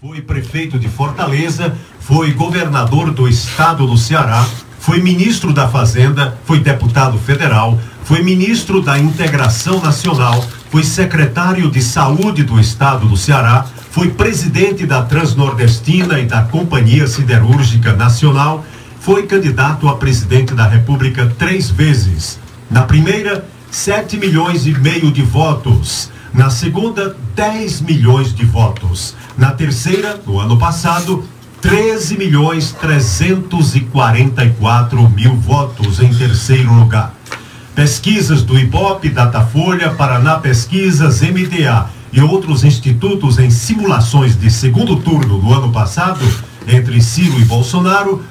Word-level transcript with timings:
Foi 0.00 0.20
prefeito 0.20 0.78
de 0.78 0.88
Fortaleza, 0.88 1.74
foi 2.00 2.32
governador 2.32 3.10
do 3.10 3.26
estado 3.26 3.86
do 3.86 3.96
Ceará, 3.96 4.46
foi 4.78 5.00
ministro 5.00 5.52
da 5.52 5.68
Fazenda, 5.68 6.38
foi 6.44 6.60
deputado 6.60 7.18
federal, 7.18 7.78
foi 8.04 8.22
ministro 8.22 8.82
da 8.82 8.98
Integração 8.98 9.80
Nacional, 9.80 10.44
foi 10.70 10.84
secretário 10.84 11.70
de 11.70 11.82
Saúde 11.82 12.42
do 12.42 12.60
estado 12.60 13.06
do 13.06 13.16
Ceará, 13.16 13.66
foi 13.90 14.10
presidente 14.10 14.86
da 14.86 15.02
Transnordestina 15.02 16.20
e 16.20 16.26
da 16.26 16.42
Companhia 16.42 17.06
Siderúrgica 17.06 17.92
Nacional, 17.92 18.64
foi 19.00 19.26
candidato 19.26 19.88
a 19.88 19.96
presidente 19.96 20.54
da 20.54 20.66
República 20.66 21.32
três 21.38 21.70
vezes. 21.70 22.38
Na 22.70 22.82
primeira, 22.82 23.46
7 23.70 24.16
milhões 24.16 24.66
e 24.66 24.72
meio 24.72 25.10
de 25.10 25.22
votos. 25.22 26.10
Na 26.36 26.50
segunda, 26.50 27.16
10 27.34 27.80
milhões 27.80 28.32
de 28.34 28.44
votos. 28.44 29.14
Na 29.38 29.52
terceira, 29.52 30.20
no 30.26 30.38
ano 30.38 30.58
passado, 30.58 31.24
13 31.62 32.18
milhões 32.18 32.72
344 32.72 35.08
mil 35.08 35.34
votos 35.36 35.98
em 35.98 36.12
terceiro 36.12 36.74
lugar. 36.74 37.14
Pesquisas 37.74 38.42
do 38.42 38.58
IBOP, 38.58 39.08
Datafolha, 39.08 39.94
Paraná 39.94 40.36
Pesquisas, 40.36 41.22
MDA 41.22 41.86
e 42.12 42.20
outros 42.20 42.64
institutos 42.64 43.38
em 43.38 43.48
simulações 43.48 44.38
de 44.38 44.50
segundo 44.50 44.96
turno 44.96 45.38
no 45.38 45.54
ano 45.54 45.72
passado, 45.72 46.20
entre 46.68 47.00
Ciro 47.00 47.40
e 47.40 47.46
Bolsonaro, 47.46 48.22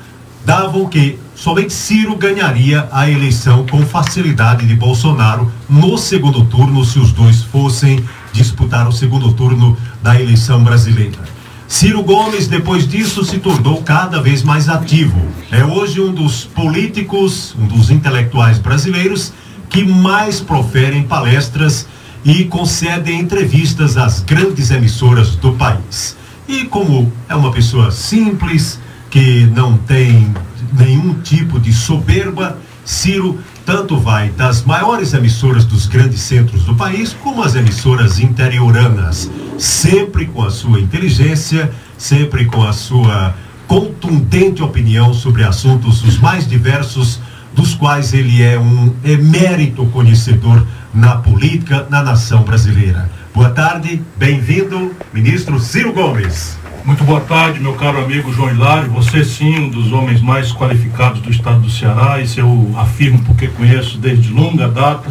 davam 0.45 0.87
que 0.87 1.17
somente 1.35 1.73
Ciro 1.73 2.15
ganharia 2.15 2.87
a 2.91 3.09
eleição 3.09 3.65
com 3.67 3.85
facilidade 3.85 4.65
de 4.65 4.75
Bolsonaro 4.75 5.51
no 5.69 5.97
segundo 5.97 6.45
turno 6.45 6.83
se 6.83 6.97
os 6.97 7.11
dois 7.11 7.43
fossem 7.43 8.03
disputar 8.31 8.87
o 8.87 8.91
segundo 8.91 9.33
turno 9.33 9.77
da 10.01 10.19
eleição 10.19 10.63
brasileira. 10.63 11.19
Ciro 11.67 12.03
Gomes, 12.03 12.47
depois 12.47 12.87
disso, 12.87 13.25
se 13.25 13.39
tornou 13.39 13.81
cada 13.81 14.21
vez 14.21 14.43
mais 14.43 14.69
ativo. 14.69 15.19
É 15.51 15.63
hoje 15.63 15.99
um 15.99 16.13
dos 16.13 16.45
políticos, 16.45 17.55
um 17.59 17.65
dos 17.65 17.89
intelectuais 17.89 18.59
brasileiros 18.59 19.33
que 19.69 19.83
mais 19.83 20.39
proferem 20.39 21.03
palestras 21.03 21.87
e 22.23 22.45
concedem 22.45 23.19
entrevistas 23.19 23.97
às 23.97 24.21
grandes 24.21 24.71
emissoras 24.71 25.35
do 25.35 25.53
país. 25.53 26.15
E 26.47 26.65
como 26.65 27.11
é 27.27 27.35
uma 27.35 27.51
pessoa 27.51 27.91
simples, 27.91 28.79
que 29.09 29.45
não 29.47 29.77
tem 29.77 30.33
nenhum 30.73 31.15
tipo 31.21 31.59
de 31.59 31.73
soberba, 31.73 32.57
Ciro 32.83 33.39
tanto 33.65 33.97
vai 33.97 34.29
das 34.29 34.63
maiores 34.63 35.13
emissoras 35.13 35.65
dos 35.65 35.87
grandes 35.87 36.21
centros 36.21 36.63
do 36.63 36.75
país, 36.75 37.15
como 37.23 37.41
as 37.41 37.55
emissoras 37.55 38.19
interioranas, 38.19 39.29
sempre 39.57 40.27
com 40.27 40.43
a 40.43 40.51
sua 40.51 40.79
inteligência, 40.79 41.71
sempre 41.97 42.45
com 42.45 42.63
a 42.63 42.71
sua 42.71 43.35
contundente 43.67 44.61
opinião 44.61 45.13
sobre 45.13 45.43
assuntos 45.43 46.03
os 46.03 46.19
mais 46.19 46.47
diversos, 46.47 47.19
dos 47.53 47.73
quais 47.73 48.13
ele 48.13 48.43
é 48.43 48.59
um 48.59 48.93
emérito 49.03 49.85
conhecedor 49.87 50.65
na 50.93 51.15
política, 51.15 51.87
na 51.89 52.03
nação 52.03 52.43
brasileira. 52.43 53.09
Boa 53.33 53.49
tarde, 53.49 54.01
bem-vindo, 54.17 54.93
ministro 55.13 55.59
Ciro 55.59 55.91
Gomes. 55.93 56.64
Muito 56.85 57.03
boa 57.03 57.19
tarde, 57.19 57.59
meu 57.59 57.73
caro 57.73 57.97
amigo 57.97 58.31
João 58.31 58.51
Hilário. 58.51 58.91
Você 58.91 59.25
sim, 59.25 59.57
um 59.57 59.69
dos 59.69 59.91
homens 59.91 60.21
mais 60.21 60.51
qualificados 60.51 61.19
do 61.19 61.31
estado 61.31 61.61
do 61.61 61.69
Ceará, 61.69 62.21
isso 62.21 62.39
eu 62.39 62.75
afirmo 62.77 63.17
porque 63.23 63.47
conheço 63.47 63.97
desde 63.97 64.31
longa 64.31 64.67
data. 64.67 65.09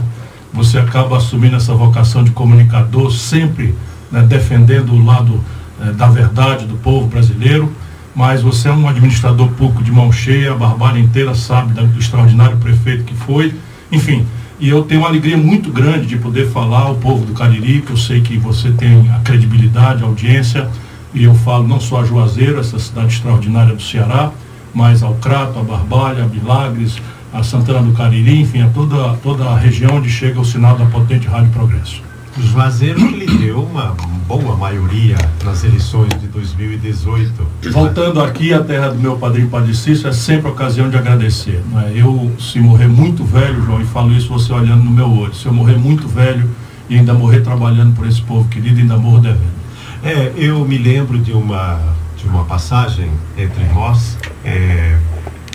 Você 0.53 0.79
acaba 0.79 1.17
assumindo 1.17 1.57
essa 1.57 1.75
vocação 1.75 2.23
de 2.23 2.31
comunicador, 2.31 3.11
sempre 3.11 3.75
né, 4.09 4.23
defendendo 4.23 4.93
o 4.93 5.05
lado 5.05 5.43
eh, 5.83 5.91
da 5.91 6.07
verdade 6.07 6.65
do 6.65 6.77
povo 6.77 7.09
brasileiro. 7.09 7.73
Mas 8.15 8.41
você 8.41 8.69
é 8.69 8.73
um 8.73 8.89
administrador 8.89 9.49
público 9.49 9.83
de 9.83 9.91
mão 9.91 10.13
cheia, 10.13 10.53
a 10.53 10.57
Barbária 10.57 11.01
inteira 11.01 11.35
sabe 11.35 11.73
do 11.73 11.99
extraordinário 11.99 12.57
prefeito 12.59 13.03
que 13.03 13.17
foi. 13.17 13.53
Enfim, 13.91 14.25
e 14.61 14.69
eu 14.69 14.85
tenho 14.85 15.01
uma 15.01 15.09
alegria 15.09 15.37
muito 15.37 15.73
grande 15.73 16.07
de 16.07 16.17
poder 16.19 16.49
falar 16.51 16.83
ao 16.83 16.95
povo 16.95 17.27
do 17.27 17.33
Cariri, 17.33 17.81
que 17.81 17.91
eu 17.91 17.97
sei 17.97 18.21
que 18.21 18.39
você 18.39 18.71
tem 18.71 19.11
a 19.11 19.19
credibilidade, 19.19 20.05
a 20.05 20.07
audiência 20.07 20.71
e 21.15 21.25
eu 21.25 21.35
falo 21.35 21.67
não 21.67 21.81
só 21.81 22.01
a 22.01 22.05
Juazeiro, 22.05 22.59
essa 22.59 22.79
cidade 22.79 23.15
extraordinária 23.15 23.75
do 23.75 23.83
Ceará, 23.83 24.33
mas 24.75 25.03
ao 25.03 25.15
Crato, 25.15 25.59
a 25.59 25.63
Barbalha, 25.63 26.25
a 26.25 26.27
Milagres, 26.27 26.97
a 27.33 27.43
Santana 27.43 27.83
do 27.83 27.93
Cariri, 27.93 28.41
enfim, 28.41 28.63
a 28.63 28.69
toda, 28.69 29.15
toda 29.23 29.45
a 29.45 29.57
região 29.57 29.97
onde 29.97 30.11
chega 30.11 30.41
o 30.41 30.45
sinal 30.45 30.77
da 30.77 30.87
potente 30.87 31.27
Rádio 31.27 31.51
Progresso. 31.51 32.03
Juazeiro 32.37 32.97
que 32.97 33.15
lhe 33.15 33.39
deu 33.39 33.63
uma 33.63 33.95
boa 34.27 34.57
maioria 34.57 35.17
nas 35.45 35.63
eleições 35.63 36.09
de 36.21 36.27
2018. 36.27 37.33
Voltando 37.71 38.21
aqui 38.21 38.53
à 38.53 38.63
terra 38.63 38.89
do 38.89 38.99
meu 38.99 39.17
padrinho 39.17 39.49
Padre 39.49 39.75
Cícero, 39.75 40.09
é 40.09 40.13
sempre 40.13 40.51
ocasião 40.51 40.91
de 40.91 40.97
agradecer. 40.97 41.63
Não 41.71 41.81
é? 41.81 41.93
Eu, 41.95 42.33
se 42.41 42.59
morrer 42.59 42.89
muito 42.89 43.25
velho, 43.25 43.65
João, 43.65 43.81
e 43.81 43.85
falo 43.85 44.13
isso 44.13 44.29
você 44.29 44.53
olhando 44.53 44.83
no 44.83 44.91
meu 44.91 45.09
olho, 45.09 45.35
se 45.35 45.47
eu 45.47 45.53
morrer 45.53 45.79
muito 45.79 46.09
velho 46.09 46.51
e 46.91 46.97
ainda 46.97 47.15
morrer 47.15 47.41
trabalhando 47.41 47.95
por 47.95 48.07
esse 48.07 48.21
povo 48.23 48.49
querido, 48.49 48.81
ainda 48.81 48.97
morro 48.97 49.21
devendo. 49.21 49.64
É, 50.05 50.35
eu 50.37 50.63
me 50.67 50.77
lembro 50.77 51.19
de 51.19 51.33
uma, 51.33 51.81
de 52.15 52.27
uma 52.27 52.45
passagem 52.45 53.11
entre 53.39 53.65
nós, 53.73 54.19
é, 54.45 54.99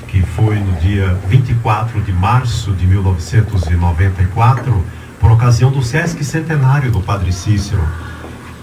que 0.07 0.23
foi 0.23 0.55
no 0.55 0.71
dia 0.79 1.15
24 1.27 2.01
de 2.01 2.11
março 2.11 2.71
de 2.71 2.88
1994, 2.88 4.83
por 5.19 5.31
ocasião 5.31 5.71
do 5.71 5.83
Sesc 5.83 6.23
Centenário 6.23 6.91
do 6.91 6.99
Padre 6.99 7.31
Cícero. 7.31 7.88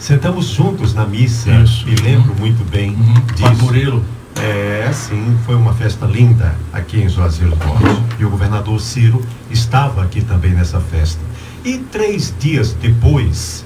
Sentamos 0.01 0.47
juntos 0.47 0.93
na 0.93 1.07
missa, 1.07 1.53
Isso. 1.63 1.87
me 1.87 1.95
lembro 1.95 2.33
uhum. 2.33 2.39
muito 2.41 2.69
bem 2.69 2.91
uhum. 2.91 3.15
disso. 3.37 3.65
Murilo. 3.65 4.05
É, 4.43 4.91
sim, 4.93 5.39
foi 5.47 5.55
uma 5.55 5.73
festa 5.73 6.05
linda 6.05 6.53
aqui 6.73 7.01
em 7.01 7.09
Juazeiro 7.09 7.55
do 7.55 7.65
Norte. 7.65 8.03
E 8.19 8.25
o 8.25 8.31
governador 8.31 8.81
Ciro 8.81 9.25
estava 9.53 10.03
aqui 10.03 10.21
também 10.21 10.51
nessa 10.51 10.81
festa. 10.81 11.21
E 11.65 11.79
três 11.79 12.35
dias 12.41 12.73
depois, 12.73 13.65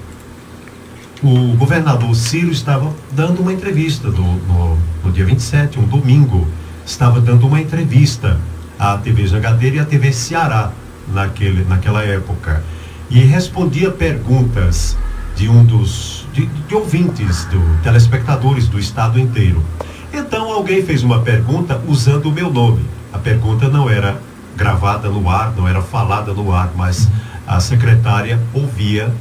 o 1.23 1.55
governador 1.55 2.15
Ciro 2.15 2.51
estava 2.51 2.91
dando 3.11 3.41
uma 3.41 3.53
entrevista 3.53 4.09
do, 4.09 4.23
no, 4.23 4.77
no, 5.03 5.11
dia 5.11 5.25
27, 5.25 5.79
um 5.79 5.83
domingo, 5.83 6.47
estava 6.85 7.21
dando 7.21 7.45
uma 7.45 7.61
entrevista 7.61 8.39
à 8.79 8.97
TV 8.97 9.27
Jangadeira 9.27 9.75
e 9.75 9.79
à 9.79 9.85
TV 9.85 10.11
Ceará 10.11 10.71
naquele, 11.07 11.63
naquela 11.65 12.03
época. 12.03 12.63
E 13.09 13.19
respondia 13.19 13.91
perguntas 13.91 14.97
de 15.35 15.47
um 15.47 15.63
dos 15.63 16.25
de, 16.33 16.45
de 16.45 16.75
ouvintes, 16.75 17.45
do, 17.45 17.61
telespectadores 17.83 18.67
do 18.67 18.79
estado 18.79 19.19
inteiro. 19.19 19.63
Então 20.11 20.51
alguém 20.51 20.83
fez 20.83 21.03
uma 21.03 21.19
pergunta 21.19 21.79
usando 21.87 22.27
o 22.27 22.31
meu 22.31 22.51
nome. 22.51 22.83
A 23.13 23.19
pergunta 23.19 23.67
não 23.67 23.89
era 23.89 24.19
gravada 24.55 25.09
no 25.09 25.29
ar, 25.29 25.53
não 25.55 25.67
era 25.67 25.81
falada 25.81 26.33
no 26.33 26.51
ar, 26.51 26.71
mas 26.75 27.07
a 27.45 27.59
secretária 27.59 28.39
ouvia 28.53 29.13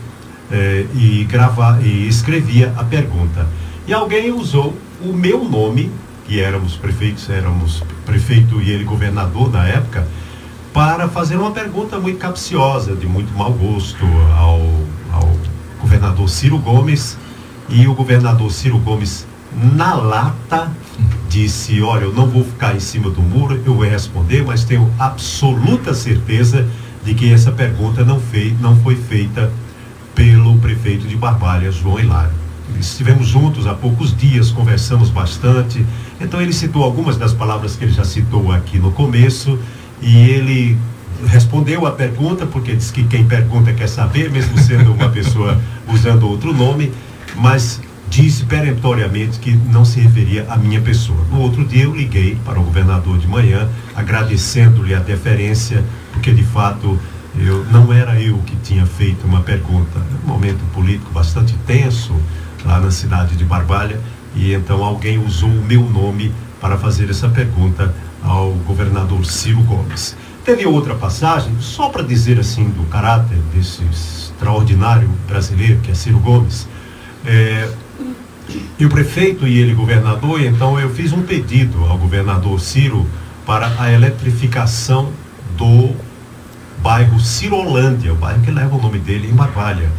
eh, 0.50 0.86
e, 0.94 1.24
gravar, 1.24 1.80
e 1.84 2.08
escrevia 2.08 2.72
a 2.76 2.84
pergunta. 2.84 3.46
E 3.86 3.92
alguém 3.92 4.32
usou 4.32 4.76
o 5.00 5.12
meu 5.12 5.44
nome, 5.44 5.90
que 6.26 6.40
éramos 6.40 6.76
prefeitos, 6.76 7.28
éramos 7.30 7.82
prefeito 8.04 8.60
e 8.60 8.70
ele 8.70 8.84
governador 8.84 9.50
na 9.50 9.66
época, 9.66 10.06
para 10.72 11.08
fazer 11.08 11.36
uma 11.36 11.50
pergunta 11.50 11.98
muito 11.98 12.18
capciosa, 12.18 12.94
de 12.94 13.06
muito 13.06 13.32
mau 13.36 13.52
gosto 13.52 14.04
ao, 14.36 14.60
ao 15.12 15.36
governador 15.80 16.28
Ciro 16.28 16.58
Gomes. 16.58 17.16
E 17.68 17.86
o 17.86 17.94
governador 17.94 18.50
Ciro 18.50 18.78
Gomes, 18.78 19.26
na 19.52 19.94
lata, 19.94 20.70
disse: 21.28 21.80
Olha, 21.80 22.04
eu 22.04 22.12
não 22.12 22.26
vou 22.26 22.44
ficar 22.44 22.74
em 22.74 22.80
cima 22.80 23.08
do 23.08 23.22
muro, 23.22 23.60
eu 23.64 23.74
vou 23.74 23.84
responder, 23.84 24.44
mas 24.44 24.64
tenho 24.64 24.90
absoluta 24.98 25.94
certeza 25.94 26.66
de 27.04 27.14
que 27.14 27.32
essa 27.32 27.50
pergunta 27.52 28.04
não, 28.04 28.20
fei, 28.20 28.56
não 28.60 28.76
foi 28.76 28.96
feita 28.96 29.50
pelo 30.20 30.58
prefeito 30.58 31.08
de 31.08 31.16
Barbalha, 31.16 31.72
João 31.72 31.98
Hilário. 31.98 32.34
Estivemos 32.78 33.26
juntos 33.26 33.66
há 33.66 33.72
poucos 33.72 34.14
dias, 34.14 34.50
conversamos 34.50 35.08
bastante. 35.08 35.82
Então 36.20 36.42
ele 36.42 36.52
citou 36.52 36.84
algumas 36.84 37.16
das 37.16 37.32
palavras 37.32 37.74
que 37.74 37.84
ele 37.84 37.92
já 37.92 38.04
citou 38.04 38.52
aqui 38.52 38.78
no 38.78 38.92
começo 38.92 39.58
e 40.02 40.14
ele 40.28 40.76
respondeu 41.26 41.86
a 41.86 41.92
pergunta, 41.92 42.44
porque 42.44 42.76
diz 42.76 42.90
que 42.90 43.04
quem 43.04 43.24
pergunta 43.24 43.72
quer 43.72 43.88
saber, 43.88 44.30
mesmo 44.30 44.58
sendo 44.58 44.92
uma 44.92 45.08
pessoa 45.08 45.58
usando 45.88 46.28
outro 46.28 46.52
nome, 46.52 46.92
mas 47.36 47.80
disse 48.10 48.44
peremptoriamente 48.44 49.38
que 49.38 49.52
não 49.52 49.86
se 49.86 50.00
referia 50.00 50.44
à 50.50 50.56
minha 50.58 50.82
pessoa. 50.82 51.24
No 51.32 51.40
outro 51.40 51.64
dia 51.64 51.84
eu 51.84 51.96
liguei 51.96 52.36
para 52.44 52.60
o 52.60 52.62
governador 52.62 53.16
de 53.16 53.26
manhã, 53.26 53.70
agradecendo-lhe 53.96 54.94
a 54.94 54.98
deferência, 54.98 55.82
porque 56.12 56.30
de 56.30 56.44
fato 56.44 56.98
eu, 57.36 57.64
não 57.66 57.92
era 57.92 58.20
eu 58.20 58.38
que 58.38 58.56
tinha 58.56 58.86
feito 58.86 59.26
uma 59.26 59.40
pergunta. 59.40 60.00
Um 60.24 60.28
momento 60.28 60.60
político 60.72 61.10
bastante 61.12 61.54
tenso 61.66 62.14
lá 62.64 62.80
na 62.80 62.90
cidade 62.90 63.36
de 63.36 63.44
Barbalha 63.44 64.00
e 64.34 64.52
então 64.52 64.84
alguém 64.84 65.18
usou 65.18 65.48
o 65.48 65.64
meu 65.64 65.82
nome 65.82 66.32
para 66.60 66.76
fazer 66.76 67.08
essa 67.10 67.28
pergunta 67.28 67.94
ao 68.22 68.52
governador 68.66 69.24
Ciro 69.24 69.62
Gomes. 69.62 70.16
Teve 70.44 70.66
outra 70.66 70.94
passagem, 70.94 71.52
só 71.60 71.88
para 71.88 72.02
dizer 72.02 72.38
assim 72.38 72.68
do 72.70 72.84
caráter 72.84 73.38
desse 73.54 73.82
extraordinário 73.84 75.08
brasileiro 75.28 75.80
que 75.80 75.90
é 75.90 75.94
Ciro 75.94 76.18
Gomes. 76.18 76.68
É, 77.24 77.68
E 78.78 78.84
o 78.84 78.88
prefeito 78.88 79.46
e 79.46 79.58
ele 79.58 79.74
governador, 79.74 80.40
então 80.40 80.78
eu 80.80 80.90
fiz 80.90 81.12
um 81.12 81.22
pedido 81.22 81.84
ao 81.84 81.96
governador 81.96 82.58
Ciro 82.60 83.06
para 83.46 83.72
a 83.78 83.92
eletrificação 83.92 85.12
do 85.56 85.94
bairro 86.82 87.20
Cirolândia, 87.20 88.12
o 88.12 88.16
bairro 88.16 88.40
que 88.42 88.50
leva 88.50 88.74
o 88.74 88.80
nome 88.80 88.98
dele 88.98 89.28
em 89.28 89.34
Barbalha. 89.34 89.90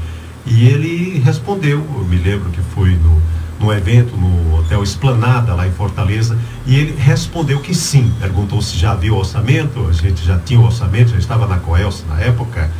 E 0.45 0.67
ele 0.67 1.19
respondeu, 1.19 1.85
eu 1.95 2.05
me 2.05 2.17
lembro 2.17 2.49
que 2.49 2.61
foi 2.73 2.91
no, 2.95 3.21
no 3.59 3.71
evento 3.71 4.15
no 4.17 4.57
Hotel 4.57 4.81
Esplanada, 4.83 5.53
lá 5.53 5.67
em 5.67 5.71
Fortaleza, 5.71 6.37
e 6.65 6.75
ele 6.75 6.95
respondeu 6.99 7.59
que 7.59 7.75
sim. 7.75 8.11
Perguntou 8.19 8.61
se 8.61 8.77
já 8.77 8.91
havia 8.91 9.13
o 9.13 9.17
orçamento, 9.17 9.87
a 9.87 9.93
gente 9.93 10.25
já 10.25 10.39
tinha 10.39 10.59
o 10.59 10.65
orçamento, 10.65 11.11
já 11.11 11.17
estava 11.17 11.45
na 11.45 11.57
Coelce 11.57 12.03
na 12.07 12.19
época, 12.19 12.71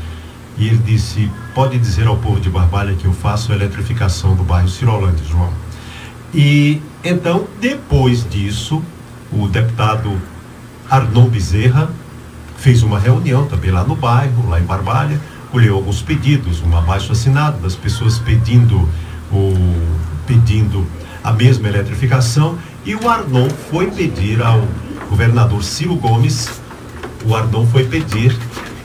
e 0.58 0.68
ele 0.68 0.78
disse: 0.80 1.30
pode 1.54 1.78
dizer 1.78 2.08
ao 2.08 2.18
povo 2.18 2.40
de 2.40 2.50
Barbalha 2.50 2.94
que 2.96 3.06
eu 3.06 3.14
faço 3.14 3.52
a 3.52 3.56
eletrificação 3.56 4.36
do 4.36 4.44
bairro 4.44 4.68
Cirolândia, 4.68 5.24
João. 5.26 5.52
E 6.34 6.82
então, 7.04 7.48
depois 7.60 8.28
disso, 8.30 8.82
o 9.32 9.48
deputado 9.48 10.20
Arnon 10.90 11.28
Bezerra 11.30 11.90
fez 12.62 12.84
uma 12.84 13.00
reunião 13.00 13.48
também 13.48 13.72
lá 13.72 13.84
no 13.84 13.96
bairro, 13.96 14.48
lá 14.48 14.60
em 14.60 14.64
Barbalha, 14.64 15.20
colheu 15.52 15.76
alguns 15.76 16.02
pedidos, 16.02 16.62
um 16.62 16.78
abaixo 16.78 17.12
assinado 17.12 17.60
das 17.60 17.76
pessoas 17.76 18.20
pedindo 18.20 18.88
o 19.32 19.54
pedindo 20.28 20.86
a 21.24 21.34
mesma 21.34 21.68
eletrificação 21.68 22.58
e 22.86 22.96
o 22.96 23.10
Arnon 23.10 23.50
foi 23.70 23.88
pedir 23.88 24.42
ao 24.42 24.66
governador 25.10 25.64
Ciro 25.64 25.96
Gomes, 25.96 26.62
o 27.26 27.36
Arnon 27.36 27.66
foi 27.66 27.84
pedir 27.86 28.38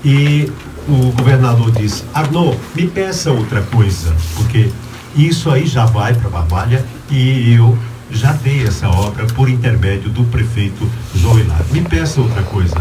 e 0.04 0.50
o 0.88 1.12
governador 1.12 1.70
disse, 1.70 2.02
Arnon, 2.14 2.54
me 2.74 2.86
peça 2.86 3.30
outra 3.30 3.60
coisa, 3.62 4.14
porque 4.34 4.70
isso 5.14 5.50
aí 5.50 5.66
já 5.66 5.84
vai 5.84 6.14
para 6.14 6.30
Barbalha 6.30 6.84
e 7.10 7.52
eu 7.52 7.76
já 8.10 8.32
dei 8.32 8.64
essa 8.64 8.88
obra 8.88 9.26
por 9.26 9.48
intermédio 9.48 10.08
do 10.10 10.24
prefeito 10.24 10.88
João 11.14 11.38
Hilário. 11.38 11.66
Me 11.72 11.82
peça 11.82 12.20
outra 12.20 12.42
coisa. 12.42 12.76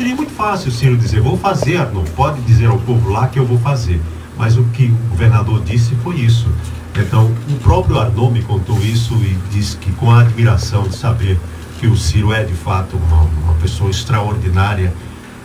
Seria 0.00 0.16
muito 0.16 0.32
fácil 0.32 0.70
o 0.70 0.72
Ciro 0.72 0.96
dizer, 0.96 1.20
vou 1.20 1.36
fazer, 1.36 1.76
Arnon, 1.76 2.04
pode 2.16 2.40
dizer 2.40 2.68
ao 2.68 2.78
povo 2.78 3.10
lá 3.10 3.28
que 3.28 3.38
eu 3.38 3.44
vou 3.44 3.58
fazer. 3.58 4.00
Mas 4.34 4.56
o 4.56 4.64
que 4.72 4.86
o 4.86 5.08
governador 5.10 5.62
disse 5.62 5.94
foi 5.96 6.16
isso. 6.16 6.48
Então, 6.96 7.26
o 7.50 7.58
próprio 7.58 7.98
Arnon 7.98 8.30
me 8.30 8.42
contou 8.42 8.78
isso 8.78 9.12
e 9.16 9.36
disse 9.52 9.76
que 9.76 9.92
com 9.92 10.10
a 10.10 10.22
admiração 10.22 10.84
de 10.84 10.96
saber 10.96 11.38
que 11.78 11.86
o 11.86 11.94
Ciro 11.94 12.32
é 12.32 12.42
de 12.42 12.54
fato 12.54 12.96
uma, 12.96 13.24
uma 13.44 13.54
pessoa 13.60 13.90
extraordinária, 13.90 14.90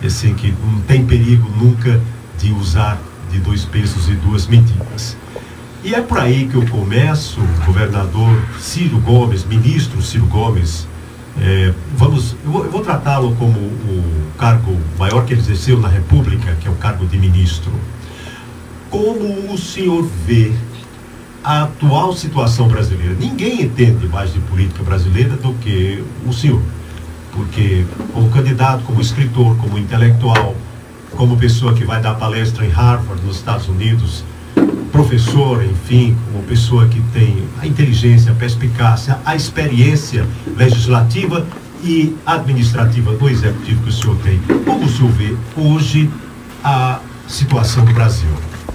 assim, 0.02 0.34
que 0.34 0.56
não 0.66 0.80
tem 0.84 1.06
perigo 1.06 1.52
nunca 1.62 2.00
de 2.40 2.54
usar 2.54 2.98
de 3.30 3.40
dois 3.40 3.66
pesos 3.66 4.08
e 4.08 4.14
duas 4.14 4.48
medidas. 4.48 5.18
E 5.84 5.94
é 5.94 6.00
por 6.00 6.18
aí 6.18 6.48
que 6.48 6.56
eu 6.56 6.66
começo, 6.68 7.42
governador 7.66 8.42
Ciro 8.58 9.00
Gomes, 9.00 9.44
ministro 9.44 10.02
Ciro 10.02 10.28
Gomes, 10.28 10.88
é, 11.42 11.74
vamos, 11.98 12.36
eu 12.44 12.52
vou, 12.52 12.70
vou 12.70 12.82
tratá-lo 12.82 13.36
como 13.36 13.60
o 13.60 14.32
cargo 14.38 14.78
maior 14.98 15.26
que 15.26 15.34
ele 15.34 15.42
exerceu 15.42 15.80
na 15.80 15.88
República, 15.88 16.56
que 16.60 16.68
é 16.68 16.72
o 16.72 16.76
cargo 16.76 17.06
de 17.06 17.18
ministro. 17.18 17.72
Como 18.90 19.54
o 19.54 19.58
senhor 19.58 20.08
vê 20.26 20.54
a 21.46 21.64
atual 21.64 22.12
situação 22.14 22.68
brasileira. 22.68 23.14
Ninguém 23.14 23.62
entende 23.62 24.08
mais 24.08 24.34
de 24.34 24.40
política 24.40 24.84
brasileira 24.84 25.36
do 25.36 25.54
que 25.54 26.04
o 26.26 26.34
senhor. 26.34 26.62
Porque, 27.32 27.86
como 28.14 28.30
candidato, 28.32 28.84
como 28.84 29.00
escritor, 29.00 29.56
como 29.58 29.78
intelectual, 29.78 30.56
como 31.12 31.38
pessoa 31.38 31.74
que 31.74 31.86
vai 31.86 32.02
dar 32.02 32.16
palestra 32.16 32.66
em 32.66 32.70
Harvard, 32.70 33.24
nos 33.24 33.36
Estados 33.36 33.68
Unidos, 33.68 34.24
professor, 34.92 35.64
enfim, 35.64 36.16
como 36.32 36.44
pessoa 36.44 36.88
que 36.88 37.02
tem 37.14 37.44
a 37.62 37.68
inteligência, 37.68 38.32
a 38.32 38.36
perspicácia, 38.36 39.18
a 39.26 39.36
experiência 39.36 40.26
legislativa 40.56 41.46
e 41.84 42.16
administrativa 42.26 43.14
do 43.14 43.30
executivo 43.30 43.84
que 43.84 43.90
o 43.90 43.92
senhor 43.92 44.18
tem. 44.18 44.40
Como 44.66 44.86
o 44.86 44.90
senhor 44.90 45.12
vê 45.12 45.36
hoje 45.56 46.10
a 46.64 47.00
situação 47.28 47.86
do 47.86 47.94
Brasil? 47.94 48.30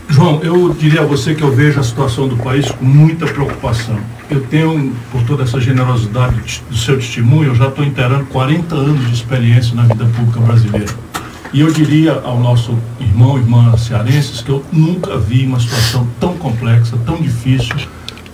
João, 0.08 0.40
eu 0.42 0.74
diria 0.74 1.02
a 1.02 1.04
você 1.04 1.34
que 1.34 1.42
eu 1.42 1.52
vejo 1.52 1.78
a 1.78 1.82
situação 1.84 2.26
do 2.26 2.36
país 2.36 2.70
com 2.70 2.84
muita 2.84 3.26
preocupação. 3.26 3.98
Eu 4.28 4.40
tenho, 4.42 4.92
por 5.10 5.22
toda 5.22 5.44
essa 5.44 5.60
generosidade 5.60 6.62
do 6.68 6.76
seu 6.76 6.96
testemunho, 6.96 7.50
eu 7.50 7.54
já 7.54 7.68
estou 7.68 7.84
inteirando 7.84 8.26
40 8.26 8.74
anos 8.74 9.06
de 9.06 9.14
experiência 9.14 9.74
na 9.74 9.82
vida 9.82 10.04
pública 10.06 10.40
brasileira. 10.40 11.09
E 11.52 11.60
eu 11.60 11.72
diria 11.72 12.12
ao 12.24 12.38
nosso 12.38 12.78
irmão 13.00 13.36
e 13.36 13.40
irmã 13.40 13.76
cearenses 13.76 14.40
que 14.40 14.50
eu 14.50 14.64
nunca 14.72 15.18
vi 15.18 15.46
uma 15.46 15.58
situação 15.58 16.06
tão 16.20 16.36
complexa, 16.36 16.96
tão 17.04 17.16
difícil, 17.16 17.74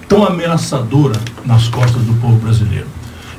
tão 0.06 0.24
ameaçadora 0.24 1.18
nas 1.44 1.66
costas 1.68 2.02
do 2.02 2.12
povo 2.20 2.36
brasileiro. 2.36 2.86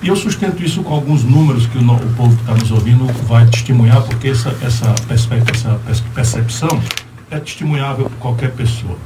E 0.01 0.07
eu 0.07 0.15
sustento 0.15 0.63
isso 0.63 0.81
com 0.81 0.93
alguns 0.93 1.23
números 1.23 1.67
que 1.67 1.77
o, 1.77 1.81
o 1.81 2.13
povo 2.15 2.35
que 2.35 2.41
está 2.41 2.53
nos 2.53 2.71
ouvindo 2.71 3.05
vai 3.27 3.45
testemunhar, 3.45 4.01
porque 4.01 4.29
essa, 4.29 4.55
essa, 4.61 4.95
essa 5.09 6.03
percepção 6.13 6.81
é 7.29 7.39
testemunhável 7.39 8.09
por 8.09 8.17
qualquer 8.17 8.51
pessoa. 8.51 8.97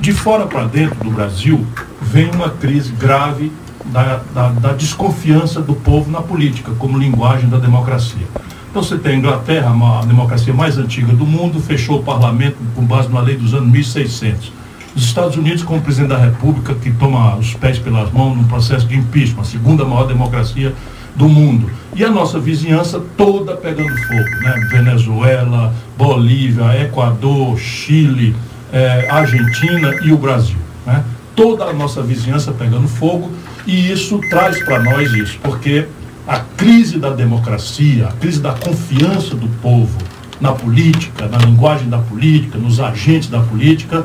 De 0.00 0.12
fora 0.12 0.46
para 0.46 0.64
dentro 0.64 1.02
do 1.02 1.10
Brasil, 1.10 1.66
vem 2.00 2.30
uma 2.30 2.50
crise 2.50 2.92
grave 2.92 3.52
da, 3.86 4.20
da, 4.34 4.48
da, 4.48 4.72
desconfiança 4.72 5.60
do 5.60 5.74
povo 5.74 6.10
na 6.10 6.20
política, 6.20 6.72
como 6.78 6.98
linguagem 6.98 7.48
da 7.48 7.58
democracia. 7.58 8.26
Então 8.72 8.82
você 8.82 8.96
tem 8.96 9.12
a 9.12 9.16
Inglaterra, 9.16 10.00
a 10.00 10.06
democracia 10.06 10.54
mais 10.54 10.78
antiga 10.78 11.12
do 11.12 11.26
mundo, 11.26 11.60
fechou 11.60 11.98
o 11.98 12.02
parlamento 12.02 12.56
com 12.74 12.82
base 12.82 13.12
na 13.12 13.20
lei 13.20 13.36
dos 13.36 13.52
anos 13.52 13.70
1600. 13.70 14.50
Os 14.96 15.04
Estados 15.04 15.36
Unidos, 15.36 15.62
como 15.62 15.82
presidente 15.82 16.08
da 16.08 16.16
República, 16.16 16.74
que 16.76 16.90
toma 16.90 17.36
os 17.36 17.52
pés 17.52 17.78
pelas 17.78 18.10
mãos 18.10 18.34
num 18.34 18.44
processo 18.44 18.86
de 18.86 18.96
impeachment, 18.96 19.42
a 19.42 19.44
segunda 19.44 19.84
maior 19.84 20.06
democracia 20.06 20.72
do 21.14 21.28
mundo. 21.28 21.70
E 21.94 22.02
a 22.02 22.10
nossa 22.10 22.40
vizinhança 22.40 22.98
toda 23.14 23.54
pegando 23.58 23.94
fogo, 24.06 24.40
né? 24.40 24.54
Venezuela, 24.70 25.74
Bolívia, 25.98 26.82
Equador, 26.82 27.58
Chile, 27.58 28.34
eh, 28.72 29.06
Argentina 29.10 29.94
e 30.02 30.12
o 30.12 30.16
Brasil. 30.16 30.56
Né? 30.86 31.04
Toda 31.36 31.64
a 31.64 31.74
nossa 31.74 32.00
vizinhança 32.02 32.52
pegando 32.52 32.88
fogo 32.88 33.30
e 33.66 33.92
isso 33.92 34.18
traz 34.30 34.64
para 34.64 34.82
nós 34.82 35.12
isso, 35.12 35.38
porque 35.42 35.86
a 36.26 36.38
crise 36.38 36.98
da 36.98 37.10
democracia, 37.10 38.08
a 38.08 38.12
crise 38.12 38.40
da 38.40 38.52
confiança 38.52 39.34
do 39.34 39.48
povo 39.60 39.98
na 40.40 40.52
política, 40.52 41.26
na 41.26 41.38
linguagem 41.38 41.88
da 41.88 41.98
política, 41.98 42.58
nos 42.58 42.80
agentes 42.80 43.28
da 43.28 43.40
política, 43.40 44.04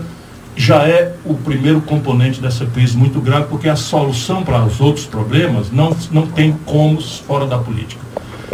já 0.56 0.88
é 0.88 1.14
o 1.24 1.36
primeiro 1.36 1.82
componente 1.82 2.42
dessa 2.42 2.66
crise 2.66 2.98
muito 2.98 3.22
grave, 3.22 3.46
porque 3.48 3.70
a 3.70 3.76
solução 3.76 4.44
para 4.44 4.64
os 4.66 4.82
outros 4.82 5.06
problemas 5.06 5.72
não, 5.72 5.96
não 6.12 6.26
tem 6.26 6.58
como 6.66 7.00
fora 7.02 7.46
da 7.46 7.60
política. 7.60 8.02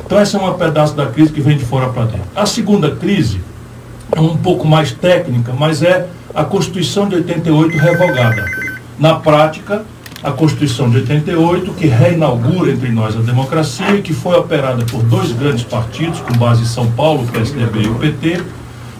Então 0.05 0.19
essa 0.19 0.37
é 0.37 0.39
uma 0.39 0.53
pedaço 0.55 0.95
da 0.95 1.05
crise 1.05 1.31
que 1.31 1.41
vem 1.41 1.57
de 1.57 1.63
fora 1.63 1.89
para 1.89 2.05
dentro. 2.05 2.27
A 2.35 2.45
segunda 2.45 2.93
crise 2.95 3.39
é 4.11 4.19
um 4.19 4.35
pouco 4.35 4.67
mais 4.67 4.91
técnica, 4.91 5.53
mas 5.57 5.81
é 5.81 6.07
a 6.35 6.43
Constituição 6.43 7.07
de 7.07 7.15
88 7.15 7.77
revogada. 7.77 8.45
Na 8.99 9.15
prática, 9.15 9.85
a 10.23 10.31
Constituição 10.31 10.89
de 10.89 10.97
88, 10.97 11.73
que 11.73 11.85
reinaugura 11.85 12.71
entre 12.71 12.89
nós 12.89 13.15
a 13.15 13.19
democracia 13.19 14.01
que 14.01 14.13
foi 14.13 14.37
operada 14.37 14.85
por 14.85 15.03
dois 15.03 15.33
grandes 15.33 15.63
partidos, 15.63 16.21
com 16.21 16.33
base 16.37 16.61
em 16.63 16.65
São 16.65 16.89
Paulo, 16.91 17.23
o 17.23 17.27
PSDB 17.27 17.81
e 17.81 17.87
o 17.87 17.95
PT, 17.95 18.41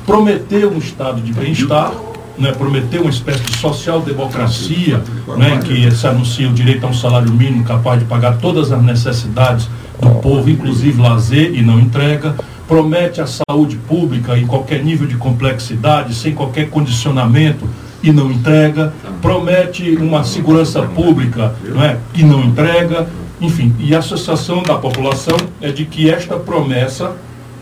prometeu 0.06 0.70
um 0.70 0.80
estado 0.80 1.22
de 1.22 1.32
bem-estar, 1.32 1.94
né, 2.38 2.52
prometeu 2.52 3.04
uma 3.04 3.10
espécie 3.10 3.42
de 3.44 3.58
social-democracia, 3.58 5.02
né, 5.38 5.60
que 5.64 5.90
se 5.92 6.06
anuncia 6.06 6.50
o 6.50 6.54
direito 6.54 6.86
a 6.86 6.90
um 6.90 6.94
salário 6.94 7.32
mínimo 7.32 7.64
capaz 7.64 8.00
de 8.00 8.06
pagar 8.06 8.38
todas 8.40 8.72
as 8.74 8.84
necessidades 8.84 9.70
do 10.02 10.10
povo, 10.16 10.50
inclusive 10.50 11.02
lazer, 11.02 11.54
e 11.54 11.62
não 11.62 11.80
entrega. 11.80 12.36
Promete 12.68 13.22
a 13.22 13.28
saúde 13.28 13.78
pública 13.78 14.38
em 14.38 14.46
qualquer 14.46 14.84
nível 14.84 15.08
de 15.08 15.16
complexidade, 15.16 16.16
sem 16.16 16.34
qualquer 16.34 16.70
condicionamento, 16.70 17.66
e 18.04 18.12
não 18.12 18.30
entrega. 18.30 18.94
Promete 19.22 19.96
uma 19.96 20.26
segurança 20.26 20.84
pública 20.84 21.56
né, 21.64 21.98
e 22.14 22.24
não 22.24 22.44
entrega. 22.44 23.08
Enfim, 23.40 23.74
e 23.80 23.96
a 23.96 24.00
associação 24.00 24.62
da 24.62 24.76
população 24.76 25.38
é 25.62 25.72
de 25.72 25.86
que 25.86 26.10
esta 26.10 26.36
promessa 26.36 27.16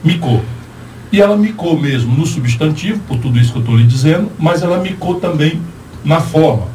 micou. 0.04 0.44
E 1.12 1.22
ela 1.22 1.38
micou 1.38 1.80
mesmo 1.80 2.16
no 2.16 2.26
substantivo, 2.26 3.00
por 3.08 3.18
tudo 3.18 3.38
isso 3.38 3.52
que 3.52 3.58
eu 3.58 3.62
estou 3.62 3.78
lhe 3.78 3.86
dizendo, 3.86 4.32
mas 4.40 4.64
ela 4.64 4.80
micou 4.80 5.16
também 5.16 5.62
na 6.04 6.20
forma. 6.20 6.68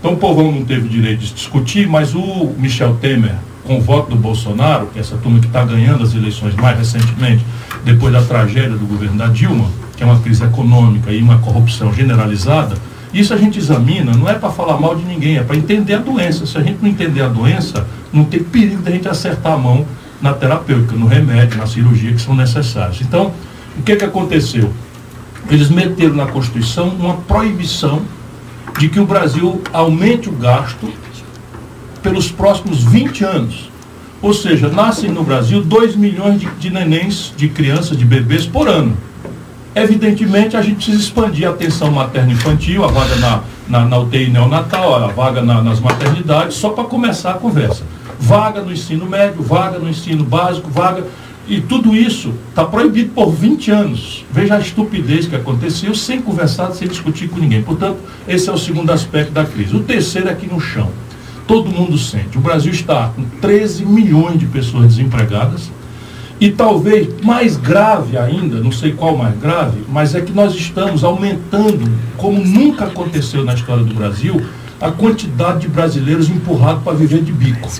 Então 0.00 0.14
o 0.14 0.16
povão 0.16 0.50
não 0.50 0.64
teve 0.64 0.88
direito 0.88 1.20
de 1.20 1.32
discutir, 1.32 1.86
mas 1.86 2.14
o 2.14 2.52
Michel 2.58 2.96
Temer, 3.00 3.36
com 3.64 3.78
o 3.78 3.80
voto 3.80 4.10
do 4.10 4.16
Bolsonaro, 4.16 4.86
que 4.86 4.98
é 4.98 5.00
essa 5.00 5.16
turma 5.16 5.38
que 5.38 5.46
está 5.46 5.64
ganhando 5.64 6.02
as 6.02 6.14
eleições 6.14 6.54
mais 6.56 6.76
recentemente, 6.76 7.44
depois 7.84 8.12
da 8.12 8.22
tragédia 8.22 8.76
do 8.76 8.86
governo 8.86 9.16
da 9.16 9.28
Dilma, 9.28 9.70
que 9.96 10.02
é 10.02 10.06
uma 10.06 10.18
crise 10.18 10.42
econômica 10.42 11.12
e 11.12 11.22
uma 11.22 11.38
corrupção 11.38 11.92
generalizada, 11.92 12.74
isso 13.12 13.34
a 13.34 13.36
gente 13.36 13.58
examina, 13.58 14.12
não 14.12 14.28
é 14.28 14.34
para 14.34 14.50
falar 14.50 14.78
mal 14.78 14.94
de 14.94 15.04
ninguém, 15.04 15.36
é 15.36 15.42
para 15.42 15.56
entender 15.56 15.94
a 15.94 15.98
doença. 15.98 16.46
Se 16.46 16.56
a 16.56 16.62
gente 16.62 16.78
não 16.80 16.88
entender 16.88 17.22
a 17.22 17.28
doença, 17.28 17.86
não 18.12 18.24
tem 18.24 18.42
perigo 18.42 18.82
de 18.82 18.88
a 18.88 18.92
gente 18.92 19.08
acertar 19.08 19.52
a 19.52 19.58
mão 19.58 19.86
na 20.20 20.32
terapêutica, 20.32 20.94
no 20.94 21.06
remédio, 21.06 21.58
na 21.58 21.66
cirurgia 21.66 22.12
que 22.12 22.20
são 22.20 22.34
necessários. 22.34 23.00
Então, 23.02 23.32
o 23.78 23.82
que, 23.82 23.96
que 23.96 24.04
aconteceu? 24.04 24.72
Eles 25.50 25.68
meteram 25.68 26.14
na 26.14 26.26
Constituição 26.26 26.88
uma 26.88 27.16
proibição 27.16 28.02
de 28.78 28.88
que 28.88 29.00
o 29.00 29.04
Brasil 29.04 29.60
aumente 29.72 30.28
o 30.28 30.32
gasto 30.32 30.90
pelos 32.02 32.30
próximos 32.30 32.82
20 32.84 33.24
anos. 33.24 33.70
Ou 34.22 34.32
seja, 34.32 34.68
nascem 34.68 35.10
no 35.10 35.24
Brasil 35.24 35.62
2 35.62 35.96
milhões 35.96 36.40
de, 36.40 36.46
de 36.52 36.70
nenéns, 36.70 37.32
de 37.36 37.48
crianças, 37.48 37.96
de 37.96 38.04
bebês 38.04 38.46
por 38.46 38.68
ano. 38.68 38.96
Evidentemente, 39.74 40.54
a 40.54 40.60
gente 40.60 40.76
precisa 40.76 40.98
expandir 40.98 41.48
a 41.48 41.50
atenção 41.50 41.90
materno-infantil, 41.90 42.84
a 42.84 42.88
vaga 42.88 43.16
na, 43.16 43.40
na, 43.66 43.84
na 43.86 43.98
UTI 43.98 44.28
neonatal, 44.28 44.94
a 44.94 45.06
vaga 45.06 45.40
na, 45.40 45.62
nas 45.62 45.80
maternidades, 45.80 46.56
só 46.56 46.70
para 46.70 46.84
começar 46.84 47.30
a 47.30 47.34
conversa. 47.34 47.82
Vaga 48.20 48.60
no 48.60 48.70
ensino 48.70 49.06
médio, 49.06 49.42
vaga 49.42 49.78
no 49.78 49.88
ensino 49.88 50.24
básico, 50.24 50.68
vaga. 50.70 51.04
E 51.48 51.60
tudo 51.60 51.96
isso 51.96 52.34
está 52.50 52.64
proibido 52.64 53.12
por 53.14 53.32
20 53.32 53.70
anos. 53.70 54.24
Veja 54.30 54.56
a 54.56 54.60
estupidez 54.60 55.26
que 55.26 55.34
aconteceu 55.34 55.94
sem 55.94 56.20
conversar, 56.20 56.70
sem 56.72 56.86
discutir 56.86 57.28
com 57.28 57.38
ninguém. 57.40 57.62
Portanto, 57.62 57.96
esse 58.28 58.48
é 58.50 58.52
o 58.52 58.58
segundo 58.58 58.90
aspecto 58.92 59.32
da 59.32 59.44
crise. 59.44 59.74
O 59.74 59.80
terceiro 59.80 60.28
é 60.28 60.32
aqui 60.32 60.46
no 60.46 60.60
chão. 60.60 60.90
Todo 61.46 61.70
mundo 61.70 61.96
sente. 61.96 62.36
O 62.36 62.40
Brasil 62.40 62.70
está 62.70 63.10
com 63.16 63.24
13 63.40 63.84
milhões 63.86 64.38
de 64.38 64.46
pessoas 64.46 64.86
desempregadas 64.86 65.70
e 66.42 66.50
talvez 66.50 67.06
mais 67.22 67.56
grave 67.56 68.18
ainda, 68.18 68.58
não 68.58 68.72
sei 68.72 68.90
qual 68.90 69.16
mais 69.16 69.38
grave, 69.38 69.78
mas 69.88 70.12
é 70.12 70.20
que 70.20 70.32
nós 70.32 70.52
estamos 70.56 71.04
aumentando, 71.04 71.88
como 72.16 72.44
nunca 72.44 72.86
aconteceu 72.86 73.44
na 73.44 73.54
história 73.54 73.84
do 73.84 73.94
Brasil, 73.94 74.42
a 74.80 74.90
quantidade 74.90 75.60
de 75.60 75.68
brasileiros 75.68 76.28
empurrados 76.28 76.82
para 76.82 76.94
viver 76.94 77.22
de 77.22 77.30
bico. 77.30 77.70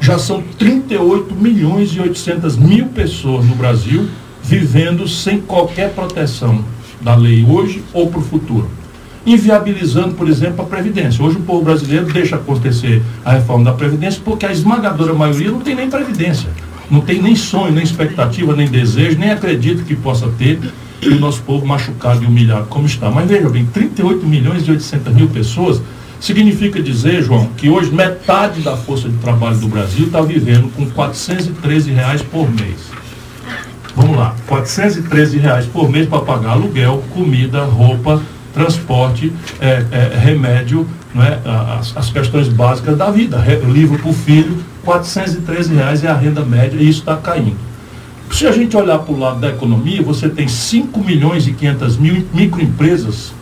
Já 0.00 0.18
são 0.18 0.42
38 0.58 1.36
milhões 1.36 1.90
e 1.92 2.00
800 2.00 2.56
mil 2.56 2.86
pessoas 2.86 3.46
no 3.46 3.54
Brasil 3.54 4.08
vivendo 4.42 5.06
sem 5.06 5.40
qualquer 5.40 5.90
proteção 5.90 6.64
da 7.00 7.14
lei 7.14 7.46
hoje 7.48 7.80
ou 7.92 8.10
para 8.10 8.18
o 8.18 8.24
futuro. 8.24 8.68
Inviabilizando, 9.24 10.14
por 10.16 10.28
exemplo, 10.28 10.64
a 10.64 10.64
Previdência. 10.66 11.24
Hoje 11.24 11.36
o 11.36 11.42
povo 11.42 11.62
brasileiro 11.62 12.06
deixa 12.06 12.34
acontecer 12.34 13.04
a 13.24 13.34
reforma 13.34 13.66
da 13.66 13.72
Previdência 13.72 14.20
porque 14.24 14.44
a 14.44 14.50
esmagadora 14.50 15.14
maioria 15.14 15.52
não 15.52 15.60
tem 15.60 15.76
nem 15.76 15.88
Previdência 15.88 16.50
não 16.90 17.00
tem 17.00 17.22
nem 17.22 17.36
sonho, 17.36 17.72
nem 17.72 17.84
expectativa, 17.84 18.54
nem 18.54 18.66
desejo, 18.66 19.18
nem 19.18 19.30
acredito 19.30 19.84
que 19.84 19.94
possa 19.94 20.28
ter 20.28 20.58
o 21.02 21.14
nosso 21.14 21.42
povo 21.42 21.66
machucado 21.66 22.22
e 22.22 22.26
humilhado 22.26 22.66
como 22.66 22.86
está. 22.86 23.10
Mas 23.10 23.28
veja 23.28 23.48
bem, 23.48 23.64
38 23.64 24.26
milhões 24.26 24.66
e 24.66 24.70
800 24.70 25.14
mil 25.14 25.28
pessoas 25.28 25.80
significa 26.20 26.82
dizer, 26.82 27.22
João, 27.22 27.46
que 27.56 27.70
hoje 27.70 27.90
metade 27.92 28.60
da 28.60 28.76
força 28.76 29.08
de 29.08 29.16
trabalho 29.18 29.56
do 29.58 29.68
Brasil 29.68 30.06
está 30.06 30.20
vivendo 30.20 30.70
com 30.74 30.88
413 30.90 31.92
reais 31.92 32.22
por 32.22 32.50
mês. 32.50 32.90
Vamos 33.96 34.16
lá, 34.16 34.34
413 34.46 35.38
reais 35.38 35.66
por 35.66 35.90
mês 35.90 36.06
para 36.06 36.20
pagar 36.20 36.50
aluguel, 36.50 37.02
comida, 37.14 37.64
roupa, 37.64 38.22
transporte, 38.52 39.32
é, 39.60 39.84
é, 39.90 40.18
remédio, 40.18 40.86
não 41.14 41.22
é? 41.22 41.38
as, 41.78 41.96
as 41.96 42.10
questões 42.10 42.48
básicas 42.48 42.96
da 42.96 43.10
vida, 43.10 43.42
livro 43.68 43.98
para 43.98 44.10
o 44.10 44.14
filho, 44.14 44.58
413 44.84 45.74
reais 45.74 46.04
é 46.04 46.08
a 46.08 46.14
renda 46.14 46.44
média 46.44 46.76
e 46.76 46.88
isso 46.88 47.00
está 47.00 47.16
caindo. 47.16 47.56
Se 48.30 48.46
a 48.46 48.52
gente 48.52 48.76
olhar 48.76 48.98
para 48.98 49.12
o 49.12 49.18
lado 49.18 49.40
da 49.40 49.48
economia, 49.48 50.02
você 50.02 50.28
tem 50.28 50.46
5 50.46 51.02
milhões 51.02 51.46
e 51.46 51.52
500 51.52 51.96
mil 51.96 52.26
microempresas 52.32 53.32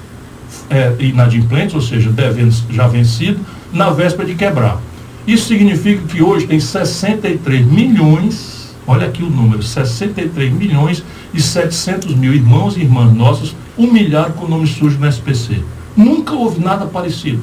é, 0.71 0.95
inadimplentes, 0.99 1.75
ou 1.75 1.83
seja, 1.83 2.11
devendo, 2.11 2.55
já 2.71 2.89
vencido, 2.89 3.39
na 3.73 3.91
véspera 3.91 4.27
de 4.27 4.35
quebrar. 4.35 4.81
Isso 5.27 5.49
significa 5.49 6.03
que 6.07 6.23
hoje 6.23 6.47
tem 6.47 6.59
63 6.59 7.67
milhões, 7.67 8.75
olha 8.87 9.07
aqui 9.07 9.23
o 9.23 9.29
número, 9.29 9.63
63 9.63 10.53
milhões 10.53 11.05
e 11.35 11.41
700 11.41 12.15
mil 12.15 12.33
irmãos 12.33 12.77
e 12.77 12.81
irmãs 12.81 13.13
nossos 13.13 13.55
humilhados 13.77 14.37
com 14.37 14.47
o 14.47 14.49
nome 14.49 14.67
sujo 14.67 14.99
no 14.99 15.07
SPC. 15.07 15.63
Nunca 15.95 16.33
houve 16.33 16.61
nada 16.61 16.87
parecido. 16.87 17.43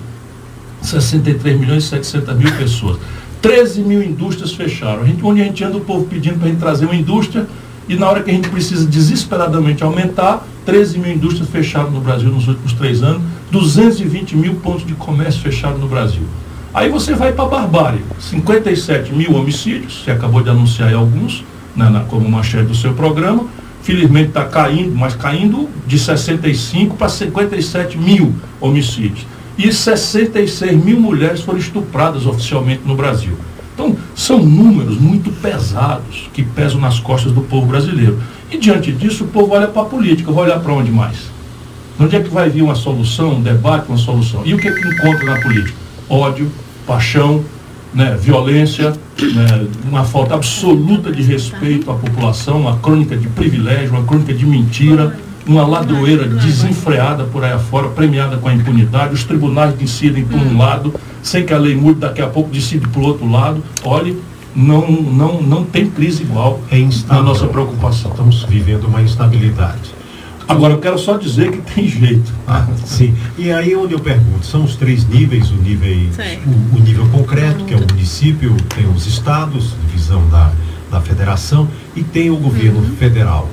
63 0.81 1.59
milhões 1.59 1.83
e 1.83 1.87
700 1.87 2.37
mil 2.37 2.51
pessoas. 2.53 2.97
13 3.45 3.81
mil 3.81 4.01
indústrias 4.01 4.53
fecharam. 4.53 5.03
A 5.03 5.05
gente, 5.05 5.23
onde 5.23 5.39
a 5.39 5.43
gente 5.43 5.63
anda 5.63 5.77
o 5.77 5.81
povo 5.81 6.05
pedindo 6.05 6.39
para 6.39 6.47
a 6.47 6.49
gente 6.49 6.59
trazer 6.59 6.85
uma 6.85 6.95
indústria 6.95 7.45
e 7.87 7.95
na 7.95 8.09
hora 8.09 8.23
que 8.23 8.31
a 8.31 8.33
gente 8.33 8.49
precisa 8.49 8.87
desesperadamente 8.87 9.83
aumentar, 9.83 10.43
13 10.65 10.97
mil 10.97 11.11
indústrias 11.11 11.47
fecharam 11.47 11.91
no 11.91 12.01
Brasil 12.01 12.31
nos 12.31 12.47
últimos 12.47 12.73
três 12.73 13.03
anos, 13.03 13.21
220 13.51 14.35
mil 14.35 14.55
pontos 14.55 14.83
de 14.83 14.95
comércio 14.95 15.39
fechados 15.41 15.79
no 15.79 15.87
Brasil. 15.87 16.23
Aí 16.73 16.89
você 16.89 17.13
vai 17.13 17.33
para 17.33 17.45
a 17.45 17.47
barbárie, 17.47 18.01
57 18.19 19.13
mil 19.13 19.35
homicídios, 19.35 20.01
você 20.03 20.09
acabou 20.09 20.41
de 20.41 20.49
anunciar 20.49 20.89
aí 20.89 20.95
alguns, 20.95 21.43
né, 21.75 21.87
na, 21.87 21.99
como 21.99 22.27
manchete 22.27 22.65
do 22.65 22.73
seu 22.73 22.95
programa, 22.95 23.45
felizmente 23.83 24.29
está 24.29 24.45
caindo, 24.45 24.95
mas 24.95 25.13
caindo 25.13 25.69
de 25.85 25.99
65 25.99 26.97
para 26.97 27.09
57 27.09 27.95
mil 27.95 28.33
homicídios 28.59 29.27
e 29.57 29.71
66 29.71 30.83
mil 30.83 30.99
mulheres 30.99 31.41
foram 31.41 31.59
estupradas 31.59 32.25
oficialmente 32.25 32.81
no 32.85 32.95
Brasil. 32.95 33.37
Então, 33.73 33.95
são 34.15 34.39
números 34.39 34.97
muito 34.97 35.29
pesados 35.41 36.29
que 36.33 36.43
pesam 36.43 36.79
nas 36.79 36.99
costas 36.99 37.31
do 37.31 37.41
povo 37.41 37.67
brasileiro. 37.67 38.19
E 38.49 38.57
diante 38.57 38.91
disso, 38.91 39.25
o 39.25 39.27
povo 39.27 39.53
olha 39.53 39.67
para 39.67 39.81
a 39.81 39.85
política, 39.85 40.31
vai 40.31 40.45
olhar 40.45 40.59
para 40.59 40.73
onde 40.73 40.91
mais? 40.91 41.29
Onde 41.99 42.15
é 42.15 42.21
que 42.21 42.29
vai 42.29 42.49
vir 42.49 42.61
uma 42.61 42.75
solução, 42.75 43.35
um 43.35 43.41
debate, 43.41 43.87
uma 43.89 43.97
solução? 43.97 44.41
E 44.45 44.53
o 44.53 44.57
que 44.57 44.67
é 44.67 44.71
que 44.71 44.87
encontra 44.87 45.25
na 45.25 45.41
política? 45.41 45.77
Ódio, 46.09 46.49
paixão, 46.85 47.43
né, 47.93 48.17
violência, 48.19 48.91
né, 48.91 49.67
uma 49.89 50.03
falta 50.03 50.35
absoluta 50.35 51.11
de 51.11 51.21
respeito 51.21 51.89
à 51.89 51.95
população, 51.95 52.59
uma 52.61 52.77
crônica 52.77 53.15
de 53.15 53.27
privilégio, 53.29 53.91
uma 53.91 54.03
crônica 54.03 54.33
de 54.33 54.45
mentira 54.45 55.17
uma 55.45 55.65
ladoeira 55.65 56.27
desenfreada 56.27 57.23
por 57.25 57.43
aí 57.43 57.51
afora, 57.51 57.89
premiada 57.89 58.37
com 58.37 58.47
a 58.47 58.53
impunidade, 58.53 59.13
os 59.13 59.23
tribunais 59.23 59.75
decidem 59.75 60.25
por 60.25 60.39
um 60.39 60.57
lado, 60.57 60.93
sem 61.21 61.45
que 61.45 61.53
a 61.53 61.57
lei 61.57 61.75
mude, 61.75 61.99
daqui 61.99 62.21
a 62.21 62.27
pouco 62.27 62.49
decide 62.49 62.87
por 62.87 63.03
outro 63.03 63.29
lado. 63.29 63.63
Olhe, 63.83 64.19
não, 64.55 64.89
não, 64.89 65.41
não 65.41 65.63
tem 65.63 65.89
crise 65.89 66.23
igual 66.23 66.61
é 66.71 66.77
na 67.07 67.21
nossa 67.21 67.45
preocupação. 67.47 68.11
Estamos 68.11 68.43
vivendo 68.43 68.85
uma 68.85 69.01
instabilidade. 69.01 69.93
Agora, 70.47 70.73
eu 70.73 70.79
quero 70.79 70.97
só 70.97 71.17
dizer 71.17 71.51
que 71.51 71.73
tem 71.73 71.87
jeito. 71.87 72.31
Ah, 72.47 72.67
sim. 72.85 73.15
E 73.37 73.51
aí 73.51 73.75
onde 73.75 73.93
eu 73.93 73.99
pergunto, 73.99 74.45
são 74.45 74.63
os 74.63 74.75
três 74.75 75.07
níveis, 75.07 75.49
o 75.49 75.55
nível, 75.55 75.89
o, 76.45 76.77
o, 76.77 76.79
nível 76.79 77.07
concreto, 77.09 77.65
que 77.65 77.73
é 77.73 77.77
o 77.77 77.79
município, 77.79 78.55
tem 78.75 78.87
os 78.87 79.07
estados, 79.07 79.73
divisão 79.87 80.27
da, 80.29 80.51
da 80.91 81.01
federação, 81.01 81.67
e 81.95 82.03
tem 82.03 82.29
o 82.29 82.37
governo 82.37 82.79
uhum. 82.79 82.95
federal. 82.95 83.49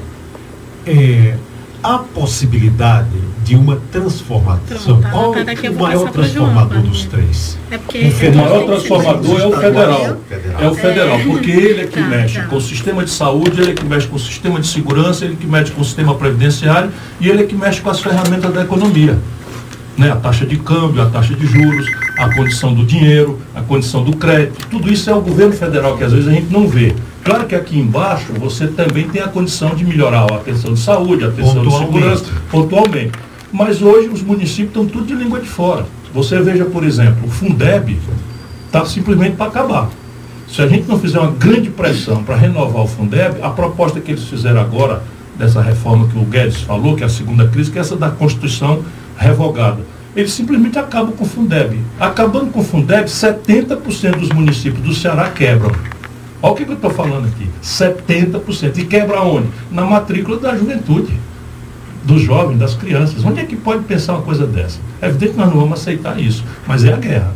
É, 0.86 1.36
há 1.82 1.98
possibilidade 1.98 3.32
de 3.44 3.56
uma 3.56 3.76
transformação. 3.90 5.00
Pronto, 5.00 5.10
Qual 5.10 5.32
tá, 5.32 5.40
o 5.70 5.74
maior 5.74 6.10
transformador 6.10 6.78
João, 6.78 6.82
dos 6.84 7.04
três? 7.06 7.58
É 7.70 7.78
porque 7.78 7.98
o 8.28 8.36
maior 8.36 8.66
transformador 8.66 9.40
é 9.40 9.46
o 9.46 9.52
federal. 9.52 10.16
É 10.60 10.68
o 10.68 10.74
federal, 10.74 11.18
é. 11.18 11.24
porque 11.24 11.50
ele 11.50 11.80
é 11.80 11.86
que 11.86 12.00
tá, 12.00 12.06
mexe 12.06 12.40
tá. 12.40 12.46
com 12.46 12.56
o 12.56 12.60
sistema 12.60 13.04
de 13.04 13.10
saúde, 13.10 13.60
ele 13.60 13.72
é 13.72 13.74
que 13.74 13.84
mexe 13.84 14.06
com 14.06 14.16
o 14.16 14.20
sistema 14.20 14.60
de 14.60 14.66
segurança, 14.66 15.24
ele 15.24 15.34
é 15.34 15.36
que 15.36 15.46
mexe 15.46 15.72
com 15.72 15.80
o 15.80 15.84
sistema 15.84 16.14
previdenciário 16.14 16.90
e 17.20 17.28
ele 17.28 17.42
é 17.42 17.46
que 17.46 17.54
mexe 17.54 17.80
com 17.80 17.90
as 17.90 18.00
ferramentas 18.00 18.52
da 18.52 18.62
economia. 18.62 19.18
Né? 19.96 20.10
A 20.10 20.16
taxa 20.16 20.46
de 20.46 20.56
câmbio, 20.56 21.02
a 21.02 21.06
taxa 21.06 21.34
de 21.34 21.46
juros, 21.46 21.86
a 22.18 22.32
condição 22.34 22.72
do 22.72 22.84
dinheiro, 22.84 23.38
a 23.54 23.60
condição 23.60 24.04
do 24.04 24.16
crédito, 24.16 24.66
tudo 24.68 24.90
isso 24.90 25.10
é 25.10 25.14
o 25.14 25.20
governo 25.20 25.52
federal 25.52 25.98
que 25.98 26.04
às 26.04 26.12
vezes 26.12 26.28
a 26.28 26.32
gente 26.32 26.50
não 26.50 26.68
vê. 26.68 26.94
Claro 27.24 27.46
que 27.46 27.54
aqui 27.54 27.78
embaixo 27.78 28.32
você 28.32 28.66
também 28.66 29.08
tem 29.08 29.22
a 29.22 29.28
condição 29.28 29.74
de 29.74 29.84
melhorar 29.84 30.30
a 30.30 30.36
atenção 30.36 30.74
de 30.74 30.80
saúde, 30.80 31.24
a 31.24 31.28
atenção 31.28 31.64
de 31.64 31.72
segurança, 31.72 32.24
pontualmente. 32.50 33.12
Mas 33.52 33.80
hoje 33.80 34.08
os 34.08 34.22
municípios 34.22 34.68
estão 34.68 34.86
tudo 34.86 35.06
de 35.06 35.14
língua 35.14 35.38
de 35.38 35.48
fora. 35.48 35.86
Você 36.12 36.40
veja, 36.40 36.64
por 36.64 36.82
exemplo, 36.84 37.26
o 37.26 37.30
Fundeb 37.30 37.98
está 38.66 38.84
simplesmente 38.84 39.36
para 39.36 39.46
acabar. 39.46 39.88
Se 40.48 40.60
a 40.60 40.66
gente 40.66 40.88
não 40.88 40.98
fizer 40.98 41.18
uma 41.18 41.30
grande 41.30 41.70
pressão 41.70 42.24
para 42.24 42.36
renovar 42.36 42.82
o 42.82 42.88
Fundeb, 42.88 43.40
a 43.40 43.50
proposta 43.50 44.00
que 44.00 44.10
eles 44.10 44.24
fizeram 44.24 44.60
agora, 44.60 45.02
dessa 45.38 45.62
reforma 45.62 46.08
que 46.08 46.18
o 46.18 46.24
Guedes 46.24 46.60
falou, 46.62 46.96
que 46.96 47.02
é 47.02 47.06
a 47.06 47.08
segunda 47.08 47.48
crise, 47.48 47.70
que 47.70 47.78
é 47.78 47.80
essa 47.80 47.96
da 47.96 48.10
Constituição 48.10 48.82
revogada. 49.16 49.80
Eles 50.14 50.32
simplesmente 50.32 50.78
acabam 50.78 51.12
com 51.12 51.24
o 51.24 51.26
Fundeb. 51.26 51.78
Acabando 51.98 52.50
com 52.50 52.60
o 52.60 52.64
Fundeb, 52.64 53.06
70% 53.06 54.18
dos 54.18 54.28
municípios 54.28 54.84
do 54.84 54.94
Ceará 54.94 55.30
quebram. 55.30 55.72
Olha 56.42 56.52
o 56.52 56.56
que, 56.56 56.64
que 56.64 56.70
eu 56.72 56.76
estou 56.76 56.90
falando 56.90 57.26
aqui. 57.26 57.48
70%. 57.62 58.78
E 58.78 58.84
quebra 58.84 59.22
onde? 59.22 59.48
Na 59.70 59.84
matrícula 59.84 60.38
da 60.38 60.56
juventude, 60.56 61.12
dos 62.02 62.20
jovens, 62.20 62.58
das 62.58 62.74
crianças. 62.74 63.24
Onde 63.24 63.40
é 63.40 63.44
que 63.44 63.54
pode 63.54 63.84
pensar 63.84 64.14
uma 64.14 64.22
coisa 64.22 64.44
dessa? 64.44 64.80
É 65.00 65.06
evidente 65.06 65.32
que 65.32 65.38
nós 65.38 65.48
não 65.48 65.60
vamos 65.60 65.80
aceitar 65.80 66.20
isso, 66.20 66.44
mas 66.66 66.84
é 66.84 66.92
a 66.92 66.96
guerra. 66.96 67.32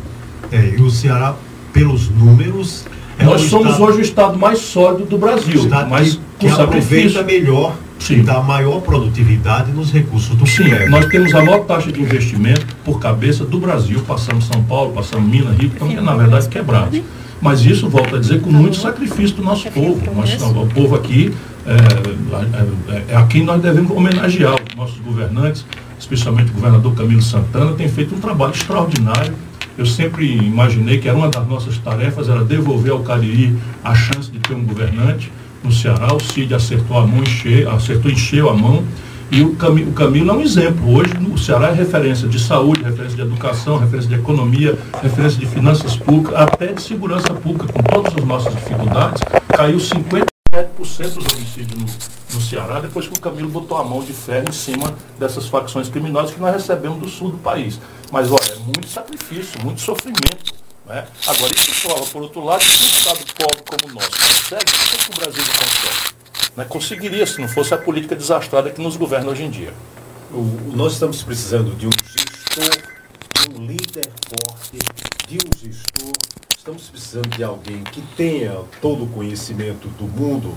É, 0.50 0.75
e 0.76 0.82
o 0.82 0.90
Ceará, 0.90 1.34
pelos 1.72 2.10
números. 2.10 2.84
É 3.18 3.25
nós 3.25 3.42
somos 3.42 3.68
estado, 3.68 3.84
hoje 3.84 3.98
o 3.98 4.02
estado 4.02 4.38
mais 4.38 4.58
sólido 4.58 5.06
do 5.06 5.18
Brasil. 5.18 5.62
Estado 5.62 5.88
mas 5.88 6.20
que, 6.38 6.46
que 6.46 6.48
aproveita 6.48 7.22
melhor 7.22 7.76
Sim. 7.98 8.22
da 8.22 8.40
maior 8.40 8.80
produtividade 8.80 9.72
nos 9.72 9.90
recursos 9.90 10.36
do 10.36 10.46
Sim, 10.46 10.68
nós 10.88 11.06
temos 11.06 11.34
a 11.34 11.42
maior 11.42 11.64
taxa 11.64 11.90
de 11.90 12.00
investimento 12.00 12.66
por 12.84 13.00
cabeça 13.00 13.44
do 13.44 13.58
Brasil. 13.58 14.02
Passamos 14.06 14.46
São 14.46 14.62
Paulo, 14.64 14.92
passamos 14.92 15.28
Minas, 15.28 15.56
Rio, 15.56 15.68
estamos, 15.68 15.94
na 16.02 16.14
verdade, 16.14 16.48
quebrados. 16.48 17.00
Mas 17.40 17.64
isso, 17.64 17.88
volto 17.88 18.16
a 18.16 18.18
dizer, 18.18 18.40
com 18.40 18.50
muito 18.50 18.76
sacrifício 18.76 19.36
do 19.36 19.42
nosso 19.42 19.70
povo. 19.70 20.00
Nós, 20.14 20.40
o 20.42 20.66
povo 20.66 20.94
aqui 20.96 21.34
é, 21.66 21.72
é, 21.72 23.12
é, 23.12 23.16
a 23.16 23.26
quem 23.26 23.44
nós 23.44 23.60
devemos 23.60 23.90
homenagear. 23.90 24.56
Os 24.70 24.76
nossos 24.76 24.98
governantes, 25.00 25.64
especialmente 25.98 26.50
o 26.50 26.54
governador 26.54 26.94
Camilo 26.94 27.22
Santana, 27.22 27.72
tem 27.72 27.88
feito 27.88 28.14
um 28.14 28.20
trabalho 28.20 28.52
extraordinário 28.52 29.34
Eu 29.78 29.84
sempre 29.84 30.34
imaginei 30.36 30.98
que 30.98 31.08
era 31.08 31.16
uma 31.16 31.28
das 31.28 31.46
nossas 31.46 31.76
tarefas, 31.78 32.28
era 32.28 32.42
devolver 32.42 32.92
ao 32.92 33.00
Cariri 33.00 33.54
a 33.84 33.94
chance 33.94 34.30
de 34.30 34.38
ter 34.38 34.54
um 34.54 34.64
governante 34.64 35.30
no 35.62 35.70
Ceará. 35.70 36.14
O 36.14 36.20
Cid 36.20 36.54
acertou 36.54 36.96
a 36.98 37.06
mão, 37.06 37.22
encheu, 37.22 37.70
acertou, 37.70 38.10
encheu 38.10 38.48
a 38.48 38.54
mão. 38.54 38.82
E 39.30 39.42
o, 39.42 39.56
Cami, 39.56 39.83
o 39.83 39.92
Camilo 39.92 40.30
é 40.30 40.35
um 40.35 40.40
exemplo. 40.40 40.97
Hoje 40.97 41.12
o 41.33 41.37
Ceará 41.37 41.68
é 41.68 41.73
referência 41.73 42.28
de 42.28 42.38
saúde, 42.38 42.83
referência 42.83 43.16
de 43.16 43.23
educação, 43.23 43.76
referência 43.76 44.09
de 44.09 44.14
economia, 44.14 44.78
referência 45.02 45.38
de 45.38 45.47
finanças 45.47 45.97
públicas, 45.97 46.40
até 46.40 46.68
de 46.68 46.80
segurança 46.80 47.35
pública. 47.35 47.73
Com 47.73 47.83
todas 47.83 48.14
as 48.14 48.25
nossas 48.25 48.54
dificuldades, 48.54 49.21
caiu 49.49 49.78
57% 49.78 50.26
dos 51.14 51.35
homicídios 51.35 51.76
no, 51.76 51.87
no 52.35 52.40
Ceará, 52.40 52.78
depois 52.78 53.09
que 53.09 53.18
o 53.18 53.21
Camilo 53.21 53.49
botou 53.49 53.76
a 53.76 53.85
mão 53.85 54.00
de 54.00 54.12
ferro 54.12 54.49
em 54.49 54.52
cima 54.52 54.95
dessas 55.18 55.49
facções 55.49 55.88
criminosas 55.88 56.33
que 56.33 56.40
nós 56.40 56.54
recebemos 56.54 57.00
do 57.00 57.09
sul 57.09 57.30
do 57.30 57.38
país. 57.38 57.80
Mas 58.12 58.30
olha, 58.30 58.52
é 58.52 58.59
muito 58.61 58.87
sacrifício, 58.87 59.61
muito 59.64 59.80
sofrimento. 59.80 60.54
Né? 60.87 61.04
Agora, 61.26 61.52
isso 61.52 61.88
prova, 61.88 62.06
por 62.06 62.23
outro 62.23 62.45
lado, 62.45 62.61
que 62.61 62.71
um 62.71 62.87
Estado 62.87 63.18
pobre 63.35 63.64
como 63.68 63.92
o 63.92 63.95
nosso 63.97 64.11
consegue, 64.11 64.71
por 64.71 64.99
que 64.99 65.11
o 65.11 65.21
Brasil 65.21 65.42
não 65.42 65.52
consegue? 65.52 66.15
Né? 66.56 66.64
Conseguiria 66.64 67.26
se 67.26 67.40
não 67.40 67.48
fosse 67.48 67.75
a 67.75 67.78
política 67.78 68.16
desastrada 68.16 68.70
que 68.70 68.80
nos 68.80 68.96
governa 68.96 69.30
hoje 69.30 69.44
em 69.44 69.50
dia. 69.50 69.72
O, 70.32 70.72
nós 70.75 70.94
estamos 70.94 71.22
precisando 71.22 71.76
de 71.76 71.86
um 71.86 71.90
gestor, 71.90 72.82
de 73.40 73.60
um 73.60 73.66
líder 73.66 74.08
forte, 74.26 74.78
de 75.28 75.36
um 75.36 75.70
gestor. 75.70 76.12
Estamos 76.56 76.88
precisando 76.88 77.28
de 77.28 77.44
alguém 77.44 77.84
que 77.84 78.02
tenha 78.16 78.56
todo 78.80 79.04
o 79.04 79.06
conhecimento 79.08 79.86
do 79.88 80.04
mundo. 80.04 80.54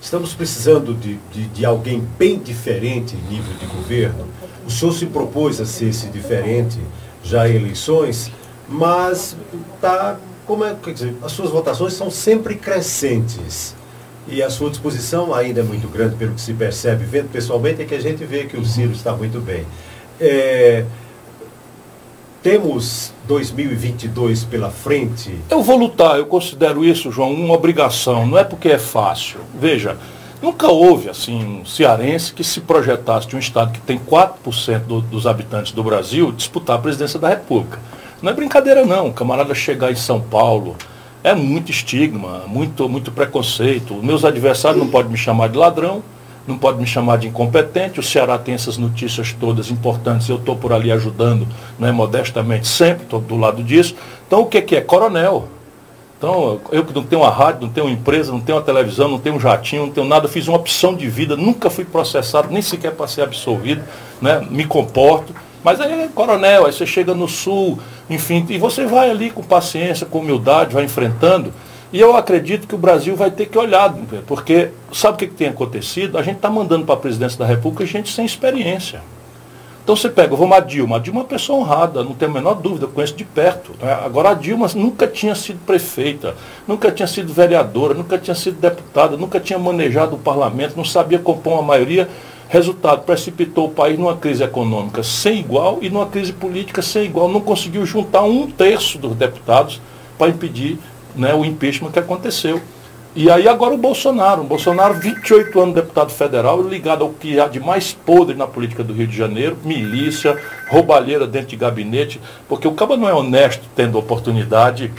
Estamos 0.00 0.32
precisando 0.32 0.94
de, 0.94 1.18
de, 1.32 1.48
de 1.48 1.64
alguém 1.64 2.06
bem 2.16 2.38
diferente 2.38 3.16
em 3.16 3.34
nível 3.34 3.54
de 3.54 3.66
governo. 3.66 4.28
O 4.64 4.70
senhor 4.70 4.92
se 4.92 5.06
propôs 5.06 5.60
a 5.60 5.66
ser 5.66 5.88
esse 5.88 6.06
diferente 6.08 6.78
já 7.24 7.48
em 7.48 7.56
eleições, 7.56 8.30
mas 8.68 9.36
tá, 9.80 10.16
como 10.46 10.64
é, 10.64 10.76
quer 10.80 10.92
dizer, 10.92 11.16
as 11.22 11.32
suas 11.32 11.50
votações 11.50 11.94
são 11.94 12.10
sempre 12.10 12.54
crescentes. 12.54 13.74
E 14.30 14.42
a 14.42 14.50
sua 14.50 14.68
disposição 14.68 15.34
ainda 15.34 15.60
é 15.60 15.62
muito 15.62 15.88
grande, 15.88 16.16
pelo 16.16 16.34
que 16.34 16.40
se 16.40 16.52
percebe, 16.52 17.04
vendo 17.04 17.30
pessoalmente, 17.30 17.80
é 17.80 17.84
que 17.84 17.94
a 17.94 18.00
gente 18.00 18.24
vê 18.24 18.44
que 18.44 18.58
o 18.58 18.64
Ciro 18.64 18.92
está 18.92 19.12
muito 19.12 19.40
bem. 19.40 19.66
É, 20.20 20.84
temos 22.42 23.12
2022 23.26 24.44
pela 24.44 24.70
frente. 24.70 25.34
Eu 25.50 25.62
vou 25.62 25.78
lutar, 25.78 26.18
eu 26.18 26.26
considero 26.26 26.84
isso, 26.84 27.10
João, 27.10 27.32
uma 27.32 27.54
obrigação, 27.54 28.26
não 28.26 28.38
é 28.38 28.44
porque 28.44 28.68
é 28.68 28.78
fácil. 28.78 29.40
Veja, 29.58 29.96
nunca 30.42 30.68
houve 30.68 31.08
assim 31.08 31.60
um 31.60 31.64
cearense 31.64 32.32
que 32.32 32.44
se 32.44 32.60
projetasse 32.60 33.26
de 33.26 33.34
um 33.34 33.38
estado 33.38 33.72
que 33.72 33.80
tem 33.80 33.98
4% 33.98 34.80
do, 34.80 35.00
dos 35.00 35.26
habitantes 35.26 35.72
do 35.72 35.82
Brasil 35.82 36.30
disputar 36.32 36.76
a 36.76 36.80
presidência 36.80 37.18
da 37.18 37.28
República. 37.28 37.80
Não 38.20 38.30
é 38.30 38.34
brincadeira 38.34 38.84
não, 38.84 39.06
um 39.06 39.12
camarada 39.12 39.54
chegar 39.54 39.90
em 39.90 39.96
São 39.96 40.20
Paulo, 40.20 40.76
é 41.22 41.34
muito 41.34 41.70
estigma, 41.70 42.44
muito, 42.46 42.88
muito 42.88 43.10
preconceito. 43.10 43.94
Meus 44.02 44.24
adversários 44.24 44.80
não 44.80 44.88
podem 44.88 45.10
me 45.10 45.18
chamar 45.18 45.48
de 45.48 45.58
ladrão, 45.58 46.02
não 46.46 46.56
podem 46.56 46.80
me 46.80 46.86
chamar 46.86 47.18
de 47.18 47.28
incompetente. 47.28 48.00
O 48.00 48.02
Ceará 48.02 48.38
tem 48.38 48.54
essas 48.54 48.78
notícias 48.78 49.32
todas 49.32 49.70
importantes, 49.70 50.28
eu 50.28 50.36
estou 50.36 50.56
por 50.56 50.72
ali 50.72 50.90
ajudando, 50.90 51.46
né, 51.78 51.92
modestamente, 51.92 52.66
sempre 52.66 53.04
estou 53.04 53.20
do 53.20 53.36
lado 53.36 53.62
disso. 53.62 53.94
Então 54.26 54.40
o 54.40 54.46
que, 54.46 54.62
que 54.62 54.76
é? 54.76 54.80
Coronel. 54.80 55.48
Então, 56.16 56.60
eu 56.72 56.84
que 56.84 56.92
não 56.92 57.04
tenho 57.04 57.22
uma 57.22 57.30
rádio, 57.30 57.62
não 57.62 57.68
tenho 57.68 57.86
uma 57.86 57.92
empresa, 57.92 58.32
não 58.32 58.40
tenho 58.40 58.58
uma 58.58 58.64
televisão, 58.64 59.06
não 59.06 59.20
tenho 59.20 59.36
um 59.36 59.40
jatinho, 59.40 59.86
não 59.86 59.92
tenho 59.92 60.04
nada, 60.04 60.26
fiz 60.26 60.48
uma 60.48 60.56
opção 60.56 60.96
de 60.96 61.08
vida, 61.08 61.36
nunca 61.36 61.70
fui 61.70 61.84
processado, 61.84 62.48
nem 62.50 62.60
sequer 62.60 62.90
para 62.90 63.06
ser 63.06 63.22
absolvido, 63.22 63.84
né? 64.20 64.44
me 64.50 64.64
comporto. 64.64 65.32
Mas 65.62 65.80
aí 65.80 65.92
é 66.02 66.08
coronel, 66.08 66.66
aí 66.66 66.72
você 66.72 66.86
chega 66.86 67.14
no 67.14 67.28
sul, 67.28 67.78
enfim, 68.08 68.46
e 68.48 68.58
você 68.58 68.86
vai 68.86 69.10
ali 69.10 69.30
com 69.30 69.42
paciência, 69.42 70.06
com 70.06 70.20
humildade, 70.20 70.74
vai 70.74 70.84
enfrentando. 70.84 71.52
E 71.92 71.98
eu 72.00 72.16
acredito 72.16 72.66
que 72.66 72.74
o 72.74 72.78
Brasil 72.78 73.16
vai 73.16 73.30
ter 73.30 73.46
que 73.46 73.56
olhar, 73.56 73.94
porque 74.26 74.70
sabe 74.92 75.14
o 75.14 75.18
que, 75.18 75.26
que 75.26 75.34
tem 75.34 75.48
acontecido? 75.48 76.18
A 76.18 76.22
gente 76.22 76.36
está 76.36 76.50
mandando 76.50 76.84
para 76.84 76.94
a 76.94 76.98
presidência 76.98 77.38
da 77.38 77.46
República 77.46 77.86
gente 77.86 78.12
sem 78.12 78.26
experiência. 78.26 79.00
Então 79.88 79.96
você 79.96 80.10
pega, 80.10 80.36
vamos 80.36 80.54
a 80.54 80.60
Dilma. 80.60 80.96
A 80.96 80.98
Dilma 80.98 81.20
é 81.20 81.22
uma 81.22 81.28
pessoa 81.28 81.60
honrada, 81.60 82.04
não 82.04 82.12
tenho 82.12 82.30
a 82.30 82.34
menor 82.34 82.52
dúvida, 82.56 82.86
conheço 82.86 83.16
de 83.16 83.24
perto. 83.24 83.72
Né? 83.80 83.90
Agora 84.04 84.32
a 84.32 84.34
Dilma 84.34 84.68
nunca 84.74 85.06
tinha 85.06 85.34
sido 85.34 85.60
prefeita, 85.64 86.34
nunca 86.66 86.92
tinha 86.92 87.06
sido 87.06 87.32
vereadora, 87.32 87.94
nunca 87.94 88.18
tinha 88.18 88.34
sido 88.34 88.60
deputada, 88.60 89.16
nunca 89.16 89.40
tinha 89.40 89.58
manejado 89.58 90.16
o 90.16 90.18
parlamento, 90.18 90.76
não 90.76 90.84
sabia 90.84 91.18
compor 91.18 91.54
uma 91.54 91.62
maioria 91.62 92.06
Resultado, 92.48 93.02
precipitou 93.02 93.66
o 93.66 93.70
país 93.70 93.98
numa 93.98 94.16
crise 94.16 94.42
econômica 94.42 95.02
sem 95.02 95.38
igual 95.38 95.78
e 95.82 95.90
numa 95.90 96.06
crise 96.06 96.32
política 96.32 96.80
sem 96.80 97.04
igual. 97.04 97.28
Não 97.28 97.40
conseguiu 97.40 97.84
juntar 97.84 98.22
um 98.22 98.50
terço 98.50 98.96
dos 98.98 99.14
deputados 99.14 99.80
para 100.16 100.30
impedir 100.30 100.78
né, 101.14 101.34
o 101.34 101.44
impeachment 101.44 101.90
que 101.90 101.98
aconteceu. 101.98 102.60
E 103.14 103.30
aí 103.30 103.48
agora 103.48 103.74
o 103.74 103.78
Bolsonaro, 103.78 104.42
o 104.42 104.44
Bolsonaro, 104.44 104.94
28 104.94 105.60
anos 105.60 105.74
deputado 105.74 106.10
federal, 106.10 106.62
ligado 106.62 107.02
ao 107.04 107.10
que 107.10 107.40
há 107.40 107.48
de 107.48 107.58
mais 107.58 107.92
podre 107.92 108.36
na 108.36 108.46
política 108.46 108.84
do 108.84 108.92
Rio 108.92 109.06
de 109.06 109.16
Janeiro, 109.16 109.58
milícia, 109.64 110.38
roubalheira 110.70 111.26
dentro 111.26 111.48
de 111.48 111.56
gabinete, 111.56 112.20
porque 112.48 112.68
o 112.68 112.72
cabo 112.72 112.96
não 112.96 113.08
é 113.08 113.12
honesto 113.12 113.64
tendo 113.74 113.98
oportunidade 113.98 114.92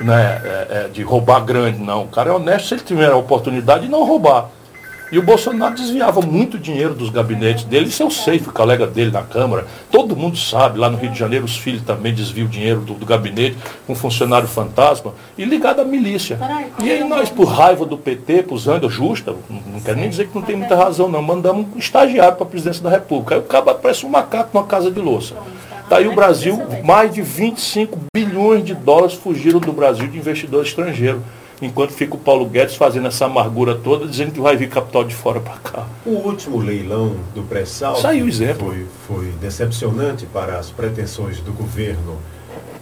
né, 0.00 0.40
é, 0.44 0.66
é, 0.70 0.88
de 0.88 1.02
roubar 1.02 1.40
grande, 1.40 1.78
não. 1.78 2.04
O 2.04 2.08
cara 2.08 2.30
é 2.30 2.32
honesto 2.32 2.68
se 2.68 2.74
ele 2.74 2.82
tiver 2.82 3.10
a 3.10 3.16
oportunidade 3.16 3.86
de 3.86 3.90
não 3.90 4.04
roubar. 4.04 4.50
E 5.14 5.18
o 5.18 5.22
Bolsonaro 5.22 5.76
desviava 5.76 6.20
muito 6.20 6.58
dinheiro 6.58 6.92
dos 6.92 7.08
gabinetes 7.08 7.62
dele, 7.62 7.86
isso 7.86 8.02
eu 8.02 8.10
sei, 8.10 8.40
fui 8.40 8.52
colega 8.52 8.84
dele 8.84 9.12
na 9.12 9.22
Câmara. 9.22 9.64
Todo 9.88 10.16
mundo 10.16 10.36
sabe, 10.36 10.76
lá 10.76 10.90
no 10.90 10.98
Rio 10.98 11.12
de 11.12 11.16
Janeiro 11.16 11.44
os 11.44 11.56
filhos 11.56 11.82
também 11.82 12.12
desviam 12.12 12.48
dinheiro 12.48 12.80
do, 12.80 12.94
do 12.94 13.06
gabinete 13.06 13.56
com 13.86 13.94
funcionário 13.94 14.48
fantasma 14.48 15.14
e 15.38 15.44
ligado 15.44 15.80
à 15.80 15.84
milícia. 15.84 16.36
E 16.82 16.90
aí 16.90 17.08
nós, 17.08 17.30
por 17.30 17.44
raiva 17.44 17.86
do 17.86 17.96
PT, 17.96 18.42
por 18.42 18.58
Zanga 18.58 18.88
justa, 18.88 19.36
não 19.48 19.78
quero 19.78 20.00
nem 20.00 20.10
dizer 20.10 20.26
que 20.26 20.34
não 20.34 20.42
tem 20.42 20.56
muita 20.56 20.74
razão, 20.74 21.08
não, 21.08 21.22
mandamos 21.22 21.68
um 21.72 21.78
estagiário 21.78 22.34
para 22.34 22.44
a 22.44 22.50
presidência 22.50 22.82
da 22.82 22.90
República. 22.90 23.36
Aí 23.36 23.40
o 23.40 23.44
cabo 23.44 23.72
parece 23.72 24.04
um 24.04 24.08
macaco 24.08 24.50
numa 24.52 24.66
casa 24.66 24.90
de 24.90 24.98
louça. 24.98 25.36
Está 25.84 25.98
aí 25.98 26.08
o 26.08 26.14
Brasil, 26.16 26.60
mais 26.82 27.14
de 27.14 27.22
25 27.22 28.00
bilhões 28.12 28.64
de 28.64 28.74
dólares 28.74 29.14
fugiram 29.14 29.60
do 29.60 29.72
Brasil 29.72 30.08
de 30.08 30.18
investidor 30.18 30.64
estrangeiro 30.64 31.22
enquanto 31.64 31.92
fica 31.92 32.14
o 32.14 32.18
Paulo 32.18 32.46
Guedes 32.46 32.76
fazendo 32.76 33.06
essa 33.08 33.26
amargura 33.26 33.74
toda, 33.74 34.06
dizendo 34.06 34.32
que 34.32 34.40
vai 34.40 34.56
vir 34.56 34.68
capital 34.68 35.04
de 35.04 35.14
fora 35.14 35.40
para 35.40 35.56
cá. 35.56 35.86
O 36.04 36.10
último 36.10 36.58
leilão 36.58 37.16
do 37.34 37.42
pré-sal 37.42 37.96
Saiu 37.96 38.28
exemplo. 38.28 38.68
Foi, 38.68 38.86
foi 39.06 39.32
decepcionante 39.40 40.26
para 40.26 40.58
as 40.58 40.70
pretensões 40.70 41.40
do 41.40 41.52
governo. 41.52 42.18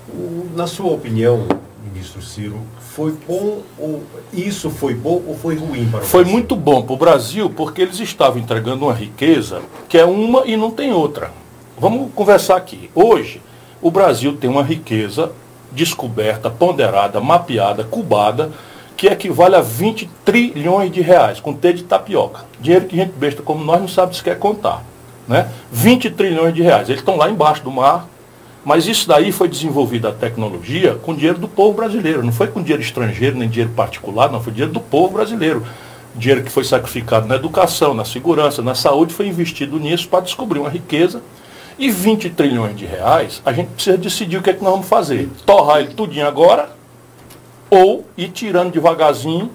O, 0.09 0.47
na 0.55 0.67
sua 0.67 0.93
opinião, 0.93 1.47
ministro 1.93 2.21
Ciro, 2.21 2.59
foi 2.79 3.15
bom 3.27 3.63
ou 3.79 4.03
isso 4.33 4.69
foi 4.71 4.95
bom 4.95 5.23
ou 5.27 5.37
foi 5.37 5.57
ruim 5.57 5.89
para 5.89 6.01
o 6.01 6.05
Foi 6.05 6.21
Brasil? 6.23 6.33
muito 6.39 6.57
bom 6.57 6.83
para 6.83 6.93
o 6.93 6.97
Brasil 6.97 7.49
porque 7.51 7.83
eles 7.83 7.99
estavam 8.01 8.39
entregando 8.41 8.85
uma 8.85 8.93
riqueza 8.95 9.63
que 9.89 9.97
é 9.97 10.05
uma 10.05 10.45
e 10.47 10.57
não 10.57 10.71
tem 10.71 10.93
outra. 10.93 11.31
Vamos 11.79 12.13
conversar 12.15 12.57
aqui. 12.57 12.91
Hoje, 12.95 13.41
o 13.81 13.91
Brasil 13.91 14.37
tem 14.37 14.51
uma 14.51 14.63
riqueza 14.63 15.33
descoberta, 15.73 16.51
ponderada, 16.51 17.21
mapeada, 17.21 17.83
cubada, 17.83 18.51
que 18.97 19.07
equivale 19.07 19.57
a 19.57 19.61
20 19.61 20.09
trilhões 20.25 20.91
de 20.91 21.01
reais, 21.01 21.41
com 21.41 21.53
T 21.53 21.73
de 21.73 21.85
tapioca. 21.85 22.45
Dinheiro 22.61 22.87
que 22.87 22.97
gente 22.97 23.13
besta 23.13 23.43
como 23.43 23.65
nós 23.65 23.81
não 23.81 23.89
sabe 23.89 24.17
se 24.17 24.23
quer 24.23 24.39
contar. 24.39 24.83
Né? 25.27 25.49
20 25.71 26.11
trilhões 26.11 26.55
de 26.55 26.63
reais. 26.63 26.89
Eles 26.89 27.01
estão 27.01 27.17
lá 27.17 27.31
embaixo 27.31 27.63
do 27.63 27.71
mar, 27.71 28.09
mas 28.65 28.87
isso 28.87 29.09
daí 29.09 29.33
foi 29.33 29.49
desenvolvida 29.49 30.09
a 30.09 30.13
tecnologia 30.13 30.95
com 30.95 31.15
dinheiro 31.15 31.39
do 31.39 31.49
povo 31.49 31.75
brasileiro. 31.75 32.23
Não 32.23 32.33
foi 32.33 32.49
com 32.49 32.63
dinheiro 32.63 32.83
estrangeiro, 32.83 33.37
nem 33.37 33.49
dinheiro 33.49 33.73
particular, 33.73 34.31
não, 34.31 34.41
foi 34.41 34.53
dinheiro 34.53 34.73
do 34.73 34.81
povo 34.81 35.15
brasileiro. 35.15 35.65
Dinheiro 36.15 36.43
que 36.43 36.51
foi 36.51 36.65
sacrificado 36.65 37.27
na 37.27 37.37
educação, 37.37 37.95
na 37.95 38.05
segurança, 38.05 38.61
na 38.61 38.75
saúde, 38.75 39.15
foi 39.15 39.27
investido 39.27 39.79
nisso 39.79 40.09
para 40.09 40.21
descobrir 40.21 40.59
uma 40.59 40.69
riqueza 40.69 41.23
e 41.79 41.91
20 41.91 42.31
trilhões 42.31 42.77
de 42.77 42.87
reais, 42.87 43.43
a 43.45 43.53
gente 43.53 43.69
precisa 43.69 43.97
decidir 43.97 44.37
o 44.37 44.43
que 44.43 44.51
é 44.51 44.53
que 44.53 44.63
nós 44.63 44.73
vamos 44.73 44.89
fazer. 44.89 45.29
Torrar 45.45 45.81
ele 45.81 45.95
tudinho 45.95 46.27
agora, 46.27 46.71
ou 47.73 48.05
ir 48.19 48.29
tirando 48.29 48.71
devagarzinho 48.71 49.51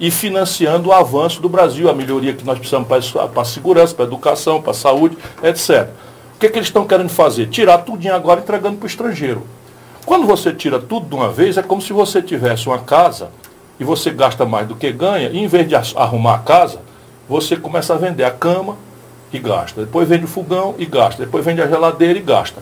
e 0.00 0.10
financiando 0.10 0.88
o 0.88 0.92
avanço 0.92 1.40
do 1.40 1.48
Brasil, 1.48 1.88
a 1.88 1.94
melhoria 1.94 2.32
que 2.32 2.44
nós 2.44 2.58
precisamos 2.58 2.88
para 2.88 3.42
a 3.42 3.44
segurança, 3.44 3.94
para 3.94 4.06
a 4.06 4.08
educação, 4.08 4.60
para 4.60 4.72
a 4.72 4.74
saúde, 4.74 5.16
etc. 5.40 5.88
O 6.34 6.40
que, 6.40 6.46
é 6.46 6.48
que 6.48 6.58
eles 6.58 6.66
estão 6.66 6.84
querendo 6.84 7.10
fazer? 7.10 7.46
Tirar 7.48 7.78
tudinho 7.78 8.12
agora 8.12 8.40
entregando 8.40 8.78
para 8.78 8.86
o 8.86 8.88
estrangeiro. 8.88 9.46
Quando 10.04 10.26
você 10.26 10.52
tira 10.52 10.80
tudo 10.80 11.06
de 11.06 11.14
uma 11.14 11.30
vez, 11.30 11.56
é 11.56 11.62
como 11.62 11.80
se 11.80 11.92
você 11.92 12.20
tivesse 12.20 12.66
uma 12.66 12.78
casa 12.78 13.30
e 13.78 13.84
você 13.84 14.10
gasta 14.10 14.44
mais 14.44 14.66
do 14.66 14.74
que 14.74 14.90
ganha, 14.90 15.28
e 15.28 15.38
em 15.38 15.46
vez 15.46 15.68
de 15.68 15.76
arrumar 15.76 16.34
a 16.34 16.38
casa, 16.38 16.80
você 17.28 17.56
começa 17.56 17.94
a 17.94 17.96
vender 17.96 18.24
a 18.24 18.32
cama, 18.32 18.76
e 19.32 19.38
gasta. 19.38 19.82
Depois 19.82 20.08
vende 20.08 20.24
o 20.24 20.28
fogão 20.28 20.74
e 20.76 20.84
gasta. 20.84 21.24
Depois 21.24 21.44
vende 21.44 21.62
a 21.62 21.68
geladeira 21.68 22.18
e 22.18 22.22
gasta. 22.22 22.60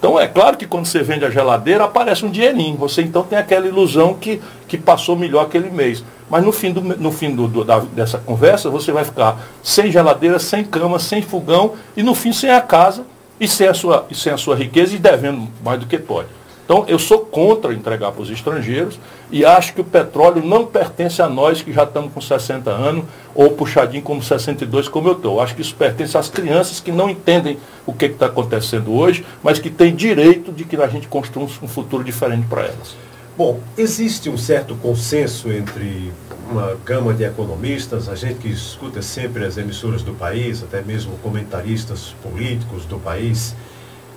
Então 0.00 0.18
é 0.18 0.26
claro 0.26 0.56
que 0.56 0.66
quando 0.66 0.86
você 0.86 1.02
vende 1.02 1.26
a 1.26 1.30
geladeira 1.30 1.84
aparece 1.84 2.24
um 2.24 2.30
dinheirinho. 2.30 2.74
Você 2.78 3.02
então 3.02 3.22
tem 3.22 3.38
aquela 3.38 3.66
ilusão 3.66 4.14
que, 4.14 4.40
que 4.66 4.78
passou 4.78 5.14
melhor 5.14 5.44
aquele 5.44 5.68
mês. 5.68 6.02
Mas 6.30 6.42
no 6.42 6.50
fim, 6.52 6.72
do, 6.72 6.80
no 6.80 7.12
fim 7.12 7.36
do, 7.36 7.46
do, 7.46 7.62
da, 7.62 7.80
dessa 7.80 8.16
conversa 8.16 8.70
você 8.70 8.92
vai 8.92 9.04
ficar 9.04 9.38
sem 9.62 9.92
geladeira, 9.92 10.38
sem 10.38 10.64
cama, 10.64 10.98
sem 10.98 11.20
fogão 11.20 11.74
e 11.94 12.02
no 12.02 12.14
fim 12.14 12.32
sem 12.32 12.48
a 12.50 12.62
casa 12.62 13.04
e 13.38 13.46
sem 13.46 13.68
a 13.68 13.74
sua, 13.74 14.06
e 14.10 14.14
sem 14.14 14.32
a 14.32 14.38
sua 14.38 14.56
riqueza 14.56 14.96
e 14.96 14.98
devendo 14.98 15.46
mais 15.62 15.78
do 15.78 15.84
que 15.84 15.98
pode. 15.98 16.28
Então, 16.70 16.84
eu 16.86 17.00
sou 17.00 17.18
contra 17.18 17.74
entregar 17.74 18.12
para 18.12 18.22
os 18.22 18.30
estrangeiros 18.30 18.96
e 19.28 19.44
acho 19.44 19.74
que 19.74 19.80
o 19.80 19.84
petróleo 19.84 20.40
não 20.40 20.64
pertence 20.64 21.20
a 21.20 21.28
nós 21.28 21.60
que 21.60 21.72
já 21.72 21.82
estamos 21.82 22.12
com 22.12 22.20
60 22.20 22.70
anos 22.70 23.06
ou 23.34 23.50
puxadinho 23.50 24.04
como 24.04 24.22
62 24.22 24.88
como 24.88 25.08
eu 25.08 25.14
estou. 25.14 25.40
Acho 25.40 25.56
que 25.56 25.62
isso 25.62 25.74
pertence 25.74 26.16
às 26.16 26.28
crianças 26.28 26.78
que 26.78 26.92
não 26.92 27.10
entendem 27.10 27.58
o 27.84 27.92
que 27.92 28.04
está 28.04 28.26
acontecendo 28.26 28.94
hoje, 28.94 29.26
mas 29.42 29.58
que 29.58 29.68
têm 29.68 29.92
direito 29.96 30.52
de 30.52 30.62
que 30.62 30.76
a 30.76 30.86
gente 30.86 31.08
construa 31.08 31.46
um 31.60 31.66
futuro 31.66 32.04
diferente 32.04 32.46
para 32.46 32.66
elas. 32.66 32.94
Bom, 33.36 33.58
existe 33.76 34.30
um 34.30 34.38
certo 34.38 34.76
consenso 34.76 35.50
entre 35.50 36.12
uma 36.48 36.76
gama 36.84 37.12
de 37.12 37.24
economistas, 37.24 38.08
a 38.08 38.14
gente 38.14 38.38
que 38.38 38.48
escuta 38.48 39.02
sempre 39.02 39.44
as 39.44 39.56
emissoras 39.56 40.04
do 40.04 40.12
país, 40.12 40.62
até 40.62 40.80
mesmo 40.82 41.18
comentaristas 41.18 42.14
políticos 42.22 42.84
do 42.84 42.96
país, 42.96 43.56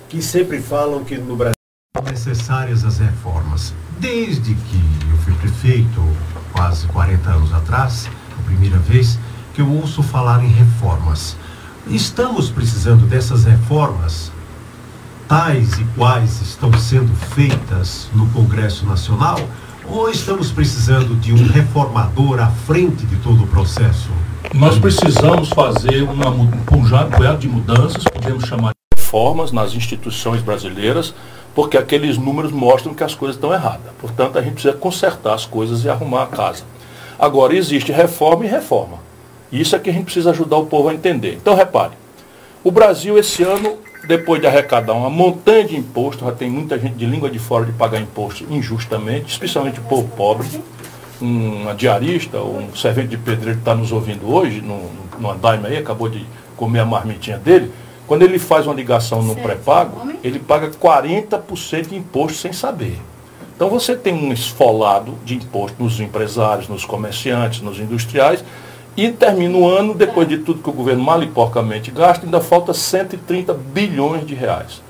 que 0.08 0.22
sempre 0.22 0.60
falam 0.60 1.02
que 1.02 1.18
no 1.18 1.34
Brasil 1.34 1.54
necessárias 2.02 2.84
as 2.84 2.98
reformas. 2.98 3.72
Desde 4.00 4.52
que 4.52 4.82
eu 5.08 5.16
fui 5.18 5.32
prefeito, 5.34 6.02
quase 6.52 6.88
40 6.88 7.30
anos 7.30 7.52
atrás, 7.54 8.10
a 8.36 8.42
primeira 8.42 8.78
vez 8.78 9.16
que 9.54 9.60
eu 9.60 9.70
ouço 9.70 10.02
falar 10.02 10.42
em 10.42 10.48
reformas. 10.48 11.36
Estamos 11.86 12.50
precisando 12.50 13.06
dessas 13.06 13.44
reformas, 13.44 14.32
tais 15.28 15.78
e 15.78 15.84
quais 15.96 16.42
estão 16.42 16.72
sendo 16.72 17.14
feitas 17.14 18.08
no 18.12 18.26
Congresso 18.30 18.84
Nacional, 18.84 19.38
ou 19.84 20.10
estamos 20.10 20.50
precisando 20.50 21.14
de 21.14 21.32
um 21.32 21.46
reformador 21.46 22.40
à 22.40 22.48
frente 22.48 23.06
de 23.06 23.14
todo 23.16 23.44
o 23.44 23.46
processo? 23.46 24.10
Nós 24.52 24.76
precisamos 24.80 25.48
fazer 25.50 26.02
uma, 26.02 26.28
um 26.28 26.48
punhado 26.48 27.38
de 27.38 27.46
mudanças, 27.46 28.02
podemos 28.02 28.46
chamar 28.46 28.70
de 28.70 29.00
reformas 29.00 29.52
nas 29.52 29.74
instituições 29.74 30.42
brasileiras, 30.42 31.14
porque 31.54 31.78
aqueles 31.78 32.18
números 32.18 32.50
mostram 32.50 32.92
que 32.92 33.04
as 33.04 33.14
coisas 33.14 33.36
estão 33.36 33.52
erradas. 33.52 33.92
Portanto, 33.98 34.38
a 34.38 34.42
gente 34.42 34.54
precisa 34.54 34.74
consertar 34.74 35.34
as 35.34 35.46
coisas 35.46 35.84
e 35.84 35.88
arrumar 35.88 36.24
a 36.24 36.26
casa. 36.26 36.64
Agora, 37.18 37.54
existe 37.54 37.92
reforma 37.92 38.44
e 38.44 38.48
reforma. 38.48 38.98
Isso 39.52 39.76
é 39.76 39.78
que 39.78 39.88
a 39.88 39.92
gente 39.92 40.06
precisa 40.06 40.30
ajudar 40.30 40.56
o 40.56 40.66
povo 40.66 40.88
a 40.88 40.94
entender. 40.94 41.34
Então, 41.34 41.54
repare, 41.54 41.92
o 42.64 42.72
Brasil 42.72 43.16
esse 43.16 43.42
ano, 43.44 43.78
depois 44.08 44.40
de 44.40 44.48
arrecadar 44.48 44.94
uma 44.94 45.08
montanha 45.08 45.64
de 45.64 45.76
impostos, 45.76 46.26
já 46.26 46.32
tem 46.32 46.50
muita 46.50 46.76
gente 46.76 46.96
de 46.96 47.06
língua 47.06 47.30
de 47.30 47.38
fora 47.38 47.64
de 47.64 47.72
pagar 47.72 48.00
imposto 48.00 48.44
injustamente, 48.50 49.30
especialmente 49.30 49.78
o 49.78 49.82
povo 49.84 50.08
pobre, 50.16 50.48
um 51.22 51.72
diarista, 51.76 52.38
um 52.40 52.74
servente 52.74 53.08
de 53.08 53.16
pedreiro 53.16 53.54
que 53.54 53.60
está 53.60 53.74
nos 53.74 53.92
ouvindo 53.92 54.32
hoje, 54.32 54.60
no, 54.60 54.90
no 55.18 55.30
andaime 55.30 55.68
aí, 55.68 55.76
acabou 55.76 56.08
de 56.08 56.26
comer 56.56 56.80
a 56.80 56.84
marmitinha 56.84 57.38
dele, 57.38 57.70
quando 58.06 58.22
ele 58.22 58.38
faz 58.38 58.66
uma 58.66 58.74
ligação 58.74 59.22
no 59.22 59.34
pré-pago, 59.34 60.08
ele 60.22 60.38
paga 60.38 60.70
40% 60.70 61.88
de 61.88 61.96
imposto 61.96 62.38
sem 62.38 62.52
saber. 62.52 62.98
Então 63.56 63.68
você 63.68 63.94
tem 63.94 64.12
um 64.12 64.32
esfolado 64.32 65.14
de 65.24 65.34
imposto 65.36 65.82
nos 65.82 66.00
empresários, 66.00 66.68
nos 66.68 66.84
comerciantes, 66.84 67.60
nos 67.60 67.78
industriais, 67.78 68.44
e 68.96 69.10
termina 69.10 69.56
o 69.56 69.68
ano, 69.68 69.94
depois 69.94 70.28
de 70.28 70.38
tudo 70.38 70.62
que 70.62 70.68
o 70.68 70.72
governo 70.72 71.02
mal 71.02 71.22
e 71.22 71.26
porcamente 71.26 71.90
gasta, 71.90 72.26
ainda 72.26 72.40
falta 72.40 72.72
130 72.72 73.52
bilhões 73.52 74.26
de 74.26 74.34
reais. 74.34 74.82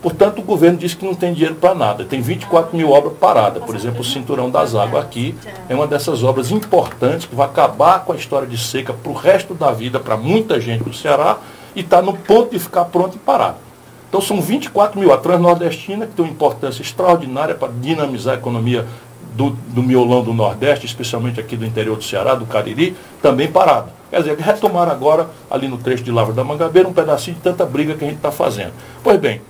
Portanto, 0.00 0.38
o 0.38 0.42
governo 0.42 0.78
diz 0.78 0.94
que 0.94 1.04
não 1.04 1.14
tem 1.14 1.32
dinheiro 1.32 1.56
para 1.56 1.74
nada. 1.74 2.04
Tem 2.04 2.20
24 2.20 2.76
mil 2.76 2.92
obras 2.92 3.14
paradas. 3.14 3.64
Por 3.64 3.74
exemplo, 3.74 4.00
o 4.00 4.04
Cinturão 4.04 4.48
das 4.48 4.76
Águas 4.76 5.04
aqui 5.04 5.34
é 5.68 5.74
uma 5.74 5.88
dessas 5.88 6.22
obras 6.22 6.52
importantes 6.52 7.26
que 7.26 7.34
vai 7.34 7.46
acabar 7.46 8.04
com 8.04 8.12
a 8.12 8.16
história 8.16 8.46
de 8.46 8.56
seca 8.56 8.92
para 8.92 9.10
o 9.10 9.14
resto 9.14 9.54
da 9.54 9.72
vida, 9.72 9.98
para 9.98 10.16
muita 10.16 10.60
gente 10.60 10.84
do 10.84 10.94
Ceará, 10.94 11.38
e 11.78 11.82
está 11.82 12.02
no 12.02 12.12
ponto 12.12 12.50
de 12.50 12.58
ficar 12.58 12.86
pronto 12.86 13.14
e 13.14 13.18
parado. 13.20 13.56
Então 14.08 14.20
são 14.20 14.40
24 14.40 14.98
mil. 14.98 15.12
A 15.12 15.16
Transnordestina, 15.16 16.06
que 16.06 16.12
tem 16.12 16.24
uma 16.24 16.30
importância 16.30 16.82
extraordinária 16.82 17.54
para 17.54 17.72
dinamizar 17.72 18.34
a 18.34 18.38
economia 18.38 18.84
do, 19.34 19.50
do 19.50 19.80
miolão 19.80 20.24
do 20.24 20.34
Nordeste, 20.34 20.86
especialmente 20.86 21.38
aqui 21.38 21.56
do 21.56 21.64
interior 21.64 21.96
do 21.96 22.02
Ceará, 22.02 22.34
do 22.34 22.46
Cariri, 22.46 22.96
também 23.22 23.46
parada. 23.46 23.92
Quer 24.10 24.22
dizer, 24.22 24.38
retomar 24.38 24.88
agora, 24.88 25.30
ali 25.48 25.68
no 25.68 25.78
trecho 25.78 26.02
de 26.02 26.10
Lavra 26.10 26.34
da 26.34 26.42
Mangabeira, 26.42 26.88
um 26.88 26.92
pedacinho 26.92 27.36
de 27.36 27.42
tanta 27.42 27.64
briga 27.64 27.94
que 27.94 28.04
a 28.04 28.08
gente 28.08 28.16
está 28.16 28.32
fazendo. 28.32 28.72
Pois 29.04 29.20
bem, 29.20 29.40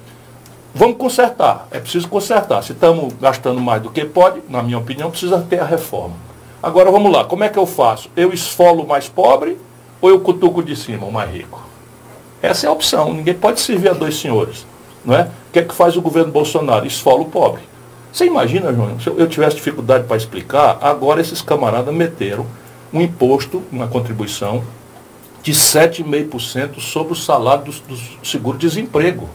vamos 0.75 0.99
consertar. 0.99 1.67
É 1.71 1.79
preciso 1.79 2.09
consertar. 2.09 2.63
Se 2.63 2.73
estamos 2.73 3.15
gastando 3.15 3.61
mais 3.61 3.81
do 3.81 3.89
que 3.89 4.05
pode, 4.05 4.43
na 4.51 4.63
minha 4.63 4.77
opinião, 4.77 5.11
precisa 5.11 5.41
ter 5.41 5.61
a 5.61 5.65
reforma. 5.65 6.17
Agora 6.63 6.91
vamos 6.91 7.11
lá, 7.11 7.25
como 7.25 7.45
é 7.45 7.49
que 7.49 7.59
eu 7.59 7.65
faço? 7.65 8.11
Eu 8.15 8.35
esfolo 8.35 8.83
o 8.83 8.87
mais 8.87 9.09
pobre 9.09 9.57
ou 9.99 10.11
eu 10.11 10.21
cutuco 10.21 10.63
de 10.63 10.77
cima 10.77 11.07
o 11.07 11.13
mais 11.13 11.33
rico? 11.33 11.68
Essa 12.43 12.67
é 12.67 12.69
a 12.69 12.73
opção. 12.73 13.13
Ninguém 13.13 13.35
pode 13.35 13.61
servir 13.61 13.89
a 13.89 13.93
dois 13.93 14.19
senhores. 14.19 14.67
Não 15.05 15.15
é? 15.15 15.23
O 15.23 15.53
que 15.53 15.59
é 15.59 15.63
que 15.63 15.75
faz 15.75 15.97
o 15.97 16.03
governo 16.03 16.33
Bolsonaro? 16.33 16.87
Esfola 16.87 17.23
o 17.23 17.27
pobre. 17.27 17.63
Você 18.13 18.27
imagina, 18.27 18.73
João, 18.73 18.99
se 18.99 19.09
eu 19.09 19.27
tivesse 19.29 19.57
dificuldade 19.57 20.05
para 20.05 20.17
explicar, 20.17 20.79
agora 20.81 21.21
esses 21.21 21.43
camaradas 21.43 21.95
meteram 21.95 22.47
um 22.93 23.01
imposto, 23.01 23.63
uma 23.71 23.87
contribuição 23.87 24.65
de 25.43 25.53
7,5% 25.53 26.81
sobre 26.81 27.13
o 27.13 27.17
salário 27.17 27.65
do, 27.65 27.73
do 27.73 28.27
seguro-desemprego. 28.27 29.29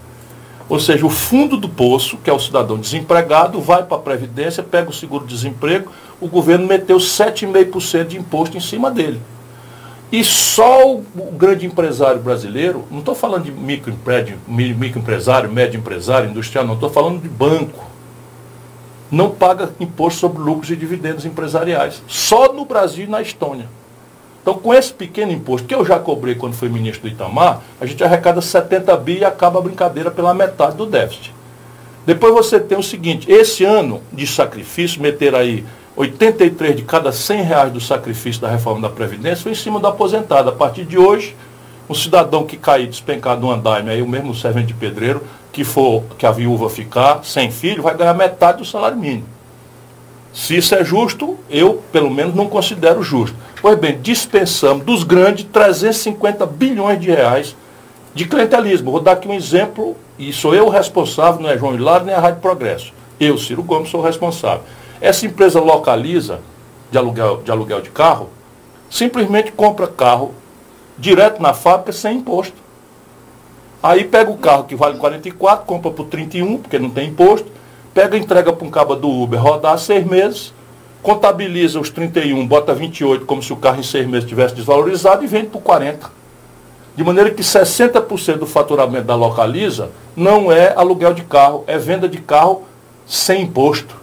Ou 0.69 0.79
seja, 0.79 1.05
o 1.05 1.09
fundo 1.09 1.57
do 1.57 1.69
poço, 1.69 2.17
que 2.17 2.29
é 2.29 2.33
o 2.33 2.39
cidadão 2.39 2.77
desempregado, 2.77 3.59
vai 3.61 3.83
para 3.83 3.97
a 3.97 4.01
Previdência, 4.01 4.63
pega 4.63 4.89
o 4.89 4.93
seguro-desemprego, 4.93 5.91
o 6.19 6.27
governo 6.27 6.65
meteu 6.65 6.97
7,5% 6.97 8.07
de 8.07 8.17
imposto 8.17 8.57
em 8.57 8.61
cima 8.61 8.89
dele. 8.89 9.21
E 10.13 10.23
só 10.23 10.93
o, 10.93 11.03
grande 11.35 11.65
empresário 11.65 12.21
brasileiro, 12.21 12.85
não 12.91 12.99
estou 12.99 13.15
falando 13.15 13.45
de 13.45 13.51
microempresário, 13.51 15.51
médio 15.51 15.79
empresário, 15.79 16.29
industrial, 16.29 16.67
não 16.67 16.75
estou 16.75 16.91
falando 16.91 17.19
de 17.19 17.27
banco. 17.27 17.83
Não 19.09 19.31
paga 19.31 19.71
imposto 19.79 20.19
sobre 20.19 20.39
lucros 20.39 20.69
e 20.69 20.75
dividendos 20.75 21.25
empresariais. 21.25 22.03
Só 22.07 22.53
no 22.53 22.63
Brasil 22.63 23.05
e 23.05 23.09
na 23.09 23.23
Estônia. 23.23 23.67
Então, 24.39 24.53
com 24.53 24.71
esse 24.71 24.93
pequeno 24.93 25.31
imposto, 25.31 25.67
que 25.67 25.73
eu 25.73 25.83
já 25.83 25.97
cobrei 25.97 26.35
quando 26.35 26.53
fui 26.53 26.69
ministro 26.69 27.09
do 27.09 27.11
Itamar, 27.11 27.61
a 27.81 27.85
gente 27.87 28.03
arrecada 28.03 28.39
70 28.39 28.95
bi 28.97 29.17
e 29.17 29.25
acaba 29.25 29.57
a 29.57 29.63
brincadeira 29.63 30.11
pela 30.11 30.31
metade 30.31 30.77
do 30.77 30.85
déficit. 30.85 31.33
Depois 32.05 32.31
você 32.31 32.59
tem 32.59 32.77
o 32.77 32.83
seguinte, 32.83 33.31
esse 33.31 33.63
ano 33.63 33.99
de 34.11 34.27
sacrifício, 34.27 35.01
meter 35.01 35.33
aí 35.33 35.65
83 35.95 36.75
de 36.75 36.81
cada 36.83 37.11
100 37.11 37.41
reais 37.43 37.71
do 37.71 37.79
sacrifício 37.79 38.41
da 38.41 38.49
reforma 38.49 38.81
da 38.81 38.89
Previdência 38.89 39.43
foi 39.43 39.51
em 39.51 39.55
cima 39.55 39.79
do 39.79 39.87
aposentado. 39.87 40.49
A 40.49 40.53
partir 40.53 40.85
de 40.85 40.97
hoje, 40.97 41.35
um 41.89 41.93
cidadão 41.93 42.45
que 42.45 42.57
cair 42.57 42.87
despencado 42.87 43.41
no 43.41 43.51
andaime, 43.51 43.89
aí 43.89 44.01
o 44.01 44.07
mesmo 44.07 44.33
servente 44.33 44.67
de 44.67 44.73
pedreiro, 44.73 45.21
que 45.51 45.63
for 45.63 46.03
que 46.17 46.25
a 46.25 46.31
viúva 46.31 46.69
ficar 46.69 47.23
sem 47.23 47.51
filho, 47.51 47.83
vai 47.83 47.95
ganhar 47.95 48.13
metade 48.15 48.57
do 48.59 48.65
salário 48.65 48.97
mínimo. 48.97 49.27
Se 50.33 50.57
isso 50.57 50.73
é 50.73 50.83
justo, 50.83 51.37
eu, 51.47 51.83
pelo 51.91 52.09
menos, 52.09 52.33
não 52.33 52.47
considero 52.47 53.03
justo. 53.03 53.37
Pois 53.61 53.77
bem, 53.77 53.99
dispensamos 54.01 54.83
dos 54.83 55.03
grandes 55.03 55.45
350 55.45 56.43
bilhões 56.47 56.99
de 56.99 57.11
reais 57.11 57.55
de 58.15 58.25
clientelismo. 58.25 58.91
Vou 58.91 58.99
dar 58.99 59.11
aqui 59.11 59.27
um 59.27 59.33
exemplo, 59.33 59.95
e 60.17 60.33
sou 60.33 60.55
eu 60.55 60.65
o 60.65 60.69
responsável, 60.69 61.39
não 61.39 61.49
é 61.51 61.57
João 61.57 61.75
Hilário 61.75 62.07
nem 62.07 62.15
a 62.15 62.19
Rádio 62.19 62.41
Progresso. 62.41 62.91
Eu, 63.19 63.37
Ciro 63.37 63.61
Gomes, 63.61 63.89
sou 63.89 63.99
o 63.99 64.03
responsável. 64.03 64.63
Essa 65.03 65.25
empresa 65.25 65.59
localiza 65.59 66.39
de 66.89 66.97
aluguel, 66.97 67.41
de 67.43 67.51
aluguel 67.51 67.81
de 67.81 67.89
carro, 67.89 68.29
simplesmente 68.89 69.51
compra 69.51 69.85
carro 69.85 70.33
direto 70.97 71.41
na 71.41 71.53
fábrica 71.53 71.91
sem 71.91 72.19
imposto. 72.19 72.55
Aí 73.83 74.05
pega 74.05 74.31
o 74.31 74.37
carro 74.37 74.63
que 74.63 74.77
vale 74.77 74.97
44, 74.97 75.65
compra 75.65 75.91
por 75.91 76.05
31, 76.05 76.57
porque 76.57 76.79
não 76.79 76.89
tem 76.89 77.09
imposto, 77.09 77.51
pega 77.93 78.15
e 78.15 78.21
entrega 78.21 78.53
para 78.53 78.65
um 78.65 78.71
cabo 78.71 78.95
do 78.95 79.09
Uber 79.09 79.41
rodar 79.43 79.77
seis 79.77 80.05
meses, 80.05 80.53
contabiliza 81.01 81.81
os 81.81 81.89
31, 81.89 82.47
bota 82.47 82.73
28, 82.73 83.25
como 83.25 83.43
se 83.43 83.51
o 83.51 83.57
carro 83.57 83.81
em 83.81 83.83
seis 83.83 84.07
meses 84.07 84.29
tivesse 84.29 84.55
desvalorizado 84.55 85.21
e 85.21 85.27
vende 85.27 85.47
por 85.47 85.61
40. 85.61 86.09
De 86.95 87.03
maneira 87.03 87.29
que 87.29 87.41
60% 87.43 88.37
do 88.37 88.47
faturamento 88.47 89.03
da 89.03 89.15
Localiza 89.15 89.89
não 90.15 90.49
é 90.49 90.73
aluguel 90.73 91.13
de 91.13 91.23
carro, 91.23 91.65
é 91.67 91.77
venda 91.77 92.07
de 92.07 92.19
carro 92.19 92.63
sem 93.05 93.41
imposto. 93.41 94.02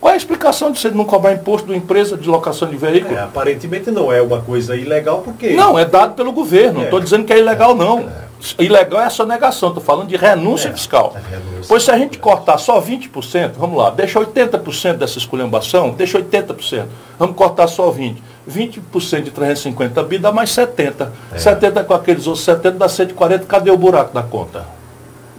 Qual 0.00 0.10
é 0.10 0.14
a 0.14 0.16
explicação 0.16 0.70
de 0.70 0.78
você 0.78 0.90
não 0.90 1.04
cobrar 1.04 1.32
imposto 1.32 1.66
da 1.66 1.76
empresa 1.76 2.16
de 2.16 2.28
locação 2.28 2.68
de 2.68 2.76
veículo? 2.76 3.16
É, 3.16 3.22
aparentemente 3.22 3.90
não 3.90 4.12
é 4.12 4.22
uma 4.22 4.40
coisa 4.40 4.76
ilegal, 4.76 5.22
porque. 5.22 5.50
Não, 5.50 5.78
é 5.78 5.84
dado 5.84 6.14
pelo 6.14 6.32
governo. 6.32 6.74
Não 6.74 6.84
estou 6.84 7.00
é. 7.00 7.02
dizendo 7.02 7.24
que 7.24 7.32
é 7.32 7.38
ilegal, 7.38 7.74
não. 7.74 8.00
É. 8.00 8.28
Ilegal 8.62 9.02
é 9.02 9.06
essa 9.06 9.26
negação, 9.26 9.70
estou 9.70 9.82
falando 9.82 10.06
de 10.06 10.16
renúncia 10.16 10.68
é, 10.68 10.72
fiscal. 10.72 11.16
Renúncia, 11.28 11.64
pois 11.66 11.82
se 11.82 11.90
a 11.90 11.98
gente 11.98 12.18
cortar 12.18 12.56
só 12.58 12.80
20%, 12.80 13.54
vamos 13.58 13.76
lá, 13.76 13.90
deixa 13.90 14.20
80% 14.20 14.94
dessa 14.94 15.18
esculhambação, 15.18 15.90
deixa 15.90 16.20
80%. 16.20 16.84
Vamos 17.18 17.34
cortar 17.34 17.66
só 17.66 17.90
20%. 17.90 18.18
20% 18.48 19.22
de 19.22 19.30
350 19.30 20.02
bi 20.04 20.18
dá 20.18 20.32
mais 20.32 20.50
70. 20.50 21.12
É. 21.32 21.38
70 21.38 21.84
com 21.84 21.92
aqueles 21.92 22.26
outros 22.26 22.44
70 22.44 22.78
dá 22.78 22.88
140, 22.88 23.44
cadê 23.44 23.70
o 23.70 23.76
buraco 23.76 24.14
da 24.14 24.22
conta? 24.22 24.64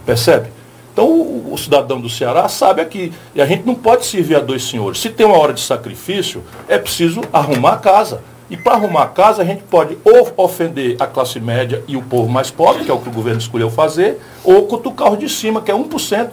Percebe? 0.06 0.50
Então 0.92 1.06
o, 1.06 1.52
o, 1.52 1.58
cidadão 1.58 2.00
do 2.00 2.08
Ceará 2.08 2.48
sabe 2.48 2.80
aqui. 2.80 3.12
E 3.34 3.40
a 3.40 3.46
gente 3.46 3.64
não 3.64 3.74
pode 3.74 4.06
servir 4.06 4.36
a 4.36 4.40
dois 4.40 4.64
senhores. 4.64 5.00
Se 5.00 5.10
tem 5.10 5.26
uma 5.26 5.38
hora 5.38 5.52
de 5.52 5.60
sacrifício, 5.60 6.42
é 6.68 6.78
preciso 6.78 7.20
arrumar 7.32 7.74
a 7.74 7.78
casa. 7.78 8.22
E 8.50 8.56
para 8.56 8.74
arrumar 8.74 9.04
a 9.04 9.08
casa, 9.08 9.42
a 9.42 9.44
gente 9.44 9.62
pode 9.62 9.96
ou 10.04 10.32
ofender 10.36 10.96
a 10.98 11.06
classe 11.06 11.38
média 11.38 11.84
e 11.86 11.96
o 11.96 12.02
povo 12.02 12.28
mais 12.28 12.50
pobre, 12.50 12.84
que 12.84 12.90
é 12.90 12.94
o 12.94 12.98
que 12.98 13.08
o 13.08 13.12
governo 13.12 13.38
escolheu 13.38 13.70
fazer, 13.70 14.20
ou 14.42 14.66
cutucar 14.66 15.12
os 15.12 15.18
de 15.18 15.28
cima, 15.28 15.62
que 15.62 15.70
é 15.70 15.74
1%. 15.74 16.30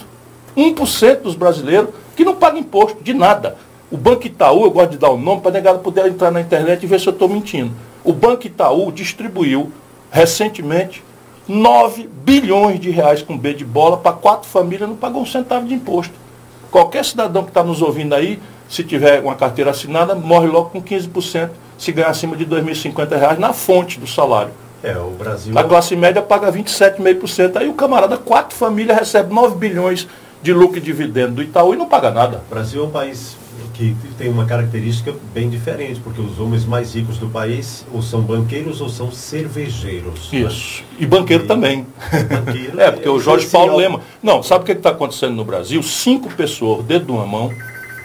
1% 0.57 1.21
dos 1.21 1.35
brasileiros 1.35 1.91
que 2.15 2.25
não 2.25 2.35
pagam 2.35 2.59
imposto 2.59 3.03
de 3.03 3.13
nada. 3.13 3.55
O 3.91 3.95
Banco 3.95 4.25
Itaú, 4.25 4.65
eu 4.65 4.71
gosto 4.71 4.91
de 4.91 4.97
dar 4.97 5.11
o 5.11 5.17
nome 5.17 5.41
para 5.41 5.51
negar 5.51 5.77
poder 5.77 6.07
entrar 6.07 6.31
na 6.31 6.41
internet 6.41 6.81
e 6.81 6.87
ver 6.87 6.99
se 6.99 7.07
eu 7.07 7.13
estou 7.13 7.29
mentindo. 7.29 7.71
O 8.03 8.11
Banco 8.11 8.47
Itaú 8.47 8.91
distribuiu 8.91 9.71
recentemente 10.09 11.03
9 11.47 12.09
bilhões 12.23 12.79
de 12.79 12.89
reais 12.89 13.21
com 13.21 13.37
B 13.37 13.53
de 13.53 13.63
bola 13.63 13.97
para 13.97 14.11
quatro 14.11 14.49
famílias, 14.49 14.89
não 14.89 14.95
pagou 14.95 15.21
um 15.21 15.25
centavo 15.25 15.65
de 15.65 15.73
imposto. 15.73 16.13
Qualquer 16.69 17.05
cidadão 17.05 17.43
que 17.43 17.49
está 17.49 17.63
nos 17.63 17.81
ouvindo 17.81 18.13
aí, 18.13 18.39
se 18.67 18.83
tiver 18.83 19.21
uma 19.21 19.35
carteira 19.35 19.71
assinada, 19.71 20.13
morre 20.13 20.47
logo 20.47 20.69
com 20.71 20.81
15% 20.81 21.49
se 21.77 21.91
ganhar 21.91 22.09
acima 22.09 22.35
de 22.35 22.43
R$ 22.43 22.61
2.050 22.61 23.37
na 23.37 23.53
fonte 23.53 23.99
do 23.99 24.07
salário. 24.07 24.51
É, 24.83 24.97
o 24.97 25.11
Brasil. 25.11 25.57
A 25.57 25.63
classe 25.63 25.95
média 25.95 26.21
paga 26.21 26.51
27,5%. 26.51 27.57
Aí 27.57 27.69
o 27.69 27.73
camarada, 27.73 28.17
quatro 28.17 28.55
famílias, 28.55 28.97
recebe 28.97 29.33
9 29.33 29.55
bilhões 29.55 30.07
de 30.41 30.53
lucro 30.53 30.77
e 30.77 30.81
dividendo 30.81 31.35
do 31.35 31.43
Itaú 31.43 31.73
e 31.73 31.77
não 31.77 31.87
paga 31.87 32.11
nada. 32.11 32.41
O 32.49 32.53
Brasil 32.53 32.83
é 32.83 32.87
um 32.87 32.91
país 32.91 33.35
que 33.77 33.95
tem 34.17 34.27
uma 34.27 34.45
característica 34.45 35.13
bem 35.33 35.49
diferente, 35.49 35.99
porque 35.99 36.19
os 36.19 36.39
homens 36.39 36.65
mais 36.65 36.95
ricos 36.95 37.19
do 37.19 37.29
país 37.29 37.85
ou 37.93 38.01
são 38.01 38.21
banqueiros 38.21 38.81
ou 38.81 38.89
são 38.89 39.11
cervejeiros. 39.11 40.31
Né? 40.31 40.39
Isso. 40.39 40.81
Né? 40.81 40.97
E 40.99 41.05
banqueiro 41.05 41.43
e... 41.43 41.47
também. 41.47 41.85
Banqueiro, 42.27 42.79
é, 42.81 42.91
porque 42.91 43.07
é 43.07 43.11
o 43.11 43.19
Jorge 43.19 43.45
Paulo 43.45 43.77
Lema. 43.77 44.01
Não, 44.21 44.41
sabe 44.41 44.63
o 44.63 44.65
que 44.65 44.71
está 44.71 44.89
acontecendo 44.89 45.35
no 45.35 45.45
Brasil? 45.45 45.83
Cinco 45.83 46.33
pessoas, 46.33 46.83
dedo 46.85 47.05
de 47.05 47.11
uma 47.11 47.25
mão, 47.27 47.51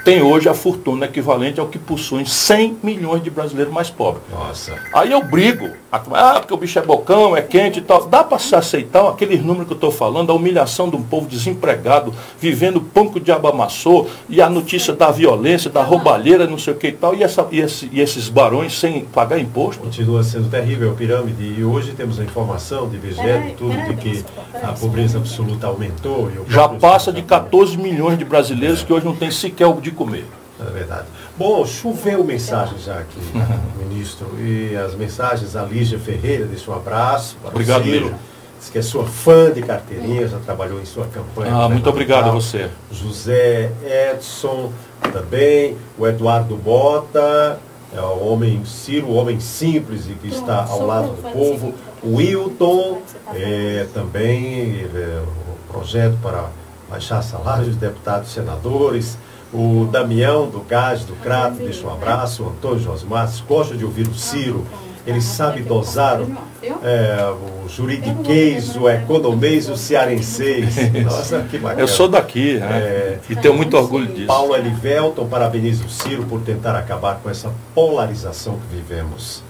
tem 0.04 0.20
hoje 0.20 0.48
a 0.48 0.54
fortuna 0.54 1.06
equivalente 1.06 1.60
ao 1.60 1.68
que 1.68 1.78
possuem 1.78 2.24
100 2.24 2.78
milhões 2.82 3.22
de 3.22 3.30
brasileiros 3.30 3.72
mais 3.72 3.88
pobres. 3.88 4.24
Nossa. 4.30 4.74
Aí 4.92 5.12
eu 5.12 5.22
brigo, 5.22 5.70
ah, 5.90 6.40
porque 6.40 6.54
o 6.54 6.56
bicho 6.56 6.78
é 6.78 6.82
bocão, 6.82 7.36
é 7.36 7.42
quente 7.42 7.78
e 7.78 7.82
tal. 7.82 8.06
Dá 8.06 8.24
para 8.24 8.38
se 8.38 8.54
aceitar 8.54 9.08
aqueles 9.08 9.42
números 9.42 9.66
que 9.66 9.72
eu 9.72 9.76
estou 9.76 9.92
falando, 9.92 10.30
a 10.30 10.34
humilhação 10.34 10.88
de 10.88 10.96
um 10.96 11.02
povo 11.02 11.28
desempregado, 11.28 12.12
vivendo 12.38 12.80
pão 12.80 13.08
que 13.08 13.18
o 13.18 13.20
diabo 13.20 13.48
amassou, 13.48 14.10
e 14.28 14.40
a 14.42 14.50
notícia 14.50 14.92
da 14.92 15.10
violência, 15.10 15.70
da 15.70 15.82
roubalheira, 15.82 16.46
não 16.46 16.58
sei 16.58 16.72
o 16.72 16.76
que 16.76 16.88
e 16.88 16.92
tal, 16.92 17.14
e, 17.14 17.22
essa, 17.22 17.46
e, 17.50 17.60
esse, 17.60 17.88
e 17.92 18.00
esses 18.00 18.28
barões 18.28 18.78
sem 18.78 19.04
pagar 19.04 19.38
imposto. 19.38 19.82
Continua 19.82 20.24
sendo 20.24 20.48
terrível 20.48 20.90
a 20.90 20.94
pirâmide, 20.94 21.54
e 21.58 21.64
hoje 21.64 21.92
temos 21.92 22.18
a 22.18 22.24
informação 22.24 22.88
de 22.88 22.96
IBGE, 22.96 23.54
tudo, 23.56 23.76
de 23.88 23.96
que 23.96 24.24
a 24.62 24.72
pobreza 24.72 25.18
absoluta 25.18 25.68
aumentou. 25.68 26.30
Já 26.48 26.68
passa 26.68 27.12
de 27.12 27.22
14 27.22 27.76
milhões 27.76 28.18
de 28.18 28.24
brasileiros 28.24 28.82
que 28.82 28.92
hoje 28.92 29.04
não 29.04 29.14
tem 29.14 29.30
sequer 29.30 29.66
o 29.66 29.80
de 29.80 29.91
comer. 29.92 30.26
É 30.60 30.70
verdade. 30.70 31.06
Bom, 31.36 31.64
choveu 31.66 32.22
mensagens 32.22 32.84
já 32.84 32.98
aqui, 32.98 33.20
ministro. 33.78 34.28
E 34.38 34.76
as 34.76 34.94
mensagens, 34.94 35.56
a 35.56 35.62
Lígia 35.62 35.98
Ferreira 35.98 36.44
deixa 36.44 36.70
um 36.70 36.74
abraço. 36.74 37.36
Para 37.40 37.50
obrigado, 37.50 37.84
Lígia. 37.84 38.14
Diz 38.58 38.70
que 38.70 38.78
é 38.78 38.82
sua 38.82 39.04
fã 39.04 39.50
de 39.50 39.60
carteirinha, 39.60 40.28
já 40.28 40.38
trabalhou 40.38 40.80
em 40.80 40.84
sua 40.84 41.06
campanha. 41.06 41.52
Ah, 41.52 41.68
muito 41.68 41.88
obrigado 41.90 42.28
a 42.28 42.30
você. 42.30 42.70
José 42.92 43.72
Edson 43.84 44.72
também, 45.12 45.76
o 45.98 46.06
Eduardo 46.06 46.54
Bota, 46.56 47.58
é 47.92 48.00
o 48.00 48.26
homem 48.26 48.64
Ciro, 48.64 49.08
o 49.08 49.14
homem 49.14 49.40
simples 49.40 50.08
e 50.08 50.12
que 50.12 50.28
está 50.28 50.64
ao 50.64 50.86
lado 50.86 51.08
do 51.08 51.32
povo. 51.32 51.74
O 52.02 52.16
Wilton, 52.16 53.02
é, 53.34 53.86
também 53.92 54.86
é, 54.94 55.22
o 55.22 55.72
projeto 55.72 56.16
para 56.22 56.48
baixar 56.88 57.20
salários 57.22 57.74
de 57.74 57.80
deputados 57.80 58.30
e 58.30 58.32
senadores. 58.32 59.18
O 59.52 59.86
Damião, 59.90 60.48
do 60.48 60.60
Gás, 60.60 61.04
do 61.04 61.14
Crato, 61.16 61.56
deixa 61.56 61.86
um 61.86 61.92
abraço. 61.92 62.42
O 62.42 62.48
Antônio 62.48 62.80
Josmar, 62.80 63.30
gosta 63.46 63.76
de 63.76 63.84
ouvir 63.84 64.08
o 64.08 64.14
Ciro. 64.14 64.64
Ele 65.06 65.20
sabe 65.20 65.62
dosar 65.62 66.20
é, 66.62 67.34
o 67.64 67.68
juridiquês, 67.68 68.76
o 68.76 68.88
economês, 68.88 69.68
o 69.68 69.76
cearenseis. 69.76 70.76
Nossa, 71.04 71.42
que 71.50 71.58
bacana. 71.58 71.80
Eu 71.80 71.88
sou 71.88 72.08
daqui 72.08 72.54
né? 72.58 72.66
é, 72.70 73.18
e 73.28 73.34
tenho 73.34 73.52
muito 73.52 73.76
orgulho 73.76 74.06
disso. 74.06 74.28
Paulo 74.28 74.56
Elivelton 74.56 75.26
parabeniza 75.26 75.84
o 75.84 75.90
Ciro 75.90 76.24
por 76.24 76.40
tentar 76.42 76.76
acabar 76.76 77.16
com 77.16 77.28
essa 77.28 77.52
polarização 77.74 78.58
que 78.58 78.76
vivemos. 78.76 79.42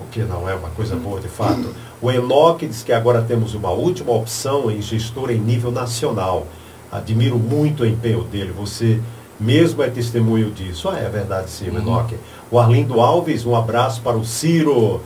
O 0.00 0.08
que 0.10 0.20
não 0.20 0.48
é 0.48 0.54
uma 0.54 0.70
coisa 0.70 0.94
boa 0.94 1.20
de 1.20 1.28
fato. 1.28 1.74
O 2.00 2.10
Enoque 2.10 2.66
diz 2.66 2.82
que 2.82 2.92
agora 2.92 3.20
temos 3.20 3.54
uma 3.54 3.70
última 3.70 4.12
opção 4.12 4.70
em 4.70 4.80
gestor 4.80 5.30
em 5.30 5.38
nível 5.38 5.72
nacional. 5.72 6.46
Admiro 6.90 7.36
muito 7.36 7.82
o 7.82 7.86
empenho 7.86 8.22
dele. 8.22 8.52
Você 8.56 9.00
mesmo 9.40 9.82
é 9.82 9.88
testemunho 9.88 10.50
disso. 10.50 10.88
Ah, 10.88 10.98
é 10.98 11.08
verdade 11.08 11.50
sim, 11.50 11.70
uhum. 11.70 12.06
O 12.50 12.58
Arlindo 12.58 13.00
Alves, 13.00 13.46
um 13.46 13.56
abraço 13.56 14.02
para 14.02 14.16
o 14.16 14.24
Ciro. 14.24 15.00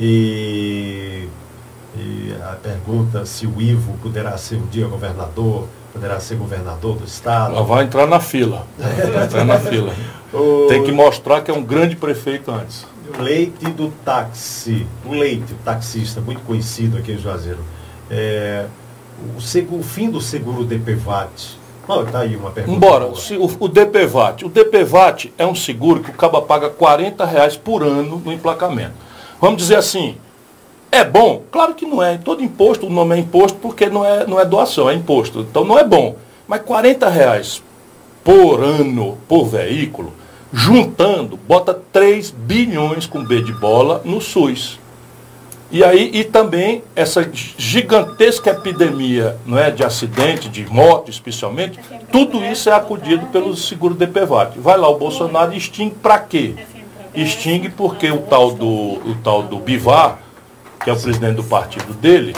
E, 0.00 1.28
e 1.96 2.34
a 2.42 2.56
pergunta 2.56 3.24
se 3.24 3.46
o 3.46 3.62
Ivo 3.62 3.96
poderá 4.02 4.36
ser 4.36 4.56
um 4.56 4.66
dia 4.66 4.86
governador, 4.88 5.68
poderá 5.92 6.18
ser 6.18 6.34
governador 6.34 6.96
do 6.96 7.04
estado. 7.04 7.54
Ela 7.54 7.62
vai 7.62 7.84
entrar 7.84 8.06
na 8.06 8.18
fila. 8.18 8.66
Vai 8.78 9.24
entrar 9.24 9.44
na 9.44 9.58
fila. 9.58 9.94
O... 10.32 10.66
Tem 10.68 10.82
que 10.82 10.90
mostrar 10.90 11.40
que 11.40 11.50
é 11.52 11.54
um 11.54 11.62
grande 11.62 11.94
prefeito 11.94 12.50
antes. 12.50 12.84
Leite 13.18 13.70
do 13.70 13.90
táxi, 14.04 14.84
o 15.04 15.12
Leite, 15.12 15.52
o 15.52 15.56
taxista, 15.64 16.20
muito 16.20 16.40
conhecido 16.42 16.98
aqui 16.98 17.12
em 17.12 17.18
Juazeiro. 17.18 17.60
É, 18.10 18.66
o, 19.36 19.40
seguro, 19.40 19.80
o 19.80 19.84
fim 19.84 20.10
do 20.10 20.20
seguro 20.20 20.64
DPVAT 20.64 21.55
não, 21.88 22.04
tá 22.04 22.20
aí 22.20 22.36
uma 22.36 22.50
pergunta. 22.50 22.76
Embora, 22.76 23.06
o, 23.06 23.64
o 23.64 23.68
DPVAT. 23.68 24.44
O 24.44 24.48
DPVAT 24.48 25.32
é 25.38 25.46
um 25.46 25.54
seguro 25.54 26.02
que 26.02 26.10
o 26.10 26.14
caba 26.14 26.42
paga 26.42 26.68
40 26.68 27.24
reais 27.24 27.56
por 27.56 27.82
ano 27.82 28.20
no 28.24 28.32
emplacamento. 28.32 28.94
Vamos 29.40 29.58
dizer 29.58 29.76
assim, 29.76 30.16
é 30.90 31.04
bom? 31.04 31.42
Claro 31.50 31.74
que 31.74 31.86
não 31.86 32.02
é. 32.02 32.18
Todo 32.18 32.42
imposto, 32.42 32.86
o 32.86 32.90
nome 32.90 33.16
é 33.16 33.18
imposto 33.18 33.58
porque 33.58 33.86
não 33.86 34.04
é, 34.04 34.26
não 34.26 34.40
é 34.40 34.44
doação, 34.44 34.88
é 34.88 34.94
imposto. 34.94 35.40
Então 35.40 35.64
não 35.64 35.78
é 35.78 35.84
bom. 35.84 36.16
Mas 36.48 36.62
40 36.62 37.08
reais 37.08 37.62
por 38.24 38.62
ano, 38.62 39.18
por 39.28 39.44
veículo, 39.44 40.12
juntando, 40.52 41.36
bota 41.36 41.74
3 41.92 42.30
bilhões 42.30 43.06
com 43.06 43.22
B 43.22 43.42
de 43.42 43.52
bola 43.52 44.00
no 44.04 44.20
SUS. 44.20 44.78
E 45.70 45.82
aí, 45.82 46.10
e 46.14 46.22
também 46.22 46.84
essa 46.94 47.28
gigantesca 47.32 48.50
epidemia 48.50 49.36
não 49.44 49.58
é, 49.58 49.70
de 49.70 49.82
acidente, 49.82 50.48
de 50.48 50.64
moto 50.66 51.10
especialmente, 51.10 51.80
tudo 52.12 52.44
isso 52.44 52.70
é 52.70 52.72
acudido 52.72 53.26
pelo 53.26 53.56
seguro 53.56 53.94
DPVAT. 53.94 54.58
Vai 54.58 54.76
lá 54.76 54.88
o 54.88 54.96
Bolsonaro 54.96 55.52
e 55.52 55.56
extingue 55.56 55.96
para 55.96 56.20
quê? 56.20 56.54
Extingue 57.14 57.68
porque 57.68 58.10
o 58.10 58.18
tal 58.18 58.52
do, 58.52 58.66
o 58.66 59.16
tal 59.24 59.42
do 59.42 59.58
Bivar, 59.58 60.18
que 60.84 60.88
é 60.88 60.92
o 60.92 61.00
presidente 61.00 61.34
do 61.34 61.44
partido 61.44 61.92
dele, 61.94 62.32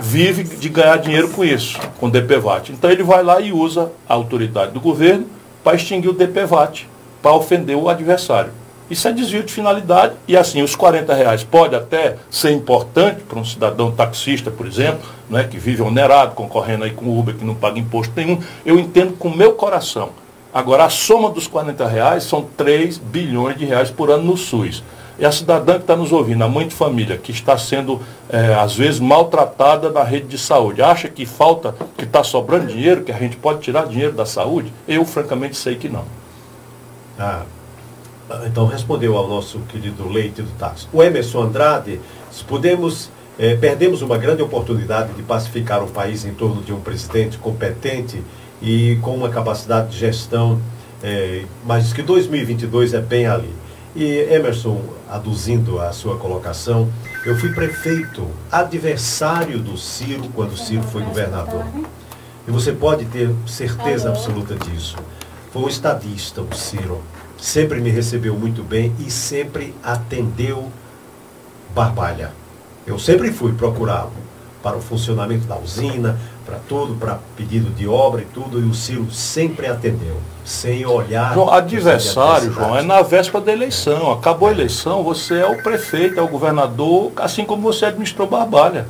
vive 0.00 0.42
de 0.42 0.68
ganhar 0.68 0.96
dinheiro 0.96 1.28
com 1.28 1.44
isso, 1.44 1.78
com 2.00 2.06
o 2.06 2.10
DPVAT. 2.10 2.72
Então 2.72 2.90
ele 2.90 3.04
vai 3.04 3.22
lá 3.22 3.40
e 3.40 3.52
usa 3.52 3.92
a 4.08 4.14
autoridade 4.14 4.72
do 4.72 4.80
governo 4.80 5.26
para 5.62 5.76
extinguir 5.76 6.08
o 6.08 6.12
DPVAT, 6.12 6.88
para 7.22 7.32
ofender 7.32 7.76
o 7.76 7.88
adversário. 7.88 8.52
Isso 8.92 9.08
é 9.08 9.12
desvio 9.12 9.42
de 9.42 9.50
finalidade 9.50 10.12
e 10.28 10.36
assim, 10.36 10.60
os 10.60 10.76
40 10.76 11.14
reais 11.14 11.42
pode 11.42 11.74
até 11.74 12.16
ser 12.30 12.50
importante 12.50 13.22
para 13.22 13.38
um 13.38 13.44
cidadão 13.44 13.90
taxista, 13.90 14.50
por 14.50 14.66
exemplo, 14.66 15.08
né, 15.30 15.44
que 15.44 15.56
vive 15.56 15.80
onerado, 15.80 16.34
concorrendo 16.34 16.84
aí 16.84 16.90
com 16.90 17.06
o 17.06 17.18
Uber, 17.18 17.34
que 17.34 17.42
não 17.42 17.54
paga 17.54 17.78
imposto 17.78 18.12
nenhum. 18.14 18.38
Eu 18.66 18.78
entendo 18.78 19.14
com 19.14 19.28
o 19.28 19.34
meu 19.34 19.54
coração. 19.54 20.10
Agora, 20.52 20.84
a 20.84 20.90
soma 20.90 21.30
dos 21.30 21.46
40 21.46 21.86
reais 21.86 22.24
são 22.24 22.42
3 22.54 22.98
bilhões 22.98 23.56
de 23.56 23.64
reais 23.64 23.90
por 23.90 24.10
ano 24.10 24.24
no 24.24 24.36
SUS. 24.36 24.84
E 25.18 25.24
a 25.24 25.32
cidadã 25.32 25.76
que 25.76 25.84
está 25.84 25.96
nos 25.96 26.12
ouvindo, 26.12 26.44
a 26.44 26.48
mãe 26.48 26.68
de 26.68 26.74
família, 26.74 27.16
que 27.16 27.32
está 27.32 27.56
sendo, 27.56 27.98
é, 28.28 28.52
às 28.52 28.76
vezes, 28.76 29.00
maltratada 29.00 29.88
na 29.88 30.02
rede 30.02 30.26
de 30.26 30.36
saúde, 30.36 30.82
acha 30.82 31.08
que 31.08 31.24
falta, 31.24 31.74
que 31.96 32.04
está 32.04 32.22
sobrando 32.22 32.66
dinheiro, 32.66 33.04
que 33.04 33.12
a 33.12 33.18
gente 33.18 33.38
pode 33.38 33.60
tirar 33.60 33.86
dinheiro 33.86 34.12
da 34.12 34.26
saúde? 34.26 34.70
Eu, 34.86 35.06
francamente, 35.06 35.56
sei 35.56 35.76
que 35.76 35.88
não. 35.88 36.04
Ah, 37.18 37.44
então 38.46 38.66
respondeu 38.66 39.16
ao 39.16 39.28
nosso 39.28 39.58
querido 39.60 40.08
Leite 40.08 40.42
do 40.42 40.50
Táxi. 40.58 40.86
O 40.92 41.02
Emerson 41.02 41.42
Andrade, 41.42 42.00
se 42.30 42.44
podemos, 42.44 43.10
eh, 43.38 43.56
perdemos 43.56 44.02
uma 44.02 44.18
grande 44.18 44.42
oportunidade 44.42 45.12
de 45.14 45.22
pacificar 45.22 45.82
o 45.82 45.88
país 45.88 46.24
em 46.24 46.32
torno 46.32 46.62
de 46.62 46.72
um 46.72 46.80
presidente 46.80 47.38
competente 47.38 48.22
e 48.60 48.98
com 49.02 49.14
uma 49.14 49.28
capacidade 49.28 49.90
de 49.90 49.98
gestão, 49.98 50.60
eh, 51.02 51.44
mas 51.64 51.92
que 51.92 52.02
2022 52.02 52.94
é 52.94 53.00
bem 53.00 53.26
ali. 53.26 53.52
E 53.94 54.06
Emerson, 54.30 54.80
aduzindo 55.10 55.78
a 55.78 55.92
sua 55.92 56.16
colocação, 56.16 56.88
eu 57.26 57.36
fui 57.36 57.52
prefeito, 57.52 58.26
adversário 58.50 59.58
do 59.58 59.76
Ciro 59.76 60.30
quando 60.34 60.52
o 60.52 60.56
Ciro 60.56 60.82
foi 60.84 61.02
governador. 61.02 61.64
E 62.48 62.50
você 62.50 62.72
pode 62.72 63.04
ter 63.04 63.30
certeza 63.46 64.08
absoluta 64.08 64.54
disso. 64.54 64.96
Foi 65.52 65.62
um 65.62 65.68
estadista, 65.68 66.40
o 66.40 66.54
Ciro 66.54 67.02
sempre 67.42 67.80
me 67.80 67.90
recebeu 67.90 68.36
muito 68.36 68.62
bem 68.62 68.94
e 69.00 69.10
sempre 69.10 69.74
atendeu 69.82 70.70
Barbalha. 71.74 72.30
Eu 72.86 73.00
sempre 73.00 73.32
fui 73.32 73.52
procurá-lo 73.52 74.12
para 74.62 74.76
o 74.76 74.80
funcionamento 74.80 75.44
da 75.46 75.58
usina, 75.58 76.16
para 76.46 76.58
tudo, 76.68 76.94
para 76.94 77.18
pedido 77.36 77.70
de 77.70 77.88
obra 77.88 78.22
e 78.22 78.24
tudo, 78.26 78.60
e 78.60 78.62
o 78.62 78.72
Ciro 78.72 79.10
sempre 79.10 79.66
atendeu, 79.66 80.18
sem 80.44 80.86
olhar. 80.86 81.34
João, 81.34 81.52
adversário, 81.52 82.52
João, 82.52 82.76
é 82.76 82.82
na 82.82 83.02
véspera 83.02 83.44
da 83.44 83.52
eleição. 83.52 84.12
Acabou 84.12 84.48
a 84.48 84.52
eleição, 84.52 85.02
você 85.02 85.38
é 85.40 85.46
o 85.46 85.60
prefeito, 85.62 86.20
é 86.20 86.22
o 86.22 86.28
governador, 86.28 87.10
assim 87.16 87.44
como 87.44 87.62
você 87.62 87.86
administrou 87.86 88.28
Barbalha. 88.28 88.86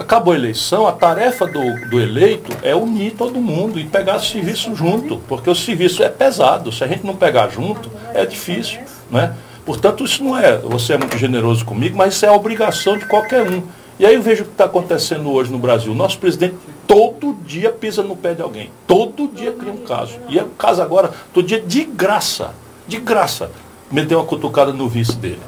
Acabou 0.00 0.32
a 0.32 0.36
eleição, 0.36 0.86
a 0.86 0.92
tarefa 0.92 1.46
do, 1.46 1.88
do 1.90 2.00
eleito 2.00 2.56
é 2.62 2.74
unir 2.74 3.12
todo 3.12 3.38
mundo 3.38 3.78
e 3.78 3.84
pegar 3.84 4.18
serviço 4.18 4.74
junto, 4.74 5.18
porque 5.28 5.50
o 5.50 5.54
serviço 5.54 6.02
é 6.02 6.08
pesado. 6.08 6.72
Se 6.72 6.82
a 6.82 6.86
gente 6.86 7.04
não 7.04 7.14
pegar 7.14 7.48
junto, 7.50 7.90
é 8.14 8.24
difícil. 8.24 8.80
Né? 9.10 9.34
Portanto, 9.64 10.02
isso 10.02 10.24
não 10.24 10.36
é, 10.36 10.56
você 10.56 10.94
é 10.94 10.98
muito 10.98 11.18
generoso 11.18 11.64
comigo, 11.66 11.96
mas 11.98 12.14
isso 12.14 12.24
é 12.24 12.28
a 12.28 12.32
obrigação 12.32 12.96
de 12.96 13.04
qualquer 13.04 13.48
um. 13.48 13.62
E 13.98 14.06
aí 14.06 14.14
eu 14.14 14.22
vejo 14.22 14.42
o 14.42 14.46
que 14.46 14.52
está 14.52 14.64
acontecendo 14.64 15.30
hoje 15.30 15.52
no 15.52 15.58
Brasil. 15.58 15.94
Nosso 15.94 16.18
presidente 16.18 16.56
todo 16.86 17.36
dia 17.44 17.70
pisa 17.70 18.02
no 18.02 18.16
pé 18.16 18.32
de 18.32 18.40
alguém. 18.40 18.70
Todo 18.86 19.28
dia 19.28 19.52
cria 19.52 19.72
um 19.72 19.84
caso. 19.84 20.14
E 20.30 20.38
é 20.38 20.42
o 20.42 20.48
caso 20.48 20.80
agora, 20.80 21.10
todo 21.34 21.46
dia 21.46 21.60
de 21.60 21.84
graça, 21.84 22.54
de 22.88 22.98
graça, 22.98 23.50
meteu 23.92 24.18
uma 24.18 24.26
cutucada 24.26 24.72
no 24.72 24.88
vice 24.88 25.14
dele. 25.16 25.42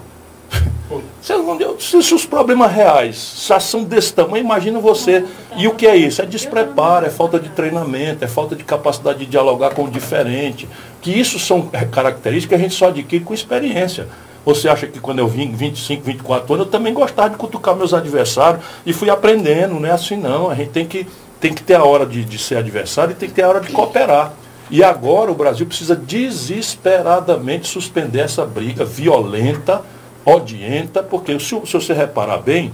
Se, 1.78 2.14
os 2.14 2.26
problemas 2.26 2.70
reais 2.72 3.44
já 3.46 3.58
são 3.58 3.84
desse 3.84 4.12
tamanho, 4.12 4.44
imagina 4.44 4.78
você. 4.78 5.24
E 5.56 5.66
o 5.66 5.74
que 5.74 5.86
é 5.86 5.96
isso? 5.96 6.20
É 6.20 6.26
despreparo, 6.26 7.06
é 7.06 7.10
falta 7.10 7.38
de 7.38 7.48
treinamento, 7.48 8.24
é 8.24 8.28
falta 8.28 8.54
de 8.54 8.64
capacidade 8.64 9.20
de 9.20 9.26
dialogar 9.26 9.70
com 9.70 9.84
o 9.84 9.90
diferente. 9.90 10.68
Que 11.00 11.10
isso 11.10 11.38
são 11.38 11.70
características 11.90 12.48
que 12.48 12.54
a 12.54 12.68
gente 12.68 12.74
só 12.74 12.88
adquire 12.88 13.24
com 13.24 13.32
experiência. 13.32 14.08
Você 14.44 14.68
acha 14.68 14.86
que 14.86 14.98
quando 14.98 15.20
eu 15.20 15.28
vim 15.28 15.52
25, 15.52 16.02
24 16.02 16.54
anos, 16.54 16.66
eu 16.66 16.70
também 16.72 16.92
gostava 16.92 17.30
de 17.30 17.36
cutucar 17.36 17.76
meus 17.76 17.94
adversários 17.94 18.64
e 18.84 18.92
fui 18.92 19.08
aprendendo, 19.08 19.78
não 19.78 19.88
é 19.88 19.92
assim 19.92 20.16
não. 20.16 20.50
A 20.50 20.54
gente 20.54 20.70
tem 20.70 20.84
que, 20.84 21.06
tem 21.40 21.54
que 21.54 21.62
ter 21.62 21.74
a 21.74 21.84
hora 21.84 22.04
de, 22.04 22.24
de 22.24 22.38
ser 22.38 22.56
adversário 22.56 23.12
e 23.12 23.14
tem 23.14 23.28
que 23.28 23.34
ter 23.34 23.42
a 23.42 23.48
hora 23.48 23.60
de 23.60 23.70
cooperar. 23.70 24.32
E 24.68 24.82
agora 24.82 25.30
o 25.30 25.34
Brasil 25.34 25.66
precisa 25.66 25.94
desesperadamente 25.94 27.68
suspender 27.68 28.20
essa 28.20 28.44
briga 28.44 28.84
violenta, 28.84 29.82
odienta, 30.24 31.02
porque 31.02 31.38
se, 31.38 31.48
se 31.48 31.72
você 31.72 31.92
reparar 31.92 32.38
bem, 32.38 32.72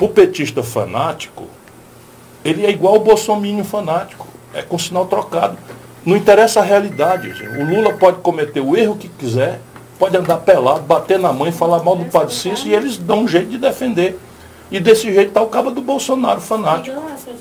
o 0.00 0.08
petista 0.08 0.62
fanático, 0.62 1.46
ele 2.44 2.64
é 2.64 2.70
igual 2.70 2.96
o 2.96 3.00
bolsominion 3.00 3.64
fanático, 3.64 4.26
é 4.54 4.62
com 4.62 4.78
sinal 4.78 5.06
trocado. 5.06 5.58
Não 6.04 6.16
interessa 6.16 6.60
a 6.60 6.62
realidade. 6.62 7.30
O 7.58 7.64
Lula 7.64 7.92
pode 7.94 8.18
cometer 8.18 8.60
o 8.60 8.76
erro 8.76 8.96
que 8.96 9.08
quiser, 9.08 9.60
pode 9.98 10.16
andar 10.16 10.38
pelado, 10.38 10.82
bater 10.82 11.18
na 11.18 11.32
mãe, 11.32 11.50
falar 11.52 11.82
mal 11.82 11.96
do 11.96 12.04
Padre 12.06 12.34
Cícero 12.34 12.68
e 12.68 12.74
eles 12.74 12.96
dão 12.96 13.20
um 13.20 13.28
jeito 13.28 13.50
de 13.50 13.58
defender. 13.58 14.18
E 14.70 14.78
desse 14.78 15.12
jeito 15.12 15.28
está 15.28 15.42
o 15.42 15.48
cabo 15.48 15.70
do 15.70 15.80
Bolsonaro 15.80 16.40
fanático. 16.40 16.96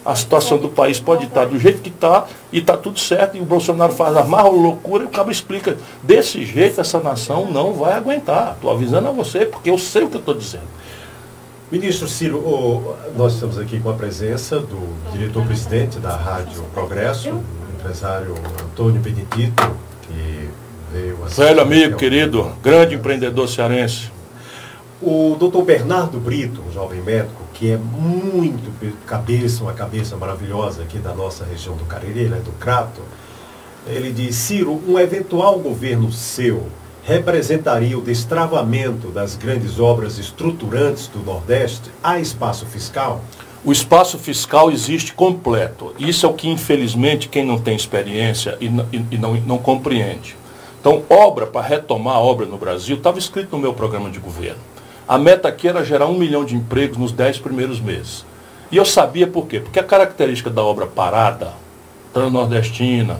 A 0.06 0.15
situação 0.15 0.58
do 0.58 0.69
país 0.69 1.00
pode 1.00 1.26
estar 1.26 1.45
do 1.45 1.60
jeito 1.60 1.82
que 1.82 1.89
está 1.89 2.26
e 2.52 2.60
está 2.60 2.78
tudo 2.78 3.00
certo. 3.00 3.38
E 3.38 3.41
o 3.41 3.45
Bolsonaro 3.45 3.93
faz 3.93 4.15
a 4.15 4.23
maior 4.23 4.52
loucura 4.52 5.04
e 5.04 5.08
o 5.08 5.10
cabo 5.10 5.32
explica. 5.32 5.78
Desse 6.02 6.45
jeito 6.45 6.80
essa 6.80 7.00
nação 7.00 7.52
não 7.52 7.73
vai 7.73 7.93
aguentar. 7.93 8.54
Estou 8.56 8.71
avisando 8.71 9.08
a 9.08 9.12
você 9.12 9.45
porque 9.45 9.69
eu 9.69 9.78
sei 9.78 10.04
o 10.04 10.10
que 10.10 10.15
eu 10.15 10.19
estou 10.19 10.34
dizendo. 10.34 10.78
Ministro 11.69 12.08
Ciro, 12.08 12.95
nós 13.17 13.34
estamos 13.34 13.58
aqui 13.58 13.78
com 13.78 13.89
a 13.89 13.93
presença 13.93 14.58
do 14.58 14.80
diretor-presidente 15.12 16.00
da 16.00 16.15
Rádio 16.15 16.63
Progresso, 16.73 17.30
o 17.30 17.43
empresário 17.78 18.36
Antônio 18.63 19.02
Benedito, 19.02 19.76
que 20.04 20.50
veio 20.93 21.17
Velho 21.26 21.62
amigo, 21.62 21.97
querido, 21.97 22.54
grande 22.63 22.95
empreendedor 22.95 23.50
cearense. 23.50 24.10
O 24.99 25.36
doutor 25.38 25.63
Bernardo 25.63 26.19
Brito, 26.19 26.60
um 26.67 26.71
jovem 26.71 27.01
médico, 27.01 27.43
que 27.53 27.69
é 27.69 27.77
muito 27.77 28.71
cabeça, 29.05 29.63
uma 29.63 29.73
cabeça 29.73 30.17
maravilhosa 30.17 30.81
aqui 30.81 30.97
da 30.97 31.13
nossa 31.13 31.45
região 31.45 31.75
do 31.75 31.86
Cariri, 31.86 32.21
ele 32.21 32.33
é 32.33 32.39
do 32.39 32.51
Crato, 32.53 33.01
ele 33.86 34.12
diz, 34.12 34.36
Ciro, 34.36 34.81
um 34.88 34.97
eventual 34.97 35.60
governo 35.60 36.12
seu 36.12 36.65
representaria 37.03 37.97
o 37.97 38.01
destravamento 38.01 39.10
das 39.10 39.36
grandes 39.36 39.79
obras 39.79 40.17
estruturantes 40.17 41.07
do 41.07 41.19
Nordeste 41.19 41.91
a 42.03 42.19
espaço 42.19 42.65
fiscal? 42.65 43.21
O 43.63 43.71
espaço 43.71 44.17
fiscal 44.17 44.71
existe 44.71 45.13
completo. 45.13 45.93
Isso 45.99 46.25
é 46.25 46.29
o 46.29 46.33
que, 46.33 46.49
infelizmente, 46.49 47.29
quem 47.29 47.45
não 47.45 47.60
tem 47.60 47.75
experiência 47.75 48.57
e, 48.60 48.65
e, 48.65 49.05
e 49.12 49.17
não, 49.17 49.36
não 49.36 49.57
compreende. 49.60 50.36
Então, 50.81 51.03
obra, 51.07 51.45
para 51.45 51.65
retomar 51.65 52.15
a 52.15 52.19
obra 52.19 52.45
no 52.47 52.57
Brasil, 52.57 52.97
estava 52.97 53.19
escrito 53.19 53.55
no 53.55 53.60
meu 53.60 53.73
programa 53.73 54.10
de 54.10 54.19
governo. 54.19 54.60
A 55.07 55.17
meta 55.17 55.47
aqui 55.47 55.69
era 55.69 55.85
gerar 55.85 56.07
um 56.07 56.17
milhão 56.17 56.43
de 56.43 56.55
empregos 56.55 56.97
nos 56.97 57.11
dez 57.13 57.37
primeiros 57.37 57.79
meses. 57.79 58.25
E 58.69 58.75
eu 58.75 58.83
sabia 58.83 59.25
por 59.25 59.47
quê? 59.47 59.61
Porque 59.61 59.79
a 59.79 59.83
característica 59.83 60.49
da 60.49 60.61
obra 60.61 60.85
parada, 60.85 61.53
transnordestina, 62.13 63.17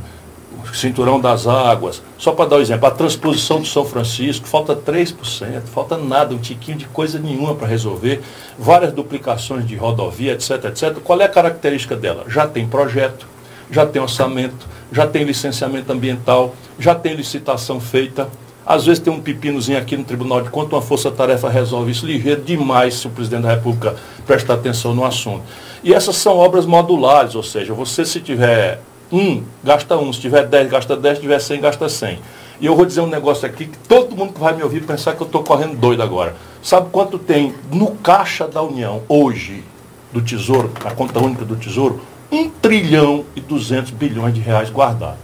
cinturão 0.74 1.20
das 1.20 1.48
águas, 1.48 2.02
só 2.18 2.34
para 2.34 2.50
dar 2.50 2.56
um 2.58 2.62
exemplo, 2.62 2.88
a 2.88 2.92
transposição 2.92 3.62
do 3.62 3.68
São 3.68 3.86
Francisco, 3.86 4.46
falta 4.46 4.76
3%, 4.76 5.62
falta 5.74 5.98
nada, 5.98 6.36
um 6.36 6.38
tiquinho 6.38 6.78
de 6.78 6.86
coisa 6.86 7.20
nenhuma 7.20 7.56
para 7.56 7.68
resolver, 7.68 8.22
várias 8.60 8.92
duplicações 8.92 9.66
de 9.66 9.78
rodovia, 9.78 10.34
etc, 10.34 10.66
etc. 10.66 10.98
Qual 11.02 11.22
é 11.22 11.24
a 11.24 11.30
característica 11.30 11.96
dela? 11.96 12.26
Já 12.28 12.46
tem 12.48 12.68
projeto, 12.68 13.26
já 13.72 13.86
tem 13.86 14.02
orçamento, 14.02 14.68
já 14.92 15.08
tem 15.08 15.24
licenciamento 15.24 15.92
ambiental, 15.92 16.54
já 16.78 16.94
tem 16.94 17.14
licitação 17.14 17.80
feita. 17.80 18.28
Às 18.68 18.86
vezes 18.86 19.02
tem 19.02 19.14
um 19.14 19.22
pepinozinho 19.22 19.78
aqui 19.78 19.96
no 19.96 20.04
Tribunal 20.04 20.42
de 20.42 20.50
Contas, 20.50 20.74
uma 20.74 20.82
força-tarefa 20.82 21.50
resolve 21.50 21.90
isso 21.90 22.06
ligeiro 22.06 22.42
demais 22.42 22.96
se 22.96 23.08
o 23.08 23.10
presidente 23.10 23.44
da 23.44 23.52
República 23.52 23.96
prestar 24.26 24.56
atenção 24.56 24.94
no 24.94 25.06
assunto. 25.06 25.44
E 25.82 25.94
essas 25.94 26.18
são 26.18 26.36
obras 26.36 26.66
modulares, 26.66 27.34
ou 27.34 27.44
seja, 27.44 27.74
você 27.74 28.04
se 28.04 28.20
tiver 28.20 28.82
um, 29.10 29.42
gasta 29.64 29.98
um, 29.98 30.12
se 30.12 30.20
tiver 30.20 30.46
dez, 30.46 30.70
gasta 30.70 30.98
dez, 30.98 31.16
se 31.16 31.22
tiver 31.22 31.40
cem, 31.40 31.62
gasta 31.62 31.88
cem. 31.88 32.20
E 32.60 32.66
eu 32.66 32.76
vou 32.76 32.86
dizer 32.86 33.00
um 33.00 33.08
negócio 33.08 33.48
aqui 33.48 33.68
que 33.68 33.78
todo 33.88 34.14
mundo 34.14 34.34
que 34.34 34.40
vai 34.42 34.54
me 34.54 34.62
ouvir 34.62 34.84
pensar 34.84 35.16
que 35.16 35.22
eu 35.22 35.28
estou 35.28 35.44
correndo 35.44 35.78
doido 35.78 36.04
agora. 36.04 36.36
Sabe 36.62 36.90
quanto 36.92 37.18
tem 37.18 37.54
no 37.72 37.92
Caixa 37.92 38.50
da 38.50 38.62
União 38.62 39.02
hoje, 39.08 39.64
do 40.12 40.22
Tesouro, 40.22 40.74
a 40.84 40.92
conta 40.92 41.20
única 41.24 41.46
do 41.46 41.56
Tesouro? 41.56 42.02
1 42.30 42.50
trilhão 42.62 43.24
e 43.34 43.40
200 43.40 43.92
bilhões 43.92 44.34
de 44.34 44.42
reais 44.42 44.70
guardados. 44.70 45.20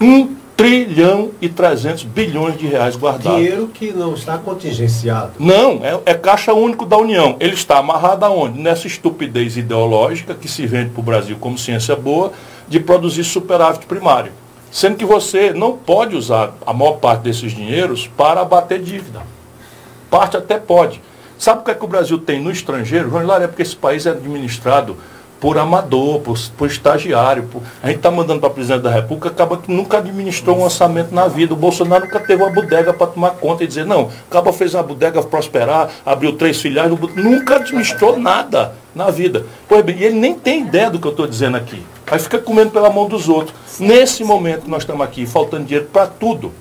1 0.00 0.37
trilhão 0.58 1.30
e 1.40 1.48
300 1.48 2.02
bilhões 2.02 2.58
de 2.58 2.66
reais 2.66 2.96
guardados. 2.96 3.38
Dinheiro 3.38 3.68
que 3.68 3.92
não 3.92 4.14
está 4.14 4.36
contingenciado. 4.38 5.34
Não, 5.38 5.84
é, 5.84 6.00
é 6.04 6.14
caixa 6.14 6.52
único 6.52 6.84
da 6.84 6.98
União. 6.98 7.36
Ele 7.38 7.54
está 7.54 7.78
amarrado 7.78 8.24
aonde? 8.24 8.60
Nessa 8.60 8.88
estupidez 8.88 9.56
ideológica 9.56 10.34
que 10.34 10.48
se 10.48 10.66
vende 10.66 10.90
para 10.90 11.00
o 11.00 11.04
Brasil 11.04 11.36
como 11.38 11.56
ciência 11.56 11.94
boa 11.94 12.32
de 12.66 12.80
produzir 12.80 13.22
superávit 13.22 13.86
primário. 13.86 14.32
Sendo 14.68 14.96
que 14.96 15.04
você 15.04 15.52
não 15.52 15.76
pode 15.76 16.16
usar 16.16 16.52
a 16.66 16.72
maior 16.72 16.94
parte 16.94 17.20
desses 17.20 17.52
dinheiros 17.52 18.08
para 18.08 18.40
abater 18.40 18.82
dívida. 18.82 19.22
Parte 20.10 20.36
até 20.36 20.58
pode. 20.58 21.00
Sabe 21.38 21.60
o 21.60 21.64
que, 21.64 21.70
é 21.70 21.74
que 21.74 21.84
o 21.84 21.88
Brasil 21.88 22.18
tem 22.18 22.42
no 22.42 22.50
estrangeiro? 22.50 23.08
João 23.08 23.22
Hilário, 23.22 23.44
é 23.44 23.46
porque 23.46 23.62
esse 23.62 23.76
país 23.76 24.06
é 24.06 24.10
administrado 24.10 24.96
por 25.40 25.56
amador, 25.58 26.20
por, 26.20 26.38
por 26.56 26.66
estagiário. 26.66 27.44
Por... 27.44 27.62
A 27.82 27.88
gente 27.88 27.96
está 27.96 28.10
mandando 28.10 28.40
para 28.40 28.48
a 28.48 28.52
presidente 28.52 28.82
da 28.82 28.90
República, 28.90 29.28
acaba 29.28 29.56
que 29.56 29.72
nunca 29.72 29.98
administrou 29.98 30.58
um 30.58 30.62
orçamento 30.62 31.14
na 31.14 31.28
vida. 31.28 31.54
O 31.54 31.56
Bolsonaro 31.56 32.04
nunca 32.04 32.20
teve 32.20 32.42
uma 32.42 32.50
bodega 32.50 32.92
para 32.92 33.06
tomar 33.06 33.30
conta 33.30 33.64
e 33.64 33.66
dizer, 33.66 33.86
não, 33.86 34.10
acaba 34.28 34.52
fez 34.52 34.74
uma 34.74 34.82
bodega 34.82 35.22
prosperar, 35.22 35.90
abriu 36.04 36.32
três 36.32 36.60
filiais, 36.60 36.90
nunca 37.14 37.56
administrou 37.56 38.18
nada 38.18 38.74
na 38.94 39.10
vida. 39.10 39.46
Pois 39.68 39.84
bem, 39.84 39.96
e 39.98 40.04
ele 40.04 40.18
nem 40.18 40.34
tem 40.34 40.62
ideia 40.62 40.90
do 40.90 40.98
que 40.98 41.06
eu 41.06 41.12
estou 41.12 41.26
dizendo 41.26 41.56
aqui. 41.56 41.82
Aí 42.06 42.18
fica 42.18 42.38
comendo 42.38 42.70
pela 42.70 42.90
mão 42.90 43.06
dos 43.06 43.28
outros. 43.28 43.54
Nesse 43.78 44.24
momento 44.24 44.62
que 44.62 44.70
nós 44.70 44.82
estamos 44.82 45.04
aqui, 45.04 45.26
faltando 45.26 45.64
dinheiro 45.64 45.88
para 45.92 46.06
tudo, 46.06 46.52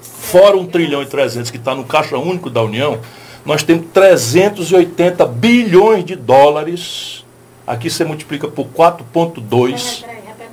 fora 0.00 0.56
um 0.56 0.66
trilhão 0.66 1.02
e 1.02 1.06
trezentos 1.06 1.50
que 1.50 1.58
está 1.58 1.74
no 1.74 1.84
caixa 1.84 2.16
único 2.16 2.50
da 2.50 2.62
União, 2.62 2.98
nós 3.44 3.62
temos 3.62 3.86
380 3.92 5.24
bilhões 5.26 6.04
de 6.04 6.16
dólares 6.16 7.25
Aqui 7.66 7.90
você 7.90 8.04
multiplica 8.04 8.46
por 8.46 8.66
4,2, 8.66 10.04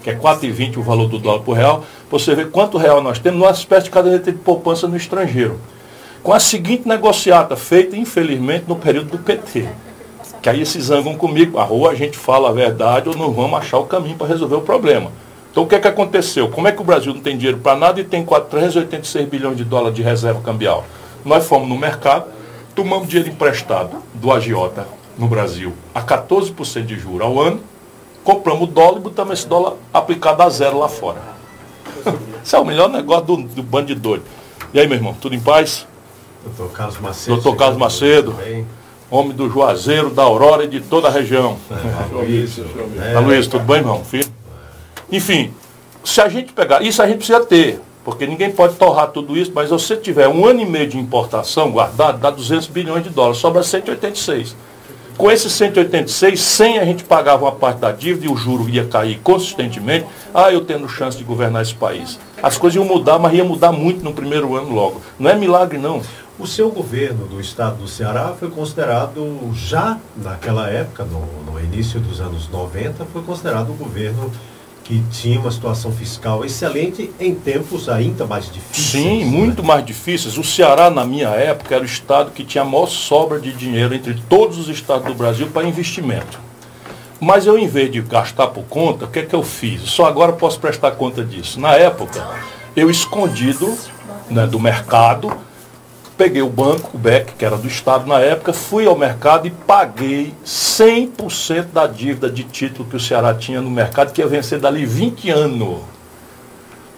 que 0.04 0.10
é 0.10 0.16
4,20 0.16 0.78
o 0.78 0.82
valor 0.82 1.08
do 1.08 1.20
dólar 1.20 1.42
por 1.44 1.54
real. 1.54 1.86
Você 2.10 2.34
vê 2.34 2.46
quanto 2.46 2.76
real 2.76 3.04
nós 3.04 3.20
temos 3.20 3.40
numa 3.40 3.52
espécie 3.52 3.84
de 3.84 3.92
caderneta 3.92 4.32
de 4.32 4.40
poupança 4.40 4.88
no 4.88 4.98
estrangeiro. 4.98 5.60
Com 6.24 6.34
a 6.34 6.40
seguinte 6.40 6.88
negociata, 6.88 7.56
feita, 7.56 7.96
infelizmente, 7.96 8.66
no 8.68 8.76
período 8.76 9.12
do 9.12 9.20
PT. 9.20 9.70
Que 10.42 10.50
aí 10.50 10.66
se 10.66 10.82
zangam 10.82 11.16
comigo. 11.16 11.60
A 11.60 11.64
rua 11.64 11.92
a 11.92 11.96
gente 11.96 12.18
fala 12.18 12.50
a 12.50 12.52
verdade 12.52 13.10
ou 13.10 13.16
não 13.16 13.32
vamos 13.32 13.60
achar 13.60 13.78
o 13.78 13.86
caminho 13.86 14.16
para 14.16 14.28
resolver 14.28 14.56
o 14.56 14.62
problema. 14.62 15.12
Então 15.52 15.64
o 15.64 15.68
que 15.68 15.76
é 15.76 15.80
que 15.80 15.88
aconteceu? 15.88 16.50
Como 16.50 16.68
é 16.68 16.72
que 16.72 16.82
o 16.82 16.84
Brasil 16.84 17.14
não 17.14 17.22
tem 17.22 17.38
dinheiro 17.38 17.60
para 17.60 17.78
nada 17.78 18.02
e 18.02 18.04
tem 18.04 18.26
386 18.26 19.30
bilhões 19.30 19.56
de 19.56 19.64
dólares 19.64 19.96
de 19.96 20.02
reserva 20.02 20.42
cambial? 20.42 20.84
Nós 21.24 21.46
fomos 21.46 21.70
no 21.70 21.78
mercado, 21.78 22.26
tomamos 22.74 23.08
dinheiro 23.08 23.30
emprestado 23.30 23.98
do 24.16 24.32
agiota 24.32 24.88
no 25.18 25.28
Brasil 25.28 25.74
a 25.94 26.02
14% 26.02 26.86
de 26.86 26.98
juros 26.98 27.22
ao 27.22 27.40
ano, 27.40 27.60
compramos 28.24 28.70
o 28.70 28.72
dólar 28.72 28.98
e 28.98 29.02
botamos 29.02 29.40
esse 29.40 29.48
dólar 29.48 29.76
aplicado 29.94 30.42
a 30.44 30.50
zero 30.50 30.80
lá 30.80 30.90
fora. 30.90 31.22
Esse 32.44 32.56
é 32.56 32.60
o 32.60 32.66
melhor 32.66 32.90
negócio 32.90 33.26
do, 33.26 33.38
do 33.38 33.64
bando 33.64 33.88
de 33.88 33.96
doido. 33.96 34.24
E 34.74 34.80
aí, 34.80 34.88
meu 34.88 34.98
irmão, 34.98 35.14
tudo 35.14 35.36
em 35.36 35.40
paz? 35.40 35.88
Doutor 36.44 36.74
Carlos 36.74 37.00
Macedo. 37.00 37.36
Doutor 37.36 37.56
Carlos 37.58 37.78
Macedo. 37.78 38.36
Homem 39.10 39.32
do 39.32 39.50
Juazeiro, 39.50 40.10
da 40.10 40.24
Aurora 40.24 40.66
e 40.66 40.68
de 40.68 40.82
toda 40.82 41.08
a 41.08 41.12
região. 41.12 41.58
É, 41.70 42.06
Luiz, 42.14 42.60
é. 42.60 43.20
Luiz, 43.20 43.48
tudo 43.48 43.64
bem, 43.64 43.78
irmão? 43.78 44.04
Filho? 44.04 44.28
Enfim, 45.12 45.54
se 46.04 46.20
a 46.20 46.28
gente 46.28 46.52
pegar, 46.52 46.82
isso 46.82 47.02
a 47.02 47.08
gente 47.08 47.18
precisa 47.18 47.46
ter, 47.46 47.80
porque 48.04 48.26
ninguém 48.26 48.52
pode 48.52 48.76
torrar 48.76 49.10
tudo 49.12 49.38
isso, 49.38 49.52
mas 49.54 49.66
se 49.66 49.72
você 49.72 49.96
tiver 49.96 50.28
um 50.28 50.46
ano 50.46 50.62
e 50.62 50.66
meio 50.66 50.88
de 50.88 50.98
importação 50.98 51.72
guardado, 51.72 52.18
dá 52.18 52.32
200 52.32 52.68
bilhões 52.68 53.04
de 53.04 53.10
dólares, 53.10 53.38
sobra 53.38 53.62
186. 53.62 54.56
Com 55.18 55.32
esses 55.32 55.52
186, 55.54 56.42
100 56.42 56.80
a 56.80 56.86
gente 56.86 57.04
pagava 57.04 57.46
uma 57.46 57.52
parte 57.52 57.80
da 57.80 57.92
dívida 57.92 58.26
e 58.26 58.30
o 58.30 58.36
juro 58.36 58.68
ia 58.68 58.86
cair 58.86 59.20
consistentemente. 59.20 60.08
Ah, 60.34 60.52
eu 60.52 60.66
tendo 60.66 60.90
chance 60.90 61.18
de 61.18 61.24
governar 61.24 61.62
esse 61.62 61.76
país. 61.76 62.20
As 62.42 62.58
coisas 62.58 62.76
iam 62.76 62.86
mudar, 62.86 63.20
mas 63.20 63.34
ia 63.34 63.44
mudar 63.44 63.72
muito 63.72 64.04
no 64.04 64.12
primeiro 64.12 64.56
ano 64.56 64.74
logo. 64.74 65.02
Não 65.20 65.30
é 65.30 65.36
milagre, 65.36 65.78
não. 65.78 66.02
O 66.40 66.48
seu 66.48 66.72
governo 66.72 67.28
do 67.28 67.40
estado 67.40 67.78
do 67.78 67.88
Ceará 67.88 68.34
foi 68.38 68.50
considerado, 68.50 69.52
já 69.54 70.00
naquela 70.18 70.68
época, 70.68 71.06
no, 71.06 71.22
no 71.52 71.60
início 71.60 72.00
dos 72.00 72.20
anos 72.20 72.50
90, 72.50 73.06
foi 73.06 73.22
considerado 73.22 73.70
o 73.70 73.76
governo 73.76 74.32
que 74.84 75.02
tinha 75.12 75.40
uma 75.40 75.52
situação 75.52 75.92
fiscal 75.92 76.44
excelente 76.44 77.10
em 77.20 77.34
tempos 77.34 77.88
ainda 77.88 78.26
mais 78.26 78.52
difíceis. 78.52 79.04
Sim, 79.04 79.24
né? 79.24 79.26
muito 79.26 79.64
mais 79.64 79.86
difíceis. 79.86 80.38
O 80.38 80.44
Ceará, 80.44 80.90
na 80.90 81.06
minha 81.06 81.30
época, 81.30 81.76
era 81.76 81.84
o 81.84 81.88
estado 81.88 82.32
que 82.32 82.44
tinha 82.44 82.64
a 82.64 82.66
maior 82.66 82.88
sobra 82.88 83.40
de 83.40 83.54
dinheiro 83.54 83.96
entre 83.96 84.16
todos 84.30 84.58
os 84.58 84.68
estados 84.68 85.08
do 85.08 85.14
Brasil 85.14 85.48
para 85.48 85.68
investimento. 85.68 86.40
Mas 87.20 87.46
eu, 87.46 87.58
em 87.58 87.68
vez 87.68 87.90
de 87.90 88.02
gastar 88.02 88.48
por 88.48 88.66
conta, 88.66 89.06
o 89.06 89.08
que 89.08 89.20
é 89.20 89.26
que 89.26 89.34
eu 89.34 89.44
fiz? 89.44 89.84
Só 89.84 90.06
agora 90.06 90.34
posso 90.34 90.60
prestar 90.60 90.92
conta 90.92 91.24
disso. 91.24 91.58
Na 91.58 91.74
época, 91.74 92.28
eu 92.76 92.90
escondido 92.90 93.74
né, 94.30 94.46
do 94.46 94.60
mercado, 94.60 95.32
peguei 96.18 96.42
o 96.42 96.50
banco, 96.50 96.92
o 96.94 96.98
BEC, 96.98 97.34
que 97.38 97.46
era 97.46 97.58
do 97.58 97.68
Estado 97.68 98.08
na 98.08 98.20
época, 98.20 98.54
fui 98.54 98.86
ao 98.86 98.98
mercado 98.98 99.48
e 99.48 99.52
paguei 99.52 100.34
100% 100.46 101.68
da 101.74 101.88
dívida 101.88 102.30
de 102.30 102.44
título 102.44 102.88
que 102.88 102.96
o 102.96 103.00
Ceará 103.00 103.34
tinha 103.34 103.62
no 103.62 103.70
mercado, 103.70 104.12
que 104.12 104.22
ia 104.22 104.28
vencer 104.28 104.60
dali 104.60 104.86
20 104.86 105.30
anos. 105.30 105.80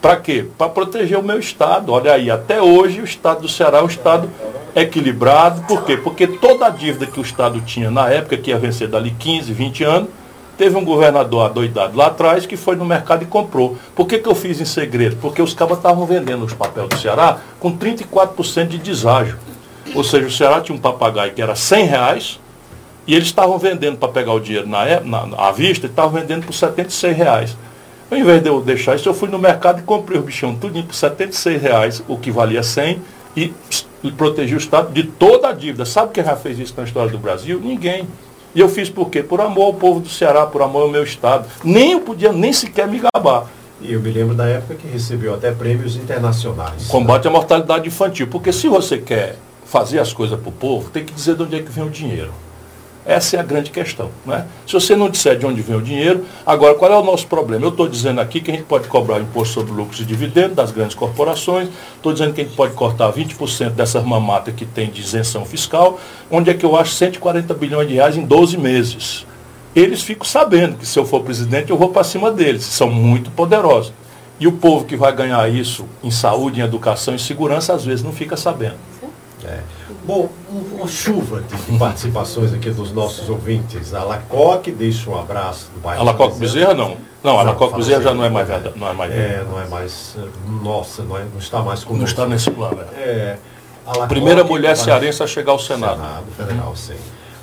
Para 0.02 0.18
quê? 0.18 0.46
Para 0.58 0.70
proteger 0.70 1.18
o 1.18 1.24
meu 1.24 1.40
Estado. 1.40 1.92
Olha 1.92 2.14
aí, 2.14 2.30
até 2.30 2.62
hoje 2.62 3.02
o 3.02 3.06
Estado 3.06 3.42
do 3.42 3.50
Ceará 3.50 3.80
é 3.80 3.82
um 3.82 3.88
Estado 3.88 4.30
equilibrado. 4.76 5.62
Por 5.62 5.84
quê? 5.84 5.98
Porque 5.98 6.28
toda 6.28 6.68
a 6.68 6.70
dívida 6.70 7.08
que 7.08 7.20
o 7.20 7.24
Estado 7.24 7.60
tinha 7.62 7.90
na 7.90 8.10
época, 8.10 8.38
que 8.38 8.52
ia 8.52 8.60
vencer 8.60 8.88
dali 8.88 9.12
15, 9.12 9.52
20 9.52 9.84
anos, 9.84 10.10
Teve 10.58 10.78
um 10.78 10.86
governador 10.86 11.46
adoidado 11.46 11.98
lá 11.98 12.08
atrás 12.08 12.46
que 12.46 12.56
foi 12.56 12.76
no 12.76 12.86
mercado 12.86 13.24
e 13.24 13.26
comprou. 13.26 13.78
Por 13.94 14.08
que, 14.08 14.20
que 14.20 14.28
eu 14.28 14.36
fiz 14.36 14.62
em 14.62 14.66
segredo? 14.66 15.18
Porque 15.18 15.42
os 15.42 15.54
cabas 15.54 15.78
estavam 15.78 16.06
vendendo 16.06 16.46
os 16.46 16.54
papéis 16.54 16.88
do 16.88 16.98
Ceará 16.98 17.40
com 17.60 17.78
34% 17.78 18.68
de 18.68 18.78
deságio. 18.78 19.38
Ou 19.94 20.04
seja, 20.04 20.28
o 20.28 20.32
Ceará 20.32 20.62
tinha 20.62 20.76
um 20.76 20.80
papagaio 20.80 21.34
que 21.34 21.42
era 21.42 21.56
100 21.56 21.86
reais 21.86 22.40
e 23.08 23.14
eles 23.14 23.28
estavam 23.28 23.58
vendendo 23.58 23.98
para 23.98 24.10
pegar 24.10 24.34
o 24.34 24.40
dinheiro 24.40 24.68
na, 24.68 25.00
na, 25.02 25.48
à 25.48 25.52
vista, 25.52 25.86
estavam 25.86 26.20
vendendo 26.20 26.46
por 26.46 26.54
76 26.54 27.16
reais. 27.16 27.58
Ao 28.10 28.18
invés 28.18 28.42
de 28.42 28.50
eu 28.50 28.62
deixar 28.62 28.96
isso, 28.96 29.10
eu 29.10 29.14
fui 29.14 29.30
no 29.30 29.38
mercado 29.38 29.80
e 29.80 29.84
comprei 29.84 30.20
o 30.20 30.24
bichão 30.24 30.56
tudo 30.56 30.82
por 30.84 30.94
76 30.94 31.62
reais, 31.62 32.04
o 32.08 32.18
que 32.18 32.32
valia 32.32 32.64
100, 32.64 33.02
e, 33.36 33.54
e 34.04 34.12
protegi 34.12 34.56
o 34.56 34.58
Estado 34.58 34.94
de 34.94 35.04
toda 35.04 35.50
a 35.50 35.52
dívida. 35.52 35.86
Sabe 35.86 36.14
quem 36.14 36.24
já 36.24 36.36
fez 36.36 36.60
isso 36.60 36.74
na 36.78 36.84
história 36.84 37.12
do 37.12 37.18
Brasil? 37.18 37.60
Ninguém. 37.60 38.08
E 38.56 38.60
eu 38.62 38.70
fiz 38.70 38.90
por 38.90 39.10
quê? 39.10 39.22
Por 39.22 39.42
amor 39.42 39.66
ao 39.66 39.74
povo 39.74 40.00
do 40.00 40.08
Ceará, 40.08 40.46
por 40.46 40.62
amor 40.62 40.84
ao 40.84 40.90
meu 40.90 41.04
estado. 41.04 41.46
Nem 41.62 41.92
eu 41.92 42.00
podia 42.00 42.32
nem 42.32 42.54
sequer 42.54 42.88
me 42.88 43.02
gabar. 43.14 43.48
E 43.82 43.92
eu 43.92 44.00
me 44.00 44.10
lembro 44.10 44.34
da 44.34 44.48
época 44.48 44.76
que 44.76 44.88
recebeu 44.88 45.34
até 45.34 45.52
prêmios 45.52 45.98
internacionais. 45.98 46.88
Combate 46.88 47.28
à 47.28 47.32
mortalidade 47.32 47.86
infantil. 47.90 48.28
Porque 48.28 48.54
se 48.54 48.70
você 48.70 48.98
quer 48.98 49.36
fazer 49.66 50.00
as 50.00 50.14
coisas 50.14 50.40
para 50.40 50.48
o 50.48 50.54
povo, 50.54 50.90
tem 50.90 51.04
que 51.04 51.14
dizer 51.14 51.36
de 51.36 51.44
onde 51.44 51.58
é 51.58 51.62
que 51.62 51.70
vem 51.70 51.84
o 51.84 51.90
dinheiro. 51.90 52.32
Essa 53.06 53.38
é 53.38 53.40
a 53.40 53.44
grande 53.44 53.70
questão. 53.70 54.10
Né? 54.26 54.48
Se 54.66 54.74
você 54.74 54.96
não 54.96 55.10
disser 55.10 55.38
de 55.38 55.46
onde 55.46 55.62
vem 55.62 55.76
o 55.76 55.82
dinheiro, 55.82 56.26
agora 56.44 56.74
qual 56.74 56.92
é 56.92 56.98
o 56.98 57.04
nosso 57.04 57.28
problema? 57.28 57.64
Eu 57.64 57.70
estou 57.70 57.88
dizendo 57.88 58.20
aqui 58.20 58.42
que 58.42 58.50
a 58.50 58.54
gente 58.54 58.66
pode 58.66 58.88
cobrar 58.88 59.20
imposto 59.20 59.54
sobre 59.54 59.72
lucros 59.74 60.00
e 60.00 60.06
dividendos 60.06 60.56
das 60.56 60.72
grandes 60.72 60.96
corporações, 60.96 61.70
estou 61.96 62.12
dizendo 62.12 62.34
que 62.34 62.42
a 62.42 62.44
gente 62.44 62.56
pode 62.56 62.74
cortar 62.74 63.12
20% 63.14 63.72
dessas 63.72 64.04
mamatas 64.04 64.56
que 64.56 64.66
tem 64.66 64.90
de 64.90 65.02
isenção 65.02 65.46
fiscal, 65.46 66.00
onde 66.32 66.50
é 66.50 66.54
que 66.56 66.66
eu 66.66 66.76
acho 66.76 66.94
140 66.94 67.54
bilhões 67.54 67.88
de 67.88 67.94
reais 67.94 68.18
em 68.18 68.26
12 68.26 68.58
meses. 68.58 69.26
Eles 69.76 70.02
ficam 70.02 70.26
sabendo 70.26 70.78
que 70.78 70.88
se 70.88 70.98
eu 70.98 71.06
for 71.06 71.22
presidente 71.22 71.70
eu 71.70 71.78
vou 71.78 71.90
para 71.90 72.04
cima 72.04 72.32
deles, 72.32 72.64
são 72.64 72.90
muito 72.90 73.30
poderosos. 73.30 73.94
E 74.40 74.48
o 74.48 74.54
povo 74.54 74.86
que 74.86 74.98
vai 74.98 75.14
ganhar 75.14 75.50
isso 75.50 75.86
em 76.04 76.12
saúde, 76.12 76.60
em 76.60 76.64
educação 76.64 77.14
e 77.14 77.20
segurança, 77.20 77.74
às 77.74 77.86
vezes 77.86 78.04
não 78.04 78.12
fica 78.12 78.36
sabendo. 78.36 78.76
É. 79.44 79.60
Bom, 80.06 80.30
uma 80.72 80.88
chuva 80.88 81.42
de 81.42 81.78
participações 81.80 82.54
aqui 82.54 82.70
dos 82.70 82.92
nossos 82.92 83.28
ouvintes. 83.28 83.92
A 83.92 84.04
Lacoque, 84.04 84.72
deixa 84.72 85.10
um 85.10 85.20
abraço 85.20 85.72
do 85.74 85.80
bairro. 85.80 86.02
A 86.02 86.06
Lacoque 86.06 86.38
Bezerra 86.38 86.76
não. 86.76 86.96
Não, 87.24 87.40
a 87.40 87.44
Lacoque 87.44 87.76
Bezerra 87.76 88.04
já 88.04 88.14
não 88.14 88.24
é 88.24 88.30
mais 88.30 88.48
verdade. 88.48 88.78
Não 88.78 88.88
é, 88.88 88.94
mais 88.94 89.12
é, 89.12 89.44
não 89.50 89.60
é 89.60 89.68
mais. 89.68 90.16
Nossa, 90.62 91.02
não, 91.02 91.18
é, 91.18 91.24
não 91.24 91.40
está 91.40 91.64
mais 91.64 91.84
conosco. 91.84 91.98
Não 91.98 92.06
está 92.06 92.28
nesse 92.28 92.52
plano. 92.52 92.82
É. 92.96 93.02
é 93.04 93.38
a 93.88 94.06
Primeira 94.06 94.44
mulher 94.44 94.78
cearense 94.78 95.24
a 95.24 95.28
chegar 95.28 95.54
ao 95.54 95.60
Senado. 95.60 95.96
Senado 95.96 96.26
Federal, 96.38 96.70
uhum. 96.70 96.76
sim. 96.76 96.96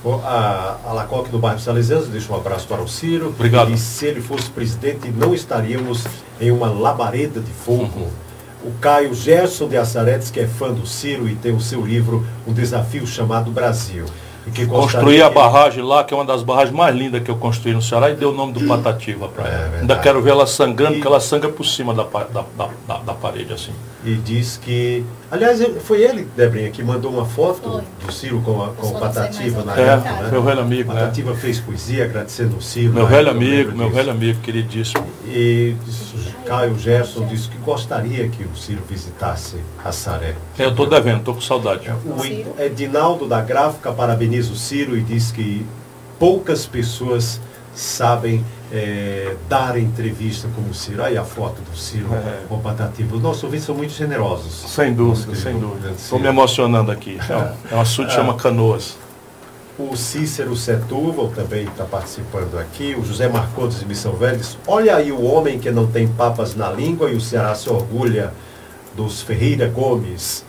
Bom, 0.05 0.21
a, 0.25 0.77
a 0.87 0.93
Lacoque 0.93 1.31
do 1.31 1.41
bairro 1.41 1.59
Salesianos 1.59 2.07
deixa 2.09 2.33
um 2.33 2.37
abraço 2.37 2.69
para 2.69 2.81
o 2.81 2.89
Ciro. 2.89 3.29
Obrigado. 3.29 3.73
E 3.73 3.79
se 3.79 4.07
ele 4.07 4.21
fosse 4.21 4.49
presidente, 4.51 5.11
não 5.11 5.35
estaríamos 5.35 6.05
em 6.41 6.53
uma 6.53 6.69
labareda 6.69 7.41
de 7.41 7.51
fogo. 7.51 7.91
Uhum 7.97 8.32
o 8.65 8.73
Caio 8.81 9.15
Gerson 9.15 9.69
de 9.69 9.77
Assaretes, 9.77 10.31
que 10.31 10.41
é 10.41 10.47
fã 10.47 10.73
do 10.73 10.87
Ciro 10.87 11.29
e 11.29 11.35
tem 11.35 11.53
o 11.53 11.61
seu 11.61 11.85
livro 11.85 12.27
Um 12.47 12.53
Desafio 12.53 13.07
Chamado 13.07 13.51
Brasil. 13.51 14.07
Construí 14.69 15.23
a 15.23 15.31
barragem 15.31 15.85
lá, 15.85 16.03
que 16.03 16.13
é 16.13 16.17
uma 16.17 16.25
das 16.25 16.43
barragens 16.43 16.75
mais 16.77 16.95
lindas 16.95 17.23
que 17.23 17.31
eu 17.31 17.37
construí 17.37 17.73
no 17.73 17.81
Ceará, 17.81 18.11
e 18.11 18.17
deu 18.17 18.31
o 18.31 18.35
nome 18.35 18.53
do 18.53 18.67
Patativa 18.67 19.29
para 19.29 19.49
ela. 19.49 19.77
É 19.77 19.81
Ainda 19.81 19.97
quero 19.99 20.21
ver 20.21 20.31
ela 20.31 20.47
sangrando, 20.47 20.95
e... 20.95 20.97
porque 20.97 21.07
ela 21.07 21.21
sangra 21.21 21.49
por 21.49 21.65
cima 21.65 21.95
da, 21.95 22.03
da, 22.03 22.45
da, 22.57 22.99
da, 22.99 23.15
parede, 23.15 23.53
assim. 23.53 23.73
E 24.05 24.17
diz 24.17 24.57
que. 24.57 25.05
Aliás, 25.33 25.63
foi 25.81 26.03
ele, 26.03 26.29
Debrinha, 26.37 26.71
que 26.71 26.83
mandou 26.83 27.11
uma 27.11 27.25
foto 27.25 27.63
foi. 27.63 27.83
do 28.05 28.13
Ciro 28.13 28.43
com, 28.43 28.63
a, 28.63 28.69
com 28.75 28.89
o 28.89 29.01
Patativa 29.01 29.65
na 29.65 29.81
é, 29.81 29.89
época. 29.89 30.13
Né? 30.13 30.31
Meu 30.31 30.43
velho 30.43 30.61
amigo. 30.61 30.93
Patativa 30.93 31.31
né? 31.31 31.37
fez 31.39 31.59
poesia 31.59 32.05
agradecendo 32.05 32.59
o 32.59 32.61
Ciro. 32.61 32.93
Meu 32.93 33.07
velho 33.07 33.31
amigo, 33.31 33.73
meu 33.75 33.89
velho 33.89 34.11
amigo, 34.11 34.41
queridíssimo. 34.41 35.07
E 35.27 35.75
Caio 36.45 36.79
Gerson 36.79 37.25
disse 37.29 37.49
que 37.49 37.57
gostaria 37.57 38.29
que 38.29 38.45
o 38.45 38.55
Ciro 38.55 38.83
visitasse 38.87 39.57
a 39.83 39.91
Saré. 39.91 40.35
É, 40.59 40.67
eu 40.67 40.69
estou 40.69 40.87
devendo, 40.87 41.21
estou 41.21 41.33
com 41.33 41.41
saudade. 41.41 41.91
O 41.91 42.61
Edinaldo 42.63 43.27
da 43.27 43.41
Gráfica 43.41 43.91
parabeniza 43.91 44.53
o 44.53 44.57
Ciro 44.57 44.99
e 44.99 45.01
diz 45.01 45.33
que 45.33 45.65
poucas 46.19 46.67
pessoas 46.67 47.41
sabem 47.75 48.45
é, 48.73 49.37
dar 49.49 49.79
entrevista 49.79 50.49
como 50.55 50.71
o 50.71 50.75
Ciro. 50.75 51.05
Aí 51.05 51.17
a 51.19 51.25
foto 51.25 51.61
do 51.61 51.77
Ciro 51.77 52.09
é. 52.15 52.47
com 52.49 52.59
Patativa. 52.59 53.15
Os 53.15 53.23
nossos 53.23 53.45
ouvintes 53.45 53.67
são 53.67 53.75
muito 53.75 53.93
generosos. 53.93 54.65
Sem 54.71 54.95
dúvida, 54.95 55.35
sem 55.35 55.59
dúvida. 55.59 55.91
Estou 55.91 56.19
me 56.19 56.27
emocionando 56.27 56.91
aqui. 56.91 57.19
É, 57.29 57.75
é 57.75 57.77
um 57.77 57.81
assunto 57.81 58.09
que 58.09 58.15
chama 58.15 58.35
Canoas. 58.35 58.97
O 59.79 59.97
Cícero 59.97 60.57
Setúbal 60.57 61.29
também 61.29 61.65
está 61.65 61.85
participando 61.85 62.59
aqui. 62.59 62.95
O 62.95 63.05
José 63.05 63.29
Marcondes 63.29 63.79
de 63.79 63.87
Missão 63.87 64.15
Velhos. 64.15 64.57
Olha 64.67 64.97
aí 64.97 65.13
o 65.13 65.23
homem 65.23 65.59
que 65.59 65.71
não 65.71 65.87
tem 65.87 66.09
papas 66.09 66.55
na 66.55 66.71
língua 66.71 67.11
e 67.11 67.15
o 67.15 67.21
Ceará 67.21 67.55
se 67.55 67.69
orgulha 67.69 68.33
dos 68.95 69.21
Ferreira 69.23 69.69
Gomes. 69.69 70.45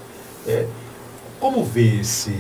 É, 0.48 0.66
como 1.40 1.64
vê 1.64 2.00
esse, 2.00 2.34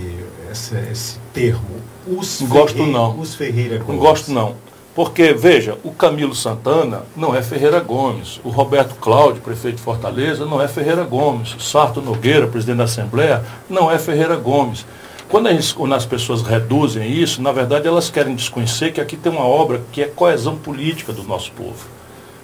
esse, 0.51 0.75
esse 0.91 1.19
termo? 1.33 1.61
Os 2.05 2.41
gosto 2.41 2.77
Ferreira, 2.77 2.91
não. 2.91 3.19
Os 3.19 3.35
Ferreira 3.35 3.77
Gomes. 3.77 3.95
Não 3.95 3.97
gosto 3.97 4.31
não. 4.31 4.55
Porque, 4.95 5.33
veja, 5.33 5.77
o 5.83 5.91
Camilo 5.91 6.35
Santana 6.35 7.01
não 7.15 7.35
é 7.35 7.41
Ferreira 7.41 7.79
Gomes. 7.79 8.39
O 8.43 8.49
Roberto 8.49 8.93
Cláudio, 8.95 9.41
prefeito 9.41 9.77
de 9.77 9.81
Fortaleza, 9.81 10.45
não 10.45 10.61
é 10.61 10.67
Ferreira 10.67 11.03
Gomes. 11.03 11.55
O 11.55 11.59
Sarto 11.59 11.99
Nogueira, 11.99 12.47
presidente 12.47 12.77
da 12.77 12.83
Assembleia, 12.83 13.43
não 13.67 13.89
é 13.89 13.97
Ferreira 13.97 14.35
Gomes. 14.35 14.85
Quando, 15.27 15.49
gente, 15.49 15.73
quando, 15.73 15.95
as 15.95 16.05
pessoas 16.05 16.43
reduzem 16.43 17.11
isso, 17.11 17.41
na 17.41 17.51
verdade 17.51 17.87
elas 17.87 18.11
querem 18.11 18.35
desconhecer 18.35 18.91
que 18.91 19.01
aqui 19.01 19.17
tem 19.17 19.31
uma 19.31 19.45
obra 19.45 19.81
que 19.91 20.03
é 20.03 20.05
coesão 20.05 20.55
política 20.55 21.11
do 21.11 21.23
nosso 21.23 21.51
povo. 21.53 21.87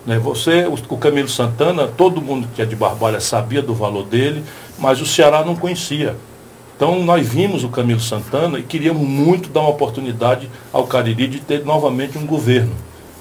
Né? 0.04 0.18
Você, 0.18 0.66
o, 0.66 0.74
o 0.74 0.98
Camilo 0.98 1.30
Santana, 1.30 1.88
todo 1.88 2.20
mundo 2.20 2.48
que 2.56 2.64
é 2.64 2.66
de 2.66 2.76
Barbalha 2.76 3.20
sabia 3.20 3.62
do 3.62 3.76
valor 3.76 4.06
dele, 4.06 4.44
mas 4.80 5.00
o 5.00 5.06
Ceará 5.06 5.46
não 5.46 5.56
conhecia. 5.56 6.16
Então 6.80 7.04
nós 7.04 7.28
vimos 7.28 7.66
o 7.66 7.68
Camilo 7.68 8.00
Santana 8.00 8.58
e 8.58 8.64
queríamos 8.64 9.06
muito 9.06 9.50
dar 9.50 9.60
uma 9.60 9.70
oportunidade 9.72 10.50
ao 10.72 10.88
Cariri 10.88 11.28
de 11.28 11.42
ter 11.42 11.66
novamente 11.66 12.18
um 12.18 12.26
governo 12.26 12.72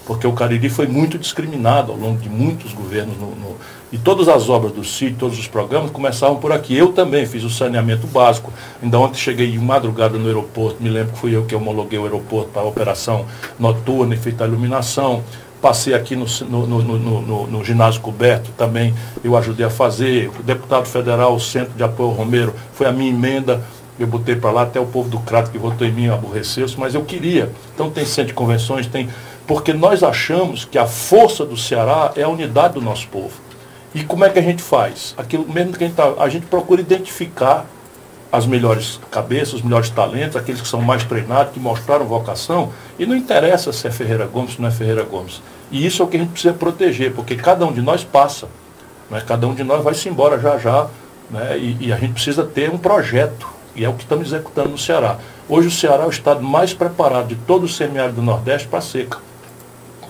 porque 0.08 0.26
o 0.26 0.32
Cariri 0.32 0.70
foi 0.70 0.86
muito 0.86 1.18
discriminado 1.18 1.92
ao 1.92 1.98
longo 1.98 2.18
de 2.18 2.30
muitos 2.30 2.72
governos. 2.72 3.14
No, 3.18 3.26
no, 3.26 3.56
e 3.92 3.98
todas 3.98 4.26
as 4.26 4.48
obras 4.48 4.72
do 4.72 4.82
CID, 4.82 5.16
todos 5.18 5.38
os 5.38 5.46
programas 5.46 5.90
começavam 5.90 6.36
por 6.38 6.50
aqui. 6.50 6.74
Eu 6.74 6.94
também 6.94 7.26
fiz 7.26 7.44
o 7.44 7.50
saneamento 7.50 8.06
básico. 8.06 8.50
Ainda 8.82 8.98
ontem 8.98 9.18
cheguei 9.18 9.50
de 9.50 9.58
madrugada 9.58 10.16
no 10.16 10.26
aeroporto, 10.26 10.82
me 10.82 10.88
lembro 10.88 11.12
que 11.12 11.18
fui 11.18 11.36
eu 11.36 11.44
que 11.44 11.54
homologuei 11.54 11.98
o 11.98 12.04
aeroporto 12.04 12.48
para 12.48 12.62
a 12.62 12.64
operação 12.64 13.26
noturna 13.58 14.14
e 14.14 14.16
feita 14.16 14.44
a 14.44 14.46
iluminação. 14.48 15.22
Passei 15.60 15.92
aqui 15.92 16.14
no, 16.14 16.26
no, 16.48 17.46
no, 17.46 17.64
ginásio 17.64 18.00
coberto 18.00 18.50
também, 18.56 18.94
eu 19.24 19.36
ajudei 19.36 19.66
a 19.66 19.70
fazer. 19.70 20.30
O 20.38 20.42
deputado 20.42 20.86
federal, 20.86 21.34
o 21.34 21.40
Centro 21.40 21.74
de 21.74 21.82
Apoio 21.82 22.10
Romero, 22.10 22.54
foi 22.72 22.86
a 22.86 22.92
minha 22.92 23.10
emenda 23.10 23.62
eu 23.98 24.06
botei 24.06 24.36
para 24.36 24.52
lá, 24.52 24.62
até 24.62 24.78
o 24.78 24.86
povo 24.86 25.08
do 25.08 25.18
Crato 25.18 25.50
que 25.50 25.58
votou 25.58 25.86
em 25.86 25.92
mim 25.92 26.08
aborreceu-se, 26.08 26.78
mas 26.78 26.94
eu 26.94 27.04
queria. 27.04 27.50
Então 27.74 27.90
tem 27.90 28.04
centro 28.04 28.28
de 28.28 28.34
convenções, 28.34 28.86
tem 28.86 29.08
porque 29.46 29.72
nós 29.72 30.02
achamos 30.02 30.64
que 30.64 30.76
a 30.76 30.86
força 30.86 31.44
do 31.44 31.56
Ceará 31.56 32.12
é 32.14 32.22
a 32.22 32.28
unidade 32.28 32.74
do 32.74 32.82
nosso 32.82 33.08
povo. 33.08 33.32
E 33.94 34.04
como 34.04 34.22
é 34.24 34.28
que 34.28 34.38
a 34.38 34.42
gente 34.42 34.62
faz? 34.62 35.14
Aquilo 35.16 35.50
mesmo 35.50 35.72
que 35.72 35.82
a 35.82 35.86
gente, 35.86 35.96
tá, 35.96 36.12
a 36.18 36.28
gente 36.28 36.46
procura 36.46 36.82
identificar 36.82 37.66
as 38.30 38.46
melhores 38.46 39.00
cabeças, 39.10 39.54
os 39.54 39.62
melhores 39.62 39.88
talentos, 39.90 40.36
aqueles 40.36 40.60
que 40.60 40.68
são 40.68 40.82
mais 40.82 41.02
treinados, 41.04 41.52
que 41.52 41.60
mostraram 41.60 42.06
vocação, 42.06 42.72
e 42.98 43.06
não 43.06 43.16
interessa 43.16 43.72
se 43.72 43.86
é 43.86 43.90
Ferreira 43.90 44.26
Gomes 44.26 44.54
ou 44.56 44.62
não 44.62 44.68
é 44.68 44.70
Ferreira 44.70 45.02
Gomes. 45.02 45.40
E 45.70 45.84
isso 45.84 46.02
é 46.02 46.04
o 46.04 46.08
que 46.08 46.16
a 46.16 46.20
gente 46.20 46.32
precisa 46.32 46.54
proteger, 46.54 47.12
porque 47.14 47.36
cada 47.36 47.64
um 47.66 47.72
de 47.72 47.80
nós 47.80 48.04
passa. 48.04 48.48
Né? 49.10 49.22
Cada 49.26 49.46
um 49.46 49.54
de 49.54 49.64
nós 49.64 49.82
vai 49.82 49.94
se 49.94 50.08
embora 50.08 50.38
já 50.38 50.58
já. 50.58 50.86
Né? 51.30 51.58
E, 51.58 51.86
e 51.86 51.92
a 51.92 51.96
gente 51.96 52.14
precisa 52.14 52.44
ter 52.44 52.70
um 52.70 52.78
projeto. 52.78 53.46
E 53.74 53.84
é 53.84 53.88
o 53.88 53.94
que 53.94 54.02
estamos 54.02 54.28
executando 54.28 54.70
no 54.70 54.78
Ceará. 54.78 55.18
Hoje 55.48 55.68
o 55.68 55.70
Ceará 55.70 56.04
é 56.04 56.06
o 56.06 56.10
estado 56.10 56.42
mais 56.42 56.74
preparado 56.74 57.28
de 57.28 57.34
todo 57.34 57.64
o 57.64 57.68
semiárido 57.68 58.16
do 58.16 58.22
Nordeste 58.22 58.66
para 58.66 58.80
a 58.80 58.82
seca. 58.82 59.18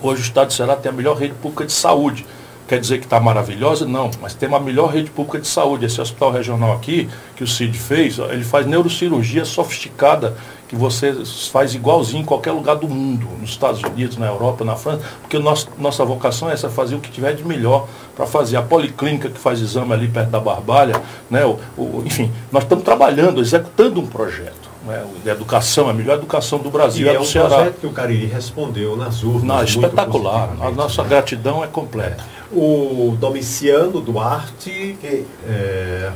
Hoje 0.01 0.21
o 0.21 0.23
estado 0.23 0.47
do 0.47 0.53
Ceará 0.53 0.75
tem 0.75 0.91
a 0.91 0.93
melhor 0.93 1.17
rede 1.17 1.33
pública 1.35 1.65
de 1.65 1.73
saúde. 1.73 2.25
Quer 2.69 2.79
dizer 2.79 2.99
que 2.99 3.05
está 3.05 3.19
maravilhosa? 3.19 3.83
Não, 3.83 4.11
mas 4.21 4.35
tem 4.35 4.47
uma 4.47 4.59
melhor 4.59 4.91
rede 4.91 5.09
pública 5.09 5.39
de 5.39 5.47
saúde. 5.47 5.87
Esse 5.87 5.99
hospital 5.99 6.31
regional 6.31 6.71
aqui, 6.71 7.09
que 7.35 7.43
o 7.43 7.47
CID 7.47 7.75
fez, 7.75 8.19
ele 8.19 8.43
faz 8.43 8.67
neurocirurgia 8.67 9.43
sofisticada, 9.43 10.37
que 10.67 10.75
você 10.75 11.11
faz 11.51 11.73
igualzinho 11.73 12.21
em 12.21 12.25
qualquer 12.25 12.51
lugar 12.51 12.75
do 12.75 12.87
mundo, 12.87 13.27
nos 13.41 13.49
Estados 13.49 13.81
Unidos, 13.81 14.17
na 14.17 14.27
Europa, 14.27 14.63
na 14.63 14.75
França, 14.75 15.01
porque 15.19 15.39
nosso, 15.39 15.67
nossa 15.79 16.05
vocação 16.05 16.47
é 16.47 16.53
essa, 16.53 16.69
fazer 16.69 16.93
o 16.93 16.99
que 16.99 17.09
tiver 17.09 17.33
de 17.33 17.43
melhor 17.43 17.87
para 18.15 18.27
fazer. 18.27 18.55
A 18.57 18.61
policlínica 18.61 19.29
que 19.29 19.39
faz 19.39 19.59
exame 19.59 19.91
ali 19.91 20.07
perto 20.07 20.29
da 20.29 20.39
Barbalha, 20.39 21.01
né, 21.27 21.43
o, 21.43 21.57
o, 21.75 22.03
enfim, 22.05 22.31
nós 22.51 22.61
estamos 22.61 22.85
trabalhando, 22.85 23.41
executando 23.41 23.99
um 23.99 24.05
projeto 24.05 24.69
né, 24.85 25.03
de 25.23 25.29
educação, 25.31 25.89
a 25.89 25.93
melhor 25.93 26.17
educação 26.17 26.59
do 26.59 26.69
Brasil 26.69 27.07
e 27.07 27.09
é, 27.09 27.15
é 27.15 27.19
um 27.19 27.25
Ceará. 27.25 27.49
projeto 27.49 27.79
que 27.79 27.87
o 27.87 27.91
Cariri 27.91 28.27
respondeu 28.27 28.95
nas 28.95 29.23
urnas. 29.23 29.43
Não, 29.43 29.63
espetacular. 29.63 30.51
A 30.61 30.69
nossa 30.69 31.01
né? 31.01 31.09
gratidão 31.09 31.63
é 31.63 31.67
completa. 31.67 32.23
O 32.51 33.15
Domiciano 33.19 34.01
Duarte, 34.01 34.97
que, 34.99 35.25
é, 35.47 36.11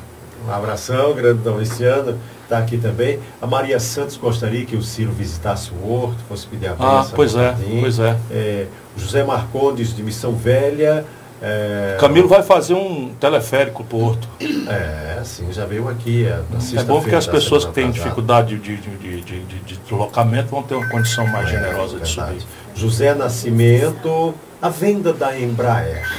um 0.47 0.51
abração, 0.51 1.13
grande 1.13 1.41
Domiciano, 1.41 2.17
está 2.43 2.57
aqui 2.57 2.77
também. 2.77 3.19
A 3.41 3.47
Maria 3.47 3.79
Santos 3.79 4.17
gostaria 4.17 4.65
que 4.65 4.75
o 4.75 4.81
Ciro 4.81 5.11
visitasse 5.11 5.71
o 5.71 5.91
Horto, 5.91 6.17
fosse 6.27 6.47
pedir 6.47 6.67
a 6.67 6.71
benção. 6.71 6.99
Ah, 6.99 7.07
pois 7.13 7.36
é, 7.36 7.55
pois 7.79 7.99
é. 7.99 8.17
é. 8.31 8.67
José 8.97 9.23
Marcondes, 9.23 9.95
de 9.95 10.03
Missão 10.03 10.36
Velha, 10.36 11.05
é, 11.45 11.97
Camilo 11.99 12.29
vai 12.29 12.41
fazer 12.41 12.73
um 12.73 13.13
teleférico 13.19 13.84
para 13.84 13.97
o 13.97 14.01
Horto. 14.01 14.29
É, 14.69 15.21
sim, 15.25 15.51
já 15.51 15.65
veio 15.65 15.89
aqui. 15.89 16.25
É, 16.25 16.39
é 16.79 16.84
bom 16.86 17.01
que 17.01 17.13
as 17.13 17.27
pessoas 17.27 17.65
que 17.65 17.73
têm 17.73 17.91
dificuldade 17.91 18.57
de, 18.57 18.77
de, 18.77 18.97
de, 18.97 19.21
de, 19.21 19.43
de 19.43 19.77
deslocamento 19.77 20.47
vão 20.47 20.63
ter 20.63 20.75
uma 20.75 20.88
condição 20.88 21.27
mais 21.27 21.49
é, 21.49 21.51
generosa 21.51 21.99
de 21.99 22.07
subir. 22.07 22.41
José 22.73 23.13
Nascimento, 23.13 24.34
a 24.64 24.70
venda 24.70 25.11
da 25.11 25.38
Embraer. 25.38 26.09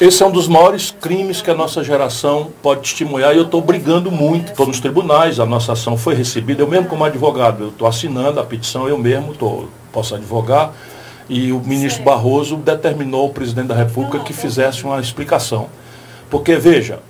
Esse 0.00 0.22
é 0.22 0.26
um 0.26 0.30
dos 0.30 0.48
maiores 0.48 0.90
crimes 0.98 1.42
que 1.42 1.50
a 1.50 1.54
nossa 1.54 1.84
geração 1.84 2.50
pode 2.62 2.80
testemunhar 2.80 3.34
e 3.34 3.36
eu 3.36 3.42
estou 3.42 3.60
brigando 3.60 4.10
muito. 4.10 4.52
Estou 4.52 4.66
nos 4.66 4.80
tribunais, 4.80 5.38
a 5.38 5.44
nossa 5.44 5.74
ação 5.74 5.94
foi 5.94 6.14
recebida, 6.14 6.62
eu 6.62 6.66
mesmo 6.66 6.88
como 6.88 7.04
advogado, 7.04 7.64
eu 7.64 7.68
estou 7.68 7.86
assinando 7.86 8.40
a 8.40 8.44
petição, 8.44 8.88
eu 8.88 8.96
mesmo 8.96 9.34
tô, 9.34 9.66
posso 9.92 10.14
advogar 10.14 10.72
e 11.28 11.52
o 11.52 11.60
ministro 11.60 12.02
Barroso 12.02 12.56
determinou 12.56 13.24
ao 13.24 13.28
presidente 13.28 13.66
da 13.66 13.74
República 13.74 14.20
que 14.20 14.32
fizesse 14.32 14.82
uma 14.82 14.98
explicação. 14.98 15.68
Porque, 16.30 16.56
veja, 16.56 17.00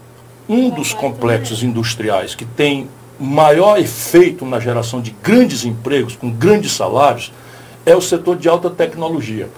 um 0.49 0.69
dos 0.69 0.93
complexos 0.93 1.63
industriais 1.63 2.35
que 2.35 2.45
tem 2.45 2.89
maior 3.21 3.79
efeito 3.79 4.45
na 4.45 4.59
geração 4.59 5.01
de 5.01 5.15
grandes 5.23 5.65
empregos, 5.65 6.17
com 6.17 6.29
grandes 6.29 6.73
salários, 6.73 7.33
é 7.85 7.95
o 7.95 8.01
setor 8.01 8.37
de 8.37 8.49
alta 8.49 8.69
tecnologia. 8.69 9.49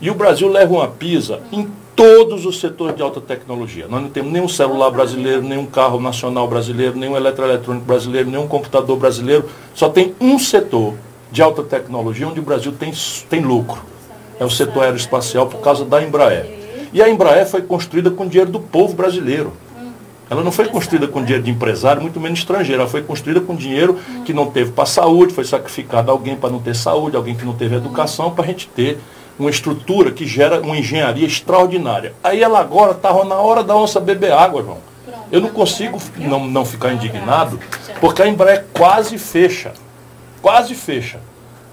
E 0.00 0.10
o 0.10 0.14
Brasil 0.14 0.48
leva 0.48 0.72
uma 0.72 0.88
pisa 0.88 1.40
em 1.52 1.68
todos 1.94 2.44
os 2.44 2.60
setores 2.60 2.96
de 2.96 3.02
alta 3.02 3.20
tecnologia. 3.20 3.86
Nós 3.88 4.02
não 4.02 4.08
temos 4.08 4.32
nenhum 4.32 4.48
celular 4.48 4.90
brasileiro, 4.90 5.42
nenhum 5.42 5.66
carro 5.66 6.00
nacional 6.00 6.48
brasileiro, 6.48 6.96
nenhum 6.96 7.16
eletroeletrônico 7.16 7.86
brasileiro, 7.86 8.30
nenhum 8.30 8.48
computador 8.48 8.96
brasileiro. 8.96 9.48
Só 9.74 9.88
tem 9.88 10.14
um 10.20 10.38
setor 10.38 10.94
de 11.30 11.40
alta 11.40 11.62
tecnologia 11.62 12.26
onde 12.26 12.40
o 12.40 12.42
Brasil 12.42 12.72
tem, 12.72 12.92
tem 13.28 13.40
lucro 13.40 13.94
é 14.38 14.44
o 14.44 14.50
setor 14.50 14.84
aeroespacial 14.84 15.46
por 15.46 15.60
causa 15.60 15.84
da 15.84 16.02
Embraer. 16.02 16.46
E 16.92 17.02
a 17.02 17.08
Embraer 17.08 17.46
foi 17.46 17.62
construída 17.62 18.10
com 18.10 18.26
dinheiro 18.26 18.50
do 18.50 18.60
povo 18.60 18.94
brasileiro. 18.94 19.52
Ela 20.30 20.42
não 20.42 20.50
foi 20.50 20.66
construída 20.66 21.06
com 21.06 21.22
dinheiro 21.22 21.42
de 21.42 21.50
empresário, 21.50 22.00
muito 22.00 22.18
menos 22.18 22.38
estrangeiro. 22.38 22.80
Ela 22.80 22.90
foi 22.90 23.02
construída 23.02 23.40
com 23.40 23.54
dinheiro 23.54 23.98
que 24.24 24.32
não 24.32 24.50
teve 24.50 24.72
para 24.72 24.86
saúde, 24.86 25.34
foi 25.34 25.44
sacrificado 25.44 26.10
alguém 26.10 26.34
para 26.34 26.50
não 26.50 26.60
ter 26.60 26.74
saúde, 26.74 27.16
alguém 27.16 27.34
que 27.34 27.44
não 27.44 27.52
teve 27.52 27.76
educação, 27.76 28.30
para 28.30 28.44
a 28.44 28.46
gente 28.46 28.66
ter 28.68 28.98
uma 29.38 29.50
estrutura 29.50 30.10
que 30.10 30.26
gera 30.26 30.60
uma 30.60 30.76
engenharia 30.76 31.26
extraordinária. 31.26 32.14
Aí 32.22 32.42
ela 32.42 32.60
agora 32.60 32.92
estava 32.92 33.24
na 33.24 33.36
hora 33.36 33.62
da 33.62 33.76
onça 33.76 34.00
beber 34.00 34.32
água, 34.32 34.62
João. 34.62 34.78
Eu 35.30 35.40
não 35.40 35.48
consigo 35.48 35.98
não, 36.16 36.46
não 36.46 36.64
ficar 36.64 36.92
indignado, 36.92 37.58
porque 38.00 38.22
a 38.22 38.28
Embraer 38.28 38.66
quase 38.72 39.18
fecha. 39.18 39.72
Quase 40.40 40.74
fecha. 40.74 41.18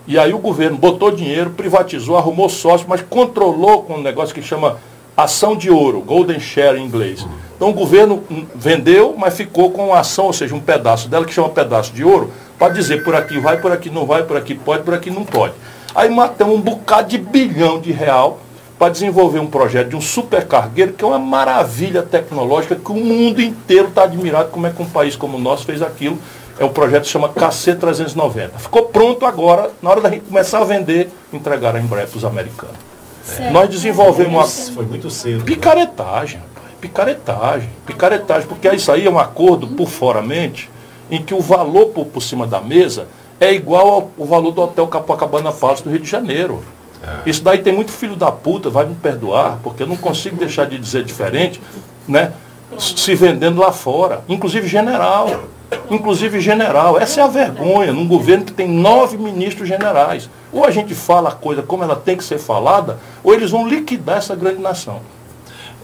E 0.08 0.18
aí 0.18 0.34
o 0.34 0.40
governo 0.40 0.78
botou 0.78 1.12
dinheiro, 1.12 1.52
privatizou, 1.52 2.18
arrumou 2.18 2.50
sócio, 2.50 2.88
mas 2.90 3.02
controlou 3.02 3.84
com 3.84 3.96
um 3.96 4.02
negócio 4.02 4.34
que 4.34 4.42
chama 4.42 4.80
ação 5.16 5.56
de 5.56 5.70
ouro, 5.70 6.02
golden 6.02 6.40
share 6.40 6.80
em 6.80 6.86
inglês. 6.86 7.26
Então 7.56 7.70
o 7.70 7.74
governo 7.74 8.24
vendeu, 8.56 9.14
mas 9.18 9.36
ficou 9.36 9.70
com 9.72 9.94
a 9.94 10.00
ação, 10.00 10.26
ou 10.26 10.34
seja, 10.34 10.56
um 10.56 10.60
pedaço 10.60 11.08
dela 11.08 11.26
que 11.26 11.34
chama 11.34 11.50
pedaço 11.50 11.94
de 11.94 12.04
ouro, 12.04 12.32
para 12.58 12.74
dizer 12.74 13.04
por 13.04 13.14
aqui 13.14 13.40
vai, 13.40 13.58
por 13.60 13.72
aqui 13.72 13.90
não 13.90 14.06
vai, 14.06 14.24
por 14.24 14.38
aqui 14.38 14.56
pode, 14.56 14.84
por 14.84 14.94
aqui 14.94 15.12
não 15.12 15.24
pode. 15.24 15.54
Aí 15.94 16.10
matamos 16.10 16.56
um 16.56 16.62
bocado 16.62 17.10
de 17.10 17.18
bilhão 17.18 17.80
de 17.80 17.92
real 17.92 18.40
para 18.80 18.90
desenvolver 18.90 19.40
um 19.40 19.48
projeto 19.48 19.90
de 19.90 19.96
um 19.96 20.02
supercargueiro, 20.02 20.94
que 20.94 21.04
é 21.04 21.08
uma 21.08 21.20
maravilha 21.20 22.02
tecnológica, 22.02 22.76
que 22.76 22.92
o 22.92 22.96
mundo 22.96 23.42
inteiro 23.42 23.90
está 23.90 24.04
admirado 24.04 24.50
como 24.50 24.66
é 24.66 24.72
que 24.72 24.82
um 24.82 24.90
país 24.90 25.16
como 25.16 25.38
o 25.38 25.40
nosso 25.40 25.66
fez 25.66 25.82
aquilo 25.82 26.18
é 26.60 26.66
o 26.66 26.70
projeto 26.70 27.04
que 27.04 27.10
chama 27.10 27.30
KC390. 27.30 28.52
Ficou 28.58 28.86
pronto 28.86 29.26
agora, 29.26 29.72
na 29.82 29.90
hora 29.90 30.02
da 30.02 30.10
gente 30.10 30.26
começar 30.26 30.60
a 30.60 30.64
vender, 30.64 31.10
entregar 31.34 31.76
a 31.76 31.80
Embraer 31.80 32.08
para 32.08 32.18
os 32.18 32.26
americanos. 32.26 32.76
Certo. 33.24 33.52
Nós 33.52 33.70
desenvolvemos 33.70 34.34
uma. 34.34 34.74
Foi 34.74 34.86
muito 34.86 35.10
cedo. 35.10 35.40
Né? 35.40 35.46
Picaretagem, 35.46 36.40
rapaz. 36.40 36.76
Picaretagem. 36.80 37.70
Picaretagem, 37.86 38.48
porque 38.48 38.70
isso 38.70 38.92
aí 38.92 39.06
é 39.06 39.10
um 39.10 39.20
acordo 39.20 39.68
por 39.68 39.88
fora 39.88 40.22
mente, 40.22 40.70
em 41.10 41.22
que 41.24 41.34
o 41.34 41.40
valor 41.40 41.88
por, 41.88 42.06
por 42.06 42.22
cima 42.22 42.46
da 42.46 42.60
mesa 42.60 43.08
é 43.42 43.52
igual 43.52 44.12
ao, 44.18 44.26
valor 44.26 44.52
do 44.52 44.62
Hotel 44.62 44.88
Copacabana 44.88 45.52
Palace 45.52 45.84
do 45.84 45.90
Rio 45.90 46.00
de 46.00 46.08
Janeiro. 46.10 46.64
É. 47.04 47.30
Isso 47.30 47.44
daí 47.44 47.58
tem 47.58 47.74
muito 47.74 47.92
filho 47.92 48.16
da 48.16 48.32
puta, 48.32 48.70
vai 48.70 48.86
me 48.86 48.94
perdoar, 48.94 49.58
porque 49.64 49.82
eu 49.82 49.88
não 49.88 49.98
consigo 49.98 50.36
deixar 50.36 50.66
de 50.66 50.78
dizer 50.78 51.04
diferente, 51.04 51.60
né? 52.08 52.32
Se 52.78 53.16
vendendo 53.16 53.60
lá 53.60 53.72
fora, 53.72 54.24
inclusive 54.30 54.68
general 54.68 55.42
inclusive 55.90 56.40
general. 56.42 57.00
Essa 57.00 57.22
é 57.22 57.24
a 57.24 57.28
vergonha 57.28 57.94
num 57.94 58.08
governo 58.08 58.46
que 58.46 58.52
tem 58.52 58.68
nove 58.68 59.18
ministros 59.18 59.68
generais. 59.68 60.30
Ou 60.52 60.66
a 60.66 60.72
gente 60.72 60.94
fala 60.94 61.30
a 61.30 61.34
coisa 61.34 61.62
como 61.62 61.84
ela 61.84 61.96
tem 61.96 62.18
que 62.18 62.24
ser 62.24 62.38
falada, 62.38 63.00
ou 63.24 63.34
eles 63.34 63.52
vão 63.52 63.68
liquidar 63.68 64.18
essa 64.18 64.36
grande 64.36 64.62
nação. 64.62 65.00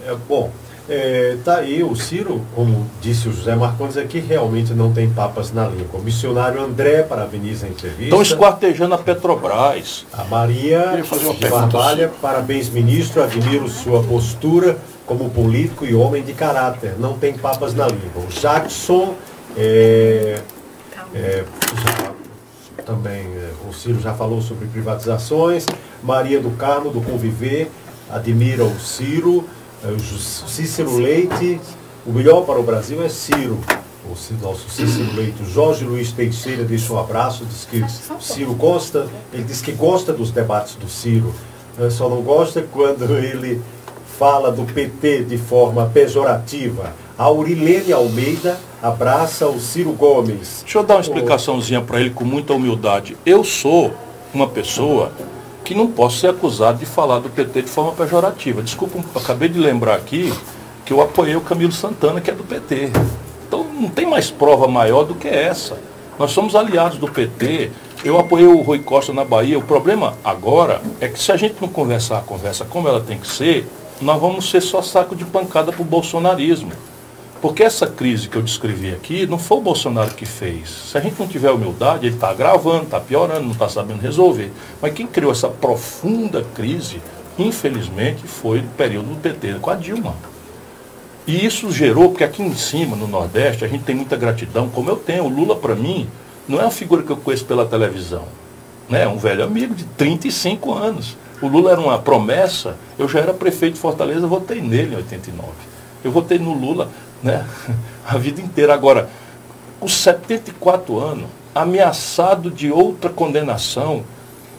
É, 0.05 0.14
bom, 0.28 0.51
está 0.89 1.57
é, 1.57 1.65
aí 1.65 1.83
o 1.83 1.93
Ciro, 1.95 2.41
como 2.55 2.89
disse 3.01 3.27
o 3.27 3.33
José 3.33 3.55
Marcondes, 3.55 3.97
aqui 3.97 4.19
realmente 4.19 4.73
não 4.73 4.93
tem 4.93 5.09
papas 5.09 5.51
na 5.51 5.67
língua. 5.67 5.99
O 5.99 6.01
missionário 6.01 6.61
André 6.61 7.03
parabeniza 7.03 7.65
a 7.65 7.69
entrevista. 7.69 8.03
Estão 8.03 8.21
esquartejando 8.21 8.95
a 8.95 8.97
Petrobras. 8.97 10.05
A 10.13 10.23
Maria 10.23 11.03
Barbalha, 11.49 12.11
parabéns 12.21 12.69
ministro, 12.69 13.21
admiro 13.21 13.67
sua 13.67 14.01
postura 14.01 14.77
como 15.05 15.29
político 15.29 15.85
e 15.85 15.93
homem 15.93 16.23
de 16.23 16.33
caráter. 16.33 16.95
Não 16.97 17.17
tem 17.17 17.33
papas 17.33 17.73
na 17.73 17.88
língua. 17.88 18.23
O 18.23 18.27
Jackson 18.27 19.15
é, 19.57 20.39
é, 21.13 21.43
já, 21.83 22.83
também 22.83 23.25
é, 23.25 23.51
o 23.67 23.73
Ciro 23.73 23.99
já 23.99 24.13
falou 24.13 24.41
sobre 24.41 24.67
privatizações. 24.67 25.65
Maria 26.01 26.39
do 26.39 26.51
Carmo, 26.51 26.91
do 26.91 27.01
Conviver, 27.01 27.69
admira 28.09 28.63
o 28.63 28.79
Ciro. 28.79 29.43
É, 29.84 29.91
o 29.91 29.99
Cícero 29.99 30.97
Leite, 30.97 31.59
o 32.05 32.11
melhor 32.11 32.41
para 32.45 32.59
o 32.59 32.63
Brasil 32.63 33.03
é 33.03 33.09
Ciro. 33.09 33.59
O 34.05 34.43
nosso 34.43 34.69
Cícero 34.69 35.13
Leite. 35.15 35.43
Jorge 35.45 35.84
Luiz 35.84 36.11
Teixeira 36.11 36.63
deixa 36.63 36.93
um 36.93 36.99
abraço, 36.99 37.45
diz 37.45 37.65
que 37.65 37.84
Ciro 38.19 38.53
gosta, 38.53 39.07
ele 39.34 39.43
diz 39.43 39.61
que 39.61 39.71
gosta 39.71 40.13
dos 40.13 40.32
debates 40.32 40.75
do 40.75 40.88
Ciro. 40.88 41.34
Só 41.91 42.09
não 42.09 42.21
gosta 42.21 42.65
quando 42.71 43.03
ele 43.19 43.61
fala 44.17 44.51
do 44.51 44.63
PT 44.63 45.25
de 45.25 45.38
forma 45.38 45.86
pejorativa. 45.93 46.93
A 47.17 47.25
Aurilene 47.25 47.91
Almeida 47.93 48.57
abraça 48.82 49.47
o 49.47 49.59
Ciro 49.59 49.91
Gomes. 49.91 50.61
Deixa 50.63 50.80
eu 50.80 50.84
dar 50.84 50.95
uma 50.95 51.01
explicaçãozinha 51.01 51.82
para 51.82 51.99
ele 51.99 52.09
com 52.09 52.23
muita 52.23 52.53
humildade. 52.53 53.17
Eu 53.25 53.43
sou 53.43 53.93
uma 54.34 54.47
pessoa 54.47 55.11
que 55.68 55.76
não 55.76 55.88
posso 55.88 56.20
ser 56.20 56.30
acusado 56.30 56.78
de 56.78 56.86
falar 56.86 57.20
do 57.20 57.30
PT 57.30 57.63
de 57.63 57.68
forma 57.68 57.91
pejorativa. 57.91 58.63
Desculpa, 58.63 58.99
acabei 59.13 59.49
de 59.49 59.59
lembrar 59.59 59.95
aqui 59.95 60.34
que 60.86 60.93
eu 60.93 61.01
apoiei 61.01 61.36
o 61.36 61.41
Camilo 61.41 61.74
Santana, 61.74 62.22
que 62.22 62.32
é 62.32 62.34
do 62.34 62.45
PT. 62.45 62.89
Então 63.45 63.65
não 63.65 63.89
tem 63.89 64.05
mais 64.05 64.32
prova 64.32 64.65
maior 64.70 65.03
do 65.03 65.13
que 65.13 65.28
essa. 65.28 65.78
Nós 66.18 66.32
somos 66.32 66.55
aliados 66.55 66.97
do 66.97 67.09
PT. 67.09 67.70
Eu 68.01 68.18
apoiei 68.18 68.47
o 68.47 68.61
Rui 68.61 68.80
Costa 68.80 69.11
na 69.11 69.26
Bahia. 69.26 69.59
O 69.59 69.61
problema 69.61 70.13
agora 70.24 70.82
é 71.01 71.09
que 71.09 71.20
se 71.20 71.34
a 71.34 71.36
gente 71.36 71.55
não 71.59 71.68
conversar 71.68 72.20
a 72.20 72.22
conversa 72.22 72.63
como 72.63 72.88
ela 72.88 73.01
tem 73.01 73.18
que 73.18 73.28
ser, 73.28 73.68
nós 73.99 74.22
vamos 74.22 74.49
ser 74.49 74.61
só 74.61 74.82
saco 74.82 75.18
de 75.18 75.26
pancada 75.26 75.74
para 75.74 75.82
o 75.82 75.86
bolsonarismo. 75.86 76.72
Porque 77.41 77.63
essa 77.63 77.85
crise 77.85 78.27
que 78.27 78.35
eu 78.35 78.41
descrevi 78.41 78.91
aqui 78.91 79.27
não 79.27 79.38
foi 79.38 79.57
o 79.57 79.61
Bolsonaro 79.61 80.13
que 80.15 80.25
fez. 80.25 80.69
Se 80.69 80.97
a 80.97 81.01
gente 81.01 81.19
não 81.19 81.27
tiver 81.27 81.51
humildade, 81.51 82.07
ele 82.07 82.15
está 82.15 82.29
agravando, 82.29 82.85
está 82.85 82.99
piorando, 82.99 83.43
não 83.43 83.51
está 83.51 83.69
sabendo 83.69 84.01
resolver. 84.01 84.51
Mas 84.81 84.93
quem 84.93 85.05
criou 85.05 85.31
essa 85.31 85.47
profunda 85.47 86.43
crise, 86.55 86.99
infelizmente, 87.38 88.27
foi 88.27 88.59
o 88.59 88.67
período 88.75 89.09
do 89.09 89.21
PT 89.21 89.55
com 89.61 89.69
a 89.69 89.75
Dilma. 89.75 90.15
E 91.27 91.45
isso 91.45 91.71
gerou, 91.71 92.09
porque 92.09 92.23
aqui 92.23 92.41
em 92.41 92.55
cima, 92.55 92.95
no 92.95 93.07
Nordeste, 93.07 93.63
a 93.63 93.67
gente 93.67 93.83
tem 93.83 93.95
muita 93.95 94.15
gratidão, 94.15 94.69
como 94.69 94.89
eu 94.89 94.95
tenho. 94.95 95.25
O 95.25 95.29
Lula, 95.29 95.55
para 95.55 95.75
mim, 95.75 96.09
não 96.47 96.59
é 96.59 96.63
uma 96.63 96.71
figura 96.71 97.03
que 97.03 97.11
eu 97.11 97.17
conheço 97.17 97.45
pela 97.45 97.65
televisão. 97.65 98.23
Né? 98.89 99.03
É 99.03 99.07
um 99.07 99.17
velho 99.17 99.43
amigo 99.43 99.75
de 99.75 99.83
35 99.83 100.73
anos. 100.73 101.17
O 101.41 101.47
Lula 101.47 101.71
era 101.71 101.81
uma 101.81 101.99
promessa. 101.99 102.77
Eu 102.97 103.07
já 103.07 103.19
era 103.19 103.33
prefeito 103.33 103.73
de 103.73 103.79
Fortaleza, 103.79 104.25
votei 104.25 104.61
nele 104.61 104.93
em 104.93 104.97
89. 104.97 105.51
Eu 106.03 106.11
votei 106.11 106.39
no 106.39 106.53
Lula 106.53 106.89
né? 107.22 107.45
a 108.05 108.18
vida 108.18 108.41
inteira. 108.41 108.74
Agora, 108.74 109.09
com 109.80 109.88
74 109.88 110.99
anos, 110.99 111.26
ameaçado 111.53 112.49
de 112.51 112.72
outra 112.72 113.09
condenação, 113.09 114.03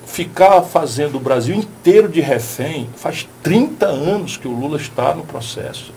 ficar 0.06 0.62
fazendo 0.62 1.16
o 1.16 1.20
Brasil 1.20 1.54
inteiro 1.54 2.08
de 2.08 2.20
refém, 2.20 2.88
faz 2.96 3.28
30 3.42 3.86
anos 3.86 4.36
que 4.36 4.48
o 4.48 4.52
Lula 4.52 4.76
está 4.76 5.14
no 5.14 5.24
processo. 5.24 5.92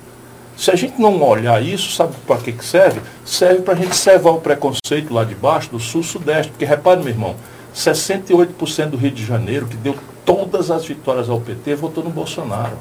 Se 0.57 0.69
a 0.69 0.75
gente 0.75 1.01
não 1.01 1.23
olhar 1.23 1.63
isso, 1.63 1.91
sabe 1.91 2.13
para 2.27 2.37
que, 2.37 2.51
que 2.51 2.63
serve? 2.63 3.01
Serve 3.25 3.61
para 3.61 3.73
a 3.73 3.77
gente 3.77 3.95
servar 3.95 4.31
o 4.31 4.41
preconceito 4.41 5.11
lá 5.11 5.23
de 5.23 5.33
baixo, 5.33 5.71
do 5.71 5.79
sul-sudeste. 5.79 6.51
Porque 6.51 6.65
repare, 6.65 6.99
meu 6.99 7.09
irmão, 7.09 7.35
68% 7.73 8.89
do 8.89 8.97
Rio 8.97 9.11
de 9.11 9.25
Janeiro, 9.25 9.65
que 9.65 9.77
deu 9.77 9.95
todas 10.23 10.69
as 10.69 10.85
vitórias 10.85 11.29
ao 11.29 11.39
PT, 11.39 11.73
votou 11.75 12.03
no 12.03 12.11
Bolsonaro. 12.11 12.77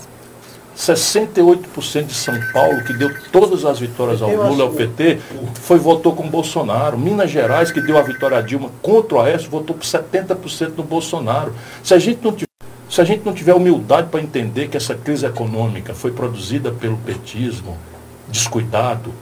68% 0.76 2.06
de 2.06 2.14
São 2.14 2.34
Paulo, 2.52 2.82
que 2.84 2.92
deu 2.92 3.10
todas 3.30 3.64
as 3.64 3.78
vitórias 3.78 4.22
ao 4.22 4.30
Lula 4.30 4.58
e 4.58 4.62
ao 4.62 4.70
PT, 4.70 5.18
foi, 5.54 5.78
votou 5.78 6.14
com 6.14 6.28
Bolsonaro. 6.28 6.98
Minas 6.98 7.30
Gerais, 7.30 7.70
que 7.70 7.80
deu 7.80 7.98
a 7.98 8.02
vitória 8.02 8.38
a 8.38 8.40
Dilma 8.40 8.70
contra 8.80 9.16
o 9.16 9.20
Aécio, 9.20 9.50
votou 9.50 9.76
por 9.76 9.84
70% 9.84 10.72
no 10.76 10.82
Bolsonaro. 10.82 11.52
Se 11.82 11.94
a 11.94 11.98
gente 11.98 12.22
não 12.22 12.32
tiver 12.32 12.50
se 12.88 13.00
a 13.00 13.04
gente 13.04 13.24
não 13.24 13.32
tiver 13.32 13.54
humildade 13.54 14.08
para 14.08 14.20
entender 14.20 14.66
que 14.66 14.76
essa 14.76 14.96
crise 14.96 15.24
econômica 15.24 15.94
foi 15.94 16.10
produzida 16.10 16.72
pelo 16.72 16.96
petismo, 16.96 17.78
descuidado, 18.26 19.12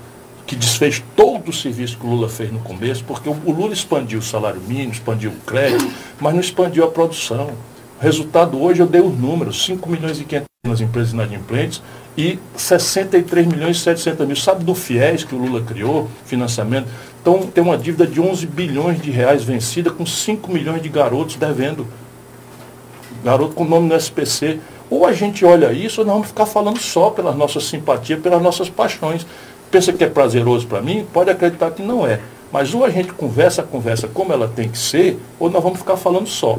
que 0.46 0.56
desfez 0.56 1.04
todo 1.14 1.50
o 1.50 1.52
serviço 1.52 1.98
que 1.98 2.06
o 2.06 2.08
Lula 2.08 2.30
fez 2.30 2.50
no 2.50 2.60
começo, 2.60 3.04
porque 3.04 3.28
o 3.28 3.52
Lula 3.52 3.74
expandiu 3.74 4.20
o 4.20 4.22
salário 4.22 4.62
mínimo, 4.62 4.92
expandiu 4.92 5.30
o 5.30 5.36
crédito, 5.44 5.86
mas 6.18 6.32
não 6.32 6.40
expandiu 6.40 6.82
a 6.84 6.90
produção. 6.90 7.50
O 8.00 8.02
resultado 8.02 8.58
hoje 8.58 8.80
eu 8.80 8.86
dei 8.86 9.02
os 9.02 9.14
números, 9.14 9.62
5 9.66 9.86
milhões 9.90 10.18
e 10.18 10.24
500 10.24 10.47
nas 10.66 10.80
empresas 10.80 11.12
inadimplentes 11.12 11.80
e 12.16 12.36
63 12.56 13.46
milhões 13.46 13.76
e 13.76 13.80
700 13.80 14.26
mil. 14.26 14.36
Sabe 14.36 14.64
do 14.64 14.74
FIES 14.74 15.22
que 15.22 15.34
o 15.34 15.38
Lula 15.38 15.62
criou, 15.62 16.08
financiamento? 16.26 16.88
Então 17.20 17.46
tem 17.46 17.62
uma 17.62 17.78
dívida 17.78 18.06
de 18.06 18.20
11 18.20 18.46
bilhões 18.46 19.00
de 19.00 19.10
reais 19.10 19.44
vencida 19.44 19.90
com 19.90 20.04
5 20.04 20.52
milhões 20.52 20.82
de 20.82 20.88
garotos 20.88 21.36
devendo. 21.36 21.86
Garoto 23.24 23.54
com 23.54 23.64
nome 23.64 23.88
no 23.88 23.94
SPC. 23.94 24.58
Ou 24.90 25.06
a 25.06 25.12
gente 25.12 25.44
olha 25.44 25.72
isso, 25.72 26.00
ou 26.00 26.06
nós 26.06 26.14
vamos 26.14 26.28
ficar 26.28 26.46
falando 26.46 26.78
só 26.78 27.10
pelas 27.10 27.36
nossas 27.36 27.64
simpatias, 27.64 28.20
pelas 28.20 28.42
nossas 28.42 28.68
paixões. 28.68 29.26
Pensa 29.70 29.92
que 29.92 30.02
é 30.02 30.08
prazeroso 30.08 30.66
para 30.66 30.80
mim? 30.80 31.06
Pode 31.12 31.30
acreditar 31.30 31.70
que 31.70 31.82
não 31.82 32.06
é. 32.06 32.20
Mas 32.50 32.72
ou 32.72 32.84
a 32.84 32.90
gente 32.90 33.12
conversa 33.12 33.62
conversa 33.62 34.08
como 34.08 34.32
ela 34.32 34.48
tem 34.48 34.68
que 34.68 34.78
ser, 34.78 35.20
ou 35.38 35.50
nós 35.50 35.62
vamos 35.62 35.78
ficar 35.78 35.98
falando 35.98 36.26
só. 36.26 36.58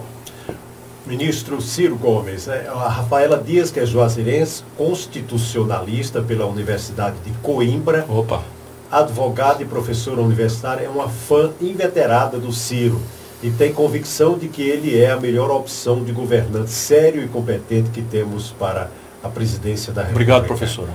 Ministro 1.09 1.59
Ciro 1.59 1.95
Gomes, 1.95 2.45
né? 2.45 2.67
a 2.69 2.87
Rafaela 2.87 3.41
Dias, 3.43 3.71
que 3.71 3.79
é 3.79 3.85
juazirense, 3.85 4.63
constitucionalista 4.77 6.21
pela 6.21 6.45
Universidade 6.45 7.15
de 7.25 7.31
Coimbra, 7.39 8.05
Opa. 8.07 8.43
advogada 8.91 9.63
e 9.63 9.65
professora 9.65 10.21
universitária, 10.21 10.85
é 10.85 10.89
uma 10.89 11.09
fã 11.09 11.51
inveterada 11.59 12.37
do 12.37 12.53
Ciro 12.53 13.01
e 13.41 13.49
tem 13.49 13.73
convicção 13.73 14.37
de 14.37 14.47
que 14.49 14.61
ele 14.61 14.99
é 14.99 15.09
a 15.09 15.19
melhor 15.19 15.49
opção 15.49 16.03
de 16.03 16.11
governante 16.11 16.69
sério 16.69 17.23
e 17.23 17.27
competente 17.27 17.89
que 17.89 18.03
temos 18.03 18.51
para 18.51 18.91
a 19.23 19.29
presidência 19.29 19.91
da 19.91 20.03
República. 20.03 20.35
Obrigado, 20.35 20.45
professora. 20.45 20.91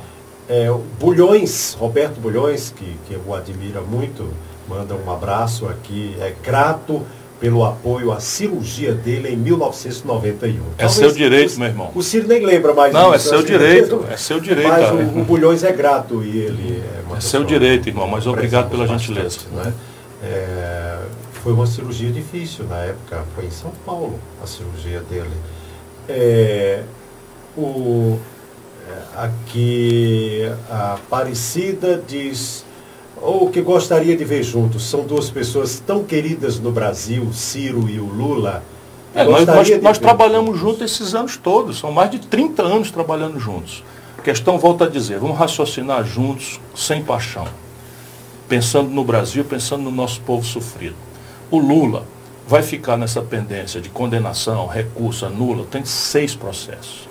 É, 0.49 0.73
Bulhões, 1.01 1.77
Roberto 1.77 2.21
Bulhões, 2.21 2.73
que, 2.77 2.97
que 3.09 3.15
eu 3.15 3.35
admiro 3.35 3.85
muito, 3.85 4.33
manda 4.69 4.95
um 4.95 5.13
abraço 5.13 5.67
aqui, 5.67 6.15
é 6.21 6.33
grato 6.41 7.03
pelo 7.45 7.63
apoio 7.63 8.11
à 8.11 8.21
cirurgia 8.21 8.95
dele 8.95 9.29
em 9.29 9.37
1991. 9.37 10.63
É 10.79 10.89
seu 10.89 11.13
direito, 11.13 11.57
o, 11.57 11.59
meu 11.59 11.69
irmão. 11.69 11.91
O 11.95 12.03
Ciro 12.03 12.27
nem 12.27 12.43
lembra 12.43 12.73
mais 12.73 12.91
Não, 12.91 13.13
é 13.13 13.19
seu 13.19 13.43
direito, 13.43 14.03
é 14.11 14.17
seu 14.17 14.41
direito. 14.41 14.67
Mas 14.67 14.91
o, 14.91 15.21
o, 15.21 15.25
Bulhões 15.27 15.63
é 15.63 15.71
grato 15.71 16.25
e 16.25 16.39
ele 16.39 16.83
é, 16.83 17.15
é 17.15 17.21
seu 17.21 17.45
direito, 17.45 17.87
irmão, 17.87 18.09
mas 18.09 18.27
obrigado 18.27 18.71
pela 18.71 18.87
gentileza. 18.87 19.41
Né? 19.53 19.75
É, 20.23 20.97
foi 21.43 21.53
uma 21.53 21.67
cirurgia 21.67 22.11
difícil 22.11 22.65
na 22.65 22.79
época, 22.79 23.23
foi 23.35 23.45
em 23.45 23.51
São 23.51 23.73
Paulo 23.85 24.19
a 24.43 24.47
cirurgia 24.47 25.01
dele. 25.01 25.29
É, 26.09 26.83
o, 27.59 28.19
é, 28.89 29.23
aqui 29.23 30.51
a 30.71 30.95
Aparecida 30.95 32.03
diz 32.09 32.64
ou 33.25 33.49
que 33.49 33.63
gostaria 33.63 34.15
de 34.15 34.25
ver 34.25 34.43
juntos. 34.43 34.85
São 34.85 35.03
duas 35.03 35.31
pessoas 35.31 35.83
tão 35.85 36.05
queridas 36.05 36.61
no 36.61 36.71
Brasil, 36.71 37.33
Ciro 37.33 37.89
e 37.89 37.99
o 37.99 38.05
Lula. 38.05 38.63
É, 39.15 39.25
nós, 39.25 39.47
nós, 39.47 39.83
nós 39.83 39.99
trabalhamos 39.99 40.59
juntos 40.59 40.83
esses 40.83 41.15
anos 41.15 41.37
todos, 41.37 41.79
são 41.79 41.91
mais 41.91 42.11
de 42.11 42.19
30 42.19 42.63
anos 42.63 42.91
trabalhando 42.91 43.41
juntos. 43.41 43.83
A 44.19 44.23
questão, 44.23 44.59
volta 44.59 44.85
a 44.85 44.89
dizer, 44.89 45.19
vamos 45.19 45.39
raciocinar 45.39 46.05
juntos, 46.05 46.61
sem 46.75 47.03
paixão. 47.03 47.47
Pensando 48.49 48.91
no 48.91 49.05
Brasil, 49.05 49.45
pensando 49.45 49.85
no 49.85 49.91
nosso 49.91 50.21
povo 50.21 50.45
sofrido. 50.45 50.97
O 51.51 51.59
Lula 51.59 52.05
vai 52.47 52.63
ficar 52.63 52.99
nessa 52.99 53.23
pendência 53.23 53.81
de 53.81 53.89
condenação, 53.89 54.67
recurso, 54.67 55.25
anula, 55.25 55.65
tem 55.71 55.85
seis 55.85 56.35
processos. 56.35 57.09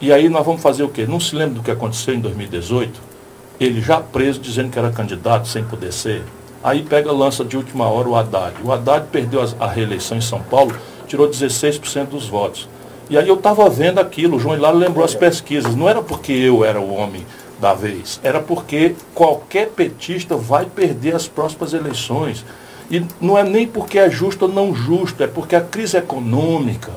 E 0.00 0.12
aí 0.12 0.28
nós 0.28 0.44
vamos 0.44 0.60
fazer 0.60 0.82
o 0.82 0.88
quê? 0.88 1.06
Não 1.06 1.20
se 1.20 1.34
lembra 1.34 1.54
do 1.54 1.62
que 1.62 1.70
aconteceu 1.70 2.14
em 2.14 2.20
2018? 2.20 3.11
Ele 3.60 3.80
já 3.80 4.00
preso 4.00 4.40
dizendo 4.40 4.70
que 4.70 4.78
era 4.78 4.90
candidato 4.90 5.48
sem 5.48 5.64
poder 5.64 5.92
ser. 5.92 6.22
Aí 6.62 6.82
pega 6.82 7.10
lança 7.10 7.44
de 7.44 7.56
última 7.56 7.86
hora 7.88 8.08
o 8.08 8.16
Haddad. 8.16 8.54
O 8.62 8.70
Haddad 8.70 9.06
perdeu 9.10 9.42
a 9.58 9.66
reeleição 9.66 10.16
em 10.16 10.20
São 10.20 10.40
Paulo, 10.40 10.74
tirou 11.06 11.28
16% 11.28 12.06
dos 12.06 12.28
votos. 12.28 12.68
E 13.10 13.18
aí 13.18 13.28
eu 13.28 13.34
estava 13.34 13.68
vendo 13.68 13.98
aquilo, 13.98 14.36
o 14.36 14.40
João 14.40 14.56
Hilário 14.56 14.78
lembrou 14.78 15.04
as 15.04 15.14
pesquisas. 15.14 15.74
Não 15.74 15.88
era 15.88 16.00
porque 16.00 16.32
eu 16.32 16.64
era 16.64 16.80
o 16.80 16.94
homem 16.94 17.26
da 17.60 17.74
vez, 17.74 18.20
era 18.22 18.40
porque 18.40 18.94
qualquer 19.14 19.68
petista 19.68 20.36
vai 20.36 20.66
perder 20.66 21.14
as 21.14 21.28
próximas 21.28 21.72
eleições. 21.72 22.44
E 22.90 23.04
não 23.20 23.38
é 23.38 23.42
nem 23.42 23.66
porque 23.66 23.98
é 23.98 24.10
justo 24.10 24.46
ou 24.46 24.52
não 24.52 24.74
justo, 24.74 25.22
é 25.22 25.26
porque 25.26 25.54
a 25.54 25.60
crise 25.60 25.96
econômica, 25.96 26.90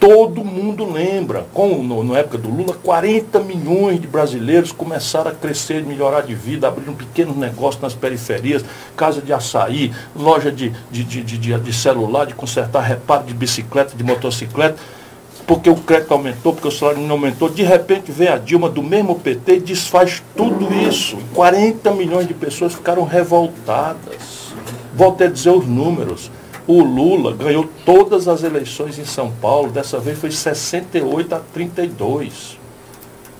Todo 0.00 0.42
mundo 0.42 0.90
lembra, 0.90 1.44
como 1.52 1.82
no, 1.82 2.02
na 2.02 2.20
época 2.20 2.38
do 2.38 2.48
Lula, 2.48 2.72
40 2.82 3.38
milhões 3.40 4.00
de 4.00 4.06
brasileiros 4.06 4.72
começaram 4.72 5.30
a 5.30 5.34
crescer, 5.34 5.84
melhorar 5.84 6.22
de 6.22 6.34
vida, 6.34 6.68
abriram 6.68 6.94
pequenos 6.94 7.36
negócios 7.36 7.82
nas 7.82 7.92
periferias, 7.92 8.64
casa 8.96 9.20
de 9.20 9.30
açaí, 9.30 9.92
loja 10.16 10.50
de, 10.50 10.72
de, 10.90 11.04
de, 11.04 11.22
de, 11.22 11.58
de 11.58 11.72
celular, 11.74 12.24
de 12.24 12.32
consertar 12.32 12.80
reparo 12.80 13.24
de 13.24 13.34
bicicleta, 13.34 13.94
de 13.94 14.02
motocicleta, 14.02 14.76
porque 15.46 15.68
o 15.68 15.76
crédito 15.76 16.12
aumentou, 16.12 16.54
porque 16.54 16.68
o 16.68 16.70
salário 16.70 17.02
não 17.02 17.16
aumentou. 17.16 17.50
De 17.50 17.62
repente 17.62 18.10
vem 18.10 18.28
a 18.28 18.38
Dilma 18.38 18.70
do 18.70 18.82
mesmo 18.82 19.20
PT 19.20 19.56
e 19.56 19.60
desfaz 19.60 20.22
tudo 20.34 20.72
isso. 20.88 21.18
40 21.34 21.90
milhões 21.90 22.26
de 22.26 22.32
pessoas 22.32 22.72
ficaram 22.72 23.04
revoltadas. 23.04 24.54
Volto 24.94 25.24
a 25.24 25.26
dizer 25.26 25.50
os 25.50 25.66
números. 25.66 26.30
O 26.72 26.84
Lula 26.84 27.32
ganhou 27.32 27.68
todas 27.84 28.28
as 28.28 28.44
eleições 28.44 28.96
em 28.96 29.04
São 29.04 29.28
Paulo, 29.28 29.72
dessa 29.72 29.98
vez 29.98 30.16
foi 30.16 30.30
68 30.30 31.34
a 31.34 31.40
32. 31.52 32.60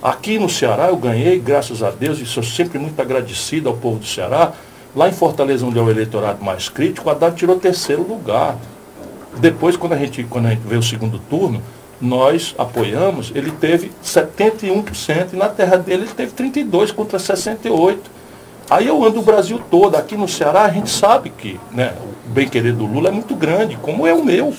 Aqui 0.03 0.37
no 0.37 0.49
Ceará 0.49 0.89
eu 0.89 0.97
ganhei, 0.97 1.39
graças 1.39 1.81
a 1.81 1.93
Deus, 1.93 2.18
e 2.18 2.26
sou 2.26 2.43
sempre 2.43 2.76
muito 2.76 3.01
agradecido 3.01 3.68
ao 3.68 3.76
povo 3.76 4.01
do 4.01 4.05
Ceará. 4.05 4.53
Lá 4.97 5.09
em 5.09 5.12
Fortaleza, 5.12 5.64
onde 5.64 5.78
é 5.78 5.81
o 5.81 5.89
eleitorado 5.89 6.45
mais 6.45 6.68
crítico, 6.68 7.09
o 7.09 7.12
Haddad 7.12 7.37
tirou 7.37 7.55
terceiro 7.55 8.03
lugar. 8.03 8.57
Depois, 9.37 9.76
quando 9.76 9.93
a 9.93 9.97
gente, 9.97 10.24
quando 10.24 10.47
a 10.47 10.51
gente 10.51 10.66
veio 10.66 10.81
o 10.81 10.83
segundo 10.83 11.20
turno, 11.31 11.62
nós 12.01 12.53
apoiamos, 12.59 13.31
ele 13.33 13.53
teve 13.53 13.93
71%, 14.05 15.35
e 15.35 15.37
na 15.37 15.49
terra 15.49 15.76
dele 15.76 16.03
ele 16.03 16.14
teve 16.14 16.33
32% 16.33 16.95
contra 16.95 17.16
68%. 17.16 17.97
Aí 18.70 18.86
eu 18.86 19.04
ando 19.04 19.18
o 19.18 19.22
Brasil 19.22 19.60
todo, 19.68 19.96
aqui 19.96 20.16
no 20.16 20.28
Ceará 20.28 20.62
a 20.62 20.70
gente 20.70 20.90
sabe 20.90 21.28
que 21.30 21.58
né, 21.72 21.92
bem-querer 22.26 22.72
do 22.72 22.86
Lula 22.86 23.08
é 23.08 23.10
muito 23.10 23.34
grande, 23.34 23.76
como 23.76 24.06
é 24.06 24.14
o 24.14 24.24
meu. 24.24 24.54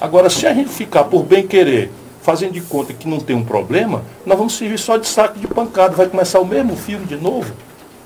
Agora, 0.00 0.30
se 0.30 0.46
a 0.46 0.54
gente 0.54 0.68
ficar 0.68 1.04
por 1.04 1.24
bem-querer, 1.24 1.90
fazendo 2.22 2.52
de 2.52 2.60
conta 2.60 2.92
que 2.92 3.08
não 3.08 3.18
tem 3.18 3.34
um 3.34 3.44
problema, 3.44 4.02
nós 4.24 4.38
vamos 4.38 4.56
servir 4.56 4.78
só 4.78 4.96
de 4.96 5.08
saco 5.08 5.38
de 5.38 5.48
pancada. 5.48 5.96
Vai 5.96 6.06
começar 6.06 6.38
o 6.38 6.46
mesmo 6.46 6.76
filme 6.76 7.06
de 7.06 7.16
novo. 7.16 7.52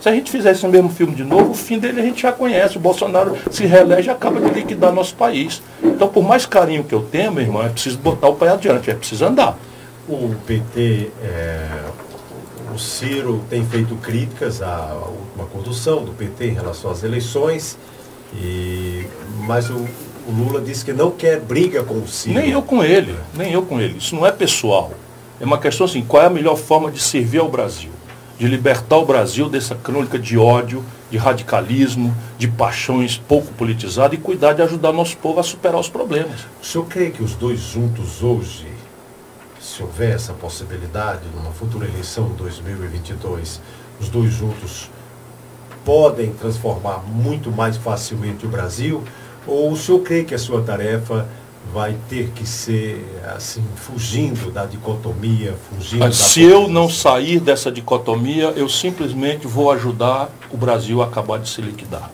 Se 0.00 0.08
a 0.08 0.12
gente 0.12 0.30
fizesse 0.30 0.64
o 0.64 0.68
mesmo 0.68 0.88
filme 0.88 1.14
de 1.14 1.24
novo, 1.24 1.50
o 1.50 1.54
fim 1.54 1.78
dele 1.78 2.00
a 2.00 2.04
gente 2.04 2.22
já 2.22 2.32
conhece. 2.32 2.78
O 2.78 2.80
Bolsonaro 2.80 3.36
se 3.50 3.66
reelege 3.66 4.08
e 4.08 4.10
acaba 4.10 4.40
de 4.40 4.48
liquidar 4.54 4.92
nosso 4.92 5.14
país. 5.14 5.62
Então, 5.82 6.08
por 6.08 6.22
mais 6.22 6.46
carinho 6.46 6.84
que 6.84 6.94
eu 6.94 7.02
tenha, 7.02 7.30
meu 7.30 7.42
irmão, 7.42 7.62
é 7.62 7.68
preciso 7.68 7.98
botar 7.98 8.28
o 8.28 8.34
pé 8.34 8.48
adiante, 8.48 8.90
é 8.90 8.94
preciso 8.94 9.26
andar. 9.26 9.58
O 10.08 10.34
PT, 10.46 11.10
é, 11.22 11.66
o 12.74 12.78
Ciro 12.78 13.44
tem 13.50 13.64
feito 13.64 13.94
críticas 13.96 14.62
à 14.62 14.96
última 15.40 15.46
condução 15.46 16.04
do 16.04 16.12
PT 16.12 16.48
em 16.48 16.54
relação 16.54 16.90
às 16.90 17.02
eleições, 17.02 17.78
e, 18.34 19.06
mas 19.40 19.70
o, 19.70 19.76
o 20.26 20.32
Lula 20.32 20.60
disse 20.60 20.84
que 20.84 20.92
não 20.92 21.10
quer 21.10 21.40
briga 21.40 21.82
com 21.82 21.94
o 21.94 22.08
Ciro. 22.08 22.38
Nem 22.38 22.50
eu 22.50 22.62
com 22.62 22.82
ele, 22.84 23.16
nem 23.34 23.52
eu 23.52 23.62
com 23.62 23.80
ele. 23.80 23.98
Isso 23.98 24.14
não 24.14 24.26
é 24.26 24.32
pessoal. 24.32 24.92
É 25.40 25.44
uma 25.44 25.58
questão 25.58 25.86
assim, 25.86 26.02
qual 26.02 26.22
é 26.22 26.26
a 26.26 26.30
melhor 26.30 26.56
forma 26.56 26.90
de 26.90 27.00
servir 27.00 27.38
ao 27.38 27.48
Brasil? 27.48 27.90
De 28.38 28.46
libertar 28.46 28.96
o 28.96 29.06
Brasil 29.06 29.48
dessa 29.48 29.74
crônica 29.74 30.18
de 30.18 30.38
ódio, 30.38 30.84
de 31.10 31.18
radicalismo, 31.18 32.14
de 32.38 32.46
paixões 32.48 33.18
pouco 33.18 33.52
politizadas 33.52 34.18
e 34.18 34.22
cuidar 34.22 34.52
de 34.52 34.62
ajudar 34.62 34.92
nosso 34.92 35.16
povo 35.16 35.40
a 35.40 35.42
superar 35.42 35.80
os 35.80 35.88
problemas. 35.88 36.40
O 36.62 36.64
senhor 36.64 36.86
crê 36.86 37.10
que 37.10 37.22
os 37.22 37.34
dois 37.34 37.60
juntos 37.60 38.22
hoje, 38.22 38.66
se 39.60 39.82
houver 39.82 40.14
essa 40.14 40.32
possibilidade 40.32 41.22
numa 41.34 41.50
futura 41.50 41.86
eleição 41.86 42.30
em 42.30 42.34
2022, 42.34 43.60
os 44.00 44.08
dois 44.08 44.32
juntos 44.32 44.88
podem 45.84 46.32
transformar 46.32 47.02
muito 47.06 47.50
mais 47.50 47.76
facilmente 47.76 48.46
o 48.46 48.48
Brasil? 48.48 49.02
Ou 49.46 49.72
o 49.72 49.76
senhor 49.76 50.00
crê 50.00 50.24
que 50.24 50.34
a 50.34 50.38
sua 50.38 50.62
tarefa 50.62 51.28
vai 51.72 51.96
ter 52.08 52.30
que 52.34 52.46
ser 52.46 53.04
assim, 53.36 53.62
fugindo 53.76 54.50
da 54.50 54.66
dicotomia, 54.66 55.54
fugindo 55.68 56.00
Mas 56.00 56.18
da 56.18 56.24
Se 56.24 56.42
eu 56.42 56.68
não 56.68 56.88
sair 56.88 57.38
dessa 57.38 57.70
dicotomia, 57.70 58.46
eu 58.56 58.68
simplesmente 58.68 59.46
vou 59.46 59.70
ajudar 59.70 60.30
o 60.50 60.56
Brasil 60.56 61.02
a 61.02 61.06
acabar 61.06 61.38
de 61.38 61.48
se 61.48 61.60
liquidar. 61.60 62.10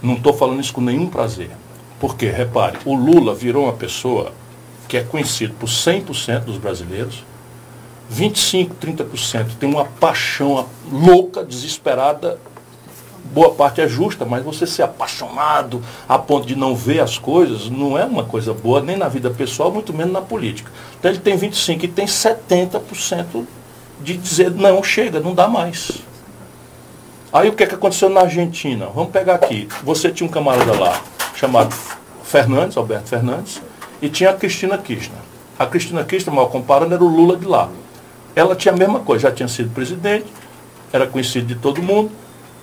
Não 0.00 0.14
estou 0.14 0.32
falando 0.32 0.60
isso 0.60 0.72
com 0.72 0.80
nenhum 0.80 1.08
prazer. 1.08 1.50
Porque, 1.98 2.30
repare, 2.30 2.78
o 2.84 2.94
Lula 2.94 3.34
virou 3.34 3.64
uma 3.64 3.74
pessoa 3.74 4.32
que 4.88 4.96
é 4.96 5.02
conhecido 5.02 5.54
por 5.54 5.68
100% 5.68 6.44
dos 6.44 6.56
brasileiros, 6.56 7.24
25, 8.10 8.74
30% 8.74 9.52
tem 9.58 9.70
uma 9.70 9.84
paixão 9.84 10.66
louca, 10.90 11.44
desesperada 11.44 12.38
boa 13.32 13.52
parte 13.52 13.80
é 13.80 13.88
justa, 13.88 14.24
mas 14.24 14.42
você 14.42 14.66
ser 14.66 14.82
apaixonado 14.82 15.82
a 16.08 16.18
ponto 16.18 16.46
de 16.46 16.56
não 16.56 16.74
ver 16.74 17.00
as 17.00 17.18
coisas 17.18 17.70
não 17.70 17.96
é 17.96 18.04
uma 18.04 18.24
coisa 18.24 18.52
boa, 18.52 18.80
nem 18.80 18.96
na 18.96 19.08
vida 19.08 19.30
pessoal, 19.30 19.70
muito 19.70 19.92
menos 19.92 20.12
na 20.12 20.20
política. 20.20 20.70
Então 20.98 21.10
ele 21.10 21.20
tem 21.20 21.38
25% 21.38 21.84
e 21.84 21.88
tem 21.88 22.06
70% 22.06 23.44
de 24.00 24.16
dizer, 24.16 24.50
não, 24.50 24.82
chega, 24.82 25.20
não 25.20 25.34
dá 25.34 25.46
mais. 25.46 26.02
Aí 27.32 27.48
o 27.48 27.52
que, 27.52 27.62
é 27.62 27.66
que 27.66 27.74
aconteceu 27.74 28.08
na 28.08 28.22
Argentina? 28.22 28.86
Vamos 28.92 29.12
pegar 29.12 29.36
aqui. 29.36 29.68
Você 29.84 30.10
tinha 30.10 30.28
um 30.28 30.32
camarada 30.32 30.72
lá, 30.72 31.00
chamado 31.36 31.74
Fernandes, 32.24 32.76
Alberto 32.76 33.08
Fernandes, 33.08 33.62
e 34.02 34.08
tinha 34.08 34.30
a 34.30 34.34
Cristina 34.34 34.76
Kirchner. 34.76 35.20
A 35.56 35.66
Cristina 35.66 36.02
Kirchner, 36.02 36.34
mal 36.34 36.48
comparando, 36.48 36.94
era 36.94 37.04
o 37.04 37.08
Lula 37.08 37.36
de 37.36 37.46
lá. 37.46 37.68
Ela 38.34 38.54
tinha 38.54 38.72
a 38.72 38.76
mesma 38.76 39.00
coisa, 39.00 39.28
já 39.28 39.34
tinha 39.34 39.48
sido 39.48 39.70
presidente, 39.74 40.26
era 40.92 41.06
conhecido 41.06 41.46
de 41.46 41.54
todo 41.54 41.82
mundo, 41.82 42.10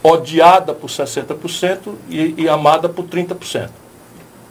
odiada 0.03 0.73
por 0.73 0.89
60% 0.89 1.93
e, 2.09 2.35
e 2.37 2.49
amada 2.49 2.87
por 2.87 3.05
30%. 3.05 3.69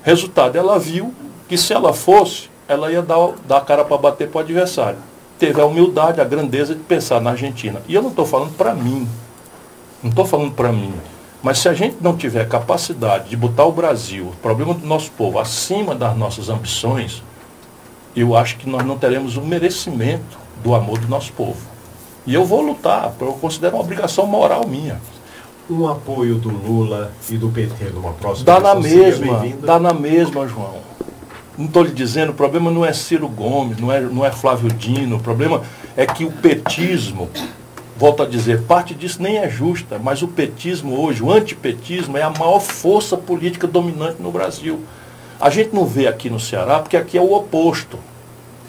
Resultado, 0.03 0.57
ela 0.57 0.79
viu 0.79 1.15
que 1.49 1.57
se 1.57 1.73
ela 1.73 1.93
fosse, 1.93 2.49
ela 2.69 2.91
ia 2.91 3.03
dar, 3.03 3.33
dar 3.47 3.59
a 3.59 3.61
cara 3.61 3.85
para 3.85 3.97
bater 3.97 4.29
para 4.29 4.39
o 4.39 4.43
adversário. 4.43 4.99
Teve 5.39 5.61
a 5.61 5.67
humildade, 5.67 6.21
a 6.21 6.25
grandeza 6.25 6.75
de 6.75 6.81
pensar 6.81 7.21
na 7.21 7.31
Argentina. 7.31 7.83
E 7.89 7.95
eu 7.95 8.03
não 8.03 8.11
estou 8.11 8.25
falando 8.25 8.57
para 8.57 8.75
mim. 8.75 9.09
Não 10.03 10.11
estou 10.11 10.25
falando 10.25 10.53
para 10.53 10.73
mim. 10.73 10.95
Mas 11.43 11.59
se 11.59 11.69
a 11.69 11.75
gente 11.75 11.97
não 12.01 12.17
tiver 12.17 12.49
capacidade 12.49 13.29
de 13.29 13.37
botar 13.37 13.65
o 13.65 13.73
Brasil, 13.73 14.29
o 14.29 14.37
problema 14.37 14.75
do 14.75 14.87
nosso 14.87 15.11
povo, 15.13 15.39
acima 15.39 15.95
das 15.95 16.17
nossas 16.17 16.49
ambições, 16.49 17.23
eu 18.15 18.35
acho 18.35 18.57
que 18.57 18.69
nós 18.69 18.85
não 18.85 18.97
teremos 18.99 19.37
o 19.37 19.43
merecimento 19.43 20.46
do 20.63 20.75
amor 20.75 20.99
do 20.99 21.09
nosso 21.09 21.33
povo. 21.33 21.61
E 22.27 22.35
eu 22.35 22.45
vou 22.45 22.61
lutar, 22.61 23.15
eu 23.21 23.33
considero 23.35 23.77
uma 23.77 23.83
obrigação 23.83 24.27
moral 24.27 24.67
minha 24.67 25.01
um 25.69 25.89
apoio 25.89 26.37
do 26.37 26.49
Lula 26.49 27.13
e 27.29 27.37
do 27.37 27.49
PT 27.49 27.87
numa 27.87 28.13
próxima 28.13 28.47
Dá 28.47 28.61
na 28.61 28.75
mesma, 28.75 29.45
dá 29.61 29.79
na 29.79 29.93
mesma, 29.93 30.47
João. 30.47 30.77
Não 31.59 31.67
estou 31.67 31.83
lhe 31.83 31.91
dizendo, 31.91 32.31
o 32.31 32.35
problema 32.35 32.71
não 32.71 32.85
é 32.85 32.93
Ciro 32.93 33.29
Gomes, 33.29 33.79
não 33.79 33.91
é, 33.91 34.01
não 34.01 34.25
é 34.25 34.31
Flávio 34.31 34.69
Dino, 34.69 35.17
o 35.17 35.21
problema 35.21 35.63
é 35.97 36.07
que 36.07 36.25
o 36.25 36.31
petismo, 36.31 37.31
volto 37.97 38.23
a 38.23 38.27
dizer, 38.27 38.63
parte 38.63 38.95
disso 38.95 39.23
nem 39.23 39.39
é 39.39 39.49
justa, 39.49 39.99
mas 39.99 40.23
o 40.23 40.29
petismo 40.29 41.01
hoje, 41.01 41.23
o 41.23 41.33
antipetismo, 41.33 42.17
é 42.19 42.23
a 42.23 42.31
maior 42.31 42.61
força 42.61 43.17
política 43.17 43.67
dominante 43.67 44.21
no 44.21 44.31
Brasil. 44.31 44.85
A 45.41 45.49
gente 45.49 45.75
não 45.75 45.87
vê 45.87 46.07
aqui 46.07 46.29
no 46.29 46.39
Ceará, 46.39 46.79
porque 46.79 46.97
aqui 46.97 47.17
é 47.17 47.21
o 47.21 47.33
oposto. 47.33 47.99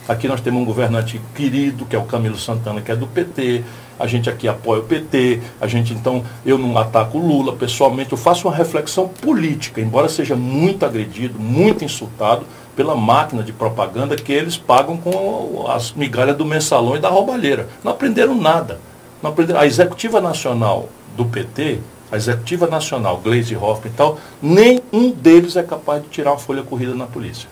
Aqui 0.08 0.28
nós 0.28 0.42
temos 0.42 0.62
um 0.62 0.66
governante 0.66 1.20
querido, 1.36 1.86
que 1.86 1.96
é 1.96 2.00
o 2.00 2.04
Camilo 2.04 2.38
Santana, 2.38 2.82
que 2.82 2.92
é 2.92 2.96
do 2.96 3.08
PT 3.08 3.64
a 4.00 4.06
gente 4.06 4.30
aqui 4.30 4.48
apoia 4.48 4.82
o 4.82 4.84
PT, 4.84 5.42
a 5.60 5.68
gente 5.68 5.94
então, 5.94 6.24
eu 6.46 6.58
não 6.58 6.78
ataco 6.78 7.18
o 7.18 7.28
Lula 7.28 7.54
pessoalmente, 7.54 8.12
eu 8.12 8.18
faço 8.18 8.48
uma 8.48 8.56
reflexão 8.56 9.08
política, 9.08 9.82
embora 9.82 10.08
seja 10.08 10.36
muito 10.36 10.86
agredido, 10.86 11.40
muito 11.40 11.84
insultado 11.84 12.46
pela 12.76 12.96
máquina 12.96 13.42
de 13.42 13.52
propaganda 13.52 14.16
que 14.16 14.32
eles 14.32 14.56
pagam 14.56 14.98
com 14.98 15.66
as 15.68 15.94
migalhas 15.94 16.38
do 16.38 16.46
mensalão 16.46 16.96
e 16.96 17.00
da 17.00 17.10
roubalheira. 17.10 17.68
Não 17.84 17.92
aprenderam 17.92 18.36
nada. 18.36 18.80
Não 19.22 19.32
aprenderam. 19.32 19.60
A 19.60 19.66
executiva 19.66 20.22
nacional 20.22 20.88
do 21.16 21.26
PT, 21.26 21.80
a 22.12 22.18
executiva 22.18 22.68
nacional, 22.68 23.18
Gleisi 23.18 23.56
Hoffmann 23.56 23.92
e 23.92 23.98
tal, 23.98 24.20
nenhum 24.40 25.12
deles 25.12 25.56
é 25.56 25.64
capaz 25.64 26.04
de 26.04 26.10
tirar 26.10 26.34
uma 26.34 26.38
folha 26.38 26.62
corrida 26.62 26.94
na 26.94 27.08
polícia. 27.08 27.50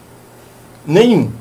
Nenhum. 0.86 1.32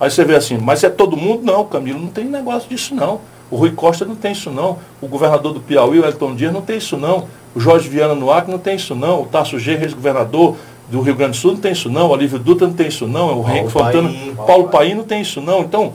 Aí 0.00 0.10
você 0.10 0.24
vê 0.24 0.34
assim, 0.34 0.56
mas 0.56 0.82
é 0.82 0.88
todo 0.88 1.16
mundo? 1.16 1.42
Não, 1.44 1.64
Camilo, 1.64 2.00
não 2.00 2.08
tem 2.08 2.24
negócio 2.24 2.68
disso 2.68 2.94
não. 2.94 3.20
O 3.50 3.56
Rui 3.56 3.72
Costa 3.72 4.04
não 4.04 4.14
tem 4.14 4.32
isso 4.32 4.50
não. 4.50 4.78
O 5.00 5.06
governador 5.06 5.52
do 5.52 5.60
Piauí, 5.60 6.00
o 6.00 6.06
Elton 6.06 6.34
Dias, 6.34 6.52
não 6.52 6.62
tem 6.62 6.78
isso 6.78 6.96
não. 6.96 7.28
O 7.54 7.60
Jorge 7.60 7.88
Viana 7.88 8.14
no 8.14 8.30
Acre 8.30 8.50
não 8.50 8.58
tem 8.58 8.76
isso 8.76 8.94
não. 8.94 9.22
O 9.22 9.26
Tasso 9.26 9.58
G, 9.58 9.72
ex-governador 9.72 10.56
do 10.90 11.00
Rio 11.02 11.14
Grande 11.14 11.32
do 11.32 11.36
Sul, 11.36 11.52
não 11.52 11.60
tem 11.60 11.72
isso 11.72 11.90
não. 11.90 12.06
O 12.06 12.10
Olívio 12.10 12.38
Dutra 12.38 12.66
não 12.66 12.74
tem 12.74 12.86
isso 12.86 13.06
não. 13.06 13.40
O 13.42 13.50
Henrique 13.50 13.70
Fontana, 13.70 14.08
Paim, 14.08 14.34
Paulo 14.46 14.68
Paim 14.68 14.94
não 14.94 15.04
tem 15.04 15.20
isso 15.20 15.40
não. 15.40 15.60
Então, 15.60 15.92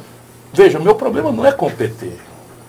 veja, 0.53 0.77
meu 0.77 0.95
problema 0.95 1.31
não 1.31 1.45
é 1.45 1.51
com 1.51 1.67
o 1.67 1.71
PT. 1.71 2.11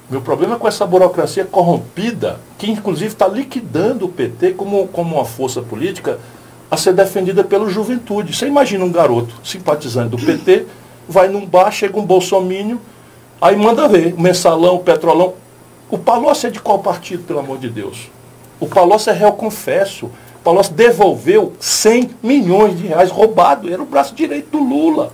Meu 0.08 0.20
problema 0.20 0.54
é 0.54 0.58
com 0.58 0.68
essa 0.68 0.86
burocracia 0.86 1.44
corrompida, 1.44 2.38
que 2.56 2.70
inclusive 2.70 3.08
está 3.08 3.26
liquidando 3.26 4.06
o 4.06 4.08
PT 4.08 4.52
como, 4.52 4.86
como 4.88 5.16
uma 5.16 5.24
força 5.24 5.60
política 5.60 6.18
a 6.70 6.76
ser 6.76 6.92
defendida 6.92 7.42
pela 7.42 7.68
juventude. 7.68 8.34
Você 8.34 8.46
imagina 8.46 8.84
um 8.84 8.92
garoto 8.92 9.34
simpatizante 9.42 10.10
do 10.10 10.16
PT, 10.16 10.66
vai 11.08 11.28
num 11.28 11.46
bar, 11.46 11.70
chega 11.70 11.98
um 11.98 12.04
bolsomínio, 12.04 12.80
Aí 13.40 13.54
manda 13.54 13.86
ver, 13.86 14.18
mensalão, 14.18 14.78
petrolão. 14.78 15.34
O 15.90 15.98
Palocci 15.98 16.46
é 16.46 16.50
de 16.50 16.60
qual 16.60 16.78
partido, 16.78 17.24
pelo 17.24 17.38
amor 17.38 17.58
de 17.58 17.68
Deus? 17.68 18.10
O 18.58 18.66
Palocci 18.66 19.10
é 19.10 19.12
réu 19.12 19.32
confesso. 19.32 20.06
O 20.06 20.42
Palocci 20.42 20.72
devolveu 20.72 21.52
100 21.60 22.10
milhões 22.22 22.78
de 22.78 22.86
reais 22.86 23.10
roubado. 23.10 23.70
Era 23.70 23.82
o 23.82 23.86
braço 23.86 24.14
direito 24.14 24.50
do 24.50 24.64
Lula. 24.64 25.12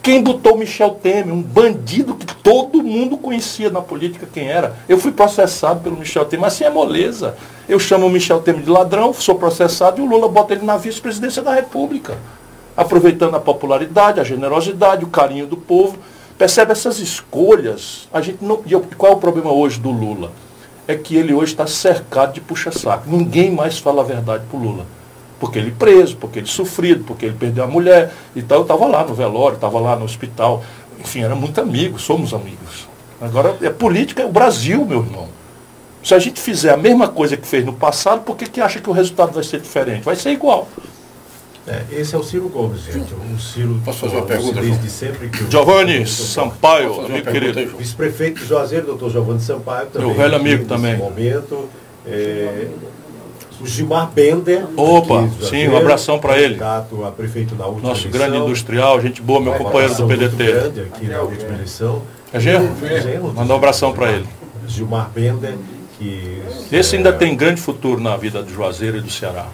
Quem 0.00 0.22
botou 0.22 0.56
Michel 0.56 0.90
Temer, 0.90 1.34
um 1.34 1.42
bandido 1.42 2.14
que 2.14 2.24
todo 2.36 2.82
mundo 2.82 3.18
conhecia 3.18 3.68
na 3.68 3.82
política 3.82 4.26
quem 4.32 4.48
era. 4.48 4.74
Eu 4.88 4.96
fui 4.96 5.12
processado 5.12 5.80
pelo 5.80 5.98
Michel 5.98 6.24
Temer, 6.24 6.40
mas 6.40 6.54
assim 6.54 6.64
é 6.64 6.70
moleza. 6.70 7.36
Eu 7.68 7.78
chamo 7.78 8.06
o 8.06 8.10
Michel 8.10 8.40
Temer 8.40 8.62
de 8.62 8.70
ladrão, 8.70 9.12
sou 9.12 9.34
processado 9.34 10.00
e 10.00 10.04
o 10.04 10.08
Lula 10.08 10.28
bota 10.28 10.54
ele 10.54 10.64
na 10.64 10.78
vice-presidência 10.78 11.42
da 11.42 11.52
República. 11.52 12.16
Aproveitando 12.78 13.34
a 13.34 13.40
popularidade, 13.40 14.20
a 14.20 14.22
generosidade, 14.22 15.04
o 15.04 15.08
carinho 15.08 15.48
do 15.48 15.56
povo. 15.56 15.98
Percebe 16.38 16.70
essas 16.70 17.00
escolhas? 17.00 18.08
A 18.12 18.20
gente 18.20 18.38
não. 18.40 18.62
Qual 18.96 19.14
é 19.14 19.16
o 19.16 19.18
problema 19.18 19.50
hoje 19.50 19.80
do 19.80 19.90
Lula? 19.90 20.30
É 20.86 20.94
que 20.94 21.16
ele 21.16 21.34
hoje 21.34 21.50
está 21.50 21.66
cercado 21.66 22.34
de 22.34 22.40
puxa-saco. 22.40 23.10
Ninguém 23.10 23.50
mais 23.50 23.80
fala 23.80 24.02
a 24.02 24.04
verdade 24.04 24.44
para 24.48 24.56
o 24.56 24.62
Lula. 24.62 24.86
Porque 25.40 25.58
ele 25.58 25.72
preso, 25.72 26.16
porque 26.18 26.38
ele 26.38 26.46
sofrido, 26.46 27.02
porque 27.02 27.26
ele 27.26 27.34
perdeu 27.34 27.64
a 27.64 27.66
mulher 27.66 28.12
e 28.36 28.42
tal. 28.42 28.58
Eu 28.58 28.62
estava 28.62 28.86
lá 28.86 29.04
no 29.04 29.12
velório, 29.12 29.56
estava 29.56 29.80
lá 29.80 29.96
no 29.96 30.04
hospital. 30.04 30.62
Enfim, 31.00 31.22
era 31.22 31.34
muito 31.34 31.60
amigo, 31.60 31.98
somos 31.98 32.32
amigos. 32.32 32.88
Agora, 33.20 33.56
é 33.60 33.70
política, 33.70 34.22
é 34.22 34.24
o 34.26 34.30
Brasil, 34.30 34.84
meu 34.84 35.00
irmão. 35.00 35.26
Se 36.04 36.14
a 36.14 36.18
gente 36.20 36.40
fizer 36.40 36.72
a 36.72 36.76
mesma 36.76 37.08
coisa 37.08 37.36
que 37.36 37.46
fez 37.46 37.64
no 37.64 37.72
passado, 37.72 38.22
por 38.22 38.36
que, 38.36 38.46
que 38.46 38.60
acha 38.60 38.78
que 38.78 38.88
o 38.88 38.92
resultado 38.92 39.32
vai 39.32 39.42
ser 39.42 39.58
diferente? 39.60 40.04
Vai 40.04 40.14
ser 40.14 40.30
igual. 40.30 40.68
É, 41.68 42.00
esse 42.00 42.14
é 42.14 42.18
o 42.18 42.22
Ciro 42.22 42.48
Gomes, 42.48 42.82
gente. 42.82 43.12
O 43.12 43.38
Ciro 43.38 43.80
Posso 43.84 43.98
fazer 43.98 44.16
uma 44.16 44.24
pergunta, 44.26 44.60
desde 44.60 44.88
sempre 44.88 45.28
que 45.28 45.50
Giovanni 45.50 46.06
Sampaio, 46.06 47.04
amigo 47.04 47.30
querido. 47.30 47.76
Vice-prefeito 47.76 48.40
de 48.40 48.46
Juazeiro, 48.46 48.86
doutor 48.86 49.10
Giovanni 49.10 49.40
Sampaio, 49.40 49.86
também. 49.88 50.08
Meu 50.08 50.16
velho 50.16 50.36
amigo 50.36 50.64
também. 50.64 50.96
momento. 50.96 51.68
É, 52.06 52.68
o 53.60 53.66
Gilmar 53.66 54.10
Bender. 54.12 54.64
Opa, 54.76 55.28
sim, 55.42 55.68
um 55.68 55.76
abração 55.76 56.18
para 56.18 56.38
ele. 56.38 56.58
A 56.62 56.84
prefeito 57.14 57.54
na 57.54 57.66
última 57.66 57.90
Nosso 57.90 58.06
eleição. 58.06 58.28
grande 58.30 58.44
industrial, 58.44 59.00
gente 59.00 59.20
boa, 59.20 59.40
meu 59.40 59.52
companheiro 59.54 59.94
do 59.94 60.06
PDT. 60.06 60.36
grande 60.36 60.80
aqui 60.80 61.06
na 61.06 61.20
última 61.20 61.54
eleição. 61.54 62.02
É 62.32 62.40
Genro? 62.40 62.70
Manda 63.34 63.52
um 63.52 63.56
abração 63.56 63.92
para 63.92 64.12
ele. 64.12 64.26
Gilmar 64.66 65.10
Bender, 65.14 65.54
que. 65.98 66.42
Esse 66.72 66.96
ainda 66.96 67.12
tem 67.12 67.36
grande 67.36 67.60
futuro 67.60 68.00
na 68.00 68.16
vida 68.16 68.42
do 68.42 68.50
Juazeiro 68.52 68.98
e 68.98 69.00
do 69.00 69.10
Ceará 69.10 69.48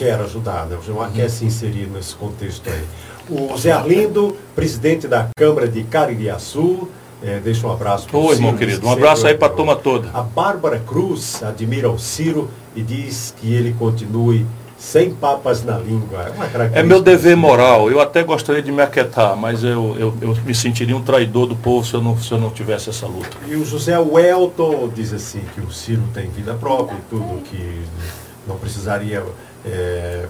quer 0.00 0.18
ajudar, 0.20 0.64
né? 0.64 0.78
o 0.80 0.82
Gilmar 0.82 1.08
uhum. 1.08 1.14
quer 1.14 1.28
se 1.28 1.44
inserir 1.44 1.86
nesse 1.86 2.14
contexto 2.14 2.68
aí. 2.70 2.82
O 3.28 3.54
Zé 3.58 3.70
Arlindo, 3.70 4.34
presidente 4.56 5.06
da 5.06 5.28
Câmara 5.36 5.68
de 5.68 5.84
Caririaçu, 5.84 6.88
É, 7.22 7.38
deixa 7.38 7.66
um 7.66 7.70
abraço 7.70 8.08
para 8.08 8.18
Oi, 8.18 8.34
irmão 8.34 8.56
querido. 8.56 8.86
Um 8.86 8.90
abraço 8.90 9.26
aí 9.26 9.34
para 9.34 9.48
a 9.48 9.54
turma 9.54 9.76
toda. 9.76 10.08
A 10.14 10.22
Bárbara 10.22 10.78
Cruz 10.78 11.42
admira 11.42 11.90
o 11.90 11.98
Ciro 11.98 12.48
e 12.74 12.80
diz 12.80 13.34
que 13.38 13.52
ele 13.52 13.74
continue 13.78 14.46
sem 14.78 15.12
papas 15.12 15.62
na 15.62 15.76
língua. 15.76 16.32
É, 16.74 16.80
é 16.80 16.82
meu 16.82 17.02
dever 17.02 17.36
moral. 17.36 17.90
Eu 17.90 18.00
até 18.00 18.22
gostaria 18.22 18.62
de 18.62 18.72
me 18.72 18.80
aquietar, 18.80 19.36
mas 19.36 19.62
eu, 19.62 19.94
eu, 19.98 20.14
eu, 20.22 20.34
me 20.46 20.54
sentiria 20.54 20.96
um 20.96 21.02
traidor 21.02 21.46
do 21.46 21.54
povo 21.54 21.86
se 21.86 21.92
eu, 21.92 22.00
não, 22.00 22.16
se 22.16 22.32
eu 22.32 22.38
não 22.38 22.48
tivesse 22.48 22.88
essa 22.88 23.06
luta. 23.06 23.36
E 23.46 23.54
o 23.54 23.66
José 23.66 23.98
Welton 23.98 24.88
diz 24.88 25.12
assim 25.12 25.42
que 25.54 25.60
o 25.60 25.70
Ciro 25.70 26.04
tem 26.14 26.30
vida 26.30 26.54
própria 26.54 26.96
e 26.96 27.02
tudo, 27.10 27.42
que 27.42 27.82
não 28.48 28.56
precisaria, 28.56 29.22
é, 29.64 30.26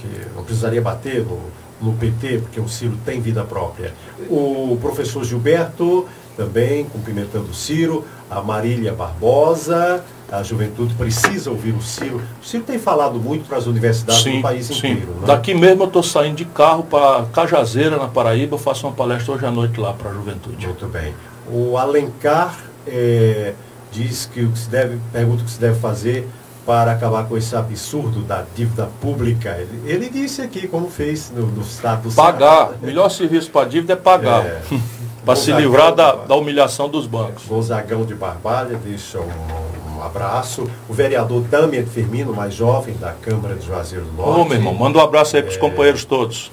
que 0.00 0.26
não 0.34 0.44
precisaria 0.44 0.80
bater 0.80 1.24
no, 1.24 1.40
no 1.80 1.92
PT, 1.94 2.38
porque 2.38 2.60
o 2.60 2.68
Ciro 2.68 2.96
tem 3.04 3.20
vida 3.20 3.44
própria. 3.44 3.94
O 4.28 4.76
professor 4.80 5.24
Gilberto 5.24 6.06
também 6.36 6.84
cumprimentando 6.84 7.50
o 7.50 7.54
Ciro, 7.54 8.04
a 8.30 8.40
Marília 8.40 8.94
Barbosa, 8.94 10.02
a 10.32 10.42
juventude 10.42 10.94
precisa 10.94 11.50
ouvir 11.50 11.72
o 11.72 11.82
Ciro. 11.82 12.22
O 12.40 12.46
Ciro 12.46 12.62
tem 12.64 12.78
falado 12.78 13.18
muito 13.18 13.46
para 13.46 13.58
as 13.58 13.66
universidades 13.66 14.22
sim, 14.22 14.36
do 14.36 14.42
país 14.42 14.70
inteiro. 14.70 15.14
Né? 15.20 15.26
Daqui 15.26 15.52
mesmo 15.52 15.82
eu 15.82 15.86
estou 15.88 16.02
saindo 16.02 16.36
de 16.36 16.44
carro 16.46 16.84
para 16.84 17.26
Cajazeira, 17.26 17.96
na 17.96 18.08
Paraíba, 18.08 18.54
eu 18.54 18.58
faço 18.58 18.86
uma 18.86 18.94
palestra 18.94 19.34
hoje 19.34 19.44
à 19.44 19.50
noite 19.50 19.78
lá 19.78 19.92
para 19.92 20.10
a 20.10 20.14
juventude. 20.14 20.66
Muito 20.66 20.86
bem. 20.86 21.14
O 21.52 21.76
Alencar 21.76 22.58
é, 22.86 23.54
diz 23.92 24.24
que 24.32 24.42
o 24.42 24.52
que 24.52 24.58
se 24.58 24.70
deve, 24.70 24.98
pergunta 25.12 25.42
o 25.42 25.44
que 25.44 25.50
se 25.50 25.60
deve 25.60 25.78
fazer 25.78 26.26
para 26.66 26.92
acabar 26.92 27.26
com 27.26 27.36
esse 27.36 27.54
absurdo 27.56 28.20
da 28.20 28.44
dívida 28.54 28.88
pública. 29.00 29.56
Ele, 29.58 29.90
ele 29.90 30.08
disse 30.08 30.42
aqui 30.42 30.68
como 30.68 30.88
fez 30.88 31.30
no, 31.30 31.46
no 31.46 31.62
estado 31.62 32.08
do 32.08 32.14
Pagar. 32.14 32.66
Ceará. 32.66 32.78
Melhor 32.82 33.08
serviço 33.10 33.50
para 33.50 33.68
dívida 33.68 33.94
é 33.94 33.96
pagar. 33.96 34.44
É, 34.44 34.62
para 35.24 35.36
se 35.36 35.52
livrar 35.52 35.94
da, 35.94 36.12
da 36.12 36.34
humilhação 36.34 36.88
dos 36.88 37.06
bancos. 37.06 37.44
Gonzagão 37.46 38.04
de 38.04 38.14
Barbalha 38.14 38.78
deixa 38.82 39.18
um, 39.18 39.98
um 39.98 40.02
abraço. 40.02 40.68
O 40.88 40.92
vereador 40.92 41.42
Damian 41.42 41.84
Firmino, 41.84 42.34
mais 42.34 42.54
jovem, 42.54 42.94
da 42.96 43.12
Câmara 43.12 43.54
de 43.54 43.66
Juazeiro 43.66 44.04
do 44.06 44.12
Norte. 44.12 44.40
Ô, 44.40 44.44
meu 44.44 44.56
irmão, 44.56 44.74
manda 44.74 44.98
um 44.98 45.02
abraço 45.02 45.36
aí 45.36 45.42
para 45.42 45.50
os 45.50 45.56
é, 45.56 45.60
companheiros 45.60 46.04
todos. 46.04 46.50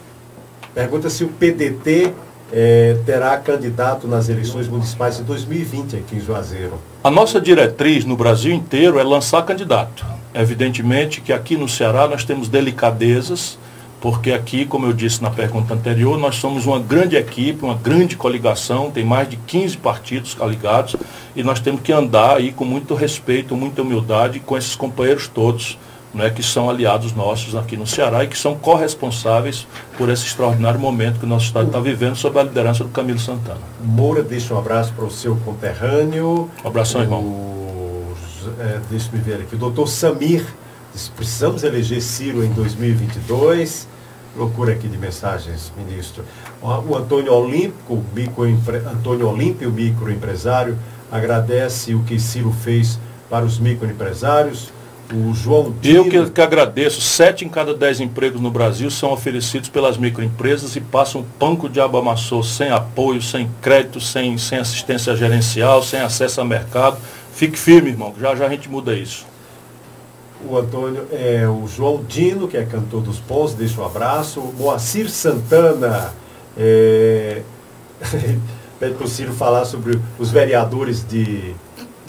Pergunta 0.73 1.09
se 1.09 1.23
o 1.23 1.29
PDT 1.29 2.13
é, 2.51 2.97
terá 3.05 3.37
candidato 3.37 4.07
nas 4.07 4.29
eleições 4.29 4.67
municipais 4.67 5.17
de 5.17 5.23
2020 5.23 5.95
aqui 5.95 6.15
em 6.15 6.19
Juazeiro. 6.19 6.79
A 7.03 7.11
nossa 7.11 7.39
diretriz 7.39 8.05
no 8.05 8.15
Brasil 8.15 8.53
inteiro 8.53 8.99
é 8.99 9.03
lançar 9.03 9.43
candidato. 9.43 10.05
Evidentemente 10.33 11.21
que 11.21 11.33
aqui 11.33 11.57
no 11.57 11.67
Ceará 11.67 12.07
nós 12.07 12.23
temos 12.23 12.47
delicadezas 12.47 13.57
porque 13.99 14.31
aqui, 14.31 14.65
como 14.65 14.85
eu 14.85 14.93
disse 14.93 15.23
na 15.23 15.31
pergunta 15.31 15.73
anterior, 15.73 16.19
nós 16.19 16.35
somos 16.35 16.65
uma 16.65 16.79
grande 16.79 17.15
equipe, 17.15 17.63
uma 17.65 17.73
grande 17.73 18.15
coligação, 18.15 18.91
tem 18.91 19.03
mais 19.03 19.27
de 19.27 19.37
15 19.37 19.77
partidos 19.77 20.37
ligados, 20.47 20.95
e 21.35 21.43
nós 21.43 21.59
temos 21.59 21.81
que 21.81 21.91
andar 21.91 22.37
aí 22.37 22.51
com 22.51 22.63
muito 22.63 22.93
respeito, 22.93 23.55
muita 23.55 23.81
humildade 23.81 24.39
com 24.39 24.55
esses 24.55 24.75
companheiros 24.75 25.27
todos, 25.27 25.77
né, 26.17 26.29
que 26.29 26.41
são 26.43 26.69
aliados 26.69 27.13
nossos 27.13 27.55
aqui 27.55 27.77
no 27.77 27.85
Ceará 27.85 28.23
e 28.23 28.27
que 28.27 28.37
são 28.37 28.55
corresponsáveis 28.55 29.67
por 29.97 30.09
esse 30.09 30.25
extraordinário 30.25 30.79
momento 30.79 31.19
que 31.19 31.25
o 31.25 31.29
nosso 31.29 31.45
Estado 31.45 31.67
está 31.67 31.79
vivendo 31.79 32.15
sob 32.15 32.39
a 32.39 32.43
liderança 32.43 32.83
do 32.83 32.89
Camilo 32.89 33.19
Santana. 33.19 33.61
Moura, 33.81 34.23
deixa 34.23 34.53
um 34.53 34.57
abraço 34.57 34.91
para 34.93 35.05
o 35.05 35.11
seu 35.11 35.35
conterrâneo. 35.37 36.49
Um 36.63 36.67
abração, 36.67 37.01
irmão. 37.01 37.47
É, 38.59 38.79
deixa 38.89 39.09
eu 39.13 39.21
ver 39.21 39.35
aqui, 39.35 39.55
o 39.55 39.57
doutor 39.57 39.87
Samir 39.87 40.43
precisamos 41.15 41.63
eleger 41.63 42.01
Ciro 42.01 42.43
em 42.43 42.51
2022. 42.51 43.87
Procura 44.33 44.73
aqui 44.73 44.87
de 44.87 44.97
mensagens, 44.97 45.71
ministro. 45.77 46.23
O 46.61 46.95
Antônio 46.95 47.33
Olímpico, 47.33 48.03
microempre... 48.13 48.77
Antônio 48.77 49.29
Olímpio, 49.29 49.71
microempresário, 49.71 50.77
agradece 51.11 51.93
o 51.95 52.03
que 52.03 52.19
Ciro 52.19 52.51
fez 52.51 52.99
para 53.29 53.45
os 53.45 53.59
microempresários. 53.59 54.71
O 55.13 55.33
João 55.33 55.73
Dino... 55.79 55.97
Eu 55.97 56.09
que, 56.09 56.31
que 56.31 56.41
agradeço. 56.41 56.99
Sete 56.99 57.45
em 57.45 57.49
cada 57.49 57.73
dez 57.73 58.01
empregos 58.01 58.41
no 58.41 58.51
Brasil 58.51 58.91
são 58.91 59.11
oferecidos 59.13 59.69
pelas 59.69 59.97
microempresas 59.97 60.75
e 60.75 60.81
passam 60.81 61.25
panco 61.39 61.69
de 61.69 61.79
amassou 61.79 62.43
sem 62.43 62.69
apoio, 62.69 63.21
sem 63.21 63.49
crédito, 63.61 64.01
sem, 64.01 64.37
sem 64.37 64.57
assistência 64.59 65.15
gerencial, 65.15 65.81
sem 65.81 66.01
acesso 66.01 66.41
a 66.41 66.45
mercado. 66.45 66.97
Fique 67.33 67.57
firme, 67.57 67.91
irmão, 67.91 68.13
já 68.19 68.35
já 68.35 68.47
a 68.47 68.49
gente 68.49 68.69
muda 68.69 68.93
isso 68.93 69.25
o 70.45 70.57
Antônio, 70.57 71.07
é, 71.11 71.47
o 71.47 71.67
João 71.67 72.03
Dino, 72.03 72.47
que 72.47 72.57
é 72.57 72.63
cantor 72.63 73.01
dos 73.01 73.19
Pons, 73.19 73.53
deixa 73.53 73.81
um 73.81 73.85
abraço. 73.85 74.39
O 74.39 74.53
Moacir 74.53 75.09
Santana, 75.09 76.13
é, 76.55 77.41
pede 78.79 78.95
para 78.95 79.05
o 79.05 79.07
Ciro 79.07 79.33
falar 79.33 79.65
sobre 79.65 79.99
os 80.19 80.31
vereadores 80.31 81.05
de 81.07 81.55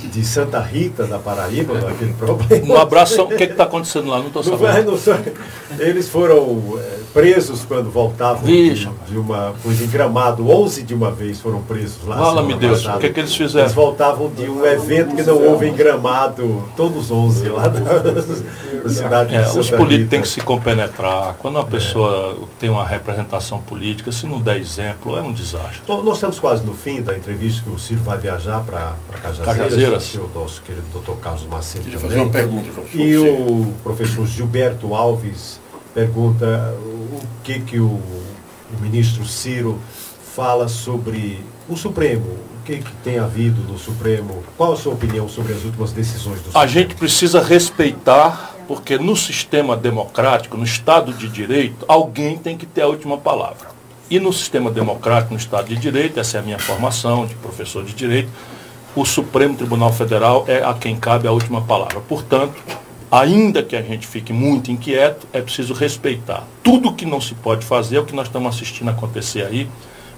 de 0.07 0.25
Santa 0.25 0.61
Rita, 0.61 1.07
da 1.07 1.19
Paraíba, 1.19 1.79
aquele 1.89 2.13
problema. 2.15 2.75
Um 2.75 2.77
abraço. 2.77 3.23
O 3.23 3.29
que 3.29 3.45
está 3.45 3.65
acontecendo 3.65 4.09
lá? 4.09 4.19
Não 4.19 4.29
estou 4.29 4.43
sabendo. 4.43 4.93
Não, 4.93 5.15
não, 5.15 5.85
eles 5.85 6.09
foram 6.09 6.79
é, 6.79 6.98
presos 7.09 7.65
quando 7.65 7.91
voltavam 7.91 8.45
de, 8.45 8.75
de, 8.75 9.19
uma 9.19 9.55
coisa 9.63 9.85
em 9.85 9.89
Gramado. 9.89 10.49
11 10.49 10.83
de 10.83 10.95
uma 10.95 11.11
vez 11.11 11.41
foram 11.41 11.61
presos 11.63 12.07
lá. 12.07 12.17
Fala, 12.17 12.43
me 12.43 12.55
Deus. 12.55 12.85
O 12.87 12.99
que, 12.99 13.07
é 13.07 13.09
que 13.11 13.21
eles 13.21 13.35
fizeram? 13.35 13.65
Eles 13.65 13.75
voltavam 13.75 14.29
de 14.29 14.49
um 14.49 14.65
evento 14.65 15.17
que 15.17 15.23
não 15.23 15.43
houve 15.43 15.67
em 15.67 15.75
Gramado. 15.75 16.65
Todos 16.77 17.11
11 17.11 17.49
lá 17.49 17.69
da, 17.69 17.79
cidade 18.89 19.35
é, 19.35 19.49
Os 19.49 19.71
políticos 19.71 20.11
têm 20.11 20.21
que 20.21 20.29
se 20.29 20.41
compenetrar. 20.41 21.35
Quando 21.39 21.57
uma 21.57 21.65
pessoa 21.65 22.37
é. 22.41 22.45
tem 22.59 22.71
uma 22.71 22.87
representação 22.87 23.61
política, 23.61 24.13
se 24.13 24.27
não 24.27 24.41
der 24.41 24.59
exemplo, 24.59 25.17
é 25.17 25.21
um 25.21 25.33
desastre. 25.33 25.81
Bom, 25.87 26.03
nós 26.03 26.15
estamos 26.15 26.39
quase 26.39 26.65
no 26.65 26.75
fim 26.75 27.03
da 27.03 27.17
entrevista 27.17 27.63
que 27.63 27.71
o 27.71 27.79
Ciro 27.79 28.01
vai 28.03 28.19
viajar 28.19 28.61
para 28.61 28.95
Cajazeiras 29.45 30.15
o 30.15 30.31
nosso 30.35 30.63
querido 30.63 30.87
doutor 30.93 31.17
Carlos 31.17 31.47
Macedo 31.47 31.85
Queria 31.85 31.99
fazer 31.99 32.21
uma 32.21 32.31
pergunta 32.31 32.71
para 32.71 32.83
o 32.83 33.01
E 33.01 33.19
o 33.19 33.75
professor 33.83 34.27
Gilberto 34.27 34.95
Alves 34.95 35.61
pergunta 35.99 36.77
o 36.81 37.21
que, 37.43 37.59
que 37.59 37.81
o, 37.81 37.87
o 37.87 38.81
ministro 38.81 39.25
Ciro 39.25 39.81
fala 40.33 40.69
sobre 40.69 41.45
o 41.69 41.77
Supremo, 41.77 42.25
o 42.25 42.65
que, 42.65 42.79
que, 42.79 42.93
tem 43.03 43.19
havido 43.19 43.61
no 43.63 43.77
Supremo? 43.77 44.45
Qual 44.57 44.75
a 44.75 44.77
sua 44.77 44.93
opinião 44.93 45.29
sobre 45.29 45.55
as 45.55 45.65
últimas 45.65 45.91
decisões 45.91 46.37
do 46.37 46.45
Supremo? 46.45 46.65
A 46.65 46.67
gente 46.69 46.95
precisa 46.95 47.43
respeitar, 47.43 48.55
porque 48.69 48.97
no 48.97 49.17
sistema 49.17 49.77
democrático, 49.77 50.57
no 50.57 50.63
Estado 50.63 51.13
de 51.13 51.29
Direito, 51.29 51.85
alguém 51.89 52.39
tem 52.39 52.57
que 52.57 52.65
ter 52.65 52.83
a 52.83 52.87
última 52.87 53.19
palavra. 53.19 53.67
E 54.09 54.21
no 54.21 54.33
sistema 54.33 54.71
democrático, 54.71 55.35
no 55.35 55.41
Estado 55.41 55.67
de 55.67 55.77
Direito, 55.77 56.21
essa 56.21 56.37
é 56.37 56.41
a 56.41 56.45
minha 56.45 56.61
formação 56.61 57.27
de 57.27 57.35
professor 57.35 57.85
de 57.85 57.93
Direito, 57.93 58.31
o 58.95 59.05
Supremo 59.05 59.57
Tribunal 59.57 59.93
Federal 59.93 60.45
é 60.47 60.63
a 60.63 60.75
quem 60.75 60.97
cabe 60.97 61.27
a 61.27 61.33
última 61.33 61.61
palavra. 61.61 62.01
Portanto, 62.01 62.55
ainda 63.11 63.63
que 63.63 63.77
a 63.77 63.83
gente 63.83 64.07
fique 64.07 64.33
muito 64.33 64.71
inquieto, 64.71 65.27
é 65.33 65.41
preciso 65.41 65.75
respeitar. 65.75 66.47
Tudo 66.63 66.93
que 66.93 67.07
não 67.07 67.21
se 67.21 67.35
pode 67.35 67.65
fazer 67.65 67.97
é 67.97 68.01
o 68.01 68.05
que 68.05 68.15
nós 68.15 68.27
estamos 68.27 68.55
assistindo 68.55 68.91
acontecer 68.91 69.47
aí, 69.47 69.69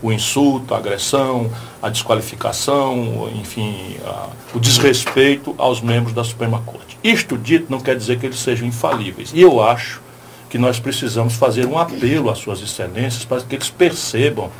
o 0.02 0.10
insulto, 0.10 0.74
a 0.74 0.78
agressão, 0.78 1.50
a 1.82 1.88
desqualificação, 1.88 3.30
enfim, 3.34 3.96
a, 4.04 4.28
o 4.54 4.58
desrespeito 4.58 5.54
aos 5.58 5.80
membros 5.80 6.14
da 6.14 6.24
Suprema 6.24 6.60
Corte. 6.64 6.98
Isto 7.04 7.36
dito 7.36 7.66
não 7.68 7.80
quer 7.80 7.96
dizer 7.96 8.18
que 8.18 8.26
eles 8.26 8.38
sejam 8.38 8.66
infalíveis. 8.66 9.30
E 9.34 9.40
eu 9.40 9.62
acho 9.62 10.00
que 10.48 10.58
nós 10.58 10.80
precisamos 10.80 11.34
fazer 11.34 11.66
um 11.66 11.78
apelo 11.78 12.30
às 12.30 12.38
suas 12.38 12.60
excelências 12.60 13.24
para 13.24 13.40
que 13.42 13.54
eles 13.54 13.70
percebam 13.70 14.50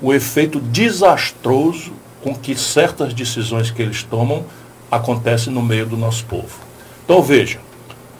o 0.00 0.12
efeito 0.12 0.60
desastroso 0.60 1.92
com 2.22 2.34
que 2.34 2.54
certas 2.54 3.12
decisões 3.12 3.70
que 3.70 3.82
eles 3.82 4.02
tomam 4.02 4.44
acontecem 4.90 5.52
no 5.52 5.62
meio 5.62 5.86
do 5.86 5.96
nosso 5.96 6.24
povo. 6.26 6.73
Então 7.04 7.22
veja, 7.22 7.60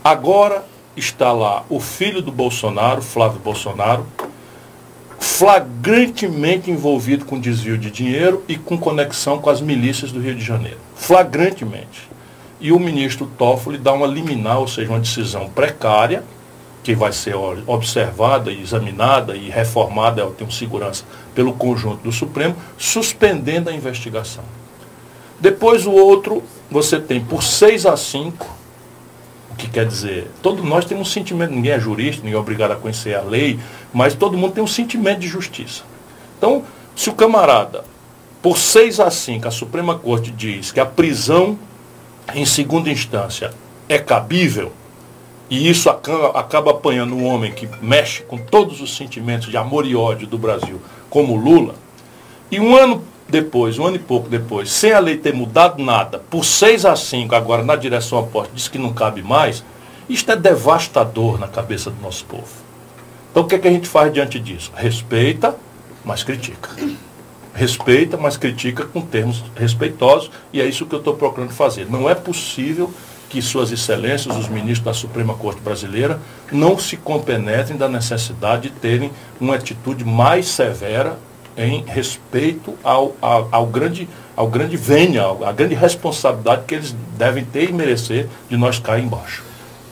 agora 0.03 0.65
está 0.95 1.33
lá 1.33 1.65
o 1.71 1.81
filho 1.81 2.21
do 2.21 2.31
Bolsonaro, 2.31 3.01
Flávio 3.01 3.41
Bolsonaro, 3.41 4.07
flagrantemente 5.19 6.71
envolvido 6.71 7.25
com 7.25 7.41
desvio 7.41 7.79
de 7.79 7.91
dinheiro 7.91 8.45
e 8.47 8.57
com 8.57 8.77
conexão 8.77 9.39
com 9.39 9.49
as 9.49 9.63
milícias 9.63 10.13
do 10.13 10.21
Rio 10.21 10.35
de 10.35 10.45
Janeiro. 10.45 10.77
Flagrantemente. 10.95 12.11
E 12.61 12.73
o 12.73 12.79
ministro 12.79 13.27
Toffoli 13.39 13.79
dá 13.79 13.93
uma 13.93 14.07
liminar, 14.07 14.59
ou 14.59 14.69
seja, 14.69 14.91
uma 14.91 15.01
decisão 15.01 15.49
precária, 15.49 16.23
que 16.83 16.95
vai 16.95 17.13
ser 17.13 17.35
observada 17.67 18.53
e 18.53 18.61
examinada 18.61 19.35
e 19.35 19.49
reformada, 19.49 20.21
eu 20.21 20.33
tenho 20.33 20.53
segurança, 20.53 21.05
pelo 21.35 21.55
conjunto 21.55 22.03
do 22.03 22.13
Supremo, 22.13 22.55
suspendendo 22.77 23.71
a 23.71 23.73
investigação. 23.73 24.45
Depois 25.41 25.87
o 25.87 25.93
outro, 25.93 26.43
você 26.71 27.01
tem 27.01 27.25
por 27.25 27.43
6 27.43 27.87
a 27.87 27.97
5, 27.97 28.54
o 29.55 29.57
que 29.57 29.69
quer 29.69 29.87
dizer, 29.87 30.29
todos 30.43 30.65
nós 30.65 30.85
temos 30.85 31.09
um 31.09 31.11
sentimento, 31.11 31.53
ninguém 31.53 31.71
é 31.71 31.79
jurista, 31.79 32.23
ninguém 32.23 32.37
é 32.37 32.41
obrigado 32.41 32.73
a 32.73 32.77
conhecer 32.77 33.15
a 33.15 33.23
lei, 33.23 33.59
mas 33.93 34.13
todo 34.13 34.37
mundo 34.37 34.53
tem 34.53 34.63
um 34.63 34.67
sentimento 34.67 35.21
de 35.21 35.29
justiça. 35.29 35.85
Então, 36.37 36.65
se 36.97 37.09
o 37.09 37.15
camarada, 37.15 37.85
por 38.43 38.59
6 38.59 38.99
a 38.99 39.11
5, 39.11 39.47
a 39.47 39.51
Suprema 39.53 39.97
Corte 39.97 40.33
diz 40.33 40.73
que 40.73 40.81
a 40.81 40.85
prisão 40.85 41.57
em 42.35 42.45
segunda 42.45 42.91
instância 42.91 43.53
é 43.89 43.97
cabível, 43.97 44.73
e 45.49 45.69
isso 45.69 45.89
acaba, 45.89 46.39
acaba 46.39 46.71
apanhando 46.73 47.15
um 47.15 47.25
homem 47.25 47.53
que 47.53 47.69
mexe 47.81 48.25
com 48.25 48.37
todos 48.37 48.81
os 48.81 48.97
sentimentos 48.97 49.49
de 49.49 49.57
amor 49.57 49.87
e 49.87 49.95
ódio 49.95 50.27
do 50.27 50.37
Brasil, 50.37 50.81
como 51.09 51.37
Lula. 51.37 51.77
E 52.51 52.59
um 52.59 52.75
ano 52.75 53.05
depois, 53.29 53.79
um 53.79 53.87
ano 53.87 53.97
e 53.97 54.01
pouco 54.01 54.29
depois, 54.29 54.71
sem 54.71 54.93
a 54.93 54.99
lei 54.99 55.17
ter 55.17 55.33
mudado 55.33 55.83
nada, 55.83 56.19
por 56.31 56.45
6 56.45 56.85
a 56.85 56.95
5, 56.95 57.35
agora 57.35 57.65
na 57.65 57.77
direção 57.77 58.19
oposta, 58.19 58.53
diz 58.55 58.69
que 58.69 58.79
não 58.79 58.93
cabe 58.93 59.23
mais, 59.23 59.65
isto 60.09 60.31
é 60.31 60.37
devastador 60.37 61.39
na 61.39 61.49
cabeça 61.49 61.91
do 61.91 62.01
nosso 62.03 62.25
povo. 62.27 62.47
Então 63.31 63.43
o 63.43 63.47
que, 63.47 63.55
é 63.55 63.59
que 63.59 63.69
a 63.69 63.71
gente 63.71 63.89
faz 63.89 64.13
diante 64.13 64.39
disso? 64.39 64.71
Respeita, 64.77 65.57
mas 66.05 66.23
critica. 66.23 66.71
Respeita, 67.55 68.17
mas 68.17 68.37
critica 68.37 68.85
com 68.85 69.01
termos 69.01 69.43
respeitosos, 69.57 70.31
e 70.53 70.61
é 70.61 70.67
isso 70.67 70.87
que 70.87 70.95
eu 70.95 70.99
estou 70.99 71.15
procurando 71.15 71.51
fazer. 71.51 71.91
Não 71.91 72.09
é 72.09 72.15
possível 72.15 72.93
que 73.29 73.41
Suas 73.41 73.73
Excelências, 73.73 74.37
os 74.37 74.49
ministros 74.49 74.85
da 74.85 74.95
Suprema 74.95 75.35
Corte 75.35 75.61
Brasileira, 75.61 76.21
não 76.53 76.79
se 76.79 76.97
compenetrem 76.97 77.77
da 77.77 77.89
necessidade 77.89 78.69
de 78.69 78.75
terem 78.77 79.11
uma 79.41 79.57
atitude 79.57 80.05
mais 80.05 80.47
severa 80.47 81.19
em 81.57 81.85
respeito 81.87 82.75
ao, 82.83 83.15
ao, 83.21 83.49
ao 83.51 83.67
grande, 83.67 84.09
ao 84.37 84.49
grande 84.49 84.77
venha, 84.77 85.25
à 85.45 85.53
grande 85.53 85.75
responsabilidade 85.75 86.63
que 86.67 86.75
eles 86.75 86.95
devem 87.17 87.45
ter 87.45 87.71
e 87.71 87.73
merecer 87.73 88.29
de 88.49 88.57
nós 88.57 88.79
cair 88.79 89.05
embaixo. 89.05 89.43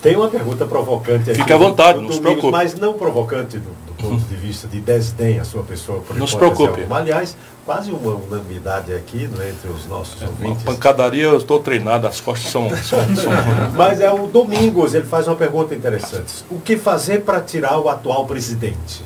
Tem 0.03 0.17
uma 0.17 0.29
pergunta 0.29 0.67
provocante 0.67 1.31
aqui. 1.31 1.39
Fique 1.39 1.53
à 1.53 1.57
vontade, 1.57 2.01
não 2.01 2.11
se 2.11 2.21
preocupe. 2.21 2.51
Mas 2.51 2.75
não 2.75 2.95
provocante 2.95 3.57
do, 3.59 3.71
do 3.87 3.95
ponto 3.95 4.25
de 4.25 4.35
vista 4.35 4.67
de 4.67 4.81
desdém 4.81 5.39
a 5.39 5.45
sua 5.45 5.63
pessoa. 5.63 6.01
Por 6.01 6.17
não 6.17 6.27
se 6.27 6.37
preocupe. 6.37 6.85
Aliás, 6.91 7.37
quase 7.65 7.93
uma 7.93 8.17
unanimidade 8.17 8.93
aqui 8.93 9.29
né, 9.29 9.51
entre 9.51 9.71
os 9.71 9.87
nossos 9.87 10.21
é, 10.21 10.27
ouvintes. 10.27 10.65
Uma 10.65 10.73
pancadaria, 10.73 11.23
eu 11.23 11.37
estou 11.37 11.61
treinado, 11.61 12.09
as 12.09 12.21
costas 12.21 12.51
são... 12.51 12.69
são, 12.83 12.99
são... 13.15 13.33
mas 13.77 14.01
é 14.01 14.11
o 14.11 14.27
Domingos, 14.27 14.93
ele 14.93 15.07
faz 15.07 15.29
uma 15.29 15.37
pergunta 15.37 15.73
interessante. 15.73 16.45
O 16.51 16.59
que 16.59 16.77
fazer 16.77 17.21
para 17.21 17.41
tirar 17.41 17.79
o 17.79 17.89
atual 17.89 18.27
presidente? 18.27 19.05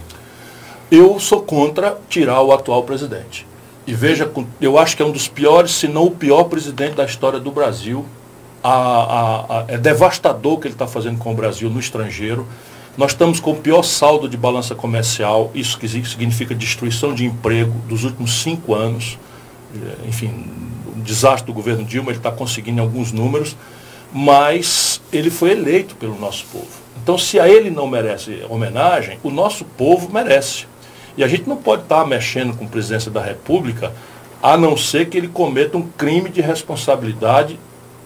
Eu 0.91 1.19
sou 1.19 1.43
contra 1.43 1.99
tirar 2.09 2.43
o 2.43 2.53
atual 2.53 2.85
presidente. 2.85 3.47
E 3.87 3.95
veja, 3.95 4.31
eu 4.61 4.79
acho 4.79 4.97
que 4.97 5.03
é 5.03 5.07
um 5.07 5.11
dos 5.11 5.29
piores, 5.29 5.73
se 5.73 5.89
não 5.89 6.05
o 6.05 6.11
pior 6.11 6.45
presidente 6.45 6.95
da 6.95 7.05
história 7.05 7.39
do 7.39 7.51
Brasil. 7.51 8.05
A, 8.63 8.71
a, 8.71 9.61
a, 9.61 9.65
é 9.69 9.79
devastador 9.79 10.55
o 10.55 10.59
que 10.59 10.67
ele 10.67 10.75
está 10.75 10.87
fazendo 10.87 11.19
com 11.19 11.33
o 11.33 11.35
Brasil 11.35 11.71
no 11.71 11.79
estrangeiro. 11.79 12.47
Nós 12.97 13.13
estamos 13.13 13.39
com 13.41 13.51
o 13.53 13.57
pior 13.57 13.83
saldo 13.83 14.29
de 14.29 14.37
balança 14.37 14.75
comercial, 14.75 15.51
isso 15.55 15.79
que 15.79 15.87
significa 15.87 16.55
destruição 16.55 17.15
de 17.15 17.25
emprego 17.25 17.75
dos 17.89 18.05
últimos 18.05 18.43
cinco 18.43 18.75
anos. 18.75 19.19
É, 19.75 20.09
enfim, 20.09 20.51
o 20.97 21.01
desastre 21.01 21.47
do 21.47 21.53
governo 21.53 21.85
Dilma, 21.85 22.11
ele 22.11 22.19
está 22.19 22.33
conseguindo 22.33 22.81
alguns 22.81 23.13
números, 23.13 23.57
mas 24.13 25.01
ele 25.13 25.31
foi 25.31 25.51
eleito 25.51 25.95
pelo 25.97 26.19
nosso 26.19 26.47
povo. 26.47 26.87
Então, 27.03 27.19
se 27.19 27.39
a 27.39 27.49
ele 27.49 27.71
não 27.71 27.87
merece 27.87 28.45
homenagem, 28.49 29.19
o 29.23 29.31
nosso 29.31 29.65
povo 29.65 30.11
merece. 30.13 30.67
E 31.17 31.25
a 31.25 31.29
gente 31.29 31.49
não 31.49 31.57
pode 31.57 31.83
estar 31.83 32.07
mexendo 32.07 32.57
com 32.57 32.65
a 32.65 32.69
presidência 32.69 33.11
da 33.11 33.23
República 33.23 33.93
a 34.43 34.57
não 34.57 34.77
ser 34.77 35.09
que 35.09 35.17
ele 35.17 35.29
cometa 35.29 35.77
um 35.77 35.89
crime 35.89 36.29
de 36.29 36.41
responsabilidade 36.41 37.59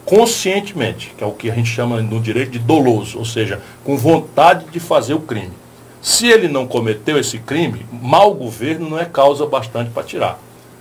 conscientemente, 0.04 1.12
que 1.16 1.22
é 1.22 1.26
o 1.26 1.32
que 1.32 1.50
a 1.50 1.54
gente 1.54 1.68
chama 1.68 2.00
no 2.00 2.20
direito 2.20 2.52
de 2.52 2.58
doloso, 2.58 3.18
ou 3.18 3.24
seja, 3.24 3.60
com 3.84 3.96
vontade 3.96 4.64
de 4.70 4.80
fazer 4.80 5.14
o 5.14 5.20
crime. 5.20 5.52
Se 6.00 6.26
ele 6.26 6.48
não 6.48 6.66
cometeu 6.66 7.18
esse 7.18 7.38
crime, 7.38 7.84
mau 7.92 8.32
governo 8.32 8.88
não 8.88 8.98
é 8.98 9.04
causa 9.04 9.44
bastante 9.44 9.90
para 9.90 10.02
tirar. 10.02 10.38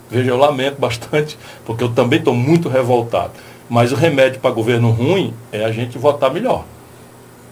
Veja, 0.10 0.32
eu 0.32 0.38
lamento 0.38 0.80
bastante, 0.82 1.38
porque 1.66 1.84
eu 1.84 1.90
também 1.90 2.20
estou 2.20 2.34
muito 2.34 2.70
revoltado. 2.70 3.34
Mas 3.70 3.92
o 3.92 3.96
remédio 3.96 4.40
para 4.40 4.50
governo 4.50 4.90
ruim 4.92 5.34
é 5.52 5.64
a 5.64 5.72
gente 5.72 5.98
votar 5.98 6.34
melhor. 6.34 6.64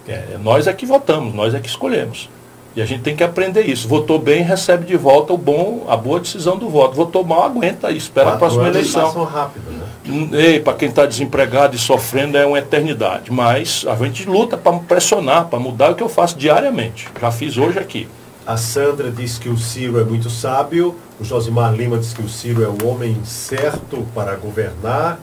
É, 0.07 0.37
nós 0.41 0.65
é 0.65 0.73
que 0.73 0.85
votamos, 0.85 1.33
nós 1.33 1.53
é 1.53 1.59
que 1.59 1.67
escolhemos. 1.67 2.29
E 2.77 2.81
a 2.81 2.85
gente 2.85 3.01
tem 3.01 3.15
que 3.15 3.23
aprender 3.23 3.63
isso. 3.63 3.87
Votou 3.87 4.19
bem, 4.19 4.43
recebe 4.43 4.85
de 4.85 4.95
volta 4.95 5.33
o 5.33 5.37
bom, 5.37 5.87
a 5.89 5.97
boa 5.97 6.19
decisão 6.19 6.59
do 6.59 6.69
voto. 6.69 6.95
Votou 6.95 7.23
mal, 7.25 7.41
aguenta 7.41 7.89
e 7.89 7.97
espera 7.97 8.33
a 8.33 8.37
próxima 8.37 8.67
eleição. 8.67 9.23
Rápido, 9.23 9.71
né? 9.71 9.83
Hum, 10.07 10.29
para 10.63 10.73
quem 10.75 10.87
está 10.87 11.07
desempregado 11.07 11.75
e 11.75 11.79
sofrendo 11.79 12.37
é 12.37 12.45
uma 12.45 12.59
eternidade. 12.59 13.31
Mas 13.31 13.83
a 13.89 13.95
gente 13.95 14.29
luta 14.29 14.55
para 14.55 14.77
pressionar, 14.77 15.45
para 15.45 15.57
mudar 15.57 15.89
o 15.89 15.95
que 15.95 16.03
eu 16.03 16.07
faço 16.07 16.37
diariamente. 16.37 17.07
Já 17.19 17.31
fiz 17.31 17.57
hoje 17.57 17.79
aqui. 17.79 18.07
A 18.45 18.57
Sandra 18.57 19.09
diz 19.09 19.39
que 19.39 19.49
o 19.49 19.57
Ciro 19.57 19.99
é 19.99 20.03
muito 20.03 20.29
sábio. 20.29 20.95
O 21.19 21.23
Josimar 21.23 21.73
Lima 21.73 21.97
diz 21.97 22.13
que 22.13 22.21
o 22.21 22.29
Ciro 22.29 22.63
é 22.63 22.67
o 22.67 22.87
homem 22.87 23.17
certo 23.25 24.05
para 24.13 24.35
governar. 24.35 25.17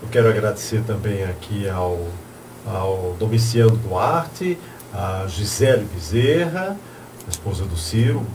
Eu 0.00 0.08
quero 0.12 0.28
agradecer 0.28 0.84
também 0.86 1.24
aqui 1.24 1.68
ao, 1.68 2.06
ao 2.64 3.16
Domiciano 3.18 3.76
Duarte, 3.76 4.56
a 4.94 5.24
Gisele 5.26 5.88
Bezerra 5.92 6.78
esposa 7.30 7.64
do 7.64 7.76
Ciro, 7.76 8.26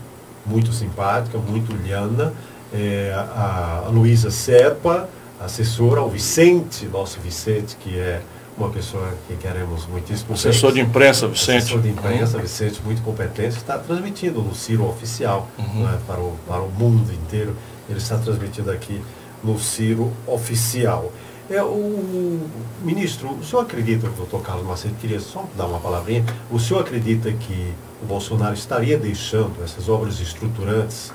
muito 0.44 0.72
simpática, 0.72 1.38
muito 1.38 1.72
liana, 1.76 2.32
é, 2.72 3.12
a, 3.14 3.84
a 3.86 3.88
Luísa 3.88 4.30
Serpa, 4.30 5.08
assessora, 5.40 6.00
ao 6.00 6.10
Vicente, 6.10 6.86
nosso 6.86 7.20
Vicente, 7.20 7.76
que 7.76 7.98
é 7.98 8.20
uma 8.56 8.70
pessoa 8.70 9.12
que 9.28 9.36
queremos 9.36 9.86
muitíssimo. 9.86 10.34
Assessor 10.34 10.72
de 10.72 10.80
imprensa, 10.80 11.28
Vicente. 11.28 11.58
Assessor 11.58 11.82
de 11.82 11.90
imprensa, 11.90 12.38
Vicente, 12.38 12.80
muito 12.84 13.02
competente, 13.02 13.56
está 13.56 13.78
transmitindo 13.78 14.40
no 14.40 14.54
Ciro 14.54 14.88
Oficial 14.88 15.48
uhum. 15.58 15.84
né, 15.84 15.98
para, 16.06 16.20
o, 16.20 16.36
para 16.48 16.62
o 16.62 16.70
mundo 16.70 17.12
inteiro. 17.12 17.54
Ele 17.88 17.98
está 17.98 18.16
transmitindo 18.16 18.70
aqui 18.70 19.00
no 19.44 19.58
Ciro 19.58 20.12
Oficial. 20.26 21.12
É, 21.48 21.62
o 21.62 22.40
ministro, 22.82 23.30
o 23.30 23.44
senhor 23.44 23.62
acredita, 23.62 24.08
o 24.08 24.10
doutor 24.10 24.42
Carlos 24.42 24.66
Macedo, 24.66 24.94
queria 25.00 25.20
só 25.20 25.44
dar 25.56 25.66
uma 25.66 25.78
palavrinha, 25.78 26.24
o 26.50 26.58
senhor 26.58 26.80
acredita 26.80 27.30
que 27.30 27.72
o 28.02 28.06
Bolsonaro 28.06 28.54
estaria 28.54 28.98
deixando 28.98 29.62
essas 29.64 29.88
obras 29.88 30.20
estruturantes, 30.20 31.12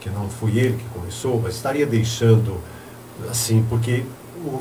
que 0.00 0.10
não 0.10 0.28
foi 0.28 0.56
ele 0.58 0.76
que 0.76 0.84
começou, 0.98 1.40
mas 1.40 1.54
estaria 1.54 1.86
deixando, 1.86 2.60
assim, 3.30 3.64
porque 3.68 4.04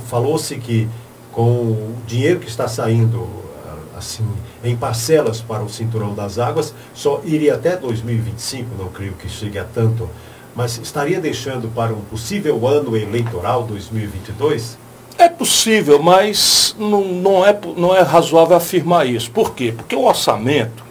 falou-se 0.08 0.56
que 0.58 0.88
com 1.32 1.44
o 1.44 1.96
dinheiro 2.08 2.40
que 2.40 2.48
está 2.48 2.68
saindo 2.68 3.28
assim 3.98 4.28
em 4.64 4.76
parcelas 4.76 5.42
para 5.42 5.64
o 5.64 5.70
cinturão 5.70 6.14
das 6.14 6.38
águas, 6.38 6.74
só 6.94 7.22
iria 7.24 7.56
até 7.56 7.76
2025, 7.76 8.70
não 8.78 8.90
creio 8.90 9.14
que 9.14 9.28
chegue 9.28 9.58
a 9.58 9.64
tanto, 9.64 10.10
mas 10.56 10.78
estaria 10.78 11.20
deixando 11.20 11.68
para 11.74 11.94
um 11.94 12.02
possível 12.02 12.68
ano 12.68 12.96
eleitoral 12.96 13.64
2022? 13.64 14.78
É 15.18 15.28
possível, 15.28 16.02
mas 16.02 16.76
não, 16.78 17.04
não, 17.04 17.46
é, 17.46 17.58
não 17.76 17.96
é 17.96 18.02
razoável 18.02 18.56
afirmar 18.56 19.08
isso. 19.08 19.32
Por 19.32 19.54
quê? 19.54 19.74
Porque 19.76 19.96
o 19.96 20.06
orçamento, 20.06 20.86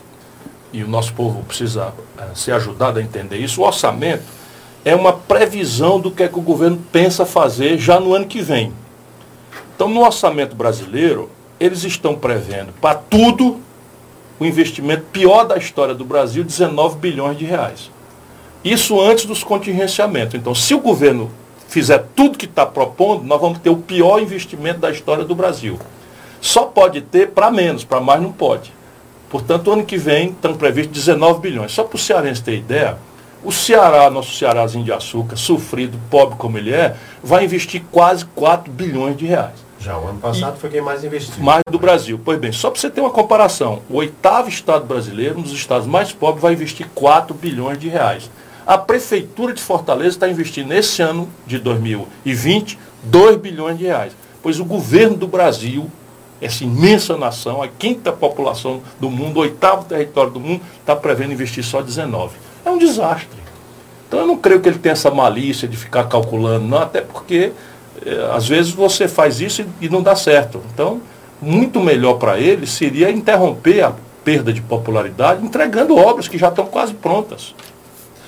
e 0.72 0.82
o 0.82 0.88
nosso 0.88 1.12
povo 1.14 1.42
precisa 1.44 1.92
é, 2.18 2.34
ser 2.34 2.52
ajudado 2.52 2.98
a 2.98 3.02
entender 3.02 3.38
isso, 3.38 3.62
o 3.62 3.64
orçamento 3.64 4.24
é 4.84 4.94
uma 4.94 5.12
previsão 5.12 5.98
do 5.98 6.10
que 6.10 6.22
é 6.22 6.28
que 6.28 6.38
o 6.38 6.42
governo 6.42 6.78
pensa 6.92 7.26
fazer 7.26 7.78
já 7.78 7.98
no 7.98 8.14
ano 8.14 8.26
que 8.26 8.40
vem. 8.40 8.72
Então, 9.74 9.88
no 9.88 10.04
orçamento 10.04 10.54
brasileiro, 10.54 11.30
eles 11.58 11.82
estão 11.82 12.14
prevendo 12.14 12.72
para 12.80 12.94
tudo 12.94 13.60
o 14.38 14.44
investimento 14.44 15.04
pior 15.12 15.44
da 15.44 15.56
história 15.56 15.94
do 15.94 16.04
Brasil, 16.04 16.44
19 16.44 16.98
bilhões 16.98 17.36
de 17.36 17.44
reais. 17.44 17.90
Isso 18.62 19.00
antes 19.00 19.24
dos 19.24 19.42
contingenciamentos. 19.42 20.34
Então, 20.34 20.54
se 20.54 20.74
o 20.74 20.80
governo 20.80 21.30
fizer 21.68 22.06
tudo 22.14 22.38
que 22.38 22.46
está 22.46 22.64
propondo, 22.64 23.24
nós 23.24 23.40
vamos 23.40 23.58
ter 23.58 23.70
o 23.70 23.76
pior 23.76 24.20
investimento 24.20 24.80
da 24.80 24.90
história 24.90 25.24
do 25.24 25.34
Brasil. 25.34 25.78
Só 26.40 26.64
pode 26.64 27.00
ter 27.00 27.30
para 27.30 27.50
menos, 27.50 27.84
para 27.84 28.00
mais 28.00 28.22
não 28.22 28.32
pode. 28.32 28.72
Portanto, 29.36 29.70
ano 29.70 29.84
que 29.84 29.98
vem 29.98 30.30
estão 30.30 30.54
previstos 30.54 30.96
19 30.96 31.40
bilhões. 31.40 31.70
Só 31.70 31.84
para 31.84 31.94
o 31.94 31.98
cearense 31.98 32.42
ter 32.42 32.56
ideia, 32.56 32.96
o 33.44 33.52
Ceará, 33.52 34.08
nosso 34.08 34.34
Cearázinho 34.34 34.82
de 34.82 34.90
açúcar, 34.90 35.36
sofrido, 35.36 35.98
pobre 36.10 36.36
como 36.38 36.56
ele 36.56 36.72
é, 36.72 36.96
vai 37.22 37.44
investir 37.44 37.82
quase 37.92 38.24
4 38.24 38.72
bilhões 38.72 39.14
de 39.14 39.26
reais. 39.26 39.52
Já 39.78 39.98
o 39.98 40.08
ano 40.08 40.18
passado 40.18 40.56
e 40.56 40.58
foi 40.58 40.70
quem 40.70 40.80
mais 40.80 41.04
investiu. 41.04 41.44
Mais 41.44 41.60
do 41.70 41.78
Brasil. 41.78 42.18
Pois 42.24 42.38
bem, 42.38 42.50
só 42.50 42.70
para 42.70 42.80
você 42.80 42.88
ter 42.88 43.02
uma 43.02 43.10
comparação, 43.10 43.82
o 43.90 43.96
oitavo 43.96 44.48
estado 44.48 44.86
brasileiro, 44.86 45.38
um 45.38 45.42
dos 45.42 45.52
estados 45.52 45.86
mais 45.86 46.12
pobres, 46.12 46.40
vai 46.40 46.54
investir 46.54 46.88
4 46.94 47.34
bilhões 47.34 47.78
de 47.78 47.88
reais. 47.88 48.30
A 48.66 48.78
Prefeitura 48.78 49.52
de 49.52 49.60
Fortaleza 49.60 50.16
está 50.16 50.26
investindo 50.30 50.68
nesse 50.68 51.02
ano 51.02 51.28
de 51.46 51.58
2020 51.58 52.78
2 53.02 53.36
bilhões 53.36 53.76
de 53.76 53.84
reais. 53.84 54.16
Pois 54.42 54.58
o 54.58 54.64
governo 54.64 55.14
do 55.14 55.28
Brasil, 55.28 55.90
essa 56.40 56.64
imensa 56.64 57.16
nação, 57.16 57.62
a 57.62 57.68
quinta 57.68 58.12
população 58.12 58.82
do 59.00 59.10
mundo, 59.10 59.38
o 59.38 59.40
oitavo 59.40 59.84
território 59.84 60.32
do 60.32 60.40
mundo, 60.40 60.60
está 60.80 60.94
prevendo 60.94 61.32
investir 61.32 61.64
só 61.64 61.80
19. 61.80 62.36
É 62.64 62.70
um 62.70 62.78
desastre. 62.78 63.38
Então 64.06 64.20
eu 64.20 64.26
não 64.26 64.36
creio 64.36 64.60
que 64.60 64.68
ele 64.68 64.78
tenha 64.78 64.92
essa 64.92 65.10
malícia 65.10 65.66
de 65.66 65.76
ficar 65.76 66.04
calculando, 66.04 66.66
não, 66.66 66.78
até 66.78 67.00
porque 67.00 67.52
é, 68.04 68.30
às 68.34 68.46
vezes 68.46 68.72
você 68.72 69.08
faz 69.08 69.40
isso 69.40 69.62
e, 69.62 69.86
e 69.86 69.88
não 69.88 70.02
dá 70.02 70.14
certo. 70.14 70.62
Então, 70.72 71.00
muito 71.40 71.80
melhor 71.80 72.14
para 72.14 72.38
ele 72.38 72.66
seria 72.66 73.10
interromper 73.10 73.82
a 73.82 73.92
perda 74.24 74.52
de 74.52 74.60
popularidade 74.60 75.44
entregando 75.44 75.96
obras 75.96 76.26
que 76.26 76.36
já 76.36 76.48
estão 76.48 76.66
quase 76.66 76.94
prontas 76.94 77.54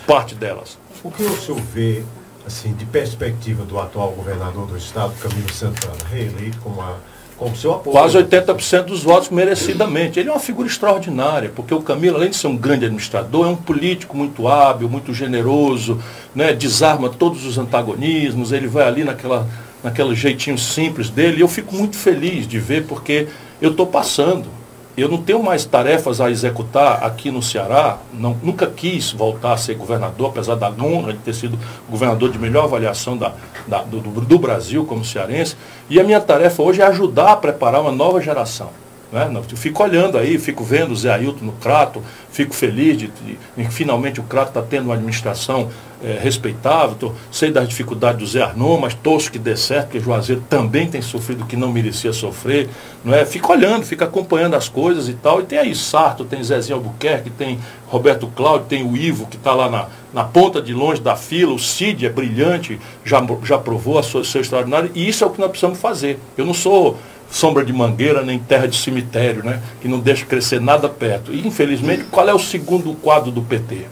parte 0.08 0.34
delas. 0.34 0.78
O 1.04 1.10
que 1.10 1.22
o 1.22 1.36
senhor 1.36 1.60
vê, 1.60 2.02
assim, 2.46 2.72
de 2.72 2.86
perspectiva 2.86 3.62
do 3.64 3.78
atual 3.78 4.12
governador 4.12 4.66
do 4.66 4.76
estado, 4.76 5.12
Camilo 5.20 5.52
Santana, 5.52 5.98
reeleito 6.10 6.58
com 6.58 6.70
uma 6.70 6.96
Com 7.38 7.54
seu 7.54 7.74
apoio. 7.74 7.92
Quase 7.92 8.18
80% 8.18 8.86
dos 8.86 9.04
votos 9.04 9.30
merecidamente. 9.30 10.18
Ele 10.18 10.28
é 10.28 10.32
uma 10.32 10.40
figura 10.40 10.66
extraordinária, 10.66 11.52
porque 11.54 11.72
o 11.72 11.80
Camilo, 11.80 12.16
além 12.16 12.30
de 12.30 12.36
ser 12.36 12.48
um 12.48 12.56
grande 12.56 12.84
administrador, 12.84 13.46
é 13.46 13.50
um 13.50 13.56
político 13.56 14.16
muito 14.16 14.48
hábil, 14.48 14.88
muito 14.88 15.14
generoso, 15.14 16.02
né? 16.34 16.52
desarma 16.52 17.08
todos 17.08 17.46
os 17.46 17.56
antagonismos, 17.56 18.50
ele 18.50 18.66
vai 18.66 18.88
ali 18.88 19.04
naquela, 19.04 19.46
naquele 19.84 20.16
jeitinho 20.16 20.58
simples 20.58 21.10
dele. 21.10 21.38
E 21.38 21.40
eu 21.40 21.48
fico 21.48 21.72
muito 21.74 21.96
feliz 21.96 22.46
de 22.46 22.58
ver, 22.58 22.86
porque 22.86 23.28
eu 23.62 23.70
estou 23.70 23.86
passando. 23.86 24.57
Eu 24.98 25.08
não 25.08 25.22
tenho 25.22 25.40
mais 25.40 25.64
tarefas 25.64 26.20
a 26.20 26.28
executar 26.28 27.04
aqui 27.04 27.30
no 27.30 27.40
Ceará, 27.40 27.98
não, 28.12 28.36
nunca 28.42 28.66
quis 28.66 29.12
voltar 29.12 29.52
a 29.52 29.56
ser 29.56 29.76
governador, 29.76 30.30
apesar 30.30 30.56
da 30.56 30.68
honra 30.70 31.12
de 31.12 31.20
ter 31.20 31.34
sido 31.34 31.56
governador 31.88 32.32
de 32.32 32.36
melhor 32.36 32.64
avaliação 32.64 33.16
da, 33.16 33.32
da, 33.64 33.80
do, 33.84 34.00
do 34.00 34.38
Brasil 34.40 34.84
como 34.84 35.04
cearense. 35.04 35.56
E 35.88 36.00
a 36.00 36.02
minha 36.02 36.20
tarefa 36.20 36.64
hoje 36.64 36.82
é 36.82 36.84
ajudar 36.84 37.30
a 37.30 37.36
preparar 37.36 37.80
uma 37.80 37.92
nova 37.92 38.20
geração. 38.20 38.70
Né? 39.12 39.30
Eu 39.34 39.56
fico 39.56 39.82
olhando 39.82 40.18
aí, 40.18 40.38
fico 40.38 40.62
vendo 40.62 40.92
o 40.92 40.96
Zé 40.96 41.10
Ailton 41.10 41.44
no 41.44 41.52
Crato, 41.52 42.02
fico 42.30 42.54
feliz 42.54 42.98
de, 42.98 43.08
que 43.08 43.70
finalmente 43.70 44.20
o 44.20 44.22
Crato 44.22 44.50
está 44.50 44.62
tendo 44.62 44.84
uma 44.84 44.94
administração 44.94 45.70
é, 46.02 46.18
respeitável. 46.20 46.94
Tô, 46.94 47.12
sei 47.30 47.50
das 47.50 47.68
dificuldades 47.68 48.20
do 48.20 48.26
Zé 48.26 48.42
Arnon, 48.42 48.78
mas 48.78 48.94
torço 48.94 49.30
que 49.30 49.38
dê 49.38 49.56
certo, 49.56 49.86
porque 49.86 50.00
Juazeiro 50.00 50.42
também 50.48 50.88
tem 50.88 51.02
sofrido 51.02 51.44
o 51.44 51.46
que 51.46 51.56
não 51.56 51.72
merecia 51.72 52.12
sofrer. 52.12 52.68
Não 53.04 53.14
é? 53.14 53.24
Fico 53.24 53.52
olhando, 53.52 53.84
fico 53.84 54.04
acompanhando 54.04 54.54
as 54.54 54.68
coisas 54.68 55.08
e 55.08 55.14
tal. 55.14 55.40
E 55.40 55.44
tem 55.44 55.58
aí 55.58 55.74
Sarto, 55.74 56.24
tem 56.24 56.42
Zezinho 56.42 56.76
Albuquerque, 56.76 57.30
tem 57.30 57.58
Roberto 57.86 58.26
Cláudio, 58.28 58.66
tem 58.68 58.84
o 58.84 58.96
Ivo, 58.96 59.26
que 59.26 59.36
está 59.36 59.52
lá 59.52 59.70
na, 59.70 59.86
na 60.12 60.24
ponta 60.24 60.60
de 60.60 60.72
longe 60.72 61.00
da 61.00 61.16
fila. 61.16 61.52
O 61.52 61.58
Cid 61.58 62.06
é 62.06 62.10
brilhante, 62.10 62.78
já, 63.04 63.24
já 63.44 63.58
provou 63.58 63.98
a 63.98 64.02
sua, 64.02 64.24
seu 64.24 64.40
extraordinário. 64.40 64.90
E 64.94 65.08
isso 65.08 65.24
é 65.24 65.26
o 65.26 65.30
que 65.30 65.40
nós 65.40 65.50
precisamos 65.50 65.80
fazer. 65.80 66.18
Eu 66.36 66.44
não 66.44 66.54
sou 66.54 66.98
sombra 67.30 67.64
de 67.64 67.72
mangueira 67.72 68.22
nem 68.22 68.38
terra 68.38 68.66
de 68.66 68.76
cemitério, 68.76 69.44
né? 69.44 69.62
que 69.80 69.88
não 69.88 70.00
deixa 70.00 70.24
crescer 70.24 70.60
nada 70.60 70.88
perto. 70.88 71.32
E, 71.32 71.46
infelizmente, 71.46 72.04
qual 72.04 72.28
é 72.28 72.34
o 72.34 72.38
segundo 72.38 72.94
quadro 72.94 73.30
do 73.30 73.42
PT? 73.42 73.86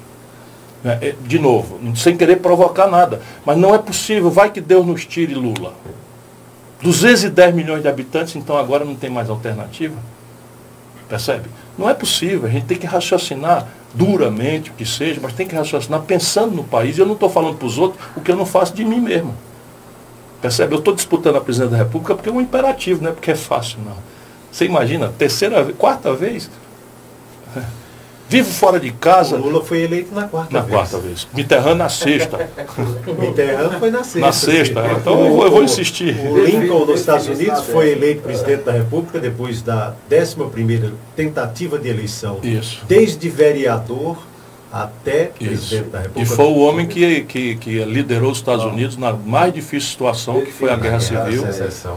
É, 0.84 1.08
é, 1.08 1.14
de 1.24 1.38
novo, 1.38 1.80
sem 1.96 2.16
querer 2.16 2.36
provocar 2.36 2.86
nada, 2.86 3.20
mas 3.44 3.58
não 3.58 3.74
é 3.74 3.78
possível, 3.78 4.30
vai 4.30 4.50
que 4.50 4.60
Deus 4.60 4.86
nos 4.86 5.04
tire 5.04 5.34
Lula. 5.34 5.74
210 6.82 7.54
milhões 7.54 7.82
de 7.82 7.88
habitantes, 7.88 8.36
então 8.36 8.56
agora 8.56 8.84
não 8.84 8.94
tem 8.94 9.10
mais 9.10 9.28
alternativa. 9.28 9.96
Percebe? 11.08 11.48
Não 11.76 11.88
é 11.88 11.94
possível, 11.94 12.46
a 12.46 12.50
gente 12.50 12.66
tem 12.66 12.76
que 12.76 12.86
raciocinar 12.86 13.66
duramente, 13.94 14.70
o 14.70 14.74
que 14.74 14.84
seja, 14.84 15.20
mas 15.22 15.32
tem 15.32 15.46
que 15.46 15.54
raciocinar 15.54 16.02
pensando 16.02 16.54
no 16.54 16.64
país. 16.64 16.98
Eu 16.98 17.06
não 17.06 17.14
estou 17.14 17.30
falando 17.30 17.56
para 17.56 17.66
os 17.66 17.78
outros 17.78 18.00
o 18.16 18.20
que 18.20 18.30
eu 18.30 18.36
não 18.36 18.46
faço 18.46 18.74
de 18.74 18.84
mim 18.84 19.00
mesmo. 19.00 19.34
Percebe? 20.40 20.74
Eu 20.74 20.78
estou 20.78 20.94
disputando 20.94 21.36
a 21.36 21.40
presidência 21.40 21.76
da 21.76 21.82
República 21.82 22.14
porque 22.14 22.28
é 22.28 22.32
um 22.32 22.40
imperativo, 22.40 23.02
não 23.02 23.10
é 23.10 23.12
porque 23.12 23.30
é 23.30 23.36
fácil, 23.36 23.78
não. 23.84 23.96
Você 24.50 24.64
imagina, 24.64 25.12
terceira 25.18 25.62
vez, 25.62 25.76
quarta 25.76 26.14
vez? 26.14 26.50
Vivo 28.28 28.50
fora 28.50 28.80
de 28.80 28.90
casa. 28.90 29.36
O 29.36 29.40
Lula 29.40 29.64
foi 29.64 29.82
eleito 29.82 30.12
na 30.12 30.26
quarta 30.26 30.52
na 30.52 30.60
vez. 30.60 30.72
Na 30.72 30.78
quarta 30.78 30.98
vez. 30.98 31.28
Mitterrand 31.32 31.76
na 31.76 31.88
sexta. 31.88 32.50
Mitterrand 33.20 33.78
foi 33.78 33.90
na 33.90 34.02
sexta. 34.02 34.20
Na 34.20 34.32
sexta, 34.32 34.82
sim. 34.82 34.94
então 35.00 35.36
o, 35.36 35.44
eu 35.44 35.50
vou 35.50 35.62
insistir. 35.62 36.18
O 36.26 36.44
Lincoln 36.44 36.86
nos 36.86 37.00
Estados 37.00 37.28
Unidos 37.28 37.64
foi 37.66 37.90
eleito 37.90 38.22
presidente 38.22 38.64
da 38.64 38.72
República 38.72 39.20
depois 39.20 39.62
da 39.62 39.94
11 40.10 40.92
tentativa 41.14 41.78
de 41.78 41.88
eleição. 41.88 42.40
Isso. 42.42 42.82
Desde 42.88 43.28
vereador 43.28 44.18
até 44.72 45.26
presidente 45.26 45.90
da 45.90 46.00
República. 46.00 46.32
E 46.32 46.36
foi 46.36 46.44
o 46.46 46.58
homem 46.58 46.86
que, 46.86 47.22
que, 47.22 47.56
que 47.56 47.84
liderou 47.84 48.30
os 48.30 48.38
Estados 48.38 48.64
Unidos 48.64 48.96
na 48.96 49.12
mais 49.12 49.52
difícil 49.52 49.90
situação, 49.90 50.40
que 50.40 50.52
foi 50.52 50.70
a 50.70 50.76
Guerra 50.76 51.00
Civil, 51.00 51.44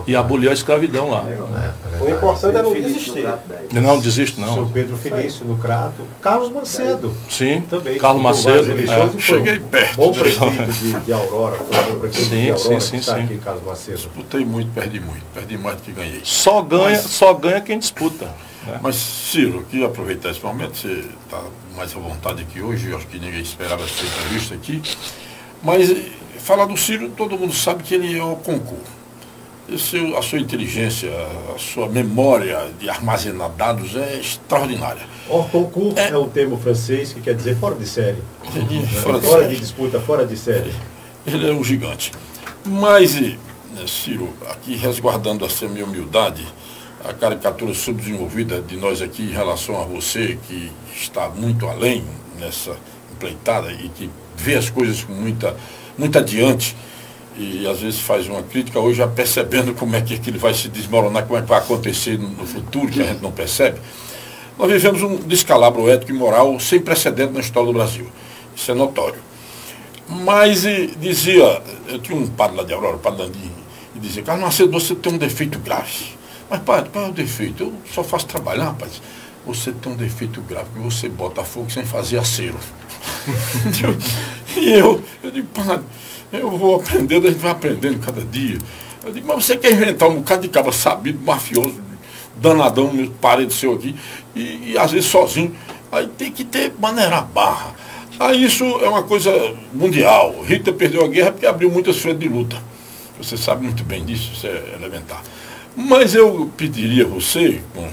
e 0.07 0.15
aboliu 0.15 0.49
a 0.49 0.53
escravidão 0.53 1.09
lá. 1.09 1.25
É, 1.27 2.03
o 2.03 2.09
importante 2.09 2.55
era 2.55 2.63
não 2.63 2.73
desistir. 2.73 3.27
Não 3.71 3.99
desisto, 3.99 4.39
não. 4.39 4.63
O 4.63 4.69
Pedro 4.69 4.97
Felício, 4.97 5.45
no 5.45 5.57
Crato. 5.57 6.03
Carlos 6.21 6.51
Macedo. 6.51 7.13
Sim, 7.29 7.61
também. 7.69 7.97
Carlos 7.97 8.21
Macedo. 8.21 8.71
É. 8.71 9.19
Cheguei 9.19 9.59
perto. 9.59 9.95
Bom 9.95 10.11
prefeito 10.11 10.71
de, 10.71 10.99
de 11.01 11.13
Aurora. 11.13 11.57
Sim, 12.11 12.57
sim, 12.57 12.79
sim, 12.79 13.01
sim. 13.01 13.11
Aqui, 13.11 13.37
Carlos 13.37 13.63
Macedo. 13.63 13.97
Disputei 13.97 14.45
muito, 14.45 14.71
perdi 14.73 14.99
muito. 14.99 15.23
Perdi 15.33 15.57
mais 15.57 15.77
do 15.77 15.83
que 15.83 15.91
ganhei. 15.91 16.21
Só 16.23 16.61
ganha, 16.61 16.99
só 16.99 17.33
ganha 17.33 17.61
quem 17.61 17.79
disputa. 17.79 18.27
É. 18.75 18.79
Mas, 18.81 18.95
Ciro, 18.95 19.65
queria 19.69 19.87
aproveitar 19.87 20.29
esse 20.29 20.43
momento, 20.43 20.77
você 20.77 21.05
está 21.25 21.41
mais 21.75 21.95
à 21.95 21.99
vontade 21.99 22.41
aqui 22.43 22.61
hoje, 22.61 22.89
eu 22.89 22.97
acho 22.97 23.07
que 23.07 23.19
ninguém 23.19 23.41
esperava 23.41 23.83
essa 23.83 24.05
entrevista 24.05 24.55
aqui. 24.55 24.81
Mas 25.63 25.89
falar 26.39 26.65
do 26.65 26.77
Ciro, 26.77 27.09
todo 27.09 27.37
mundo 27.37 27.53
sabe 27.53 27.83
que 27.83 27.93
ele 27.93 28.17
é 28.17 28.23
o 28.23 28.35
concurso. 28.35 28.99
A 30.17 30.21
sua 30.23 30.39
inteligência, 30.39 31.11
a 31.55 31.59
sua 31.59 31.87
memória 31.87 32.71
de 32.79 32.89
armazenar 32.89 33.51
dados 33.51 33.95
é 33.95 34.19
extraordinária. 34.19 35.03
Orconcourt 35.29 35.95
é, 35.95 36.09
é 36.09 36.17
o 36.17 36.25
termo 36.25 36.57
francês 36.57 37.13
que 37.13 37.21
quer 37.21 37.35
dizer 37.35 37.55
fora 37.55 37.75
de 37.75 37.85
série. 37.85 38.17
Fora, 38.43 38.65
de, 38.65 38.87
fora 38.87 39.21
série. 39.21 39.53
de 39.53 39.59
disputa, 39.61 39.99
fora 39.99 40.25
de 40.25 40.35
série. 40.35 40.73
Ele 41.27 41.47
é 41.47 41.53
um 41.53 41.63
gigante. 41.63 42.11
Mas, 42.65 43.13
né, 43.13 43.37
Ciro, 43.85 44.33
aqui 44.49 44.75
resguardando 44.75 45.45
a 45.45 45.67
minha 45.67 45.85
humildade, 45.85 46.45
a 47.03 47.13
caricatura 47.13 47.73
subdesenvolvida 47.73 48.61
de 48.61 48.75
nós 48.75 49.01
aqui 49.01 49.23
em 49.23 49.31
relação 49.31 49.81
a 49.81 49.85
você, 49.85 50.37
que 50.47 50.71
está 50.93 51.29
muito 51.29 51.67
além 51.67 52.03
nessa 52.37 52.75
empleitada 53.11 53.71
e 53.71 53.89
que 53.89 54.09
vê 54.35 54.55
as 54.55 54.69
coisas 54.69 55.03
com 55.03 55.13
muita, 55.13 55.55
muito 55.97 56.17
adiante 56.17 56.75
e 57.37 57.65
às 57.67 57.79
vezes 57.79 58.01
faz 58.01 58.27
uma 58.27 58.43
crítica 58.43 58.79
hoje 58.79 58.97
já 58.97 59.07
percebendo 59.07 59.73
como 59.73 59.95
é 59.95 60.01
que 60.01 60.15
aquilo 60.15 60.37
vai 60.37 60.53
se 60.53 60.67
desmoronar, 60.67 61.25
como 61.25 61.39
é 61.39 61.41
que 61.41 61.47
vai 61.47 61.59
acontecer 61.59 62.19
no 62.19 62.45
futuro, 62.45 62.91
que 62.91 63.01
a 63.01 63.05
gente 63.05 63.21
não 63.21 63.31
percebe. 63.31 63.79
Nós 64.57 64.69
vivemos 64.69 65.01
um 65.01 65.15
descalabro 65.15 65.89
ético 65.89 66.11
e 66.11 66.13
moral 66.13 66.59
sem 66.59 66.81
precedente 66.81 67.31
na 67.31 67.39
história 67.39 67.67
do 67.67 67.73
Brasil. 67.73 68.07
Isso 68.53 68.69
é 68.69 68.73
notório. 68.73 69.21
Mas 70.09 70.63
dizia, 70.99 71.61
eu 71.87 71.99
tinha 71.99 72.17
um 72.17 72.27
padre 72.27 72.57
lá 72.57 72.63
de 72.63 72.73
Aurora, 72.73 72.97
o 72.97 72.99
padre 72.99 73.23
Landim, 73.23 73.51
e 73.95 73.99
dizia, 73.99 74.21
Carlos 74.21 74.43
Macedo, 74.43 74.71
você 74.71 74.93
tem 74.93 75.13
um 75.13 75.17
defeito 75.17 75.57
grave 75.59 76.18
mas, 76.49 76.61
padre, 76.61 76.89
qual 76.89 77.05
é 77.05 77.09
o 77.09 77.13
defeito? 77.13 77.63
Eu 77.63 77.73
só 77.93 78.03
faço 78.03 78.25
trabalhar, 78.25 78.65
rapaz. 78.65 79.01
Você 79.45 79.71
tem 79.71 79.91
um 79.91 79.95
defeito 79.95 80.41
grave, 80.41 80.67
que 80.73 80.79
você 80.79 81.07
bota 81.07 81.43
fogo 81.43 81.69
sem 81.71 81.85
fazer 81.85 82.17
acero. 82.17 82.57
e 84.57 84.69
eu, 84.71 85.01
eu 85.23 85.31
digo, 85.31 85.47
padre, 85.47 85.85
eu 86.31 86.51
vou 86.51 86.75
aprendendo, 86.75 87.27
a 87.27 87.31
gente 87.31 87.39
vai 87.39 87.51
aprendendo 87.51 87.99
cada 87.99 88.21
dia. 88.21 88.57
Eu 89.03 89.11
digo, 89.13 89.27
mas 89.27 89.45
você 89.45 89.57
quer 89.57 89.71
inventar 89.71 90.09
um 90.09 90.15
bocado 90.17 90.41
de 90.41 90.49
cabra 90.49 90.71
sabido, 90.71 91.19
mafioso, 91.19 91.81
danadão, 92.35 92.91
meu 92.91 93.09
parede 93.11 93.53
seu 93.53 93.73
aqui, 93.73 93.95
e, 94.35 94.71
e 94.71 94.77
às 94.77 94.91
vezes 94.91 95.09
sozinho. 95.09 95.55
Aí 95.91 96.07
tem 96.07 96.31
que 96.31 96.43
ter 96.43 96.73
maneira 96.79 97.21
barra. 97.21 97.73
Aí 98.19 98.43
isso 98.43 98.63
é 98.63 98.89
uma 98.89 99.03
coisa 99.03 99.31
mundial. 99.73 100.41
Rita 100.43 100.73
perdeu 100.73 101.05
a 101.05 101.07
guerra 101.07 101.31
porque 101.31 101.45
abriu 101.45 101.71
muitas 101.71 101.97
frentes 101.97 102.19
de 102.19 102.29
luta. 102.29 102.61
Você 103.17 103.37
sabe 103.37 103.63
muito 103.63 103.83
bem 103.83 104.05
disso, 104.05 104.31
isso 104.33 104.45
é 104.45 104.75
elementar. 104.75 105.23
Mas 105.81 106.13
eu 106.13 106.51
pediria 106.57 107.05
a 107.05 107.07
você, 107.07 107.61
com, 107.73 107.87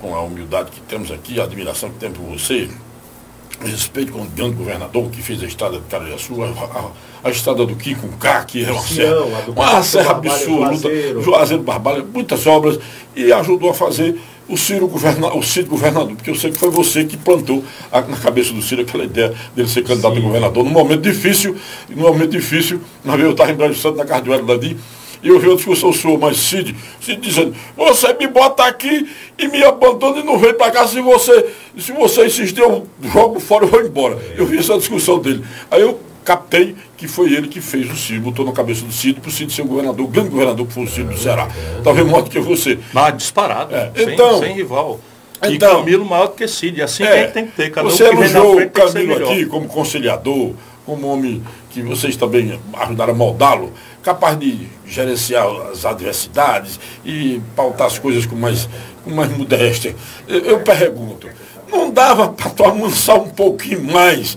com 0.00 0.14
a 0.14 0.22
humildade 0.22 0.70
que 0.70 0.80
temos 0.82 1.10
aqui, 1.10 1.40
a 1.40 1.42
admiração 1.42 1.90
que 1.90 1.98
temos 1.98 2.16
por 2.16 2.26
você, 2.26 2.68
respeito 3.64 4.12
com 4.12 4.20
o 4.20 4.26
grande 4.26 4.54
governador 4.54 5.10
que 5.10 5.20
fez 5.20 5.42
a 5.42 5.46
estrada 5.46 5.78
de 5.78 5.86
Carajaçu, 5.86 6.40
a, 6.40 6.46
a, 6.46 7.28
a 7.28 7.30
estrada 7.30 7.66
do 7.66 7.74
K, 7.74 8.44
que 8.44 8.64
é 8.64 8.70
uma 8.70 8.80
serra, 8.80 9.24
uma 9.48 9.82
serra 9.82 10.10
absurda, 10.12 11.20
Juazeiro 11.20 11.64
Barbalha, 11.64 12.04
muitas 12.04 12.46
obras, 12.46 12.78
e 13.16 13.32
ajudou 13.32 13.70
a 13.70 13.74
fazer 13.74 14.16
o 14.48 14.56
Ciro, 14.56 14.86
governa, 14.86 15.34
o 15.34 15.42
Ciro 15.42 15.66
governador, 15.66 16.14
porque 16.14 16.30
eu 16.30 16.36
sei 16.36 16.52
que 16.52 16.58
foi 16.58 16.70
você 16.70 17.04
que 17.04 17.16
plantou 17.16 17.64
a, 17.90 18.02
na 18.02 18.16
cabeça 18.16 18.52
do 18.52 18.62
Ciro 18.62 18.82
aquela 18.82 19.04
ideia 19.04 19.34
dele 19.56 19.68
ser 19.68 19.82
candidato 19.82 20.14
Sim. 20.14 20.20
a 20.20 20.22
governador. 20.22 20.62
Num 20.62 20.70
momento 20.70 21.00
difícil, 21.00 21.56
num 21.88 22.02
momento 22.02 22.30
difícil, 22.30 22.80
nós 23.04 23.18
eu 23.18 23.32
estava 23.32 23.50
em 23.50 23.56
Brasil 23.56 23.76
Santo, 23.76 23.96
na 23.96 24.04
casa 24.04 24.22
do 24.22 24.32
Hélio 24.32 24.78
e 25.24 25.28
eu 25.28 25.40
vi 25.40 25.48
uma 25.48 25.56
discussão 25.56 25.90
sua, 25.90 26.18
mas 26.18 26.36
Cid, 26.36 26.76
Cid 27.00 27.18
dizendo, 27.18 27.56
você 27.74 28.12
me 28.12 28.26
bota 28.26 28.62
aqui 28.64 29.08
e 29.38 29.48
me 29.48 29.64
abandona 29.64 30.18
e 30.18 30.22
não 30.22 30.38
vem 30.38 30.52
para 30.52 30.70
cá. 30.70 30.86
Se 30.86 31.00
você, 31.00 31.50
se 31.78 31.92
você 31.92 32.26
insistir, 32.26 32.60
eu 32.60 32.86
jogo 33.02 33.40
fora 33.40 33.64
e 33.64 33.68
vou 33.68 33.80
embora. 33.80 34.18
Eu 34.36 34.44
vi 34.44 34.58
essa 34.58 34.76
discussão 34.76 35.18
dele. 35.18 35.42
Aí 35.70 35.80
eu 35.80 35.98
captei 36.22 36.76
que 36.98 37.08
foi 37.08 37.32
ele 37.32 37.48
que 37.48 37.58
fez 37.62 37.90
o 37.90 37.96
Cid, 37.96 38.20
botou 38.20 38.44
na 38.44 38.52
cabeça 38.52 38.84
do 38.84 38.92
Cid 38.92 39.18
para 39.18 39.30
o 39.30 39.32
Cid 39.32 39.50
ser 39.50 39.62
o 39.62 39.64
governador, 39.64 40.04
o 40.04 40.08
grande 40.08 40.28
governador 40.28 40.66
que 40.66 40.74
foi 40.74 40.84
o 40.84 40.88
Cid 40.88 41.04
do 41.04 41.16
Ceará. 41.16 41.48
Talvez 41.82 42.06
maior 42.06 42.20
do 42.20 42.28
que 42.28 42.38
você. 42.38 42.78
Mas 42.92 43.16
disparado, 43.16 43.74
é. 43.74 43.92
sem, 43.96 44.12
então, 44.12 44.40
sem 44.40 44.54
rival. 44.54 45.00
E 45.42 45.54
então, 45.54 45.78
Camilo 45.78 46.04
maior 46.04 46.26
do 46.26 46.34
que 46.34 46.46
Cid. 46.46 46.82
Assim 46.82 47.02
é, 47.02 47.24
tem 47.28 47.46
que 47.46 47.52
ter. 47.52 47.70
Cada 47.70 47.88
você 47.88 48.04
um 48.10 48.12
elogiou 48.12 48.60
o 48.60 48.70
Camilo 48.70 49.14
aqui 49.14 49.46
como 49.46 49.66
conciliador, 49.68 50.52
como 50.84 51.06
homem 51.06 51.42
que 51.70 51.80
vocês 51.80 52.14
também 52.14 52.60
ajudaram 52.74 53.14
a 53.14 53.16
moldá-lo 53.16 53.72
capaz 54.04 54.38
de 54.38 54.68
gerenciar 54.86 55.46
as 55.72 55.84
adversidades 55.86 56.78
e 57.04 57.40
pautar 57.56 57.86
as 57.86 57.98
coisas 57.98 58.26
com 58.26 58.36
mais, 58.36 58.68
com 59.02 59.10
mais 59.10 59.34
modéstia. 59.36 59.96
Eu, 60.28 60.40
eu 60.40 60.60
pergunto, 60.60 61.26
não 61.72 61.90
dava 61.90 62.28
para 62.28 62.50
tu 62.50 62.64
amansar 62.64 63.18
um 63.18 63.30
pouquinho 63.30 63.82
mais, 63.82 64.36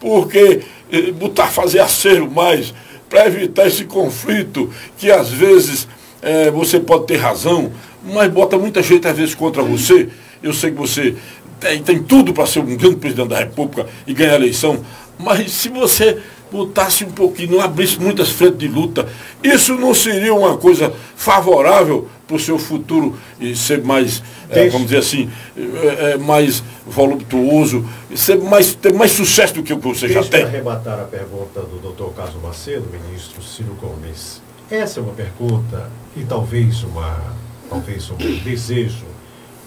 porque 0.00 0.62
eh, 0.92 1.12
botar 1.12 1.46
fazer 1.46 1.78
acero 1.78 2.28
mais, 2.28 2.74
para 3.08 3.26
evitar 3.26 3.68
esse 3.68 3.84
conflito 3.84 4.72
que 4.98 5.10
às 5.10 5.30
vezes 5.30 5.86
é, 6.20 6.50
você 6.50 6.80
pode 6.80 7.06
ter 7.06 7.16
razão, 7.16 7.70
mas 8.02 8.32
bota 8.32 8.58
muita 8.58 8.82
gente 8.82 9.06
às 9.06 9.16
vezes 9.16 9.34
contra 9.34 9.62
você. 9.62 10.08
Eu 10.42 10.52
sei 10.52 10.72
que 10.72 10.76
você 10.76 11.14
tem, 11.60 11.80
tem 11.82 12.02
tudo 12.02 12.32
para 12.34 12.46
ser 12.46 12.58
um 12.58 12.76
grande 12.76 12.96
presidente 12.96 13.28
da 13.28 13.38
República 13.38 13.86
e 14.06 14.12
ganhar 14.12 14.32
a 14.32 14.36
eleição, 14.36 14.84
mas 15.18 15.52
se 15.52 15.68
você 15.68 16.18
botasse 16.50 17.04
um 17.04 17.10
pouquinho, 17.10 17.52
não 17.52 17.60
abrisse 17.60 17.98
muitas 18.00 18.30
frentes 18.30 18.58
de 18.58 18.68
luta, 18.68 19.08
isso 19.42 19.74
não 19.74 19.92
seria 19.92 20.34
uma 20.34 20.56
coisa 20.56 20.92
favorável 21.16 22.08
para 22.26 22.36
o 22.36 22.40
seu 22.40 22.58
futuro 22.58 23.18
e 23.40 23.54
ser 23.56 23.82
mais, 23.82 24.22
é, 24.48 24.68
vamos 24.68 24.88
dizer 24.88 24.98
assim, 24.98 25.30
é, 25.56 26.12
é, 26.12 26.16
mais 26.16 26.62
voluptuoso, 26.86 27.84
ser 28.14 28.38
mais, 28.38 28.74
ter 28.74 28.92
mais 28.92 29.12
sucesso 29.12 29.54
do 29.54 29.62
que 29.62 29.72
o 29.72 29.78
que 29.78 29.88
você 29.88 30.06
Deixa 30.06 30.22
já 30.22 30.28
tem. 30.28 30.40
eu 30.40 30.46
arrematar 30.46 31.00
a 31.00 31.04
pergunta 31.04 31.60
do 31.60 31.78
doutor 31.80 32.12
Carlos 32.14 32.40
Macedo, 32.42 32.88
ministro 32.90 33.42
Ciro 33.42 33.76
Gomes. 33.80 34.42
Essa 34.70 35.00
é 35.00 35.02
uma 35.02 35.12
pergunta 35.12 35.90
e 36.16 36.24
talvez 36.24 36.82
uma 36.84 37.34
talvez 37.68 38.10
um 38.10 38.16
desejo 38.44 39.06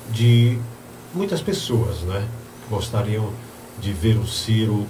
de 0.10 0.58
muitas 1.14 1.42
pessoas, 1.42 2.02
né? 2.02 2.26
Gostariam 2.70 3.32
de 3.80 3.94
ver 3.94 4.18
o 4.18 4.26
Ciro 4.26 4.88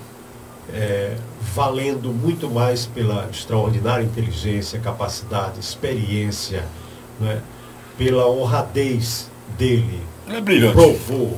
é, 0.74 1.16
valendo 1.40 2.12
muito 2.12 2.50
mais 2.50 2.86
pela 2.86 3.28
extraordinária 3.32 4.04
inteligência, 4.04 4.80
capacidade, 4.80 5.60
experiência, 5.60 6.64
né? 7.20 7.42
pela 7.98 8.28
honradez 8.30 9.30
dele. 9.58 10.02
É 10.30 10.42
brilhante. 10.42 10.74
Provou. 10.74 11.38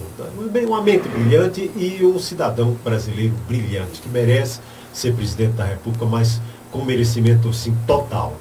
Bem, 0.51 0.65
Uma 0.65 0.81
mente 0.81 1.07
brilhante 1.07 1.71
e 1.75 2.03
um 2.03 2.17
cidadão 2.19 2.75
brasileiro 2.83 3.33
brilhante, 3.47 4.01
que 4.01 4.09
merece 4.09 4.59
ser 4.91 5.13
presidente 5.13 5.53
da 5.53 5.65
República, 5.65 6.05
mas 6.05 6.41
com 6.71 6.83
merecimento 6.83 7.49
assim, 7.49 7.75
total. 7.85 8.35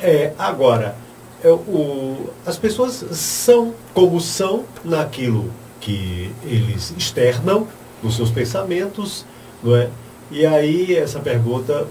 É, 0.00 0.32
agora, 0.38 0.96
é, 1.42 1.48
o, 1.50 2.30
as 2.44 2.56
pessoas 2.56 2.92
são 3.12 3.74
como 3.94 4.20
são 4.20 4.64
naquilo 4.84 5.50
que 5.80 6.30
eles 6.44 6.94
externam, 6.96 7.66
nos 8.02 8.16
seus 8.16 8.30
pensamentos, 8.30 9.24
não 9.62 9.76
é? 9.76 9.88
E 10.32 10.46
aí 10.46 10.96
essa 10.96 11.20
pergunta, 11.20 11.86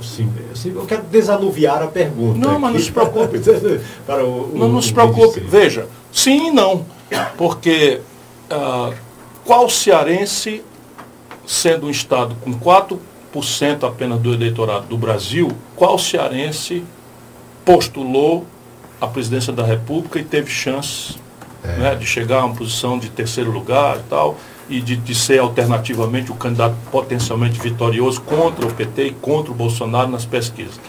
assim, 0.00 0.32
assim, 0.52 0.72
eu 0.74 0.86
quero 0.86 1.02
desanuviar 1.02 1.82
a 1.82 1.88
pergunta. 1.88 2.38
Não, 2.38 2.58
mas 2.58 2.72
não 2.72 2.80
se 2.80 2.92
preocupe. 2.92 3.40
para 4.06 4.24
o, 4.24 4.54
o- 4.54 4.58
Não, 4.58 4.68
não 4.68 4.80
se 4.80 4.92
preocupe. 4.92 5.40
Veja, 5.40 5.86
sim 6.12 6.48
e 6.48 6.50
não. 6.50 6.86
Porque 7.36 8.00
ah, 8.48 8.92
qual 9.44 9.68
cearense, 9.68 10.62
sendo 11.46 11.86
um 11.86 11.90
estado 11.90 12.36
com 12.42 12.52
4% 12.54 12.98
apenas 13.86 14.20
do 14.20 14.32
eleitorado 14.32 14.86
do 14.86 14.96
Brasil, 14.96 15.50
qual 15.74 15.98
cearense 15.98 16.84
postulou 17.64 18.46
a 19.00 19.06
presidência 19.06 19.52
da 19.52 19.64
República 19.64 20.18
e 20.18 20.24
teve 20.24 20.50
chance 20.50 21.16
né, 21.64 21.94
de 21.94 22.06
chegar 22.06 22.42
a 22.42 22.46
uma 22.46 22.54
posição 22.54 22.98
de 22.98 23.08
terceiro 23.08 23.50
lugar 23.50 23.96
e 23.98 24.02
tal, 24.08 24.36
e 24.70 24.80
de, 24.80 24.96
de 24.96 25.14
ser 25.14 25.40
alternativamente 25.40 26.30
o 26.30 26.34
candidato 26.34 26.76
potencialmente 26.90 27.60
vitorioso 27.60 28.20
contra 28.22 28.64
o 28.64 28.72
PT 28.72 29.06
e 29.08 29.10
contra 29.10 29.50
o 29.50 29.54
Bolsonaro 29.54 30.08
nas 30.08 30.24
pesquisas. 30.24 30.80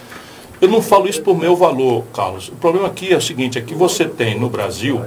Eu 0.62 0.70
não 0.70 0.82
falo 0.82 1.10
isso 1.10 1.24
por 1.24 1.36
meu 1.36 1.56
valor, 1.56 2.04
Carlos. 2.14 2.50
O 2.50 2.56
problema 2.56 2.88
aqui 2.88 3.12
é 3.12 3.18
o 3.18 3.22
seguinte, 3.22 3.58
é 3.58 3.62
que 3.62 3.74
você 3.74 4.06
tem 4.06 4.40
no 4.40 4.48
Brasil 4.48 5.02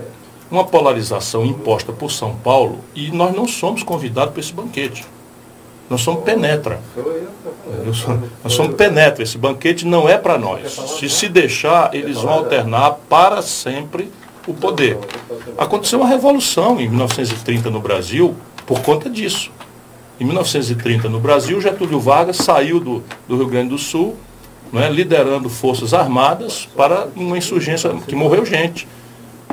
uma 0.51 0.64
polarização 0.64 1.46
imposta 1.46 1.92
por 1.92 2.10
São 2.10 2.34
Paulo 2.34 2.80
e 2.94 3.12
nós 3.12 3.34
não 3.34 3.46
somos 3.46 3.84
convidados 3.84 4.32
para 4.32 4.40
esse 4.40 4.52
banquete. 4.52 5.05
Nós 5.88 6.01
somos 6.01 6.24
penetra. 6.24 6.80
Nós 8.42 8.52
somos 8.52 8.74
penetra. 8.74 9.22
Esse 9.22 9.38
banquete 9.38 9.86
não 9.86 10.09
é 10.09 10.18
para 10.18 10.36
nós. 10.36 10.72
Se 10.72 11.09
se 11.09 11.28
deixar, 11.28 11.94
eles 11.94 12.22
vão 12.22 12.32
alternar 12.32 12.98
para 13.09 13.40
sempre 13.40 14.10
o 14.46 14.55
poder. 14.55 14.98
Aconteceu 15.56 16.01
uma 16.01 16.09
revolução 16.09 16.80
em 16.80 16.88
1930 16.88 17.70
no 17.70 17.80
Brasil 17.80 18.34
por 18.66 18.81
conta 18.81 19.09
disso. 19.09 19.51
Em 20.19 20.24
1930 20.24 21.09
no 21.09 21.19
Brasil, 21.19 21.61
Getúlio 21.61 21.99
Vargas 21.99 22.36
saiu 22.36 22.78
do, 22.78 23.03
do 23.27 23.36
Rio 23.36 23.47
Grande 23.47 23.70
do 23.70 23.78
Sul, 23.78 24.16
não 24.73 24.81
é, 24.81 24.89
liderando 24.89 25.49
forças 25.49 25.93
armadas 25.93 26.69
para 26.77 27.09
uma 27.16 27.36
insurgência 27.36 27.91
que 28.07 28.15
morreu 28.15 28.45
gente, 28.45 28.86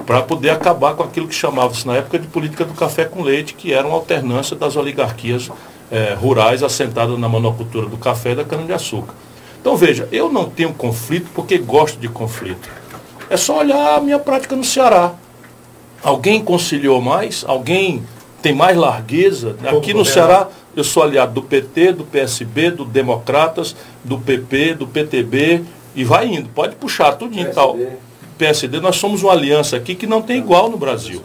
para 0.06 0.22
poder 0.22 0.50
acabar 0.50 0.94
com 0.96 1.04
aquilo 1.04 1.28
que 1.28 1.36
chamava-se 1.36 1.86
na 1.86 1.96
época 1.96 2.20
de 2.20 2.28
política 2.28 2.66
do 2.66 2.74
café 2.74 3.06
com 3.06 3.22
leite, 3.22 3.54
que 3.54 3.74
era 3.74 3.88
uma 3.88 3.96
alternância 3.96 4.56
das 4.56 4.76
oligarquias 4.76 5.50
eh, 5.92 6.16
rurais 6.20 6.64
assentadas 6.64 7.18
na 7.20 7.28
monocultura 7.28 7.88
do 7.88 7.98
café 7.98 8.32
e 8.32 8.36
da 8.36 8.44
cana-de-açúcar. 8.44 9.14
Então 9.60 9.76
veja, 9.76 10.08
eu 10.12 10.32
não 10.32 10.50
tenho 10.50 10.74
conflito 10.74 11.30
porque 11.36 11.58
gosto 11.58 12.00
de 12.00 12.08
conflito. 12.08 12.70
É 13.30 13.38
só 13.38 13.60
olhar 13.60 13.98
a 13.98 14.02
minha 14.02 14.18
prática 14.18 14.56
no 14.56 14.64
Ceará. 14.64 15.14
Alguém 16.04 16.44
conciliou 16.44 17.00
mais? 17.00 17.46
Alguém 17.48 18.04
tem 18.42 18.54
mais 18.54 18.76
largueza? 18.76 19.56
Aqui 19.66 19.94
no 19.94 20.04
Ceará, 20.04 20.48
eu 20.76 20.84
sou 20.84 21.04
aliado 21.04 21.34
do 21.34 21.42
PT, 21.42 21.94
do 21.94 22.04
PSB, 22.04 22.72
do 22.72 22.86
Democratas, 22.86 23.76
do 24.04 24.18
PP, 24.18 24.76
do 24.76 24.88
PTB, 24.88 25.64
e 25.96 26.04
vai 26.04 26.28
indo. 26.28 26.50
Pode 26.50 26.76
puxar 26.76 27.14
tudo 27.14 27.38
em 27.40 27.46
tal. 27.46 27.78
PSD, 28.38 28.80
nós 28.80 28.96
somos 28.96 29.22
uma 29.22 29.34
aliança 29.34 29.78
aqui 29.78 29.94
que 29.94 30.08
não 30.08 30.22
tem 30.22 30.38
igual 30.38 30.70
no 30.70 30.78
Brasil. 30.78 31.22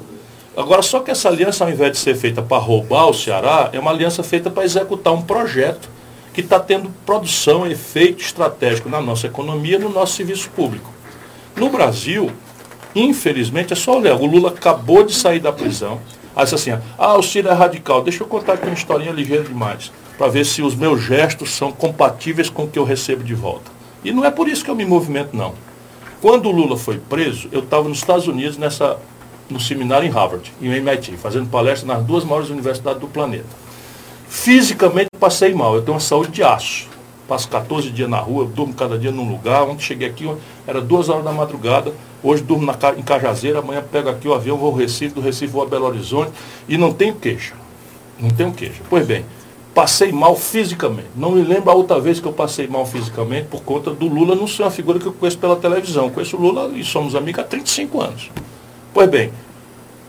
Agora, 0.57 0.83
só 0.83 1.01
que 1.01 1.11
essa 1.11 1.29
aliança, 1.29 1.65
ao 1.65 1.71
invés 1.71 1.93
de 1.93 1.99
ser 1.99 2.15
feita 2.15 2.43
para 2.43 2.59
roubar 2.59 3.09
o 3.09 3.15
Ceará, 3.15 3.71
é 3.73 3.79
uma 3.79 3.91
aliança 3.91 4.23
feita 4.23 4.51
para 4.51 4.65
executar 4.65 5.13
um 5.13 5.23
projeto 5.23 5.89
que 6.33 6.41
está 6.41 6.61
tendo 6.61 6.91
produção, 7.07 7.67
efeito 7.67 8.23
estratégico 8.23 8.89
na 8.89 9.01
nossa 9.01 9.27
economia, 9.27 9.79
no 9.79 9.89
nosso 9.89 10.15
serviço 10.15 10.51
público. 10.51 10.93
No 11.55 11.71
Brasil, 11.71 12.31
infelizmente, 12.95 13.73
é 13.73 13.77
só 13.77 13.99
olhar. 13.99 14.17
O 14.17 14.27
Lula 14.27 14.51
acabou 14.51 15.03
de 15.03 15.15
sair 15.15 15.41
da 15.41 15.53
prisão. 15.53 16.01
Aí 16.37 16.45
disse 16.45 16.55
assim, 16.55 16.83
ah, 16.99 17.17
o 17.17 17.23
Ciro 17.23 17.49
é 17.49 17.53
radical. 17.55 18.03
Deixa 18.03 18.23
eu 18.23 18.27
contar 18.27 18.53
aqui 18.53 18.67
uma 18.67 18.75
historinha 18.75 19.11
ligeira 19.11 19.43
demais, 19.43 19.91
para 20.19 20.29
ver 20.29 20.45
se 20.45 20.61
os 20.61 20.75
meus 20.75 21.01
gestos 21.01 21.51
são 21.51 21.73
compatíveis 21.73 22.51
com 22.51 22.65
o 22.65 22.69
que 22.69 22.79
eu 22.79 22.85
recebo 22.85 23.25
de 23.25 23.35
volta. 23.35 23.71
E 24.05 24.13
não 24.13 24.23
é 24.23 24.31
por 24.31 24.47
isso 24.47 24.63
que 24.63 24.71
eu 24.71 24.75
me 24.75 24.85
movimento, 24.85 25.35
não. 25.35 25.55
Quando 26.21 26.51
o 26.51 26.53
Lula 26.53 26.77
foi 26.77 26.99
preso, 26.99 27.49
eu 27.51 27.61
estava 27.61 27.89
nos 27.89 27.99
Estados 27.99 28.29
Unidos 28.29 28.59
nessa, 28.59 28.99
no 29.49 29.59
seminário 29.59 30.07
em 30.07 30.11
Harvard, 30.11 30.53
em 30.61 30.69
MIT, 30.69 31.17
fazendo 31.17 31.49
palestra 31.49 31.87
nas 31.87 32.05
duas 32.05 32.23
maiores 32.23 32.51
universidades 32.51 33.01
do 33.01 33.09
planeta. 33.09 33.47
Fisicamente 34.29 35.09
passei 35.19 35.55
mal, 35.55 35.75
eu 35.75 35.83
tenho 35.83 35.95
uma 35.95 36.01
saúde 36.01 36.33
de 36.33 36.43
aço. 36.43 36.89
Passo 37.29 37.49
14 37.49 37.91
dias 37.91 38.09
na 38.09 38.19
rua, 38.19 38.45
durmo 38.45 38.73
cada 38.73 38.97
dia 38.97 39.11
num 39.11 39.29
lugar. 39.29 39.65
Ontem 39.65 39.81
cheguei 39.83 40.09
aqui, 40.09 40.31
era 40.67 40.81
duas 40.81 41.09
horas 41.09 41.25
da 41.25 41.33
madrugada. 41.33 41.93
Hoje 42.23 42.43
durmo 42.43 42.65
na, 42.65 42.75
em 42.97 43.03
Cajazeira, 43.03 43.59
amanhã 43.59 43.83
pego 43.91 44.09
aqui 44.09 44.29
o 44.29 44.35
avião, 44.35 44.57
vou 44.57 44.69
ao 44.71 44.75
Recife, 44.77 45.15
do 45.15 45.21
Recife 45.21 45.53
vou 45.53 45.63
a 45.63 45.67
Belo 45.67 45.87
Horizonte 45.87 46.31
e 46.69 46.79
não 46.79 46.93
tenho 46.93 47.15
queixa. 47.15 47.55
Não 48.21 48.31
tenho 48.31 48.53
queixa. 48.53 48.81
Pois 48.89 49.05
bem, 49.07 49.25
passei 49.75 50.13
mal 50.13 50.37
fisicamente. 50.37 51.09
Não 51.17 51.33
me 51.33 51.43
lembro 51.43 51.71
a 51.71 51.75
outra 51.75 51.99
vez 52.01 52.21
que 52.21 52.27
eu 52.27 52.33
passei 52.33 52.67
mal 52.69 52.87
fisicamente 52.87 53.49
por 53.49 53.63
conta 53.63 53.91
do 53.91 54.07
Lula 54.07 54.35
não 54.37 54.47
ser 54.47 54.63
uma 54.63 54.71
figura 54.71 54.99
que 55.01 55.07
eu 55.07 55.13
conheço 55.13 55.39
pela 55.39 55.57
televisão. 55.57 56.09
Conheço 56.11 56.37
o 56.37 56.41
Lula 56.41 56.71
e 56.75 56.85
somos 56.85 57.15
amigos 57.17 57.41
há 57.41 57.45
35 57.45 58.01
anos. 58.01 58.31
Pois 58.95 59.11
bem, 59.11 59.33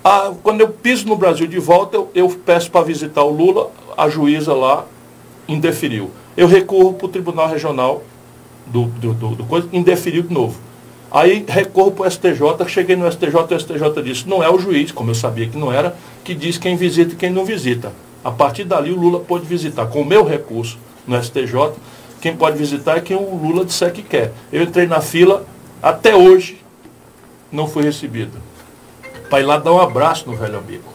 a- 0.03 0.31
quando 0.44 0.61
eu 0.61 0.69
piso 0.69 1.07
no 1.07 1.15
Brasil 1.18 1.48
de 1.48 1.60
volta, 1.60 1.98
eu, 1.98 2.10
eu 2.15 2.30
peço 2.45 2.69
para 2.72 2.85
visitar 2.85 3.23
o 3.23 3.30
Lula, 3.31 3.69
a 3.98 4.07
juíza 4.07 4.53
lá 4.53 4.85
indeferiu. 5.48 6.11
Eu 6.38 6.47
recorro 6.47 6.93
para 6.93 7.07
o 7.07 7.09
Tribunal 7.09 7.49
Regional 7.49 8.03
do, 8.68 8.85
do, 8.85 9.14
do, 9.14 9.35
do 9.35 9.43
coisa, 9.45 9.68
indeferiu 9.73 10.22
de 10.22 10.34
novo. 10.34 10.59
Aí 11.09 11.43
recorro 11.47 11.91
para 11.91 12.07
o 12.07 12.11
STJ, 12.11 12.68
cheguei 12.68 12.95
no 12.95 13.11
STJ, 13.11 13.35
o 13.35 13.59
STJ 13.59 14.03
disse, 14.03 14.30
não 14.30 14.43
é 14.43 14.49
o 14.49 14.59
juiz, 14.59 14.91
como 14.91 15.09
eu 15.09 15.15
sabia 15.15 15.47
que 15.47 15.57
não 15.57 15.72
era, 15.72 15.95
que 16.23 16.35
diz 16.35 16.57
quem 16.57 16.76
visita 16.76 17.14
e 17.14 17.15
quem 17.15 17.31
não 17.31 17.43
visita. 17.43 17.91
A 18.23 18.30
partir 18.30 18.65
dali 18.65 18.91
o 18.91 18.99
Lula 18.99 19.19
pode 19.19 19.45
visitar. 19.45 19.88
Com 19.88 20.01
o 20.01 20.05
meu 20.05 20.23
recurso 20.23 20.77
no 21.07 21.22
STJ, 21.22 21.72
quem 22.22 22.35
pode 22.35 22.57
visitar 22.57 22.97
é 22.97 23.01
quem 23.01 23.15
o 23.15 23.35
Lula 23.35 23.64
disser 23.64 23.91
que 23.91 24.03
quer. 24.03 24.34
Eu 24.51 24.64
entrei 24.64 24.85
na 24.85 25.01
fila, 25.01 25.45
até 25.81 26.15
hoje 26.15 26.61
não 27.51 27.68
fui 27.68 27.84
recebido. 27.84 28.38
Para 29.30 29.39
ir 29.39 29.45
lá 29.45 29.57
dar 29.57 29.72
um 29.72 29.80
abraço 29.80 30.30
no 30.30 30.35
velho 30.35 30.57
amigo. 30.57 30.91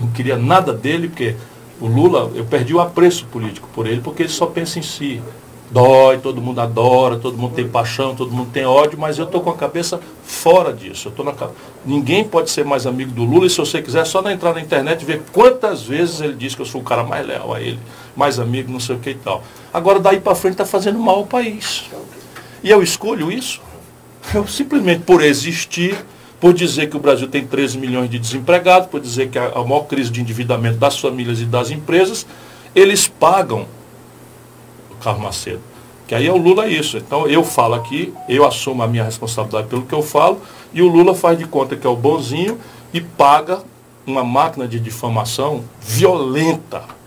Não 0.00 0.10
queria 0.10 0.36
nada 0.36 0.72
dele, 0.72 1.08
porque 1.08 1.36
o 1.80 1.86
Lula, 1.86 2.30
eu 2.34 2.44
perdi 2.44 2.74
o 2.74 2.80
apreço 2.80 3.26
político 3.26 3.68
por 3.74 3.86
ele, 3.86 4.00
porque 4.00 4.22
ele 4.22 4.28
só 4.28 4.46
pensa 4.46 4.78
em 4.78 4.82
si. 4.82 5.22
Dói, 5.70 6.18
todo 6.18 6.42
mundo 6.42 6.60
adora, 6.60 7.16
todo 7.16 7.38
mundo 7.38 7.54
tem 7.54 7.66
paixão, 7.66 8.14
todo 8.14 8.32
mundo 8.32 8.50
tem 8.52 8.66
ódio, 8.66 8.98
mas 8.98 9.18
eu 9.18 9.24
estou 9.24 9.40
com 9.40 9.50
a 9.50 9.54
cabeça 9.54 10.00
fora 10.24 10.72
disso. 10.72 11.08
Eu 11.08 11.12
tô 11.12 11.22
na, 11.22 11.32
Ninguém 11.86 12.24
pode 12.24 12.50
ser 12.50 12.64
mais 12.64 12.86
amigo 12.86 13.12
do 13.12 13.22
Lula, 13.22 13.46
e 13.46 13.50
se 13.50 13.58
você 13.58 13.80
quiser, 13.80 14.00
é 14.00 14.04
só 14.04 14.20
entrar 14.28 14.52
na 14.52 14.60
internet 14.60 15.02
e 15.02 15.04
ver 15.04 15.22
quantas 15.32 15.82
vezes 15.84 16.20
ele 16.20 16.34
diz 16.34 16.56
que 16.56 16.60
eu 16.60 16.66
sou 16.66 16.80
o 16.80 16.84
cara 16.84 17.04
mais 17.04 17.24
leal 17.24 17.54
a 17.54 17.60
ele, 17.60 17.78
mais 18.16 18.40
amigo, 18.40 18.70
não 18.70 18.80
sei 18.80 18.96
o 18.96 18.98
que 18.98 19.10
e 19.10 19.14
tal. 19.14 19.44
Agora, 19.72 20.00
daí 20.00 20.18
para 20.18 20.34
frente, 20.34 20.54
está 20.54 20.66
fazendo 20.66 20.98
mal 20.98 21.16
ao 21.16 21.26
país. 21.26 21.84
E 22.64 22.68
eu 22.68 22.82
escolho 22.82 23.30
isso? 23.30 23.60
Eu 24.34 24.46
simplesmente 24.48 25.02
por 25.04 25.22
existir, 25.22 26.04
por 26.40 26.54
dizer 26.54 26.88
que 26.88 26.96
o 26.96 27.00
Brasil 27.00 27.28
tem 27.28 27.46
13 27.46 27.76
milhões 27.76 28.08
de 28.08 28.18
desempregados, 28.18 28.88
por 28.88 29.00
dizer 29.00 29.28
que 29.28 29.38
a, 29.38 29.50
maior 29.62 29.82
crise 29.82 30.10
de 30.10 30.20
endividamento 30.20 30.78
das 30.78 30.98
famílias 30.98 31.40
e 31.40 31.44
das 31.44 31.70
empresas, 31.70 32.26
eles 32.74 33.06
pagam, 33.06 33.66
Carlos 35.02 35.22
Macedo, 35.22 35.60
Que 36.06 36.14
aí 36.14 36.26
é 36.26 36.32
o 36.32 36.38
Lula 36.38 36.66
isso. 36.66 36.96
Então 36.96 37.26
eu 37.28 37.44
falo 37.44 37.74
aqui, 37.74 38.12
eu 38.28 38.46
assumo 38.46 38.82
a 38.82 38.88
minha 38.88 39.04
responsabilidade 39.04 39.68
pelo 39.68 39.82
que 39.82 39.92
eu 39.92 40.02
falo, 40.02 40.40
e 40.72 40.80
o 40.80 40.88
Lula 40.88 41.14
faz 41.14 41.38
de 41.38 41.44
conta 41.44 41.76
que 41.76 41.86
é 41.86 41.90
o 41.90 41.96
bonzinho 41.96 42.58
e 42.92 43.00
paga 43.00 43.62
uma 44.06 44.24
máquina 44.24 44.66
de 44.66 44.80
difamação 44.80 45.62
violenta. 45.80 46.99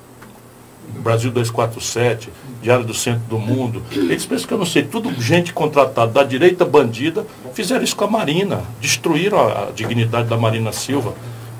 Brasil 1.04 1.30
247, 1.32 2.30
Diário 2.62 2.86
do 2.86 2.94
Centro 2.94 3.24
do 3.30 3.38
Mundo. 3.38 3.84
Eles 3.92 4.26
pensam 4.26 4.48
que 4.48 4.54
eu 4.54 4.58
não 4.58 4.66
sei, 4.66 4.84
tudo 4.84 5.14
gente 5.22 5.52
contratada 5.52 6.12
da 6.12 6.24
direita 6.24 6.64
bandida, 6.64 7.26
fizeram 7.54 7.84
isso 7.84 7.96
com 7.96 8.06
a 8.06 8.10
Marina, 8.10 8.62
destruíram 8.80 9.40
a, 9.40 9.68
dignidade 9.76 10.30
da 10.30 10.38
Marina 10.38 10.72
Silva, 10.72 11.14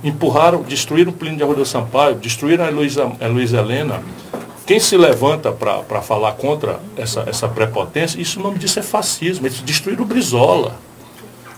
empurraram, 0.04 0.62
destruíram 0.64 1.12
o 1.12 1.16
Plínio 1.16 1.38
de 1.38 1.44
Arruda 1.44 1.66
Sampaio, 1.66 2.16
destruíram 2.16 2.66
a 2.66 2.70
Luísa, 2.70 3.12
a 3.20 3.60
Helena. 3.60 4.02
Quem 4.66 4.80
se 4.80 4.96
levanta 4.96 5.52
para 5.52 6.02
falar 6.02 6.32
contra 6.34 6.80
essa, 6.96 7.26
essa 7.28 7.50
prepotência, 7.50 8.22
isso 8.22 8.40
o 8.40 8.44
nome 8.44 8.58
disso 8.58 8.80
é 8.80 8.82
fascismo, 8.82 9.46
eles 9.46 9.60
destruíram 9.60 10.04
o 10.04 10.08
Brizola. 10.08 10.76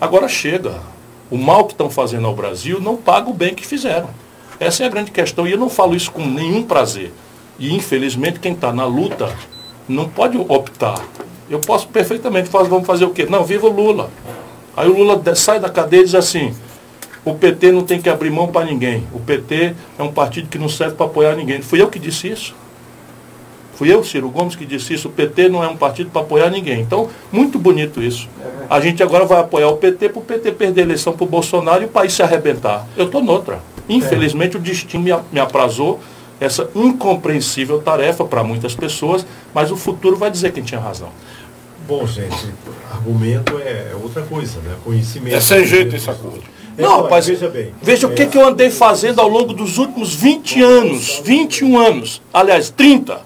Agora 0.01 0.27
chega. 0.27 0.81
O 1.29 1.37
mal 1.37 1.65
que 1.65 1.73
estão 1.73 1.89
fazendo 1.89 2.27
ao 2.27 2.35
Brasil 2.35 2.79
não 2.79 2.95
paga 2.95 3.29
o 3.29 3.33
bem 3.33 3.55
que 3.55 3.65
fizeram. 3.65 4.09
Essa 4.59 4.83
é 4.83 4.85
a 4.85 4.89
grande 4.89 5.09
questão. 5.09 5.47
E 5.47 5.51
eu 5.51 5.57
não 5.57 5.69
falo 5.69 5.95
isso 5.95 6.11
com 6.11 6.25
nenhum 6.25 6.63
prazer. 6.63 7.11
E 7.57 7.73
infelizmente 7.73 8.39
quem 8.39 8.53
está 8.53 8.71
na 8.73 8.85
luta 8.85 9.33
não 9.87 10.09
pode 10.09 10.37
optar. 10.37 10.99
Eu 11.49 11.59
posso 11.59 11.87
perfeitamente 11.87 12.49
fazer, 12.49 12.69
vamos 12.69 12.87
fazer 12.87 13.05
o 13.05 13.11
quê? 13.11 13.25
Não, 13.29 13.43
viva 13.43 13.67
o 13.67 13.71
Lula. 13.71 14.09
Aí 14.75 14.89
o 14.89 14.97
Lula 14.97 15.21
sai 15.35 15.59
da 15.59 15.69
cadeia 15.69 16.01
e 16.01 16.05
diz 16.05 16.15
assim, 16.15 16.53
o 17.23 17.33
PT 17.33 17.71
não 17.71 17.83
tem 17.83 18.01
que 18.01 18.09
abrir 18.09 18.29
mão 18.29 18.47
para 18.47 18.65
ninguém. 18.65 19.03
O 19.13 19.19
PT 19.19 19.73
é 19.97 20.03
um 20.03 20.11
partido 20.11 20.49
que 20.49 20.57
não 20.57 20.69
serve 20.69 20.95
para 20.95 21.05
apoiar 21.05 21.35
ninguém. 21.35 21.61
Fui 21.61 21.81
eu 21.81 21.87
que 21.87 21.99
disse 21.99 22.27
isso. 22.27 22.55
Fui 23.75 23.93
eu, 23.93 24.03
Ciro 24.03 24.29
Gomes, 24.29 24.55
que 24.55 24.65
disse 24.65 24.93
isso. 24.93 25.07
O 25.07 25.11
PT 25.11 25.49
não 25.49 25.63
é 25.63 25.67
um 25.67 25.75
partido 25.75 26.09
para 26.09 26.21
apoiar 26.21 26.49
ninguém. 26.49 26.81
Então, 26.81 27.09
muito 27.31 27.59
bonito 27.59 28.01
isso. 28.01 28.29
A 28.69 28.79
gente 28.79 29.03
agora 29.03 29.25
vai 29.25 29.39
apoiar 29.39 29.67
o 29.69 29.77
PT 29.77 30.09
para 30.09 30.19
o 30.19 30.21
PT 30.21 30.51
perder 30.53 30.81
a 30.81 30.83
eleição 30.85 31.13
para 31.13 31.25
o 31.25 31.27
Bolsonaro 31.27 31.81
e 31.81 31.85
o 31.85 31.89
país 31.89 32.13
se 32.13 32.23
arrebentar. 32.23 32.87
Eu 32.95 33.05
estou 33.05 33.21
noutra. 33.21 33.59
Infelizmente, 33.89 34.55
o 34.55 34.59
destino 34.59 35.21
me 35.31 35.39
aprazou 35.39 35.99
essa 36.39 36.69
incompreensível 36.75 37.81
tarefa 37.81 38.25
para 38.25 38.43
muitas 38.43 38.75
pessoas, 38.75 39.25
mas 39.53 39.71
o 39.71 39.77
futuro 39.77 40.17
vai 40.17 40.29
dizer 40.29 40.51
quem 40.51 40.63
tinha 40.63 40.79
razão. 40.79 41.09
Bom, 41.87 42.05
gente, 42.07 42.47
argumento 42.91 43.59
é 43.59 43.91
outra 44.01 44.23
coisa, 44.23 44.59
né? 44.61 44.75
Conhecimento. 44.83 45.35
É 45.35 45.39
sem 45.39 45.65
jeito 45.65 45.95
esse 45.95 46.09
acordo. 46.09 46.43
É, 46.77 46.81
Não, 46.81 47.03
rapaz, 47.03 47.27
veja 47.27 47.47
bem. 47.47 47.73
veja 47.81 48.07
o 48.07 48.13
que, 48.13 48.23
é, 48.23 48.25
que 48.25 48.37
eu 48.37 48.45
andei 48.45 48.69
fazendo 48.69 49.21
ao 49.21 49.29
longo 49.29 49.53
dos 49.53 49.77
últimos 49.77 50.13
20 50.13 50.61
anos, 50.61 51.21
21 51.23 51.77
anos, 51.77 52.21
aliás, 52.33 52.69
30. 52.69 53.21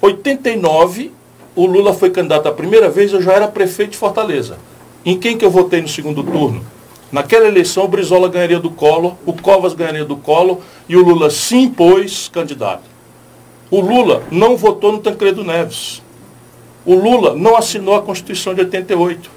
89, 0.00 1.12
o 1.54 1.66
Lula 1.66 1.94
foi 1.94 2.10
candidato 2.10 2.48
a 2.48 2.52
primeira 2.52 2.88
vez, 2.88 3.12
eu 3.12 3.22
já 3.22 3.32
era 3.32 3.46
prefeito 3.46 3.90
de 3.92 3.96
Fortaleza. 3.96 4.58
Em 5.04 5.18
quem 5.18 5.36
que 5.36 5.44
eu 5.44 5.50
votei 5.50 5.80
no 5.80 5.88
segundo 5.88 6.22
turno? 6.22 6.64
Naquela 7.14 7.46
eleição, 7.46 7.84
o 7.84 7.88
Brizola 7.88 8.28
ganharia 8.28 8.58
do 8.58 8.68
Collor, 8.68 9.14
o 9.24 9.32
Covas 9.32 9.72
ganharia 9.72 10.04
do 10.04 10.16
Collor 10.16 10.58
e 10.88 10.96
o 10.96 11.04
Lula 11.04 11.30
se 11.30 11.54
impôs 11.54 12.28
candidato. 12.28 12.82
O 13.70 13.80
Lula 13.80 14.24
não 14.32 14.56
votou 14.56 14.90
no 14.90 14.98
Tancredo 14.98 15.44
Neves. 15.44 16.02
O 16.84 16.92
Lula 16.92 17.36
não 17.36 17.56
assinou 17.56 17.94
a 17.94 18.02
Constituição 18.02 18.52
de 18.52 18.62
88. 18.62 19.30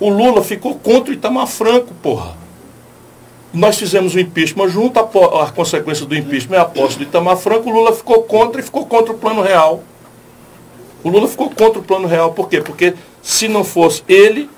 O 0.00 0.08
Lula 0.08 0.42
ficou 0.42 0.76
contra 0.76 1.10
o 1.10 1.14
Itamar 1.14 1.46
Franco, 1.46 1.92
porra. 2.02 2.38
Nós 3.52 3.76
fizemos 3.76 4.14
o 4.14 4.18
impeachment 4.18 4.68
junto, 4.70 4.98
a, 4.98 5.42
a 5.42 5.50
consequência 5.52 6.06
do 6.06 6.16
impeachment 6.16 6.56
é 6.56 6.60
a 6.60 6.64
posse 6.64 6.96
do 6.96 7.02
Itamar 7.02 7.36
Franco, 7.36 7.68
o 7.68 7.72
Lula 7.74 7.92
ficou 7.92 8.22
contra 8.22 8.62
e 8.62 8.64
ficou 8.64 8.86
contra 8.86 9.12
o 9.12 9.18
plano 9.18 9.42
real. 9.42 9.84
O 11.02 11.10
Lula 11.10 11.28
ficou 11.28 11.50
contra 11.50 11.80
o 11.80 11.84
plano 11.84 12.08
real, 12.08 12.32
por 12.32 12.48
quê? 12.48 12.62
Porque 12.62 12.94
se 13.20 13.46
não 13.46 13.62
fosse 13.62 14.02
ele, 14.08 14.48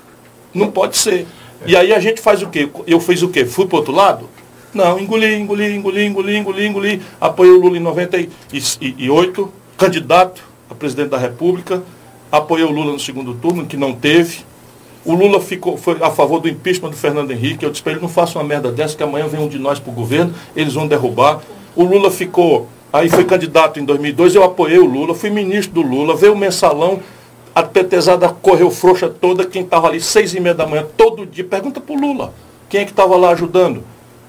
não 0.53 0.71
pode 0.71 0.95
ser. 0.95 1.27
E 1.67 1.75
aí 1.75 1.93
a 1.93 1.99
gente 1.99 2.21
faz 2.21 2.41
o 2.41 2.47
quê? 2.47 2.69
Eu 2.87 2.97
fiz 3.01 3.21
o 3.21 3.27
quê? 3.27 3.45
Fui 3.45 3.67
para 3.67 3.77
outro 3.77 3.93
lado? 3.93 4.29
Não, 4.73 4.97
engoli, 4.97 5.35
engoli, 5.35 5.75
engoli, 5.75 6.05
engoli, 6.05 6.37
engoli, 6.37 6.65
engoli. 6.65 7.01
Apoiei 7.19 7.51
o 7.51 7.59
Lula 7.59 7.75
em 7.75 7.81
98, 7.81 9.51
candidato 9.77 10.41
a 10.69 10.73
presidente 10.73 11.09
da 11.09 11.17
República. 11.17 11.83
Apoiei 12.31 12.65
o 12.65 12.71
Lula 12.71 12.93
no 12.93 12.99
segundo 12.99 13.33
turno, 13.33 13.65
que 13.65 13.75
não 13.75 13.93
teve. 13.93 14.45
O 15.03 15.13
Lula 15.13 15.41
ficou, 15.41 15.75
foi 15.77 15.97
a 16.01 16.09
favor 16.09 16.39
do 16.39 16.47
impeachment 16.47 16.91
do 16.91 16.95
Fernando 16.95 17.31
Henrique. 17.31 17.65
Eu 17.65 17.69
disse 17.69 17.83
para 17.83 17.91
ele, 17.91 18.01
não 18.01 18.09
faça 18.09 18.39
uma 18.39 18.45
merda 18.45 18.71
dessa, 18.71 18.95
que 18.95 19.03
amanhã 19.03 19.27
vem 19.27 19.41
um 19.41 19.49
de 19.49 19.59
nós 19.59 19.77
para 19.77 19.91
o 19.91 19.93
governo, 19.93 20.33
eles 20.55 20.73
vão 20.73 20.87
derrubar. 20.87 21.41
O 21.75 21.83
Lula 21.83 22.09
ficou, 22.09 22.69
aí 22.93 23.09
foi 23.09 23.25
candidato 23.25 23.77
em 23.77 23.83
2002, 23.83 24.35
eu 24.35 24.43
apoiei 24.43 24.79
o 24.79 24.85
Lula, 24.85 25.13
fui 25.13 25.29
ministro 25.29 25.73
do 25.73 25.81
Lula, 25.81 26.15
veio 26.15 26.31
o 26.31 26.37
mensalão, 26.37 27.01
a 27.57 27.63
petezada 27.63 28.29
correu 28.29 28.69
frouxa 28.69 29.09
toda, 29.09 29.43
quem 29.43 29.63
estava 29.63 29.87
ali 29.87 29.99
seis 29.99 30.31
e 30.35 30.39
meia 30.39 30.53
da 30.53 30.67
manhã, 30.67 30.85
todo 30.95 31.25
dia, 31.25 31.43
pergunta 31.43 31.81
para 31.81 31.95
o 31.95 31.99
Lula, 31.99 32.31
quem 32.69 32.81
é 32.81 32.85
que 32.85 32.91
estava 32.91 33.15
lá 33.15 33.31
ajudando? 33.31 33.83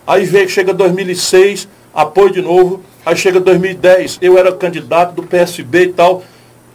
Aí 0.07 0.25
veio, 0.25 0.49
chega 0.49 0.73
2006, 0.73 1.69
apoio 1.95 2.31
de 2.31 2.41
novo, 2.41 2.81
aí 3.05 3.15
chega 3.15 3.39
2010, 3.39 4.21
eu 4.23 4.39
era 4.39 4.51
candidato 4.53 5.15
do 5.15 5.23
PSB 5.23 5.83
e 5.83 5.93
tal, 5.93 6.23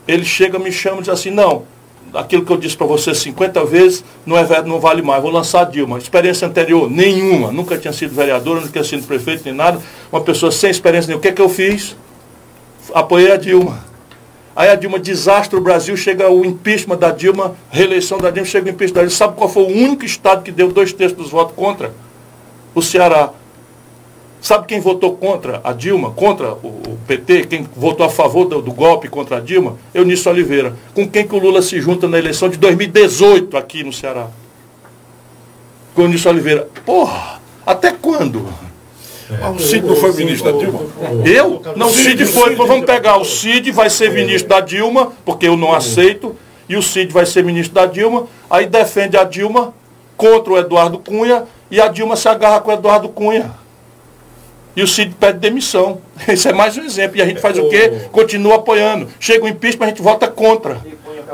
ele 0.07 0.23
chega, 0.23 0.59
me 0.59 0.71
chama 0.71 0.97
e 0.97 0.99
diz 0.99 1.09
assim, 1.09 1.31
não, 1.31 1.63
aquilo 2.13 2.45
que 2.45 2.51
eu 2.51 2.57
disse 2.57 2.77
para 2.77 2.85
você 2.85 3.15
50 3.15 3.65
vezes 3.65 4.05
não, 4.23 4.38
é, 4.38 4.61
não 4.61 4.80
vale 4.80 5.01
mais, 5.01 5.23
vou 5.23 5.31
lançar 5.31 5.61
a 5.61 5.65
Dilma. 5.65 5.97
Experiência 5.97 6.47
anterior, 6.47 6.88
nenhuma. 6.88 7.51
Nunca 7.51 7.80
tinha 7.80 7.91
sido 7.91 8.13
vereadora, 8.13 8.59
nunca 8.59 8.73
tinha 8.73 8.84
sido 8.84 9.07
prefeito, 9.07 9.41
nem 9.45 9.55
nada. 9.55 9.81
Uma 10.11 10.21
pessoa 10.21 10.51
sem 10.51 10.69
experiência 10.69 11.07
nenhuma. 11.07 11.19
O 11.19 11.21
que 11.23 11.30
é 11.30 11.31
que 11.31 11.41
eu 11.41 11.49
fiz? 11.49 11.95
Apoiei 12.93 13.31
a 13.31 13.38
Dilma. 13.38 13.92
Aí 14.55 14.69
a 14.69 14.75
Dilma 14.75 14.99
desastra 14.99 15.57
o 15.57 15.61
Brasil, 15.61 15.97
chega 15.97 16.30
o 16.30 16.45
impeachment 16.45 16.97
da 16.97 17.11
Dilma, 17.11 17.55
reeleição 17.71 18.19
da 18.19 18.30
Dilma, 18.30 18.47
chega 18.47 18.67
o 18.67 18.69
impeachment 18.69 18.95
da 18.95 19.01
Dilma. 19.01 19.15
Sabe 19.17 19.35
qual 19.35 19.49
foi 19.49 19.63
o 19.63 19.67
único 19.67 20.05
estado 20.05 20.43
que 20.43 20.51
deu 20.51 20.71
dois 20.71 20.93
terços 20.93 21.17
dos 21.17 21.31
votos 21.31 21.55
contra? 21.55 21.91
O 22.75 22.81
Ceará. 22.81 23.31
Sabe 24.39 24.67
quem 24.67 24.80
votou 24.80 25.15
contra 25.15 25.61
a 25.63 25.71
Dilma, 25.71 26.11
contra 26.11 26.51
o, 26.51 26.97
PT, 27.07 27.47
quem 27.47 27.67
votou 27.75 28.05
a 28.05 28.09
favor 28.09 28.45
do, 28.45 28.61
do 28.61 28.71
golpe 28.71 29.07
contra 29.07 29.38
a 29.38 29.39
Dilma? 29.39 29.77
Eunício 29.93 30.30
Oliveira. 30.30 30.75
Com 30.93 31.07
quem 31.07 31.27
que 31.27 31.35
o 31.35 31.39
Lula 31.39 31.61
se 31.61 31.80
junta 31.81 32.07
na 32.07 32.19
eleição 32.19 32.49
de 32.49 32.57
2018 32.57 33.55
aqui 33.57 33.84
no 33.84 33.93
Ceará? 33.93 34.27
Com 35.95 36.03
Eunício 36.03 36.30
Oliveira. 36.30 36.67
Porra, 36.85 37.41
até 37.65 37.91
quando? 37.91 38.45
O 39.55 39.59
Cid 39.59 39.85
não 39.85 39.95
foi 39.95 40.13
ministro 40.13 40.51
da 40.51 40.57
Dilma? 40.57 40.79
Eu? 41.25 41.61
Não, 41.75 41.87
o 41.87 41.91
Cid 41.91 42.25
foi. 42.25 42.49
Cid. 42.49 42.55
Vamos 42.55 42.85
pegar 42.85 43.17
o 43.17 43.25
Cid, 43.25 43.71
vai 43.71 43.89
ser 43.89 44.11
ministro 44.11 44.49
da 44.49 44.59
Dilma, 44.59 45.13
porque 45.25 45.47
eu 45.47 45.55
não 45.55 45.73
aceito, 45.73 46.35
e 46.67 46.75
o 46.75 46.81
Cid 46.81 47.11
vai 47.11 47.25
ser 47.25 47.43
ministro 47.43 47.73
da 47.73 47.85
Dilma, 47.85 48.27
aí 48.49 48.65
defende 48.65 49.17
a 49.17 49.23
Dilma 49.23 49.73
contra 50.17 50.53
o 50.53 50.57
Eduardo 50.57 50.99
Cunha, 50.99 51.43
e 51.71 51.79
a 51.79 51.87
Dilma 51.87 52.15
se 52.15 52.27
agarra 52.27 52.59
com 52.61 52.69
o 52.69 52.73
Eduardo 52.73 53.09
Cunha. 53.09 53.51
E 54.75 54.81
o 54.81 54.87
Cid 54.87 55.15
pede 55.19 55.39
demissão. 55.39 56.01
Isso 56.27 56.47
é 56.49 56.53
mais 56.53 56.77
um 56.77 56.83
exemplo. 56.83 57.17
E 57.17 57.21
a 57.21 57.25
gente 57.25 57.39
faz 57.39 57.57
o 57.57 57.69
quê? 57.69 58.07
Continua 58.11 58.55
apoiando. 58.55 59.07
Chega 59.19 59.45
o 59.45 59.47
impeachment, 59.47 59.85
a 59.85 59.89
gente 59.89 60.01
vota 60.01 60.27
contra. 60.27 60.81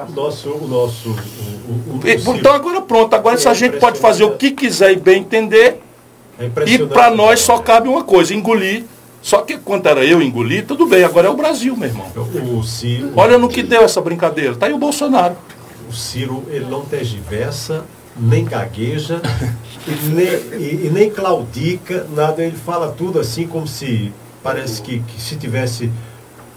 O 0.08 0.12
nosso, 0.12 0.50
o 0.50 0.68
nosso, 0.68 1.10
o, 1.10 2.30
o, 2.32 2.36
Então 2.36 2.54
agora 2.54 2.82
pronto, 2.82 3.14
agora 3.14 3.36
essa 3.36 3.54
gente 3.54 3.78
pode 3.78 4.00
fazer 4.00 4.24
o 4.24 4.38
que 4.38 4.52
quiser 4.52 4.94
e 4.94 4.96
bem 4.96 5.22
entender, 5.22 5.82
é 6.40 6.50
e 6.66 6.88
para 6.88 7.12
nós 7.12 7.42
só 7.42 7.60
cabe 7.60 7.90
uma 7.90 8.04
coisa, 8.04 8.34
engolir. 8.34 8.86
Só 9.22 9.42
que 9.42 9.58
quando 9.58 9.86
era 9.86 10.06
eu 10.06 10.22
engolir, 10.22 10.66
tudo 10.66 10.86
bem, 10.86 11.04
agora 11.04 11.28
é 11.28 11.30
o 11.30 11.36
Brasil, 11.36 11.76
meu 11.76 11.90
irmão. 11.90 12.08
O 12.58 12.64
Ciro, 12.64 13.12
Olha 13.16 13.38
no 13.38 13.50
que 13.50 13.62
deu 13.62 13.82
essa 13.82 14.00
brincadeira. 14.00 14.56
Tá 14.56 14.68
aí 14.68 14.74
o 14.74 14.78
Bolsonaro. 14.78 15.36
o 15.90 15.94
Ciro 15.94 16.46
ele 16.48 16.66
não 16.66 16.86
tergiversa, 16.86 17.84
nem 18.18 18.46
gagueja, 18.46 19.22
e 19.86 19.92
nem, 20.08 20.28
e, 20.58 20.88
e 20.88 20.90
nem 20.90 21.10
claudica, 21.10 22.08
nada, 22.16 22.42
ele 22.42 22.56
fala 22.56 22.94
tudo 22.98 23.20
assim 23.20 23.46
como 23.46 23.68
se 23.68 24.14
parece 24.42 24.82
que, 24.82 25.00
que 25.00 25.22
se 25.22 25.36
tivesse 25.36 25.92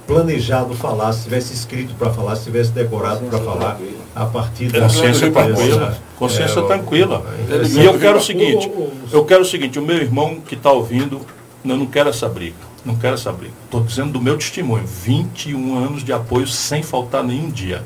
planejado 0.07 0.75
falar, 0.75 1.13
se 1.13 1.25
tivesse 1.25 1.53
escrito 1.55 1.95
para 1.95 2.11
falar, 2.13 2.37
se 2.37 2.45
tivesse 2.45 2.71
decorado 2.71 3.21
para 3.27 3.39
falar 3.39 3.79
a 4.15 4.27
partir 4.27 4.69
da 4.71 4.81
Consciência 4.83 5.31
tranquila. 5.31 5.99
Consciência 6.19 6.61
É, 6.61 6.67
tranquila. 6.67 7.25
é, 7.51 7.67
E 7.81 7.85
eu 7.85 7.99
quero 7.99 8.19
o 8.19 8.21
seguinte, 8.23 8.69
o- 8.69 8.91
eu 9.13 9.25
quero 9.25 9.43
o 9.43 9.45
seguinte, 9.45 9.79
o 9.79 9.83
meu 9.83 9.97
irmão 9.97 10.37
que 10.41 10.55
está 10.55 10.71
ouvindo, 10.71 11.21
eu 11.65 11.77
não 11.77 11.87
quero 11.87 12.09
essa 12.11 12.29
briga. 12.29 12.57
Não 12.85 12.97
quero 12.97 13.15
essa 13.15 13.31
briga. 13.33 13.55
Estou 13.65 13.81
dizendo 13.81 14.13
do 14.15 14.21
meu 14.21 14.37
testemunho. 14.37 14.85
21 14.87 15.79
anos 15.79 16.03
de 16.05 16.13
apoio 16.13 16.49
sem 16.49 16.83
faltar 16.83 17.23
nenhum 17.23 17.49
dia. 17.49 17.83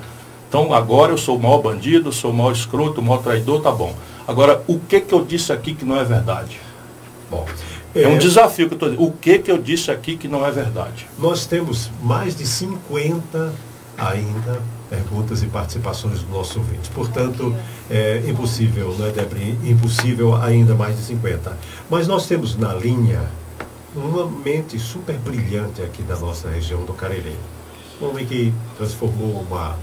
Então 0.49 0.73
agora 0.73 1.13
eu 1.13 1.19
sou 1.19 1.37
o 1.37 1.43
maior 1.43 1.59
bandido, 1.59 2.11
sou 2.13 2.31
o 2.31 2.35
maior 2.35 2.53
escroto, 2.53 3.01
o 3.01 3.05
maior 3.05 3.19
traidor, 3.23 3.61
tá 3.61 3.71
bom. 3.71 3.95
Agora, 4.27 4.63
o 4.67 4.79
que 4.79 5.01
que 5.01 5.13
eu 5.13 5.23
disse 5.25 5.53
aqui 5.53 5.75
que 5.75 5.85
não 5.85 5.99
é 6.01 6.05
verdade? 6.05 6.59
Bom, 7.31 7.45
É 7.97 8.07
um 8.07 8.17
é, 8.17 8.19
desafio 8.19 8.69
que 8.69 8.75
eu 8.75 8.77
estou 8.77 8.91
dizendo. 8.91 9.07
O 9.07 9.13
que 9.13 9.39
que 9.39 9.51
eu 9.51 9.59
disse 9.59 9.91
aqui 9.91 10.17
que 10.17 10.29
não 10.29 10.45
é 10.45 10.51
verdade? 10.51 11.09
Nós 11.19 11.47
temos 11.47 11.91
mais 12.03 12.37
de 12.37 12.47
50 12.47 13.55
ainda 13.97 14.61
perguntas 14.91 15.43
e 15.43 15.47
participações 15.47 16.21
dos 16.21 16.31
nossos 16.31 16.57
ouvintes. 16.57 16.89
Portanto, 16.91 17.55
é 17.91 18.23
impossível, 18.29 18.95
não 18.99 19.07
é, 19.07 19.11
Debri? 19.11 19.59
Impossível 19.65 20.35
ainda 20.37 20.75
mais 20.75 20.97
de 20.97 21.03
50. 21.05 21.57
Mas 21.89 22.07
nós 22.07 22.27
temos 22.27 22.57
na 22.57 22.75
linha 22.75 23.23
uma 23.95 24.27
mente 24.27 24.79
super 24.79 25.17
brilhante 25.17 25.81
aqui 25.83 26.03
da 26.03 26.17
nossa 26.17 26.51
região 26.51 26.85
do 26.85 26.93
Cariri. 26.93 27.37
Um 28.01 28.11
homem 28.11 28.27
que 28.27 28.53
transformou 28.77 29.41
uma 29.41 29.77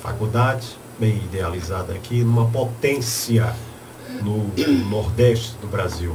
faculdade, 0.00 0.68
bem 1.00 1.16
idealizada 1.16 1.92
aqui, 1.92 2.22
numa 2.22 2.46
potência 2.46 3.52
no 4.22 4.50
nordeste 4.88 5.56
do 5.60 5.66
Brasil. 5.66 6.14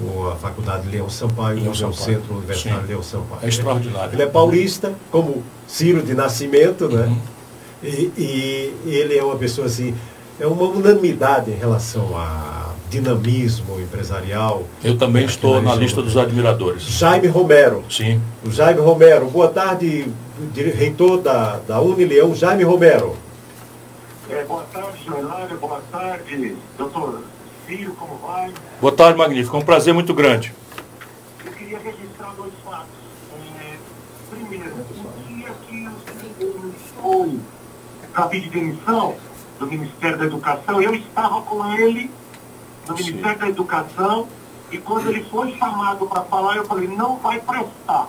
O, 0.00 0.28
a 0.28 0.36
Faculdade 0.36 0.88
Leão 0.88 1.08
Sampaio, 1.08 1.56
Leão 1.56 1.68
é 1.68 1.70
o 1.70 1.74
Sampaio. 1.74 1.94
Centro 1.94 2.34
Universitário 2.34 2.82
Sim. 2.82 2.88
Leão 2.88 3.02
Sampaio. 3.02 3.40
É 3.42 3.48
extraordinário. 3.48 4.12
Ele 4.12 4.22
é 4.22 4.26
paulista, 4.26 4.92
como 5.10 5.42
Ciro 5.68 6.02
de 6.02 6.14
Nascimento, 6.14 6.88
né? 6.88 7.06
Uhum. 7.06 7.18
E, 7.82 8.72
e 8.86 8.94
ele 8.94 9.16
é 9.16 9.22
uma 9.22 9.36
pessoa 9.36 9.66
assim, 9.66 9.94
é 10.40 10.46
uma 10.46 10.64
unanimidade 10.64 11.50
em 11.50 11.54
relação 11.54 12.16
a 12.16 12.72
dinamismo 12.90 13.80
empresarial. 13.80 14.64
Eu 14.82 14.96
também 14.96 15.24
estou 15.24 15.60
na 15.60 15.74
lista 15.74 16.00
dos 16.02 16.16
admiradores. 16.16 16.82
Jaime 16.82 17.28
Romero. 17.28 17.84
Sim. 17.90 18.20
O 18.44 18.50
Jaime 18.50 18.80
Romero. 18.80 19.26
Boa 19.26 19.48
tarde, 19.48 20.06
reitor 20.54 21.20
da, 21.20 21.58
da 21.66 21.80
Unileão, 21.80 22.34
Jaime 22.34 22.62
Romero. 22.62 23.16
É, 24.30 24.44
boa 24.44 24.64
tarde, 24.72 24.98
Hilário. 25.06 25.58
Boa 25.58 25.82
tarde, 25.90 26.56
doutor 26.78 27.20
Como 27.98 28.16
vai? 28.18 28.52
Boa 28.78 28.94
tarde, 28.94 29.16
magnífico. 29.16 29.56
É 29.56 29.60
um 29.60 29.64
prazer 29.64 29.94
muito 29.94 30.12
grande. 30.12 30.52
Eu 31.46 31.52
queria 31.52 31.78
registrar 31.78 32.34
dois 32.36 32.52
fatos. 32.62 32.88
É, 33.58 33.76
primeiro, 34.28 34.70
o 34.74 35.28
dia 35.28 35.50
que 35.66 35.88
o 35.88 36.74
senhor 37.00 37.40
para 38.12 38.26
pedir 38.28 38.50
demissão 38.50 39.16
do 39.58 39.66
Ministério 39.66 40.18
da 40.18 40.26
Educação, 40.26 40.82
eu 40.82 40.94
estava 40.94 41.40
com 41.40 41.72
ele 41.72 42.10
no 42.86 42.96
Sim. 42.98 43.04
Ministério 43.04 43.38
da 43.38 43.48
Educação 43.48 44.28
e 44.70 44.76
quando 44.76 45.08
ele 45.08 45.24
foi 45.24 45.56
chamado 45.56 46.06
para 46.06 46.22
falar, 46.24 46.56
eu 46.56 46.66
falei, 46.66 46.86
não 46.86 47.16
vai 47.16 47.40
prestar, 47.40 48.08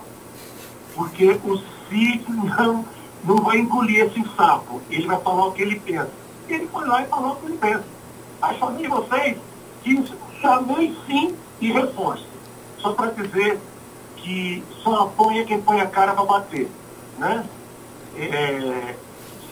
porque 0.94 1.30
o 1.44 1.58
Cid 1.88 2.24
não, 2.28 2.84
não 3.24 3.36
vai 3.36 3.58
engolir 3.58 4.04
esse 4.04 4.22
sapo, 4.36 4.82
ele 4.90 5.06
vai 5.06 5.18
falar 5.20 5.46
o 5.46 5.52
que 5.52 5.62
ele 5.62 5.80
pensa. 5.80 6.10
E 6.46 6.52
ele 6.52 6.68
foi 6.68 6.86
lá 6.86 7.02
e 7.02 7.06
falou 7.06 7.32
o 7.32 7.36
que 7.36 7.46
ele 7.46 7.56
pensa. 7.56 7.95
Aí 8.42 8.58
chamei 8.58 8.88
vocês, 8.88 9.38
que 9.82 10.04
chamei 10.40 10.96
sim 11.06 11.34
e 11.60 11.72
reforço. 11.72 12.26
Só 12.78 12.92
para 12.92 13.10
dizer 13.10 13.58
que 14.16 14.62
só 14.82 15.04
apoia 15.04 15.44
quem 15.44 15.60
põe 15.60 15.80
a 15.80 15.86
cara 15.86 16.12
para 16.12 16.24
bater. 16.24 16.68
Né? 17.18 17.44
É, 18.16 18.94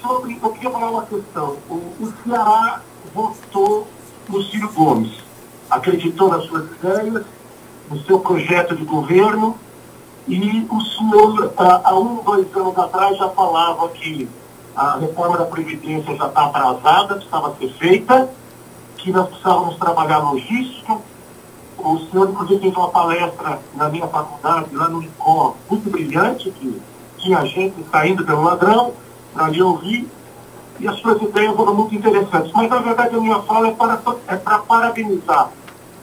sobre, 0.02 0.38
eu 0.42 0.50
queria 0.52 0.70
falar 0.70 0.90
uma 0.90 1.06
questão. 1.06 1.56
O, 1.68 1.74
o 1.74 2.12
Ceará 2.22 2.82
votou 3.14 3.86
no 4.28 4.42
Ciro 4.42 4.70
Gomes. 4.72 5.12
Acreditou 5.70 6.28
nas 6.28 6.44
suas 6.44 6.70
ideias, 6.70 7.24
no 7.90 8.00
seu 8.04 8.20
projeto 8.20 8.76
de 8.76 8.84
governo, 8.84 9.58
e 10.26 10.66
o 10.70 10.80
senhor, 10.80 11.52
há 11.56 11.98
um, 11.98 12.22
dois 12.22 12.46
anos 12.56 12.78
atrás, 12.78 13.16
já 13.18 13.28
falava 13.30 13.88
que 13.90 14.28
a 14.74 14.96
reforma 14.96 15.36
da 15.36 15.44
Previdência 15.44 16.16
já 16.16 16.26
está 16.26 16.46
atrasada, 16.46 17.16
precisava 17.16 17.54
ser 17.56 17.72
feita, 17.74 18.30
que 19.04 19.12
nós 19.12 19.28
precisávamos 19.28 19.76
trabalhar 19.76 20.18
logística. 20.18 20.98
O 21.78 21.98
senhor, 21.98 22.30
inclusive, 22.30 22.60
fez 22.60 22.74
uma 22.74 22.88
palestra 22.88 23.60
na 23.74 23.90
minha 23.90 24.08
faculdade, 24.08 24.74
lá 24.74 24.88
no 24.88 25.02
ICOR, 25.02 25.54
muito 25.68 25.90
brilhante, 25.90 26.50
que 26.50 26.80
tinha 27.18 27.44
gente 27.44 27.74
saindo 27.92 28.24
pelo 28.24 28.42
ladrão 28.42 28.94
para 29.34 29.50
lhe 29.50 29.62
ouvir, 29.62 30.08
e 30.80 30.88
as 30.88 30.98
suas 31.00 31.20
ideias 31.20 31.54
foram 31.54 31.74
muito 31.74 31.94
interessantes. 31.94 32.50
Mas, 32.54 32.70
na 32.70 32.78
verdade, 32.78 33.14
a 33.14 33.20
minha 33.20 33.40
fala 33.42 33.68
é 33.68 33.72
para, 33.72 34.00
é 34.28 34.36
para 34.36 34.58
parabenizar 34.60 35.50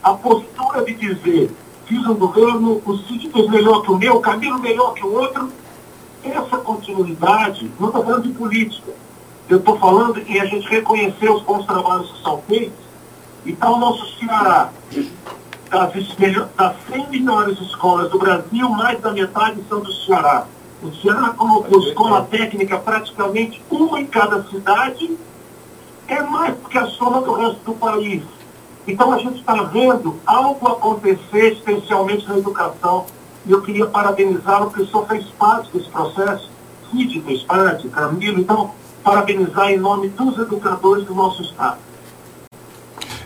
a 0.04 0.14
postura 0.14 0.86
de 0.86 0.94
dizer 0.94 1.52
fiz 1.92 2.08
um 2.08 2.16
governo, 2.16 2.82
o 2.86 2.98
Cid 3.00 3.30
fez 3.32 3.50
melhor 3.50 3.82
que 3.82 3.92
o 3.92 3.98
meu, 3.98 4.16
o 4.16 4.22
Camilo 4.22 4.60
melhor 4.60 4.94
que 4.94 5.04
o 5.04 5.14
outro. 5.14 5.50
Essa 6.24 6.58
continuidade, 6.58 7.70
não 7.80 7.88
estou 7.88 8.06
falando 8.06 8.24
de 8.24 8.30
política, 8.30 8.92
eu 9.50 9.58
estou 9.58 9.78
falando 9.78 10.20
em 10.20 10.40
a 10.40 10.46
gente 10.46 10.70
reconhecer 10.70 11.30
os 11.30 11.42
bons 11.42 11.66
trabalhos 11.66 12.12
que 12.12 12.24
são 12.24 12.42
feitos. 12.48 12.91
E 13.46 13.54
para 13.54 13.72
o 13.72 13.78
nosso 13.78 14.20
Ceará, 14.20 14.70
das, 15.72 15.94
das 16.56 16.76
100 16.92 17.10
melhores 17.10 17.60
escolas 17.60 18.12
do 18.12 18.20
Brasil, 18.20 18.70
mais 18.70 19.00
da 19.00 19.12
metade 19.12 19.64
são 19.68 19.80
do 19.80 19.92
Ceará. 19.92 20.46
O 20.84 20.92
Ceará 20.96 21.30
colocou 21.30 21.80
escola 21.80 22.24
técnica 22.30 22.78
praticamente 22.78 23.62
uma 23.70 24.00
em 24.00 24.06
cada 24.06 24.44
cidade, 24.44 25.18
é 26.08 26.22
mais 26.22 26.56
do 26.56 26.68
que 26.68 26.78
a 26.78 26.86
soma 26.88 27.22
do 27.22 27.34
resto 27.34 27.60
do 27.66 27.74
país. 27.74 28.24
Então 28.88 29.12
a 29.12 29.18
gente 29.18 29.40
está 29.40 29.64
vendo 29.64 30.20
algo 30.26 30.68
acontecer, 30.68 31.54
especialmente 31.54 32.28
na 32.28 32.38
educação. 32.38 33.06
E 33.46 33.52
eu 33.52 33.62
queria 33.62 33.88
parabenizá-lo, 33.88 34.68
porque 34.68 34.84
o 34.84 34.88
senhor 34.88 35.08
fez 35.08 35.26
parte 35.38 35.72
desse 35.72 35.90
processo. 35.90 36.50
Cid 36.92 37.22
fez 37.22 37.42
parte, 37.44 37.88
Camilo. 37.90 38.40
Então, 38.40 38.72
parabenizar 39.04 39.72
em 39.72 39.78
nome 39.78 40.10
dos 40.10 40.38
educadores 40.38 41.06
do 41.06 41.16
nosso 41.16 41.42
Estado. 41.42 41.78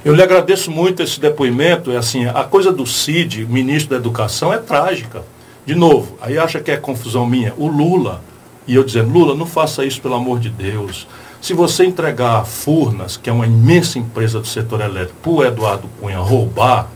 Eu 0.05 0.13
lhe 0.13 0.21
agradeço 0.21 0.69
muito 0.69 1.01
esse 1.01 1.19
depoimento. 1.19 1.91
É 1.91 1.97
assim, 1.97 2.27
a 2.27 2.43
coisa 2.43 2.71
do 2.71 2.85
Cid, 2.85 3.43
ministro 3.47 3.89
da 3.89 3.95
Educação, 3.95 4.53
é 4.53 4.59
trágica. 4.59 5.23
De 5.65 5.73
novo, 5.73 6.15
aí 6.21 6.37
acha 6.37 6.59
que 6.59 6.69
é 6.69 6.77
confusão 6.77 7.25
minha. 7.25 7.55
O 7.57 7.67
Lula, 7.67 8.21
e 8.67 8.75
eu 8.75 8.83
dizendo, 8.83 9.09
Lula, 9.09 9.33
não 9.33 9.47
faça 9.47 9.83
isso 9.83 9.99
pelo 9.99 10.13
amor 10.13 10.39
de 10.39 10.47
Deus. 10.47 11.07
Se 11.41 11.55
você 11.55 11.85
entregar 11.85 12.41
a 12.41 12.45
Furnas, 12.45 13.17
que 13.17 13.31
é 13.31 13.33
uma 13.33 13.47
imensa 13.47 13.97
empresa 13.97 14.39
do 14.39 14.45
setor 14.45 14.81
elétrico, 14.81 15.19
para 15.23 15.31
o 15.31 15.43
Eduardo 15.43 15.89
Cunha 15.99 16.19
roubar, 16.19 16.87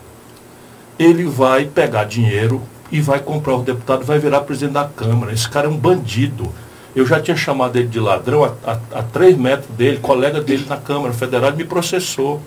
ele 1.00 1.24
vai 1.24 1.66
pegar 1.66 2.04
dinheiro 2.04 2.62
e 2.92 3.02
vai 3.02 3.20
comprar 3.20 3.56
o 3.56 3.64
deputado 3.64 4.06
vai 4.06 4.20
virar 4.20 4.42
presidente 4.42 4.74
da 4.74 4.86
Câmara. 4.86 5.34
Esse 5.34 5.50
cara 5.50 5.66
é 5.66 5.70
um 5.70 5.78
bandido. 5.78 6.48
Eu 6.96 7.08
já 7.08 7.20
tinha 7.20 7.36
chamado 7.36 7.76
ele 7.76 7.88
de 7.88 8.00
ladrão 8.00 8.44
a, 8.44 8.54
a, 8.64 9.00
a 9.00 9.02
três 9.02 9.36
metros 9.36 9.70
dele, 9.76 9.98
colega 9.98 10.40
dele 10.40 10.68
na 10.70 10.78
Câmara 10.78 11.12
Federal, 11.12 11.52
me 11.56 11.64
processou. 11.64 12.40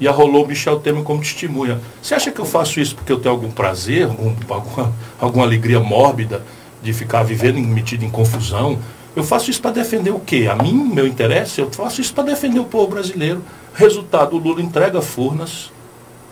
E 0.00 0.08
arrolou 0.08 0.44
o 0.44 0.48
Michel 0.48 0.80
Temer 0.80 1.02
como 1.02 1.20
testemunha. 1.20 1.80
Você 2.02 2.14
acha 2.14 2.30
que 2.30 2.40
eu 2.40 2.44
faço 2.44 2.80
isso 2.80 2.96
porque 2.96 3.12
eu 3.12 3.20
tenho 3.20 3.34
algum 3.34 3.50
prazer, 3.50 4.04
algum, 4.04 4.34
alguma, 4.48 4.92
alguma 5.20 5.44
alegria 5.44 5.80
mórbida 5.80 6.44
de 6.82 6.92
ficar 6.92 7.22
vivendo 7.22 7.58
metido 7.58 8.04
em 8.04 8.10
confusão? 8.10 8.78
Eu 9.14 9.22
faço 9.22 9.50
isso 9.50 9.62
para 9.62 9.70
defender 9.70 10.10
o 10.10 10.18
quê? 10.18 10.48
A 10.50 10.60
mim, 10.60 10.72
meu 10.72 11.06
interesse? 11.06 11.60
Eu 11.60 11.70
faço 11.70 12.00
isso 12.00 12.12
para 12.12 12.24
defender 12.24 12.58
o 12.58 12.64
povo 12.64 12.88
brasileiro. 12.88 13.42
Resultado, 13.74 14.34
o 14.34 14.38
Lula 14.38 14.60
entrega 14.60 15.00
Furnas, 15.00 15.70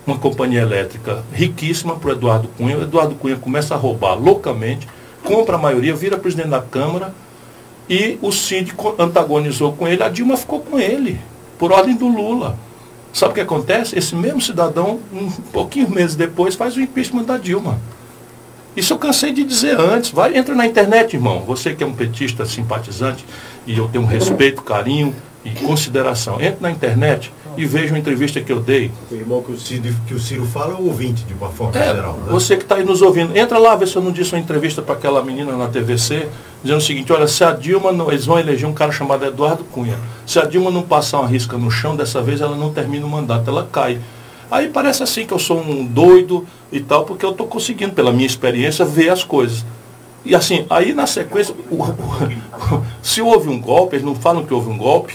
uma 0.05 0.19
companhia 0.19 0.63
elétrica 0.63 1.25
riquíssima 1.33 1.95
para 1.95 2.11
o 2.11 2.13
Eduardo 2.13 2.49
Cunha. 2.49 2.79
O 2.79 2.83
Eduardo 2.83 3.15
Cunha 3.15 3.37
começa 3.37 3.75
a 3.75 3.77
roubar 3.77 4.15
loucamente, 4.15 4.89
compra 5.23 5.55
a 5.55 5.59
maioria, 5.59 5.95
vira 5.95 6.19
presidente 6.19 6.49
da 6.49 6.61
Câmara 6.61 7.15
e 7.89 8.19
o 8.23 8.33
Cid 8.33 8.75
antagonizou 8.99 9.73
com 9.73 9.87
ele, 9.87 10.03
a 10.03 10.09
Dilma 10.09 10.37
ficou 10.37 10.61
com 10.61 10.79
ele, 10.79 11.21
por 11.59 11.73
ordem 11.73 11.95
do 11.95 12.09
Lula. 12.09 12.57
Sabe 13.13 13.33
o 13.33 13.35
que 13.35 13.41
acontece? 13.41 13.99
Esse 13.99 14.15
mesmo 14.15 14.41
cidadão, 14.41 15.01
um 15.13 15.31
pouquinho 15.53 15.91
meses 15.91 16.17
depois, 16.17 16.55
faz 16.55 16.77
o 16.77 16.81
impeachment 16.81 17.25
da 17.25 17.37
Dilma. 17.37 17.79
Isso 18.75 18.95
eu 18.95 18.99
cansei 18.99 19.33
de 19.33 19.45
dizer 19.45 19.79
antes. 19.79 20.11
Vai, 20.11 20.37
entra 20.37 20.55
na 20.55 20.67
internet, 20.67 21.15
irmão. 21.15 21.41
Você 21.41 21.75
que 21.75 21.85
é 21.85 21.87
um 21.87 21.93
petista 21.93 22.47
simpatizante, 22.47 23.25
e 23.67 23.77
eu 23.77 23.87
tenho 23.89 24.05
um 24.05 24.07
respeito, 24.07 24.63
carinho 24.63 25.15
e 25.45 25.51
consideração. 25.51 26.41
Entre 26.41 26.63
na 26.63 26.71
internet 26.71 27.31
e 27.57 27.65
veja 27.67 27.93
uma 27.93 27.99
entrevista 27.99 28.41
que 28.41 28.51
eu 28.53 28.61
dei. 28.61 28.91
O 29.11 29.15
irmão 29.15 29.43
que 29.43 29.53
o, 29.53 29.59
Ciro, 29.59 29.95
que 30.07 30.15
o 30.15 30.19
Ciro 30.21 30.45
fala 30.47 30.73
é 30.73 30.77
o 30.77 30.87
ouvinte, 30.87 31.25
de 31.25 31.35
uma 31.35 31.49
forma 31.51 31.79
É, 31.79 31.95
geral. 31.95 32.15
Né? 32.15 32.31
você 32.31 32.57
que 32.57 32.63
está 32.63 32.77
aí 32.77 32.85
nos 32.85 33.03
ouvindo, 33.03 33.37
entra 33.37 33.59
lá, 33.59 33.75
vê 33.77 33.87
se 33.87 33.95
eu 33.97 34.03
não 34.03 34.13
disse 34.13 34.33
uma 34.35 34.41
entrevista 34.41 34.81
para 34.83 34.95
aquela 34.95 35.23
menina 35.23 35.53
na 35.57 35.69
TVC, 35.69 36.29
dizendo 36.63 36.79
o 36.79 36.83
seguinte, 36.83 37.13
olha, 37.13 37.27
se 37.29 37.43
a 37.45 37.53
Dilma, 37.53 37.93
não, 37.93 38.11
eles 38.11 38.25
vão 38.27 38.39
eleger 38.39 38.69
um 38.69 38.73
cara 38.73 38.93
chamado 38.93 39.25
Eduardo 39.25 39.65
Cunha. 39.65 39.99
Se 40.27 40.39
a 40.39 40.45
Dilma 40.45 40.71
não 40.71 40.83
passar 40.83 41.21
uma 41.21 41.29
risca 41.29 41.57
no 41.59 41.71
chão, 41.71 41.95
dessa 41.97 42.23
vez 42.23 42.41
ela 42.41 42.57
não 42.57 42.73
termina 42.73 43.05
o 43.05 43.09
mandato, 43.09 43.49
ela 43.51 43.69
cai. 43.71 43.99
Aí 44.51 44.69
parece 44.69 45.03
assim 45.03 45.25
que 45.27 45.33
eu 45.33 45.39
sou 45.39 45.59
um 45.61 45.85
doido 45.85 46.47
e 46.71 46.79
tal, 46.81 47.05
porque 47.05 47.25
eu 47.25 47.31
estou 47.31 47.47
conseguindo, 47.47 47.93
pela 47.95 48.13
minha 48.13 48.27
experiência, 48.27 48.85
ver 48.85 49.09
as 49.09 49.25
coisas. 49.25 49.65
E 50.25 50.35
assim, 50.37 50.67
aí 50.71 50.93
na 50.95 51.07
sequência, 51.07 51.55
o- 51.71 51.83
o- 51.83 52.83
se 53.03 53.21
houve 53.23 53.49
um 53.49 53.61
golpe, 53.61 53.97
eles 53.97 54.05
não 54.07 54.15
falam 54.15 54.45
que 54.45 54.53
houve 54.55 54.71
um 54.71 54.77
golpe, 54.79 55.15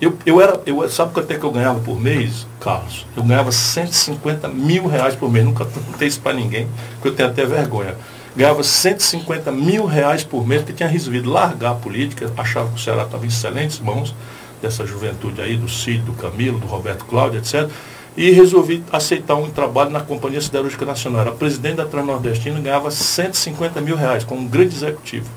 eu, 0.00 0.16
eu 0.24 0.40
era, 0.40 0.60
eu, 0.64 0.88
sabe 0.88 1.12
quanto 1.12 1.30
é 1.32 1.38
que 1.38 1.44
eu 1.44 1.50
ganhava 1.50 1.80
por 1.80 2.00
mês, 2.00 2.46
Carlos? 2.60 3.04
Eu 3.16 3.22
ganhava 3.24 3.50
150 3.50 4.46
mil 4.48 4.86
reais 4.86 5.16
por 5.16 5.30
mês, 5.30 5.44
nunca 5.44 5.64
contei 5.64 6.06
isso 6.06 6.20
para 6.20 6.32
ninguém, 6.32 6.68
porque 6.94 7.08
eu 7.08 7.14
tenho 7.14 7.28
até 7.28 7.44
vergonha. 7.44 7.96
Ganhava 8.36 8.62
150 8.62 9.50
mil 9.50 9.86
reais 9.86 10.22
por 10.22 10.46
mês, 10.46 10.62
porque 10.62 10.74
tinha 10.74 10.88
resolvido 10.88 11.28
largar 11.28 11.72
a 11.72 11.74
política, 11.74 12.32
achava 12.36 12.68
que 12.68 12.76
o 12.76 12.78
Ceará 12.78 13.02
estava 13.02 13.24
em 13.24 13.28
excelentes 13.28 13.80
mãos, 13.80 14.14
dessa 14.62 14.86
juventude 14.86 15.40
aí, 15.40 15.56
do 15.56 15.68
Cid, 15.68 16.02
do 16.02 16.12
Camilo, 16.12 16.58
do 16.58 16.66
Roberto 16.66 17.04
Cláudio, 17.04 17.38
etc. 17.40 17.68
E 18.16 18.30
resolvi 18.30 18.82
aceitar 18.92 19.36
um 19.36 19.50
trabalho 19.50 19.90
na 19.90 20.00
Companhia 20.00 20.40
Siderúrgica 20.40 20.84
Nacional. 20.84 21.22
Era 21.22 21.32
presidente 21.32 21.76
da 21.76 21.84
Transnordestina 21.86 22.58
e 22.58 22.62
ganhava 22.62 22.90
150 22.90 23.80
mil 23.80 23.96
reais, 23.96 24.24
como 24.24 24.40
um 24.40 24.46
grande 24.46 24.74
executivo. 24.74 25.28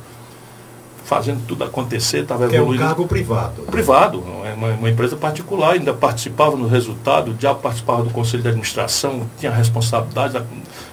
Fazendo 1.12 1.46
tudo 1.46 1.66
acontecer, 1.66 2.20
estava 2.20 2.48
Que 2.48 2.56
é 2.56 2.60
um 2.60 2.62
evoluindo 2.62 2.86
cargo 2.86 3.06
privado. 3.06 3.64
privado, 3.64 4.24
não 4.26 4.46
é 4.46 4.54
uma, 4.54 4.70
uma 4.70 4.90
empresa 4.90 5.18
particular, 5.18 5.74
ainda 5.74 5.94
participava 5.94 6.56
no 6.56 6.70
resultado, 6.70 7.36
já 7.38 7.54
participava 7.54 8.02
do 8.02 8.12
conselho 8.12 8.42
de 8.42 8.48
administração, 8.48 9.30
tinha 9.38 9.52
responsabilidade, 9.52 10.42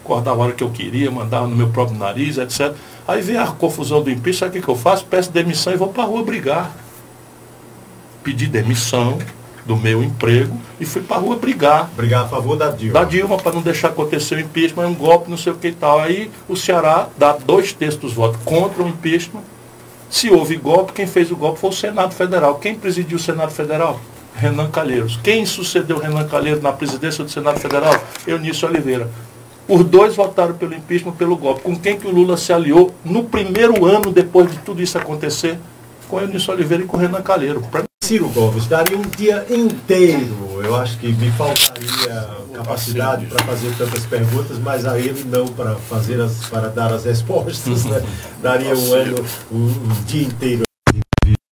acordava 0.04 0.42
a 0.42 0.44
hora 0.46 0.52
que 0.54 0.64
eu 0.64 0.70
queria, 0.70 1.08
mandava 1.08 1.46
no 1.46 1.54
meu 1.54 1.68
próprio 1.68 1.96
nariz, 1.96 2.36
etc. 2.36 2.74
Aí 3.06 3.22
veio 3.22 3.40
a 3.40 3.46
confusão 3.46 4.02
do 4.02 4.10
impeachment, 4.10 4.38
sabe 4.38 4.50
o 4.50 4.52
que, 4.54 4.64
que 4.64 4.68
eu 4.68 4.74
faço? 4.74 5.06
Peço 5.06 5.30
demissão 5.30 5.72
e 5.72 5.76
vou 5.76 5.86
para 5.86 6.02
a 6.02 6.06
rua 6.06 6.24
brigar. 6.24 6.72
pedi 8.24 8.48
demissão 8.48 9.18
do 9.64 9.76
meu 9.76 10.02
emprego 10.02 10.58
e 10.80 10.84
fui 10.84 11.00
para 11.00 11.18
a 11.18 11.20
rua 11.20 11.36
brigar. 11.36 11.88
Brigar 11.96 12.24
a 12.24 12.28
favor 12.28 12.56
da 12.56 12.72
Dilma. 12.72 12.94
Da 12.94 13.04
Dilma, 13.04 13.36
para 13.36 13.52
não 13.52 13.62
deixar 13.62 13.90
acontecer 13.90 14.34
o 14.34 14.40
impeachment, 14.40 14.88
um 14.88 14.94
golpe, 14.96 15.30
não 15.30 15.36
sei 15.36 15.52
o 15.52 15.56
que 15.56 15.68
e 15.68 15.72
tal. 15.72 16.00
Aí 16.00 16.28
o 16.48 16.56
Ceará 16.56 17.06
dá 17.16 17.34
dois 17.34 17.72
terços 17.72 18.00
dos 18.00 18.12
votos 18.14 18.40
contra 18.44 18.82
o 18.82 18.88
impeachment. 18.88 19.42
Se 20.10 20.30
houve 20.30 20.56
golpe, 20.56 20.92
quem 20.92 21.06
fez 21.06 21.30
o 21.30 21.36
golpe 21.36 21.60
foi 21.60 21.70
o 21.70 21.72
Senado 21.72 22.14
Federal. 22.14 22.56
Quem 22.56 22.74
presidiu 22.74 23.16
o 23.16 23.20
Senado 23.20 23.52
Federal? 23.52 24.00
Renan 24.34 24.70
Calheiros. 24.70 25.18
Quem 25.22 25.44
sucedeu 25.44 25.98
Renan 25.98 26.26
Calheiros 26.26 26.62
na 26.62 26.72
presidência 26.72 27.24
do 27.24 27.30
Senado 27.30 27.58
Federal? 27.58 27.94
Eunício 28.26 28.68
Oliveira. 28.68 29.10
Os 29.68 29.84
dois 29.84 30.16
votaram 30.16 30.54
pelo 30.54 30.74
impeachment, 30.74 31.12
pelo 31.12 31.36
golpe. 31.36 31.60
Com 31.62 31.76
quem 31.76 31.98
que 31.98 32.06
o 32.06 32.10
Lula 32.10 32.36
se 32.36 32.52
aliou 32.52 32.94
no 33.04 33.24
primeiro 33.24 33.84
ano 33.84 34.10
depois 34.10 34.50
de 34.50 34.58
tudo 34.58 34.80
isso 34.80 34.96
acontecer? 34.96 35.58
Com 36.08 36.20
Eunício 36.20 36.52
Oliveira 36.54 36.84
e 36.84 36.86
com 36.86 36.96
Renan 36.96 37.20
Calheiros. 37.20 37.62
Ciro 38.02 38.28
Gomes, 38.30 38.66
daria 38.66 38.96
um 38.96 39.02
dia 39.02 39.44
inteiro. 39.50 40.62
Eu 40.62 40.74
acho 40.76 40.98
que 40.98 41.12
me 41.12 41.30
faltaria 41.32 42.38
capacidade 42.54 43.26
para 43.26 43.44
fazer 43.44 43.74
tantas 43.76 44.06
perguntas, 44.06 44.58
mas 44.58 44.86
a 44.86 44.98
ele 44.98 45.24
não 45.24 45.46
para 45.46 45.76
fazer 45.76 46.20
as, 46.20 46.46
para 46.48 46.68
dar 46.68 46.92
as 46.92 47.04
respostas. 47.04 47.84
Né? 47.84 48.02
Daria 48.42 48.74
um 48.74 48.92
ano, 48.94 49.24
um, 49.52 49.66
um 49.66 50.04
dia 50.06 50.26
inteiro 50.26 50.62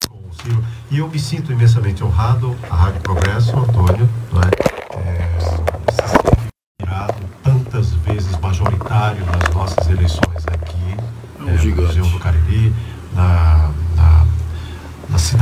com 0.10 0.16
o 0.16 0.34
Ciro. 0.44 0.64
E 0.90 0.98
eu 1.00 1.08
me 1.08 1.20
sinto 1.20 1.52
imensamente 1.52 2.04
honrado, 2.04 2.56
a 2.70 2.76
Rádio 2.76 3.02
Progresso, 3.02 3.58
Antônio, 3.58 4.10
não 4.32 4.42
é? 4.42 5.40
Se 5.40 6.08
sente 6.10 6.52
virado 6.80 7.16
tantas 7.44 7.92
vezes 7.92 8.38
majoritário 8.40 9.26
nas 9.26 9.56
nossas 9.56 9.88
eleições 9.90 10.46
aqui, 10.48 10.98
É 11.40 11.44
um 11.44 11.50
é, 11.50 11.64
no. 11.64 11.82
Museu 11.82 12.06
do 12.06 12.20
Cariri, 12.20 12.74
na 13.14 13.61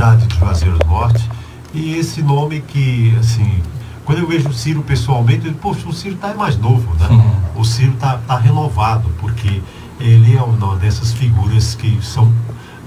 cidade 0.00 0.26
de 0.26 0.38
Juazeiro 0.38 0.78
do 0.78 0.86
Norte. 0.86 1.30
E 1.74 1.96
esse 1.96 2.22
nome 2.22 2.62
que, 2.62 3.14
assim, 3.20 3.62
quando 4.06 4.20
eu 4.20 4.26
vejo 4.26 4.48
o 4.48 4.52
Ciro 4.52 4.82
pessoalmente, 4.82 5.44
eu 5.44 5.52
digo, 5.52 5.58
poxa, 5.58 5.86
o 5.86 5.92
Ciro 5.92 6.14
está 6.14 6.32
mais 6.32 6.56
novo, 6.56 6.94
né? 6.94 7.06
O 7.54 7.64
Ciro 7.64 7.92
está 7.92 8.16
tá 8.16 8.38
renovado, 8.38 9.10
porque 9.20 9.60
ele 10.00 10.34
é 10.34 10.42
uma 10.42 10.76
dessas 10.76 11.12
figuras 11.12 11.74
que 11.74 11.98
são 12.02 12.32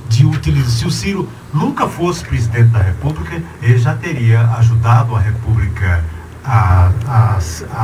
de 0.10 0.26
utilizar. 0.26 0.72
Se 0.72 0.88
o 0.88 0.92
Ciro 0.92 1.30
nunca 1.54 1.88
fosse 1.88 2.26
presidente 2.26 2.70
da 2.70 2.80
República, 2.80 3.44
ele 3.62 3.78
já 3.78 3.94
teria 3.94 4.42
ajudado 4.58 5.16
a 5.16 5.20
República 5.20 6.04
a, 6.44 6.92
a, 7.06 7.38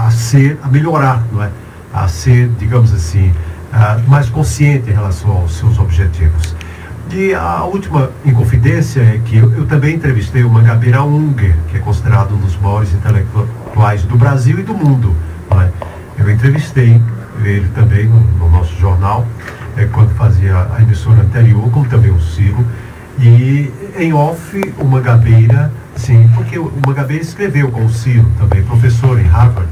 a 0.06 0.12
ser, 0.12 0.60
a 0.64 0.68
melhorar, 0.68 1.24
não 1.32 1.44
é? 1.44 1.52
A 1.94 2.08
ser, 2.08 2.50
digamos 2.58 2.92
assim, 2.92 3.32
ah, 3.72 4.00
mais 4.08 4.28
consciente 4.28 4.90
em 4.90 4.94
relação 4.94 5.30
aos 5.38 5.54
seus 5.54 5.78
objetivos. 5.78 6.56
E 7.12 7.34
a 7.34 7.64
última 7.64 8.12
inconfidência 8.24 9.02
é 9.02 9.20
que 9.26 9.38
eu, 9.38 9.52
eu 9.54 9.66
também 9.66 9.96
entrevistei 9.96 10.44
o 10.44 10.50
Mangabeira 10.50 11.02
Unger, 11.02 11.56
que 11.70 11.78
é 11.78 11.80
considerado 11.80 12.36
um 12.36 12.38
dos 12.38 12.56
maiores 12.58 12.94
intelectuais 12.94 14.04
do 14.04 14.16
Brasil 14.16 14.60
e 14.60 14.64
do 14.64 14.76
mundo. 14.76 15.16
não 15.50 15.60
é? 15.60 15.72
Eu 16.20 16.30
entrevistei 16.30 17.02
ele 17.44 17.68
também 17.70 18.06
no, 18.06 18.20
no 18.20 18.50
nosso 18.52 18.76
jornal, 18.80 19.26
é, 19.76 19.86
quando 19.86 20.14
fazia 20.16 20.68
a 20.76 20.82
emissora 20.82 21.22
anterior, 21.22 21.70
como 21.72 21.88
também 21.88 22.12
o 22.12 22.22
Ciro. 22.22 22.64
E 23.18 23.72
em 23.98 24.14
off, 24.14 24.62
o 24.78 24.86
Mangabeira, 24.86 25.74
sim, 25.96 26.30
porque 26.36 26.60
o 26.60 26.72
Mangabeira 26.86 27.24
escreveu 27.24 27.72
com 27.72 27.86
o 27.86 27.90
Ciro 27.90 28.30
também, 28.38 28.62
professor 28.64 29.20
em 29.20 29.26
Harvard. 29.26 29.72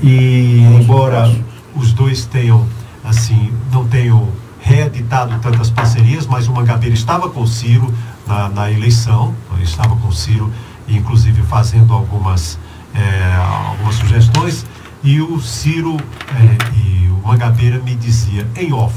E 0.00 0.60
embora 0.80 1.28
os 1.74 1.92
dois 1.92 2.24
tenham, 2.24 2.66
assim, 3.04 3.52
não 3.72 3.84
tenham 3.86 4.28
reeditado 4.62 5.36
tantas 5.40 5.70
parcerias, 5.70 6.26
mas 6.26 6.46
o 6.46 6.52
Mangabeira 6.52 6.94
estava 6.94 7.28
com 7.28 7.42
o 7.42 7.46
Ciro 7.46 7.92
na, 8.26 8.48
na 8.48 8.70
eleição, 8.70 9.34
ele 9.52 9.64
estava 9.64 9.96
com 9.96 10.08
o 10.08 10.12
Ciro, 10.12 10.50
inclusive 10.88 11.42
fazendo 11.42 11.92
algumas, 11.92 12.58
eh, 12.94 13.36
algumas 13.68 13.96
sugestões, 13.96 14.64
e 15.02 15.20
o 15.20 15.40
Ciro 15.40 15.96
eh, 16.30 16.76
e 16.76 17.08
o 17.08 17.26
Mangabeira 17.26 17.80
me 17.80 17.96
dizia 17.96 18.46
em 18.56 18.72
off, 18.72 18.94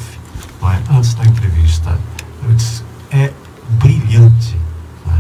é, 0.64 0.96
antes 0.96 1.14
da 1.16 1.26
entrevista, 1.26 1.98
eu 2.44 2.54
disse, 2.54 2.84
é 3.12 3.32
brilhante. 3.80 4.56
não 5.06 5.14
é? 5.14 5.20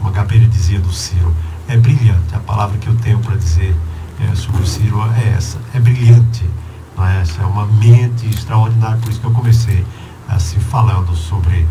O 0.00 0.04
Mangabeira 0.04 0.46
dizia 0.46 0.78
do 0.78 0.92
Ciro, 0.92 1.34
é 1.66 1.76
brilhante, 1.76 2.34
a 2.34 2.38
palavra 2.38 2.76
que 2.78 2.88
eu 2.88 2.94
tenho 2.96 3.18
para 3.20 3.36
dizer 3.36 3.74
eh, 4.20 4.34
sobre 4.34 4.62
o 4.62 4.66
Ciro 4.66 5.02
é 5.16 5.34
essa, 5.36 5.58
é 5.74 5.80
brilhante. 5.80 6.44
Não 6.98 7.06
é? 7.06 7.20
Essa 7.20 7.42
é 7.42 7.46
uma 7.46 7.64
mente 7.64 8.28
extraordinária, 8.28 8.98
por 8.98 9.08
isso 9.08 9.20
que 9.20 9.26
eu 9.26 9.30
comecei 9.30 9.86
assim 10.28 10.58
falando 10.58 11.14
sobre, 11.14 11.64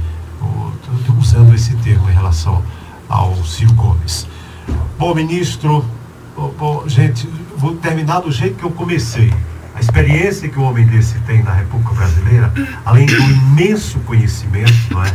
usando 1.20 1.54
esse 1.54 1.76
termo 1.76 2.10
em 2.10 2.14
relação 2.14 2.64
ao 3.10 3.36
Ciro 3.44 3.74
Gomes. 3.74 4.26
Bom, 4.98 5.14
ministro, 5.14 5.86
bom, 6.58 6.84
gente, 6.88 7.30
vou 7.58 7.76
terminar 7.76 8.22
do 8.22 8.32
jeito 8.32 8.56
que 8.56 8.64
eu 8.64 8.72
comecei. 8.72 9.32
A 9.76 9.80
experiência 9.80 10.50
que 10.50 10.58
um 10.58 10.64
homem 10.64 10.88
desse 10.88 11.20
tem 11.20 11.44
na 11.44 11.54
República 11.54 11.94
Brasileira, 11.94 12.52
além 12.84 13.06
do 13.06 13.16
imenso 13.16 14.00
conhecimento, 14.00 14.74
não 14.90 15.04
é? 15.04 15.14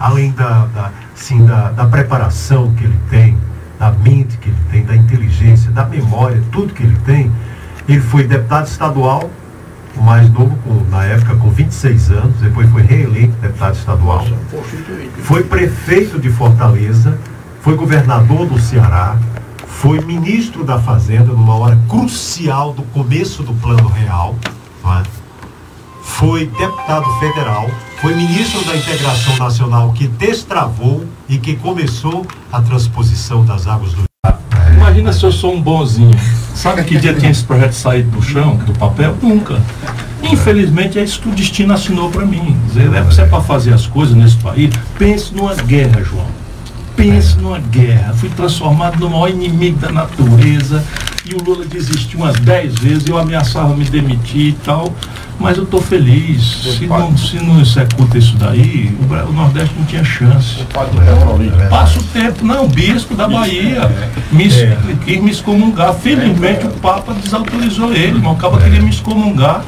além 0.00 0.32
da, 0.32 0.66
da, 0.66 0.90
sim, 1.14 1.44
da, 1.44 1.70
da 1.70 1.86
preparação 1.86 2.74
que 2.74 2.84
ele 2.84 2.98
tem, 3.08 3.38
da 3.78 3.92
mente 3.92 4.36
que 4.38 4.48
ele 4.48 4.58
tem, 4.70 4.84
da 4.84 4.96
inteligência, 4.96 5.70
da 5.70 5.84
memória, 5.84 6.42
tudo 6.50 6.74
que 6.74 6.82
ele 6.82 6.96
tem, 7.04 7.30
ele 7.88 8.00
foi 8.00 8.24
deputado 8.24 8.66
estadual, 8.66 9.30
o 9.96 10.02
mais 10.02 10.30
novo, 10.30 10.56
com, 10.64 10.84
na 10.90 11.04
época 11.04 11.36
com 11.36 11.50
26 11.50 12.10
anos, 12.10 12.36
depois 12.40 12.70
foi 12.70 12.82
reeleito 12.82 13.34
deputado 13.36 13.76
estadual. 13.76 14.26
Foi 15.22 15.42
prefeito 15.42 16.18
de 16.18 16.30
Fortaleza, 16.30 17.18
foi 17.60 17.76
governador 17.76 18.46
do 18.46 18.58
Ceará, 18.58 19.16
foi 19.66 20.00
ministro 20.00 20.64
da 20.64 20.78
Fazenda 20.78 21.32
numa 21.32 21.54
hora 21.56 21.78
crucial 21.88 22.72
do 22.72 22.82
começo 22.82 23.42
do 23.42 23.52
Plano 23.54 23.88
Real, 23.88 24.36
é? 24.84 25.02
foi 26.02 26.46
deputado 26.46 27.04
federal, 27.18 27.68
foi 28.00 28.14
ministro 28.14 28.64
da 28.64 28.76
Integração 28.76 29.36
Nacional 29.38 29.92
que 29.92 30.06
destravou 30.06 31.04
e 31.28 31.38
que 31.38 31.56
começou 31.56 32.26
a 32.52 32.60
transposição 32.60 33.44
das 33.44 33.66
águas 33.66 33.92
do 33.94 34.11
Imagina 34.82 35.12
se 35.12 35.22
eu 35.22 35.30
sou 35.30 35.54
um 35.54 35.62
bonzinho. 35.62 36.10
Sabe 36.56 36.82
que 36.82 36.98
dia 36.98 37.14
tinha 37.14 37.30
esse 37.30 37.44
projeto 37.44 37.72
saído 37.72 38.10
do 38.10 38.20
chão, 38.20 38.56
do 38.56 38.72
papel? 38.72 39.16
Nunca. 39.22 39.62
Infelizmente 40.20 40.98
é 40.98 41.04
isso 41.04 41.20
que 41.20 41.28
o 41.28 41.32
destino 41.32 41.72
assinou 41.72 42.10
para 42.10 42.26
mim. 42.26 42.56
Dizer, 42.66 42.92
é 42.92 43.00
você 43.00 43.24
para 43.24 43.40
fazer 43.40 43.72
as 43.72 43.86
coisas 43.86 44.16
nesse 44.16 44.36
país. 44.38 44.74
Pense 44.98 45.32
numa 45.34 45.54
guerra, 45.54 46.02
João. 46.02 46.26
Pense 47.02 47.36
numa 47.38 47.58
guerra. 47.58 48.14
Fui 48.14 48.28
transformado 48.28 48.96
no 49.00 49.10
maior 49.10 49.28
inimigo 49.28 49.76
da 49.78 49.90
natureza. 49.90 50.84
E 51.28 51.34
o 51.34 51.42
Lula 51.42 51.64
desistiu 51.64 52.20
umas 52.20 52.36
10 52.38 52.74
vezes, 52.78 53.06
eu 53.08 53.18
ameaçava 53.18 53.74
me 53.76 53.84
demitir 53.84 54.48
e 54.48 54.52
tal. 54.52 54.92
Mas 55.40 55.56
eu 55.56 55.64
estou 55.64 55.82
feliz. 55.82 56.62
Se 56.78 56.86
não, 56.86 57.16
se 57.18 57.36
não 57.36 57.60
executa 57.60 58.16
isso 58.18 58.36
daí, 58.36 58.96
o 59.28 59.32
Nordeste 59.32 59.74
não 59.76 59.84
tinha 59.86 60.04
chance. 60.04 60.62
Passa 61.68 61.98
o 61.98 62.02
tempo, 62.04 62.44
não, 62.44 62.66
o 62.66 62.68
bispo 62.68 63.16
da 63.16 63.26
Bahia 63.26 63.90
me, 64.30 64.46
es- 64.46 64.54
quis 65.04 65.20
me 65.20 65.30
excomungar. 65.32 65.94
Felizmente 65.94 66.66
o 66.66 66.70
Papa 66.70 67.14
desautorizou 67.14 67.92
ele, 67.92 68.20
mas 68.20 68.32
o 68.32 68.36
Papa 68.36 68.58
queria 68.60 68.80
me 68.80 68.90
excomungar 68.90 69.64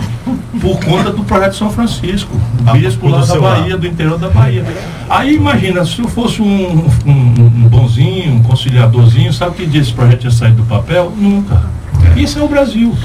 por 0.65 0.83
conta 0.83 1.11
do 1.11 1.23
projeto 1.25 1.57
São 1.57 1.71
Francisco, 1.71 2.35
bispo 2.73 3.07
lá 3.07 3.23
da 3.23 3.39
Bahia, 3.39 3.75
lado. 3.75 3.81
do 3.83 3.87
interior 3.87 4.19
da 4.19 4.31
Bahia. 4.31 4.65
Aí 5.11 5.35
imagina, 5.35 5.85
se 5.85 6.01
eu 6.01 6.09
fosse 6.09 6.41
um, 6.41 6.87
um, 7.05 7.11
um 7.11 7.69
bonzinho, 7.69 8.37
um 8.37 8.43
conciliadorzinho, 8.43 9.31
sabe 9.31 9.57
que 9.57 9.67
dia 9.67 9.83
esse 9.83 9.93
projeto 9.93 10.21
tinha 10.21 10.31
saído 10.31 10.63
do 10.63 10.65
papel? 10.65 11.13
Nunca. 11.15 11.65
Isso 12.17 12.39
é 12.39 12.43
o 12.43 12.49
Brasil. 12.49 12.97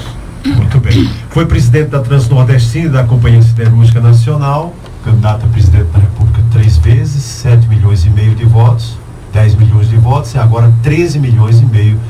Muito 0.42 0.80
bem. 0.80 1.10
Foi 1.28 1.44
presidente 1.44 1.90
da 1.90 2.00
Transnordestina 2.00 2.88
da 2.88 3.04
Companhia 3.04 3.42
Siderúrgica 3.42 4.00
Nacional, 4.00 4.74
candidato 5.04 5.44
a 5.44 5.48
presidente 5.50 5.88
da 5.92 5.98
República 5.98 6.42
três 6.50 6.78
vezes, 6.78 7.22
7 7.22 7.68
milhões 7.68 8.06
e 8.06 8.10
meio 8.10 8.34
de 8.34 8.46
votos, 8.46 8.96
10 9.34 9.56
milhões 9.56 9.90
de 9.90 9.96
votos 9.96 10.34
e 10.34 10.38
agora 10.38 10.72
13 10.82 11.18
milhões 11.18 11.60
e 11.60 11.66
meio 11.66 12.00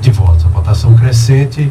de 0.00 0.10
votos. 0.10 0.44
A 0.44 0.48
votação 0.48 0.94
crescente 0.94 1.70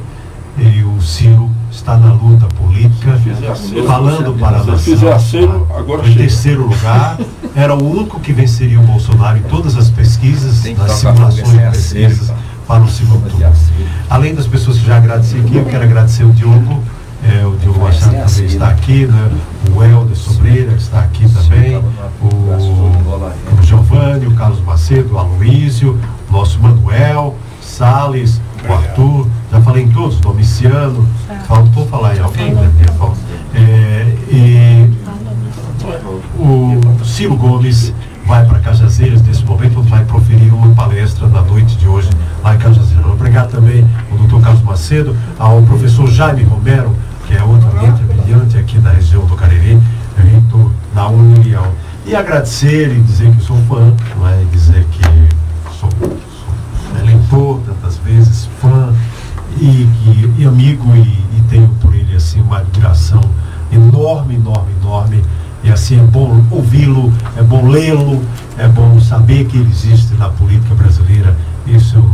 e 0.58 0.84
o 0.84 1.02
Ciro 1.02 1.52
está 1.76 1.98
na 1.98 2.14
luta 2.14 2.48
política, 2.48 3.14
aceno, 3.52 3.86
falando 3.86 4.34
para 4.40 4.60
a 4.60 4.64
nação. 4.64 5.14
aceno, 5.14 5.68
agora 5.76 6.02
em 6.02 6.06
chega. 6.06 6.20
terceiro 6.20 6.68
lugar, 6.68 7.18
era 7.56 7.76
o 7.76 7.84
único 7.84 8.20
que 8.20 8.34
venceria 8.34 8.80
o 8.80 8.84
Bolsonaro 8.84 9.38
em 9.38 9.44
todas 9.44 9.78
as 9.78 9.90
pesquisas, 9.90 10.64
nas 10.78 10.92
simulações 10.94 11.52
de 11.52 11.58
pesquisas 11.60 12.34
para 12.68 12.84
o 12.84 12.90
segundo 12.90 13.30
turno. 13.30 13.54
Além 14.10 14.34
das 14.34 14.48
pessoas 14.48 14.78
que 14.78 14.86
já 14.86 14.98
agradeci 14.98 15.38
aqui, 15.38 15.56
eu 15.58 15.66
quero 15.66 15.84
agradecer 15.84 16.24
o 16.24 16.32
Diogo, 16.32 16.84
é, 17.24 17.46
o 17.46 17.56
Diogo 17.58 17.80
Machado 17.80 18.06
também 18.06 18.22
acero. 18.24 18.48
está 18.48 18.70
aqui, 18.70 19.06
né? 19.06 19.32
o 19.74 19.84
Helder 19.84 20.16
Sobreira 20.16 20.72
que 20.74 20.82
está 20.82 21.00
aqui 21.00 21.28
também, 21.30 21.78
o, 22.22 22.28
o 22.28 23.64
Giovanni, 23.64 24.28
o 24.28 24.36
Carlos 24.36 24.62
Macedo, 24.62 25.16
o 25.16 25.18
Aloísio, 25.18 26.00
o 26.30 26.32
nosso 26.32 26.60
Manuel, 26.60 27.36
Salles, 27.62 28.40
o 28.68 28.74
Arthur, 28.74 29.28
já 29.52 29.62
falei 29.62 29.84
em 29.84 29.90
todos, 29.90 30.20
Domiciano, 30.20 31.08
faltou 31.48 31.86
falar 31.88 32.16
em 32.16 32.20
alguém, 32.20 32.54
né? 32.54 32.72
É, 33.54 34.16
e 34.30 34.94
o 36.38 37.06
Ciro 37.06 37.36
Gomes 37.36 37.94
vai 38.26 38.46
para 38.46 38.60
Cajazeiras 38.60 39.22
nesse 39.22 39.46
momento, 39.46 39.82
vai 39.84 40.04
proferir 40.06 40.54
uma 40.54 40.74
palestra 40.74 41.28
na 41.28 41.42
noite 41.42 41.78
de 41.78 41.88
hoje 41.88 42.10
lá 42.44 42.56
em 42.56 42.58
Cajazeiras. 42.58 43.06
Obrigado 43.06 43.52
também 43.52 43.88
ao 44.12 44.18
doutor 44.18 44.42
Carlos 44.42 44.64
Macedo, 44.64 45.16
ao 45.38 45.62
professor 45.64 46.08
Jaime 46.08 46.44
Romero, 46.44 46.96
que 47.28 47.36
é 47.36 47.44
outro 47.44 47.72
mente 47.74 48.04
brilhante 48.04 48.58
aqui 48.58 48.80
da 48.80 48.92
região 48.92 49.26
do 49.26 49.36
Cariri, 49.36 49.80
reitor 50.18 50.72
na 50.94 51.08
União. 51.08 51.66
E 52.06 52.16
agradecer 52.16 52.92
e 52.92 53.02
dizer 53.02 53.32
que 53.32 53.42
sou 53.42 53.58
fã, 53.68 53.94
não 54.18 54.28
é? 54.28 54.44
dizer 54.52 54.86
que 54.92 55.02
sou, 55.80 55.90
sou 55.90 57.00
eleitor 57.00 57.62
tantas 57.66 57.75
vezes, 58.06 58.48
fã 58.62 58.94
e, 59.60 59.66
e, 59.66 60.36
e 60.40 60.46
amigo 60.46 60.96
e, 60.96 61.00
e 61.00 61.44
tenho 61.50 61.68
por 61.82 61.94
ele 61.94 62.16
assim 62.16 62.42
uma 62.42 62.60
admiração 62.60 63.22
enorme, 63.72 64.36
enorme, 64.36 64.72
enorme. 64.82 65.24
E 65.64 65.72
assim 65.72 66.00
é 66.00 66.04
bom 66.04 66.44
ouvi-lo, 66.52 67.12
é 67.36 67.42
bom 67.42 67.68
lê-lo, 67.68 68.24
é 68.58 68.68
bom 68.68 69.00
saber 69.00 69.46
que 69.46 69.58
ele 69.58 69.70
existe 69.70 70.14
na 70.14 70.30
política 70.30 70.76
brasileira. 70.76 71.36
Isso 71.66 71.96
eu, 71.96 72.06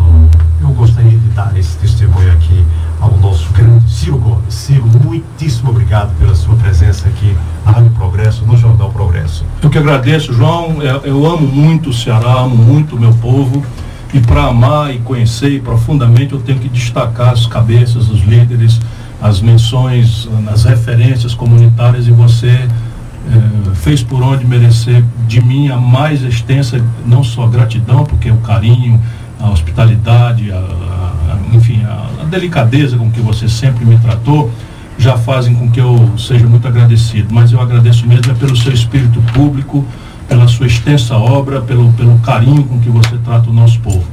eu 0.61 0.69
gostaria 0.69 1.17
de 1.17 1.27
dar 1.29 1.51
esse 1.57 1.77
testemunho 1.77 2.31
aqui 2.31 2.65
ao 3.01 3.17
nosso 3.17 3.51
grande 3.51 3.91
Ciro 3.91 4.17
Gomes. 4.17 4.53
Ciro, 4.53 4.85
muitíssimo 5.03 5.71
obrigado 5.71 6.17
pela 6.17 6.33
sua 6.33 6.55
presença 6.55 7.09
aqui 7.09 7.35
na 7.65 7.73
Rádio 7.73 7.91
Progresso, 7.91 8.45
no 8.45 8.55
Jornal 8.55 8.89
Progresso. 8.91 9.43
Eu 9.61 9.69
que 9.69 9.77
agradeço, 9.77 10.31
João. 10.31 10.81
Eu, 10.81 11.25
amo 11.25 11.45
muito 11.45 11.89
o 11.89 11.93
Ceará, 11.93 12.39
amo 12.39 12.55
muito 12.55 12.95
o 12.95 12.99
meu 12.99 13.13
povo. 13.15 13.65
E 14.13 14.19
para 14.19 14.45
amar 14.45 14.93
e 14.93 14.99
conhecer 14.99 15.61
profundamente, 15.61 16.33
eu 16.33 16.41
tenho 16.41 16.59
que 16.59 16.67
destacar 16.67 17.29
as 17.29 17.45
cabeças, 17.45 18.09
os 18.09 18.21
líderes, 18.21 18.79
as 19.21 19.39
menções, 19.39 20.27
as 20.51 20.65
referências 20.65 21.33
comunitárias 21.33 22.07
e 22.07 22.11
você 22.11 22.49
eh, 22.49 23.75
fez 23.75 24.03
por 24.03 24.21
onde 24.21 24.45
merecer 24.45 25.03
de 25.27 25.41
mim 25.41 25.69
a 25.69 25.77
mais 25.77 26.23
extensa, 26.23 26.83
não 27.05 27.23
só 27.23 27.47
gratidão, 27.47 28.03
porque 28.03 28.29
o 28.29 28.37
carinho, 28.37 28.99
a 29.39 29.49
hospitalidade, 29.49 30.51
a, 30.51 30.57
a, 30.57 31.55
enfim, 31.55 31.81
a, 31.83 32.21
a 32.21 32.25
delicadeza 32.25 32.97
com 32.97 33.09
que 33.11 33.21
você 33.21 33.47
sempre 33.47 33.85
me 33.85 33.97
tratou, 33.99 34.51
já 34.97 35.17
fazem 35.17 35.55
com 35.55 35.69
que 35.69 35.79
eu 35.79 36.11
seja 36.17 36.47
muito 36.47 36.67
agradecido. 36.67 37.33
Mas 37.33 37.51
eu 37.51 37.61
agradeço 37.61 38.05
mesmo 38.07 38.31
é 38.31 38.35
pelo 38.35 38.55
seu 38.55 38.73
espírito 38.73 39.21
público, 39.33 39.85
pela 40.31 40.47
sua 40.47 40.65
extensa 40.65 41.17
obra, 41.17 41.59
pelo, 41.59 41.91
pelo 41.91 42.17
carinho 42.19 42.63
com 42.63 42.79
que 42.79 42.89
você 42.89 43.17
trata 43.17 43.49
o 43.49 43.53
nosso 43.53 43.77
povo. 43.81 44.05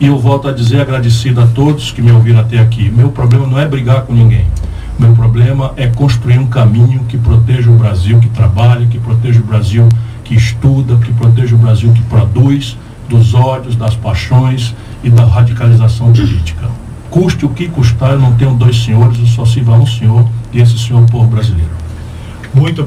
E 0.00 0.06
eu 0.06 0.18
volto 0.18 0.48
a 0.48 0.52
dizer 0.52 0.80
agradecido 0.80 1.38
a 1.38 1.46
todos 1.46 1.90
que 1.90 2.00
me 2.00 2.10
ouviram 2.10 2.40
até 2.40 2.58
aqui. 2.58 2.88
Meu 2.88 3.10
problema 3.10 3.46
não 3.46 3.58
é 3.58 3.68
brigar 3.68 4.00
com 4.04 4.14
ninguém. 4.14 4.46
Meu 4.98 5.12
problema 5.12 5.74
é 5.76 5.86
construir 5.86 6.38
um 6.38 6.46
caminho 6.46 7.00
que 7.06 7.18
proteja 7.18 7.70
o 7.70 7.74
Brasil 7.74 8.18
que 8.18 8.28
trabalha, 8.30 8.86
que 8.86 8.98
proteja 8.98 9.38
o 9.38 9.42
Brasil 9.42 9.86
que 10.24 10.34
estuda, 10.34 10.96
que 10.96 11.12
proteja 11.12 11.54
o 11.54 11.58
Brasil 11.58 11.92
que 11.92 12.02
produz, 12.04 12.78
dos 13.06 13.34
ódios, 13.34 13.76
das 13.76 13.94
paixões 13.94 14.74
e 15.04 15.10
da 15.10 15.26
radicalização 15.26 16.10
política. 16.10 16.70
Custe 17.10 17.44
o 17.44 17.50
que 17.50 17.68
custar, 17.68 18.12
eu 18.12 18.18
não 18.18 18.32
tenho 18.32 18.54
dois 18.54 18.82
senhores, 18.82 19.18
eu 19.18 19.26
só 19.26 19.44
sirvo 19.44 19.74
a 19.74 19.76
um 19.76 19.86
senhor, 19.86 20.26
e 20.54 20.58
esse 20.58 20.78
senhor 20.78 21.00
é 21.00 21.04
o 21.04 21.06
povo 21.06 21.28
brasileiro. 21.28 21.70
Muito 22.54 22.80